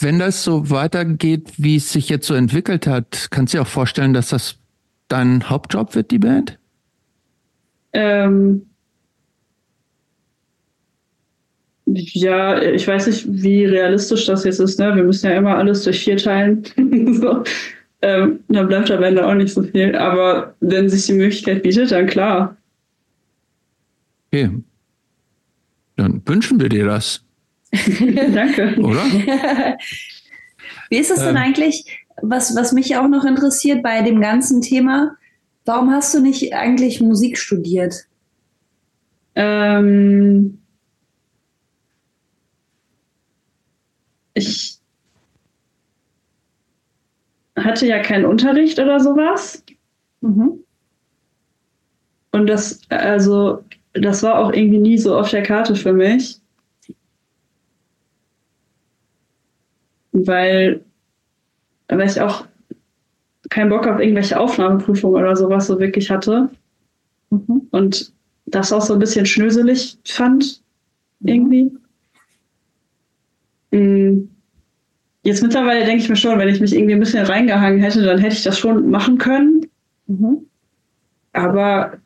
[0.00, 3.68] wenn das so weitergeht, wie es sich jetzt so entwickelt hat, kannst du dir auch
[3.68, 4.56] vorstellen, dass das
[5.06, 6.58] dein Hauptjob wird, die Band?
[7.92, 8.66] Ähm,
[11.86, 14.80] ja, ich weiß nicht, wie realistisch das jetzt ist.
[14.80, 14.96] Ne?
[14.96, 16.64] Wir müssen ja immer alles durch vier teilen.
[17.12, 17.44] so.
[18.02, 19.94] ähm, dann bleibt am Ende auch nicht so viel.
[19.94, 22.56] Aber wenn sich die Möglichkeit bietet, dann klar.
[24.32, 24.50] Okay.
[25.94, 27.21] Dann wünschen wir dir das.
[28.34, 28.76] Danke.
[28.78, 29.78] Oder?
[30.90, 34.60] Wie ist es denn ähm, eigentlich, was, was mich auch noch interessiert bei dem ganzen
[34.60, 35.16] Thema,
[35.64, 37.94] warum hast du nicht eigentlich Musik studiert?
[39.34, 40.58] Ähm,
[44.34, 44.78] ich
[47.56, 49.64] hatte ja keinen Unterricht oder sowas.
[50.20, 50.62] Mhm.
[52.32, 56.41] Und das, also, das war auch irgendwie nie so auf der Karte für mich.
[60.12, 60.84] Weil,
[61.88, 62.46] weil ich auch
[63.50, 66.50] keinen Bock auf irgendwelche Aufnahmeprüfungen oder sowas so wirklich hatte.
[67.30, 67.62] Mhm.
[67.70, 68.12] Und
[68.46, 70.62] das auch so ein bisschen schnöselig fand,
[71.20, 71.70] irgendwie.
[73.70, 74.28] Mhm.
[75.24, 78.18] Jetzt mittlerweile denke ich mir schon, wenn ich mich irgendwie ein bisschen reingehangen hätte, dann
[78.18, 79.66] hätte ich das schon machen können.
[80.08, 80.46] Mhm.
[81.32, 81.98] Aber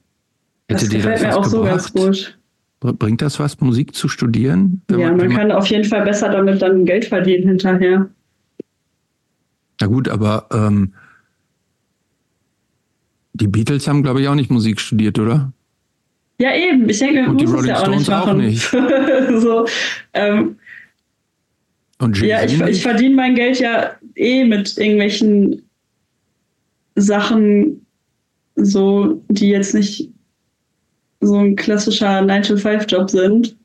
[0.68, 1.50] hätte das gefällt mir auch gebracht?
[1.50, 2.38] so ganz gut.
[2.92, 4.82] Bringt das was, Musik zu studieren?
[4.90, 8.08] Ja, man, man kann auf jeden Fall besser damit dann Geld verdienen hinterher.
[9.80, 10.92] Na gut, aber ähm,
[13.34, 15.52] die Beatles haben, glaube ich, auch nicht Musik studiert, oder?
[16.38, 16.88] Ja, eben.
[16.88, 18.74] Ich denke, Und die Rolling ja Stones auch nicht.
[18.74, 18.80] Auch
[19.30, 19.40] nicht.
[19.40, 19.66] so,
[20.12, 20.56] ähm,
[21.98, 25.62] Und ja, ich, ich verdiene mein Geld ja eh mit irgendwelchen
[26.94, 27.86] Sachen,
[28.56, 30.10] so, die jetzt nicht
[31.20, 33.56] so ein klassischer 9-to-5-Job sind.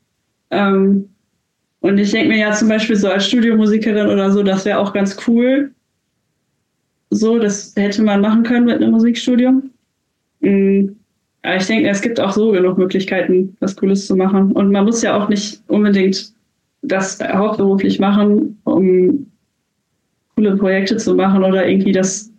[0.50, 1.08] Ähm,
[1.80, 4.92] und ich denke mir ja zum Beispiel so als Studiomusikerin oder so, das wäre auch
[4.92, 5.72] ganz cool.
[7.10, 9.70] So, das hätte man machen können mit einem Musikstudium.
[10.40, 10.96] Mhm.
[11.42, 14.52] Aber ich denke, es gibt auch so genug Möglichkeiten, was Cooles zu machen.
[14.52, 16.32] Und man muss ja auch nicht unbedingt
[16.82, 19.26] das hauptberuflich machen, um
[20.36, 22.30] coole Projekte zu machen oder irgendwie das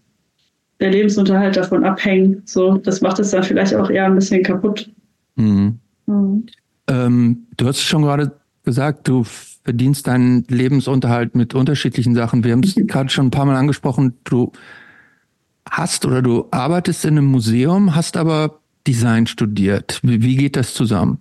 [0.80, 2.48] der Lebensunterhalt davon abhängt.
[2.48, 4.90] So, das macht es dann vielleicht auch eher ein bisschen kaputt.
[5.36, 5.80] Mhm.
[6.06, 6.46] Mhm.
[6.88, 12.44] Ähm, du hast schon gerade gesagt, du verdienst deinen Lebensunterhalt mit unterschiedlichen Sachen.
[12.44, 14.14] Wir haben es gerade schon ein paar Mal angesprochen.
[14.24, 14.52] Du
[15.70, 20.00] hast oder du arbeitest in einem Museum, hast aber Design studiert.
[20.04, 21.20] Wie, wie geht das zusammen?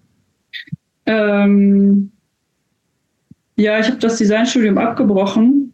[1.06, 2.10] Ähm,
[3.56, 5.72] ja, ich habe das Designstudium abgebrochen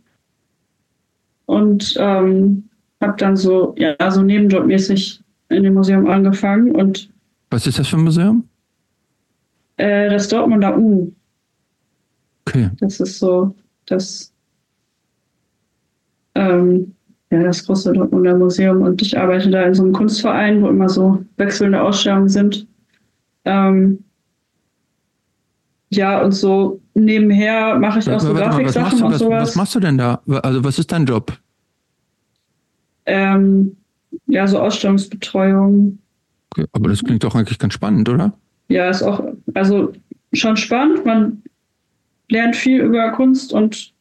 [1.46, 2.68] und ähm,
[3.00, 7.10] habe dann so, ja, so nebenjobmäßig in dem Museum angefangen und.
[7.50, 8.48] Was ist das für ein Museum?
[9.76, 11.12] Äh, das Dortmunder U.
[12.46, 12.70] Okay.
[12.80, 13.54] Das ist so
[13.86, 14.32] das,
[16.34, 16.94] ähm,
[17.30, 20.88] ja, das große Dortmunder Museum und ich arbeite da in so einem Kunstverein, wo immer
[20.88, 22.66] so wechselnde Ausstellungen sind.
[23.44, 24.04] Ähm,
[25.90, 29.48] ja, und so nebenher mache ich auch so Grafiksachen und sowas.
[29.48, 30.20] Was machst du denn da?
[30.42, 31.32] Also was ist dein Job?
[33.06, 33.76] Ähm,
[34.26, 35.98] ja, so Ausstellungsbetreuung.
[36.50, 38.32] Okay, aber das klingt doch eigentlich ganz spannend, oder?
[38.68, 39.22] Ja, ist auch,
[39.54, 39.92] also
[40.32, 41.04] schon spannend.
[41.04, 41.42] Man
[42.28, 43.92] lernt viel über Kunst und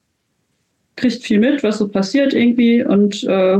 [0.96, 3.60] kriegt viel mit, was so passiert irgendwie und äh,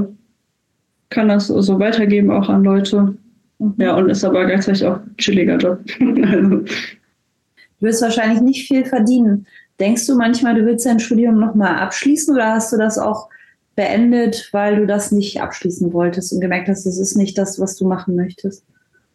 [1.10, 3.16] kann das so weitergeben auch an Leute.
[3.60, 3.76] Mhm.
[3.78, 5.80] Ja, und ist aber gleichzeitig auch ein chilliger Job.
[6.00, 6.64] also.
[7.80, 9.46] Du wirst wahrscheinlich nicht viel verdienen.
[9.80, 13.30] Denkst du manchmal, du willst dein Studium nochmal abschließen oder hast du das auch
[13.76, 17.76] beendet, weil du das nicht abschließen wolltest und gemerkt hast, das ist nicht das, was
[17.76, 18.66] du machen möchtest?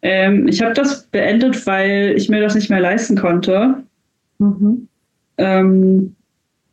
[0.03, 3.83] Ähm, ich habe das beendet, weil ich mir das nicht mehr leisten konnte.
[4.37, 4.89] Mhm.
[5.37, 6.15] Ähm,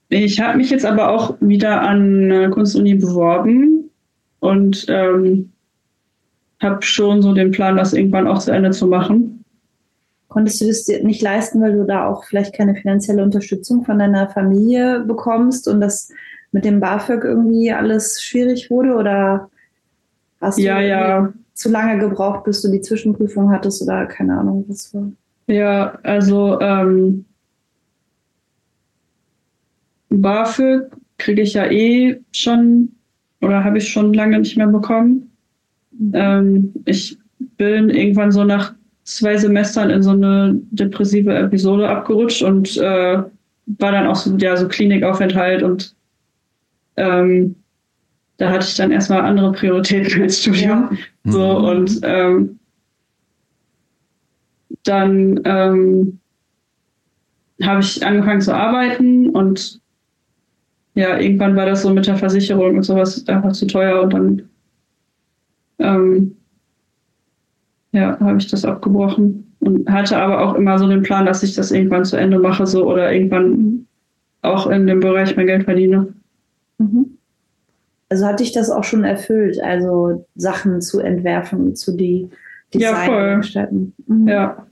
[0.09, 3.89] ich habe mich jetzt aber auch wieder an Kunstuni beworben
[4.41, 5.53] und ähm,
[6.61, 9.45] habe schon so den Plan, das irgendwann auch zu Ende zu machen.
[10.29, 14.01] Konntest du das dir nicht leisten, weil du da auch vielleicht keine finanzielle Unterstützung von
[14.01, 16.11] deiner Familie bekommst und das
[16.51, 19.51] mit dem BAföG irgendwie alles schwierig wurde oder
[20.41, 21.33] hast ja, du ja.
[21.61, 25.13] Zu lange gebraucht, bis du die Zwischenprüfung hattest oder keine Ahnung, was war?
[25.47, 27.27] Ja, also ähm,
[30.09, 32.93] BAföG kriege ich ja eh schon
[33.43, 35.31] oder habe ich schon lange nicht mehr bekommen.
[35.91, 36.13] Mhm.
[36.15, 37.19] Ähm, ich
[37.59, 38.75] bin irgendwann so nach
[39.05, 43.23] zwei Semestern in so eine depressive Episode abgerutscht und äh,
[43.67, 45.95] war dann auch so, ja, so Klinikaufenthalt und
[46.97, 47.57] ähm,
[48.41, 50.89] da hatte ich dann erstmal andere Prioritäten als Studium.
[50.91, 51.31] Ja.
[51.31, 51.65] So mhm.
[51.67, 52.59] und ähm,
[54.85, 56.19] dann ähm,
[57.63, 59.79] habe ich angefangen zu arbeiten und
[60.95, 64.43] ja, irgendwann war das so mit der Versicherung und sowas einfach zu teuer und dann
[65.79, 66.37] ähm,
[67.93, 71.55] ja, habe ich das abgebrochen und hatte aber auch immer so den Plan, dass ich
[71.55, 73.87] das irgendwann zu Ende mache so oder irgendwann
[74.41, 76.15] auch in dem Bereich mein Geld verdiene.
[76.79, 77.19] Mhm.
[78.11, 82.29] Also hat dich das auch schon erfüllt, also Sachen zu entwerfen, zu die
[82.75, 83.69] Design ja,
[84.07, 84.29] Mhm.
[84.29, 84.67] Ja.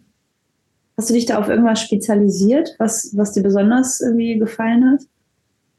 [0.96, 5.00] Hast du dich da auf irgendwas spezialisiert, was, was dir besonders irgendwie gefallen hat?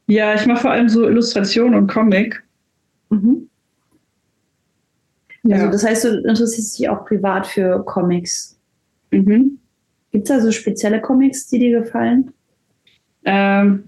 [0.08, 2.42] Ja, ich mache vor allem so Illustration und Comic.
[3.10, 3.50] Mhm.
[5.44, 5.58] Ja.
[5.58, 8.58] Also das heißt, du interessierst dich auch privat für Comics.
[9.12, 9.60] Mhm.
[10.12, 12.32] Gibt es da so spezielle Comics, die dir gefallen?
[13.26, 13.84] Ähm,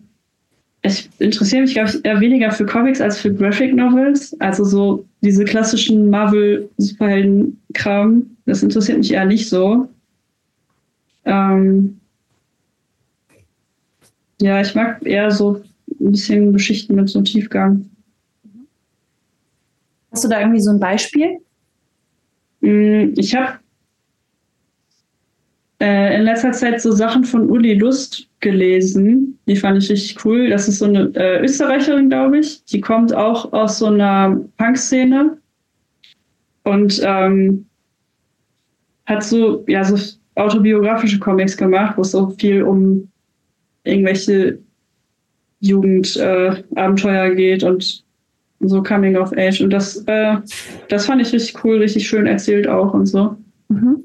[0.84, 4.35] ich interessiere mich, glaube ich, eher weniger für Comics als für Graphic Novels.
[4.40, 9.88] Also so diese klassischen Marvel-Superhelden-Kram, das interessiert mich eher nicht so.
[11.26, 12.00] Ähm
[14.42, 15.61] ja, ich mag eher so
[16.00, 17.88] ein bisschen Geschichten mit so Tiefgang.
[20.11, 21.38] Hast du da irgendwie so ein Beispiel?
[22.61, 23.60] Mm, ich habe
[25.82, 29.40] äh, in letzter Zeit so Sachen von Uli Lust gelesen.
[29.48, 30.50] Die fand ich richtig cool.
[30.50, 32.64] Das ist so eine äh, Österreicherin, glaube ich.
[32.66, 35.38] Die kommt auch aus so einer Punk-Szene
[36.64, 37.66] und ähm,
[39.08, 39.98] hat so, ja, so
[40.35, 43.10] autobiografische Comics gemacht, wo es so viel um
[43.84, 44.60] irgendwelche
[45.61, 48.03] Jugendabenteuer äh, geht und
[48.60, 49.61] so Coming of Age.
[49.61, 50.38] Und das, äh,
[50.90, 53.35] das fand ich richtig cool, richtig schön erzählt auch und so.
[53.69, 54.00] Mhm.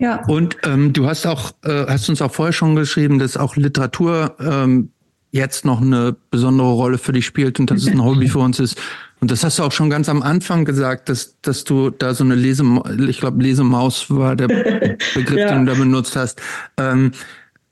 [0.00, 0.24] Ja.
[0.26, 4.34] Und ähm, du hast auch, äh, hast uns auch vorher schon geschrieben, dass auch Literatur
[4.40, 4.90] ähm,
[5.30, 8.58] jetzt noch eine besondere Rolle für dich spielt und dass es ein Hobby für uns
[8.58, 8.80] ist.
[9.20, 12.24] Und das hast du auch schon ganz am Anfang gesagt, dass, dass du da so
[12.24, 12.64] eine Lese,
[13.06, 14.48] ich glaube, Lesemaus war der
[15.14, 15.52] Begriff, ja.
[15.52, 16.40] den du da benutzt hast.
[16.78, 17.12] Ähm,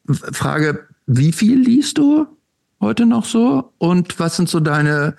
[0.07, 2.27] Frage, wie viel liest du
[2.79, 3.73] heute noch so?
[3.79, 5.17] Und was sind so deine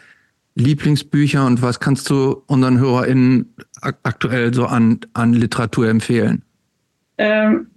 [0.53, 6.43] Lieblingsbücher und was kannst du unseren HörerInnen aktuell so an, an Literatur empfehlen?
[7.19, 7.67] Ähm,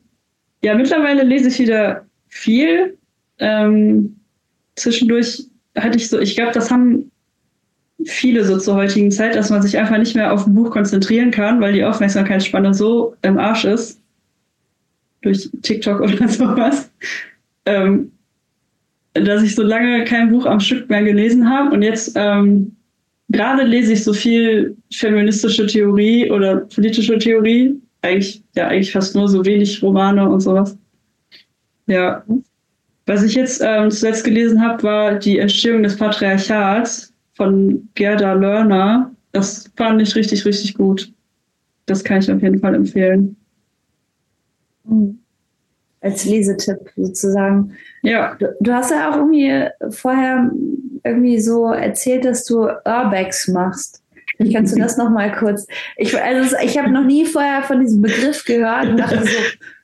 [0.62, 2.96] ja, mittlerweile lese ich wieder viel.
[3.38, 4.16] Ähm,
[4.76, 5.44] zwischendurch
[5.76, 7.10] hatte ich so, ich glaube, das haben
[8.04, 11.30] viele so zur heutigen Zeit, dass man sich einfach nicht mehr auf ein Buch konzentrieren
[11.30, 14.00] kann, weil die Aufmerksamkeitsspanne so im Arsch ist.
[15.22, 16.90] Durch TikTok oder sowas.
[17.66, 18.12] Ähm,
[19.14, 22.74] dass ich so lange kein Buch am Stück mehr gelesen habe und jetzt ähm,
[23.28, 27.74] gerade lese ich so viel feministische Theorie oder politische Theorie.
[28.02, 30.76] Eigentlich, ja, eigentlich fast nur so wenig Romane und sowas.
[31.86, 32.24] Ja.
[33.06, 39.10] Was ich jetzt ähm, zuletzt gelesen habe, war die Entstehung des Patriarchats von Gerda Lerner.
[39.32, 41.12] Das fand ich richtig, richtig gut.
[41.86, 43.36] Das kann ich auf jeden Fall empfehlen.
[44.84, 45.18] Mhm.
[46.00, 47.72] Als Lesetipp sozusagen.
[48.02, 48.34] Ja.
[48.34, 50.50] Du, du, hast ja auch irgendwie vorher
[51.04, 54.01] irgendwie so erzählt, dass du Urbex machst.
[54.52, 55.66] Kannst du das nochmal kurz.
[55.96, 59.38] Ich, also ich habe noch nie vorher von diesem Begriff gehört und dachte so,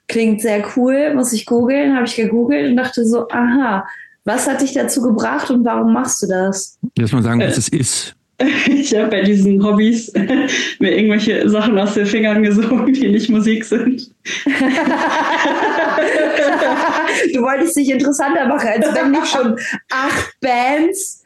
[0.08, 3.86] klingt sehr cool, muss ich googeln, habe ich gegoogelt und dachte so, aha,
[4.24, 6.78] was hat dich dazu gebracht und warum machst du das?
[6.98, 8.14] Lass mal sagen, was es ist.
[8.68, 10.12] Ich habe bei diesen Hobbys
[10.78, 14.12] mir irgendwelche Sachen aus den Fingern gesogen, die nicht Musik sind.
[17.34, 19.58] du wolltest dich interessanter machen, als wenn nicht schon
[19.90, 21.24] acht Bands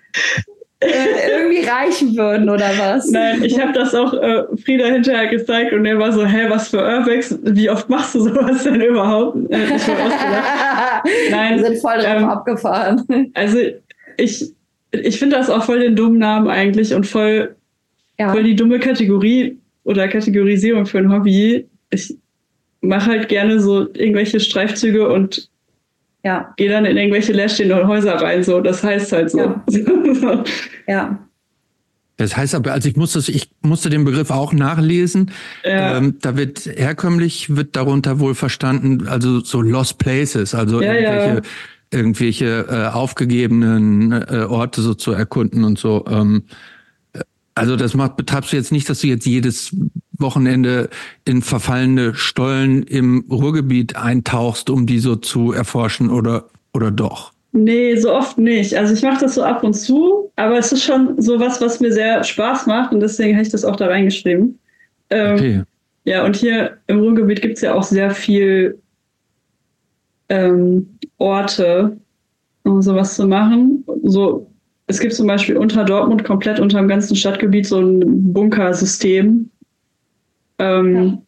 [0.83, 3.11] äh, irgendwie reichen würden oder was?
[3.11, 6.69] Nein, ich habe das auch äh, Frieda hinterher gezeigt und er war so, hä, was
[6.69, 7.39] für Urbex?
[7.43, 9.37] Wie oft machst du sowas denn überhaupt?
[9.51, 9.59] Äh,
[11.31, 13.31] Nein, Wir sind voll drauf ähm, abgefahren.
[13.35, 13.59] Also
[14.17, 14.53] ich,
[14.91, 17.55] ich finde das auch voll den dummen Namen eigentlich und voll,
[18.19, 18.33] ja.
[18.33, 21.67] voll die dumme Kategorie oder Kategorisierung für ein Hobby.
[21.91, 22.17] Ich
[22.81, 25.49] mache halt gerne so irgendwelche Streifzüge und
[26.25, 26.53] ja.
[26.57, 28.61] Geh dann in irgendwelche leerstehenden Häuser rein, so.
[28.61, 29.39] Das heißt halt so.
[29.39, 29.65] Ja.
[30.87, 31.19] ja.
[32.17, 35.33] Das heißt aber, also ich musste, ich musste den Begriff auch nachlesen.
[35.65, 35.97] Ja.
[35.97, 41.35] Ähm, da wird herkömmlich wird darunter wohl verstanden, also so Lost Places, also ja, irgendwelche,
[41.35, 41.41] ja.
[41.91, 46.05] irgendwelche äh, aufgegebenen äh, Orte so zu erkunden und so.
[46.09, 46.45] Ähm,
[47.55, 49.77] also das macht, betreibst du jetzt nicht, dass du jetzt jedes
[50.23, 50.89] Wochenende
[51.25, 57.33] in verfallene Stollen im Ruhrgebiet eintauchst, um die so zu erforschen oder, oder doch?
[57.53, 58.75] Nee, so oft nicht.
[58.77, 61.81] Also ich mache das so ab und zu, aber es ist schon so was, was
[61.81, 64.59] mir sehr Spaß macht und deswegen habe ich das auch da reingeschrieben.
[65.11, 65.63] Ähm, okay.
[66.05, 68.79] Ja, und hier im Ruhrgebiet gibt es ja auch sehr viel
[70.31, 71.97] ähm, Orte,
[72.65, 73.85] um sowas zu machen.
[74.03, 74.53] So
[74.93, 79.49] es gibt zum Beispiel unter Dortmund, komplett unter dem ganzen Stadtgebiet, so ein Bunkersystem,
[80.63, 81.19] ähm,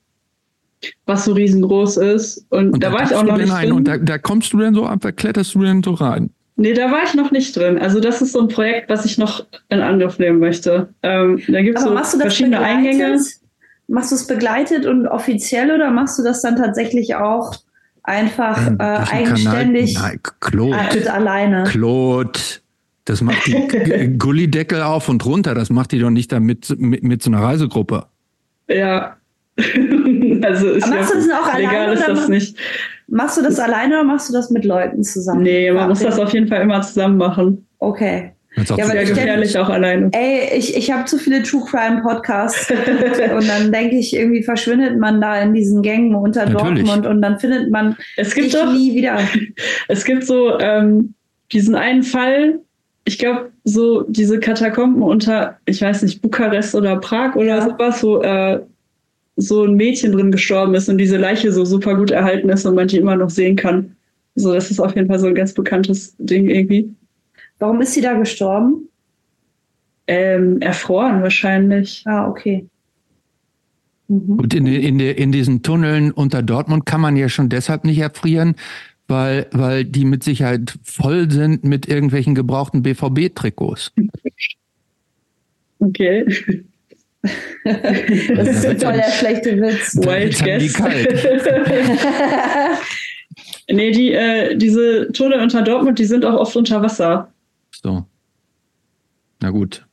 [0.80, 0.90] ja.
[1.06, 2.46] was so riesengroß ist.
[2.50, 3.72] Und, und da, da war ich auch noch nicht drin.
[3.72, 6.30] Und da, da, kommst du denn so ab, da kletterst du denn so rein?
[6.56, 7.78] Nee, da war ich noch nicht drin.
[7.78, 10.88] Also das ist so ein Projekt, was ich noch in Angriff nehmen möchte.
[11.02, 12.60] Ähm, da gibt es so verschiedene?
[12.60, 13.20] Eingänge.
[13.86, 17.54] Machst du es begleitet und offiziell oder machst du das dann tatsächlich auch
[18.04, 21.64] einfach ähm, äh, eigenständig Kanal, nein, Claude, äh, alleine?
[21.64, 22.38] Claude,
[23.04, 25.54] das macht die Gullideckel auf und runter.
[25.54, 28.06] Das macht die doch nicht damit mit, mit so einer Reisegruppe.
[28.68, 29.16] Ja.
[30.42, 31.92] also ist Aber machst ja, du das auch legal alleine?
[31.92, 32.56] ist das nicht.
[33.06, 35.42] Machst du das alleine oder machst du das mit Leuten zusammen?
[35.42, 37.66] Nee, man muss das auf jeden Fall immer zusammen machen.
[37.78, 38.32] Okay.
[38.56, 40.10] Das ist ja, sehr gefährlich denk, auch alleine.
[40.12, 42.70] Ey, ich, ich habe zu viele True Crime Podcasts
[43.36, 46.84] und dann denke ich, irgendwie verschwindet man da in diesen Gängen unter Natürlich.
[46.84, 49.18] Dortmund und dann findet man es gibt doch, nie wieder.
[49.88, 51.14] Es gibt so ähm,
[51.52, 52.60] diesen einen Fall,
[53.04, 57.62] ich glaube, so diese Katakomben unter, ich weiß nicht, Bukarest oder Prag oder ja.
[57.62, 58.60] sowas, wo äh,
[59.36, 62.74] so ein Mädchen drin gestorben ist und diese Leiche so super gut erhalten ist und
[62.74, 63.96] man die immer noch sehen kann.
[64.36, 66.94] So, das ist auf jeden Fall so ein ganz bekanntes Ding irgendwie.
[67.58, 68.88] Warum ist sie da gestorben?
[70.06, 72.02] Ähm, erfroren wahrscheinlich.
[72.06, 72.66] Ah, okay.
[74.08, 74.38] Mhm.
[74.38, 78.54] Und in, in, in diesen Tunneln unter Dortmund kann man ja schon deshalb nicht erfrieren,
[79.08, 83.92] weil, weil die mit Sicherheit voll sind mit irgendwelchen gebrauchten BVB-Trikots.
[85.78, 86.26] Okay.
[87.64, 89.96] Das ist voll der schlechte Witz.
[89.96, 90.78] Wild Guess.
[93.70, 97.32] nee, die, äh, diese Tunnel unter Dortmund, die sind auch oft unter Wasser.
[97.82, 98.04] So.
[99.40, 99.86] Na gut.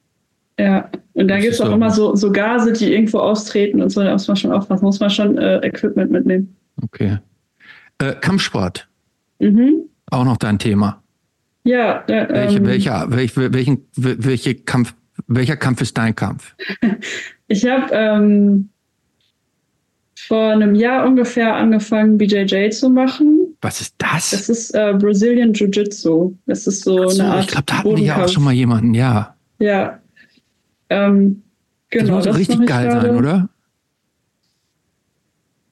[0.59, 4.03] Ja, und da gibt es auch immer so, so Gase, die irgendwo austreten und so,
[4.03, 6.55] da muss man schon aufpassen, muss man schon äh, Equipment mitnehmen.
[6.83, 7.17] Okay.
[7.97, 8.87] Äh, Kampfsport.
[9.39, 9.85] Mhm.
[10.11, 11.01] Auch noch dein Thema.
[11.63, 12.03] Ja.
[12.07, 14.93] Äh, welche, ähm, welche, welche, welchen, welche Kampf,
[15.35, 16.55] welcher Kampf ist dein Kampf?
[17.47, 18.69] Ich habe ähm,
[20.15, 23.57] vor einem Jahr ungefähr angefangen, BJJ zu machen.
[23.59, 24.29] Was ist das?
[24.29, 26.33] Das ist äh, Brazilian Jiu-Jitsu.
[26.45, 27.43] Das ist so, so eine Art.
[27.43, 29.35] Ich glaube, da hatten wir ja auch schon mal jemanden, ja.
[29.59, 29.99] Ja.
[30.89, 31.43] Ähm,
[31.89, 32.05] genau.
[32.05, 33.07] Das muss das richtig geil gerade.
[33.07, 33.49] sein, oder?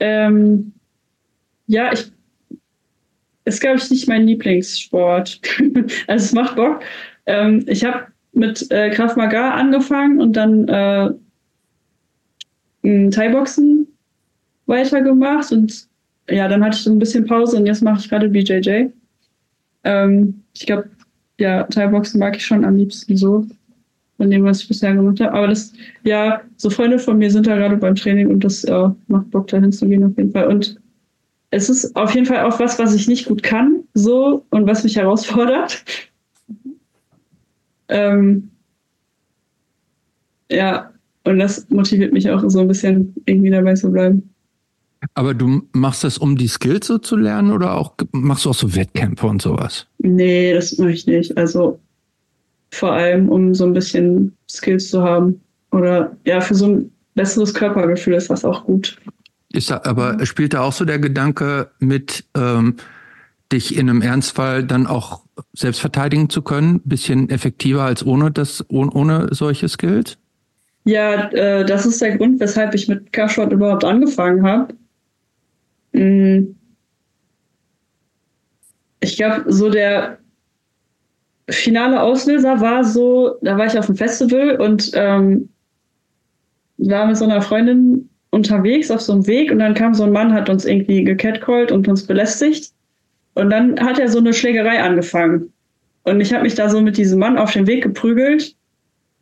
[0.01, 0.73] Ähm,
[1.67, 2.11] ja, ich
[3.45, 5.41] ist, glaube ich, nicht mein Lieblingssport.
[6.07, 6.81] also es macht Bock.
[7.25, 11.11] Ähm, ich habe mit äh, Krav Maga angefangen und dann äh,
[13.11, 13.87] Thai-Boxen
[14.65, 15.87] weitergemacht und
[16.29, 18.89] ja, dann hatte ich so ein bisschen Pause und jetzt mache ich gerade BJJ.
[19.83, 20.89] Ähm, ich glaube,
[21.39, 23.45] ja, Thai-Boxen mag ich schon am liebsten so,
[24.17, 25.33] von dem, was ich bisher gemacht habe.
[25.33, 28.89] Aber das, ja, so Freunde von mir sind da gerade beim Training und das äh,
[29.07, 30.47] macht Bock, da hinzugehen auf jeden Fall.
[30.47, 30.75] Und
[31.51, 34.83] es ist auf jeden Fall auch was, was ich nicht gut kann, so und was
[34.83, 35.83] mich herausfordert.
[37.89, 38.49] Ähm,
[40.51, 40.91] ja,
[41.25, 44.29] und das motiviert mich auch so ein bisschen, irgendwie dabei zu bleiben.
[45.13, 48.55] Aber du machst das, um die Skills so zu lernen oder auch machst du auch
[48.55, 49.87] so Wettkämpfe und sowas?
[49.99, 51.37] Nee, das mache ich nicht.
[51.37, 51.79] Also
[52.71, 55.39] vor allem, um so ein bisschen Skills zu haben.
[55.71, 58.97] Oder ja, für so ein besseres Körpergefühl ist das auch gut.
[59.51, 62.75] Ist da, aber spielt da auch so der Gedanke mit, ähm,
[63.51, 66.81] dich in einem Ernstfall dann auch selbst verteidigen zu können?
[66.85, 70.17] Bisschen effektiver als ohne das, ohne, ohne solche Skills?
[70.85, 74.73] Ja, äh, das ist der Grund, weshalb ich mit Kampfsport überhaupt angefangen habe.
[75.93, 76.55] Mm.
[79.01, 80.19] Ich glaube, so der
[81.49, 85.49] finale Auslöser war so, da war ich auf einem Festival und ähm,
[86.77, 90.11] war mit so einer Freundin unterwegs auf so einem Weg und dann kam so ein
[90.11, 92.71] Mann, hat uns irgendwie gecatcallt und uns belästigt.
[93.39, 95.51] Und dann hat er so eine Schlägerei angefangen.
[96.03, 98.55] Und ich habe mich da so mit diesem Mann auf den Weg geprügelt.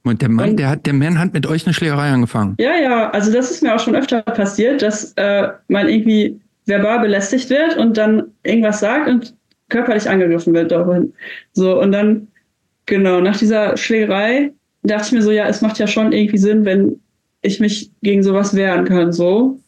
[0.04, 2.56] Und der Mann, und, der hat, der Mann hat mit euch eine Schlägerei angefangen.
[2.60, 7.00] Ja, ja, also das ist mir auch schon öfter passiert, dass äh, man irgendwie verbal
[7.00, 9.34] belästigt wird und dann irgendwas sagt und
[9.70, 11.14] körperlich angegriffen wird daraufhin.
[11.54, 12.28] So, und dann,
[12.86, 14.52] genau, nach dieser Schlägerei
[14.84, 17.00] dachte ich mir so, ja, es macht ja schon irgendwie Sinn, wenn
[17.42, 19.60] ich mich gegen sowas wehren kann, so.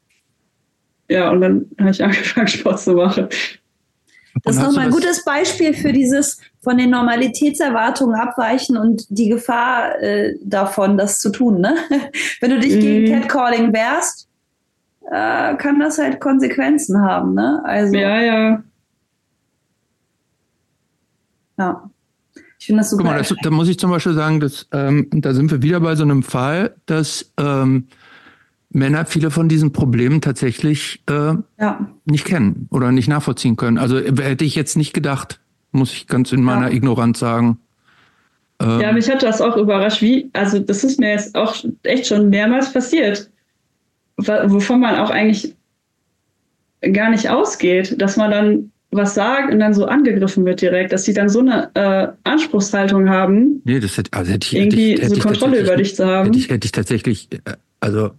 [1.09, 3.27] Ja, und dann habe ich angefangen, Sport zu machen.
[4.43, 10.01] Das ist nochmal ein gutes Beispiel für dieses von den Normalitätserwartungen abweichen und die Gefahr
[10.01, 11.61] äh, davon, das zu tun.
[11.61, 11.75] Ne?
[12.41, 12.79] Wenn du dich mhm.
[12.79, 14.27] gegen Catcalling wehrst,
[15.11, 17.33] äh, kann das halt Konsequenzen haben.
[17.33, 17.61] Ne?
[17.63, 18.63] Also, ja, ja.
[21.57, 21.89] Ja.
[22.57, 23.03] Ich finde das super.
[23.03, 25.79] Guck mal, das, da muss ich zum Beispiel sagen, dass, ähm, da sind wir wieder
[25.79, 27.87] bei so einem Fall, dass ähm,
[28.71, 31.89] Männer viele von diesen Problemen tatsächlich äh, ja.
[32.05, 33.77] nicht kennen oder nicht nachvollziehen können.
[33.77, 35.39] Also hätte ich jetzt nicht gedacht,
[35.71, 36.75] muss ich ganz in meiner ja.
[36.75, 37.57] Ignoranz sagen.
[38.61, 42.07] Ähm, ja, mich hat das auch überrascht, wie, also das ist mir jetzt auch echt
[42.07, 43.29] schon mehrmals passiert,
[44.17, 45.55] wovon man auch eigentlich
[46.93, 51.05] gar nicht ausgeht, dass man dann was sagt und dann so angegriffen wird direkt, dass
[51.05, 55.01] sie dann so eine äh, Anspruchshaltung haben, nee, das hätte, also hätte ich, irgendwie hätte
[55.01, 56.25] ich, hätte so Kontrolle über dich zu haben.
[56.25, 58.11] Hätte ich, hätte ich tatsächlich, äh, also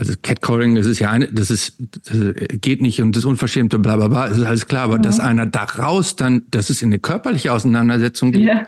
[0.00, 3.96] also Catcalling, das ist ja eine, das ist, das geht nicht und das Unverschämte, bla
[3.96, 5.02] bla bla, ist alles klar, aber mhm.
[5.02, 8.46] dass einer da raus dann, dass es in eine körperliche Auseinandersetzung geht.
[8.46, 8.66] Ja.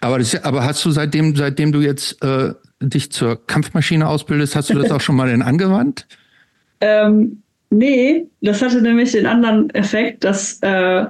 [0.00, 4.70] Aber, das, aber hast du seitdem, seitdem du jetzt äh, dich zur Kampfmaschine ausbildest, hast
[4.70, 6.06] du das auch schon mal denn angewandt?
[6.82, 11.06] Ähm, Nee, das hatte nämlich den anderen Effekt, dass äh,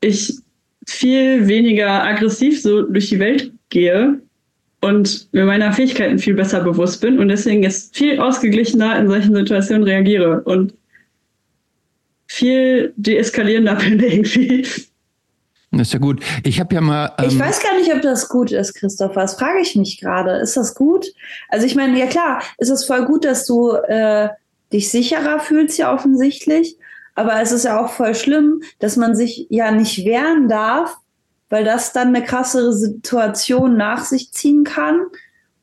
[0.00, 0.32] ich
[0.86, 4.20] viel weniger aggressiv so durch die Welt gehe
[4.80, 9.34] und mir meiner Fähigkeiten viel besser bewusst bin und deswegen jetzt viel ausgeglichener in solchen
[9.34, 10.74] Situationen reagiere und
[12.26, 14.66] viel deeskalierender bin irgendwie.
[15.72, 16.22] Das ist ja gut.
[16.44, 17.12] Ich habe ja mal.
[17.18, 19.22] Ähm ich weiß gar nicht, ob das gut ist, Christopher.
[19.22, 20.36] Das frage ich mich gerade.
[20.36, 21.06] Ist das gut?
[21.48, 24.28] Also ich meine, ja klar, ist es voll gut, dass du äh,
[24.72, 26.76] dich sicherer fühlst ja offensichtlich.
[27.14, 30.96] Aber es ist ja auch voll schlimm, dass man sich ja nicht wehren darf,
[31.48, 35.00] weil das dann eine krassere Situation nach sich ziehen kann.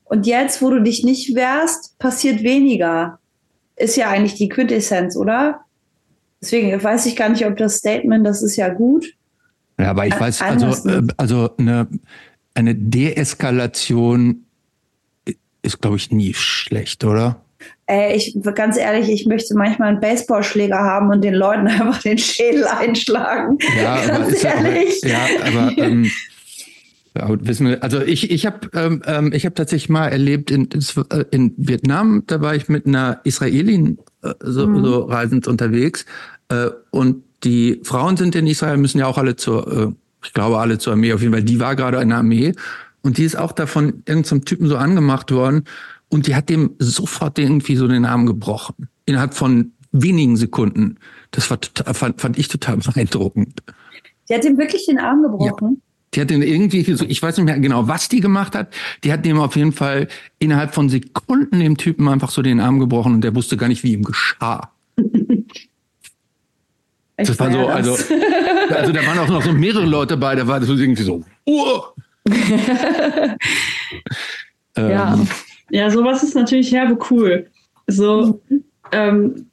[0.05, 3.19] Und jetzt, wo du dich nicht wehrst, passiert weniger.
[3.75, 5.61] Ist ja eigentlich die Quintessenz, oder?
[6.41, 9.13] Deswegen weiß ich gar nicht, ob das Statement, das ist ja gut.
[9.79, 11.87] Ja, aber ich weiß, also, äh, also eine,
[12.53, 14.45] eine Deeskalation
[15.61, 17.42] ist, glaube ich, nie schlecht, oder?
[17.85, 22.17] Ey, ich, ganz ehrlich, ich möchte manchmal einen Baseballschläger haben und den Leuten einfach den
[22.17, 23.58] Schädel einschlagen.
[23.82, 25.01] Ja, aber ganz ist ehrlich.
[25.03, 26.09] Ja, aber, ähm,
[27.16, 30.67] ja, wissen wir, also ich, ich habe ähm, ähm, ich hab tatsächlich mal erlebt in,
[31.30, 34.83] in Vietnam, da war ich mit einer Israelin äh, so, mhm.
[34.83, 36.06] so reisend unterwegs
[36.50, 39.93] äh, und die Frauen sind in Israel, müssen ja auch alle zur, äh,
[40.25, 42.53] ich glaube alle zur Armee, auf jeden Fall, die war gerade in der Armee
[43.01, 45.66] Und die ist auch da von irgendeinem Typen so angemacht worden.
[46.14, 48.88] Und die hat dem sofort irgendwie so den Arm gebrochen.
[49.08, 51.00] Innerhalb von wenigen Sekunden.
[51.32, 53.64] Das war total, fand, fand ich total beeindruckend.
[54.30, 55.69] Die hat ihm wirklich den Arm gebrochen?
[55.72, 55.82] Ja.
[56.14, 58.72] Die hat den irgendwie so, ich weiß nicht mehr genau, was die gemacht hat.
[59.03, 62.77] Die hat dem auf jeden Fall innerhalb von Sekunden dem Typen einfach so den Arm
[62.77, 64.69] gebrochen und der wusste gar nicht, wie ihm geschah.
[67.17, 67.93] das war so, also,
[68.69, 71.82] also da waren auch noch so mehrere Leute bei, da war das irgendwie so, uh.
[74.75, 74.90] Ähm.
[74.90, 75.19] ja,
[75.90, 77.48] sowas ist natürlich herbe cool.
[77.88, 78.42] So,
[78.92, 79.48] ähm,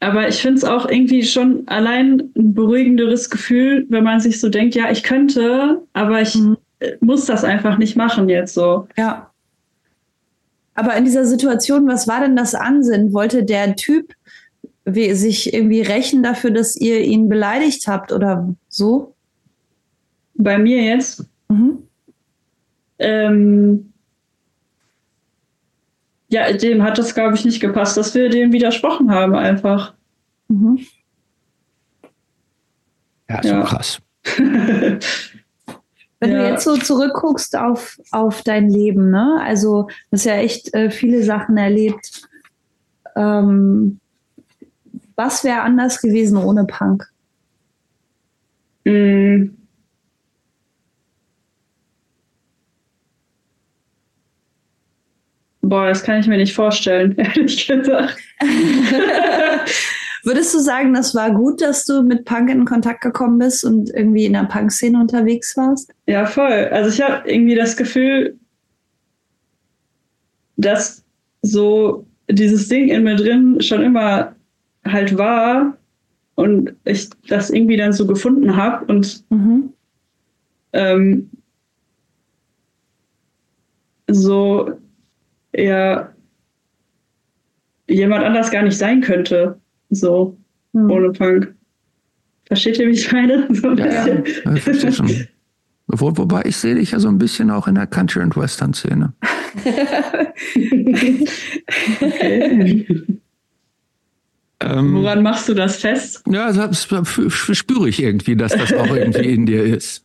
[0.00, 4.48] aber ich finde es auch irgendwie schon allein ein beruhigenderes Gefühl, wenn man sich so
[4.48, 6.56] denkt, ja, ich könnte, aber ich mhm.
[7.00, 8.86] muss das einfach nicht machen jetzt so.
[8.96, 9.30] Ja.
[10.74, 13.12] Aber in dieser Situation, was war denn das Ansinnen?
[13.12, 14.14] Wollte der Typ
[14.86, 19.14] sich irgendwie rächen dafür, dass ihr ihn beleidigt habt oder so?
[20.34, 21.24] Bei mir jetzt?
[21.48, 21.78] Mhm.
[23.00, 23.87] Ähm,
[26.28, 29.94] ja, dem hat das, glaube ich, nicht gepasst, dass wir dem widersprochen haben einfach.
[30.48, 30.80] Mhm.
[33.28, 33.62] Ja, so ja.
[33.62, 33.98] krass.
[36.20, 36.38] Wenn ja.
[36.38, 39.40] du jetzt so zurückguckst auf, auf dein Leben, ne?
[39.42, 42.28] Also, du hast ja echt äh, viele Sachen erlebt.
[43.14, 44.00] Ähm,
[45.14, 47.08] was wäre anders gewesen ohne Punk?
[48.84, 49.57] Mm.
[55.68, 58.16] Boah, das kann ich mir nicht vorstellen, ehrlich gesagt.
[60.24, 63.90] Würdest du sagen, das war gut, dass du mit Punk in Kontakt gekommen bist und
[63.90, 65.92] irgendwie in der Punk-Szene unterwegs warst?
[66.06, 66.68] Ja, voll.
[66.72, 68.36] Also ich habe irgendwie das Gefühl,
[70.56, 71.04] dass
[71.42, 74.34] so dieses Ding in mir drin schon immer
[74.84, 75.76] halt war
[76.34, 79.72] und ich das irgendwie dann so gefunden habe und mhm.
[80.72, 81.30] ähm,
[84.08, 84.72] so
[85.64, 86.12] ja
[87.88, 89.58] jemand anders gar nicht sein könnte.
[89.90, 90.36] So,
[90.72, 90.90] hm.
[90.90, 91.54] ohne Punk.
[92.46, 93.48] Versteht ihr, wie ich meine?
[93.54, 95.26] So ja, ja, ich verstehe schon.
[95.86, 99.14] Wo, wobei ich sehe dich ja so ein bisschen auch in der Country- und Western-Szene.
[102.00, 102.86] okay.
[104.60, 106.24] Ähm, Woran machst du das fest?
[106.28, 106.88] Ja, das
[107.52, 110.04] spüre ich irgendwie, dass das auch irgendwie in dir ist.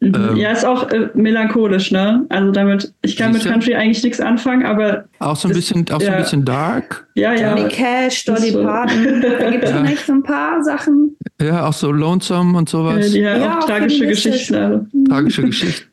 [0.00, 0.14] Mhm.
[0.14, 2.24] Ähm, ja, ist auch äh, melancholisch, ne?
[2.30, 5.04] Also damit, ich kann mit Country eigentlich nichts anfangen, aber.
[5.18, 6.06] Auch so ein bisschen, auch ja.
[6.06, 7.06] so ein bisschen dark.
[7.14, 7.54] Ja, ja.
[7.54, 8.62] Johnny Cash, Dolly so.
[8.62, 9.20] Parton.
[9.20, 9.84] Da gibt es ja.
[9.84, 11.16] vielleicht so ein paar Sachen.
[11.40, 13.12] Ja, auch so Lonesome und sowas.
[13.12, 14.54] Ja, ja auch, auch tragische Geschichten.
[14.54, 14.86] Also.
[15.06, 15.88] Tragische Geschichten.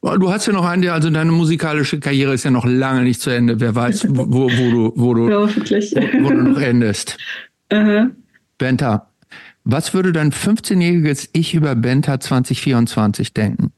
[0.00, 3.30] Du hast ja noch eine, also deine musikalische Karriere ist ja noch lange nicht zu
[3.30, 3.58] Ende.
[3.58, 7.16] Wer weiß, wo, wo, wo du, wo du, wo, wo du noch endest.
[7.72, 8.10] Uh -huh.
[8.58, 9.08] Benta,
[9.64, 13.72] was würde dein 15-jähriges Ich über Benta 2024 denken?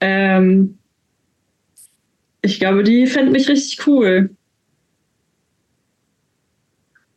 [0.00, 0.78] Ähm,
[2.42, 4.30] ich glaube, die fände mich richtig cool.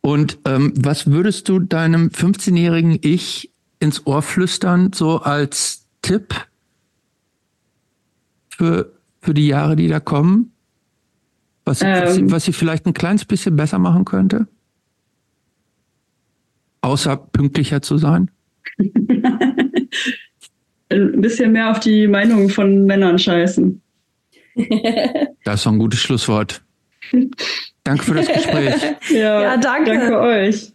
[0.00, 3.50] Und ähm, was würdest du deinem 15-jährigen Ich
[3.80, 6.34] ins Ohr flüstern, so als Tipp
[8.48, 10.52] für, für die Jahre, die da kommen?
[11.66, 14.48] Was, ähm, was, was sie vielleicht ein kleines bisschen besser machen könnte?
[16.82, 18.30] Außer pünktlicher zu sein?
[20.90, 23.80] ein bisschen mehr auf die Meinung von Männern scheißen.
[25.44, 26.62] Das ist doch ein gutes Schlusswort.
[27.82, 28.74] Danke für das Gespräch.
[29.10, 29.94] ja, ja, danke.
[29.94, 30.72] Danke euch.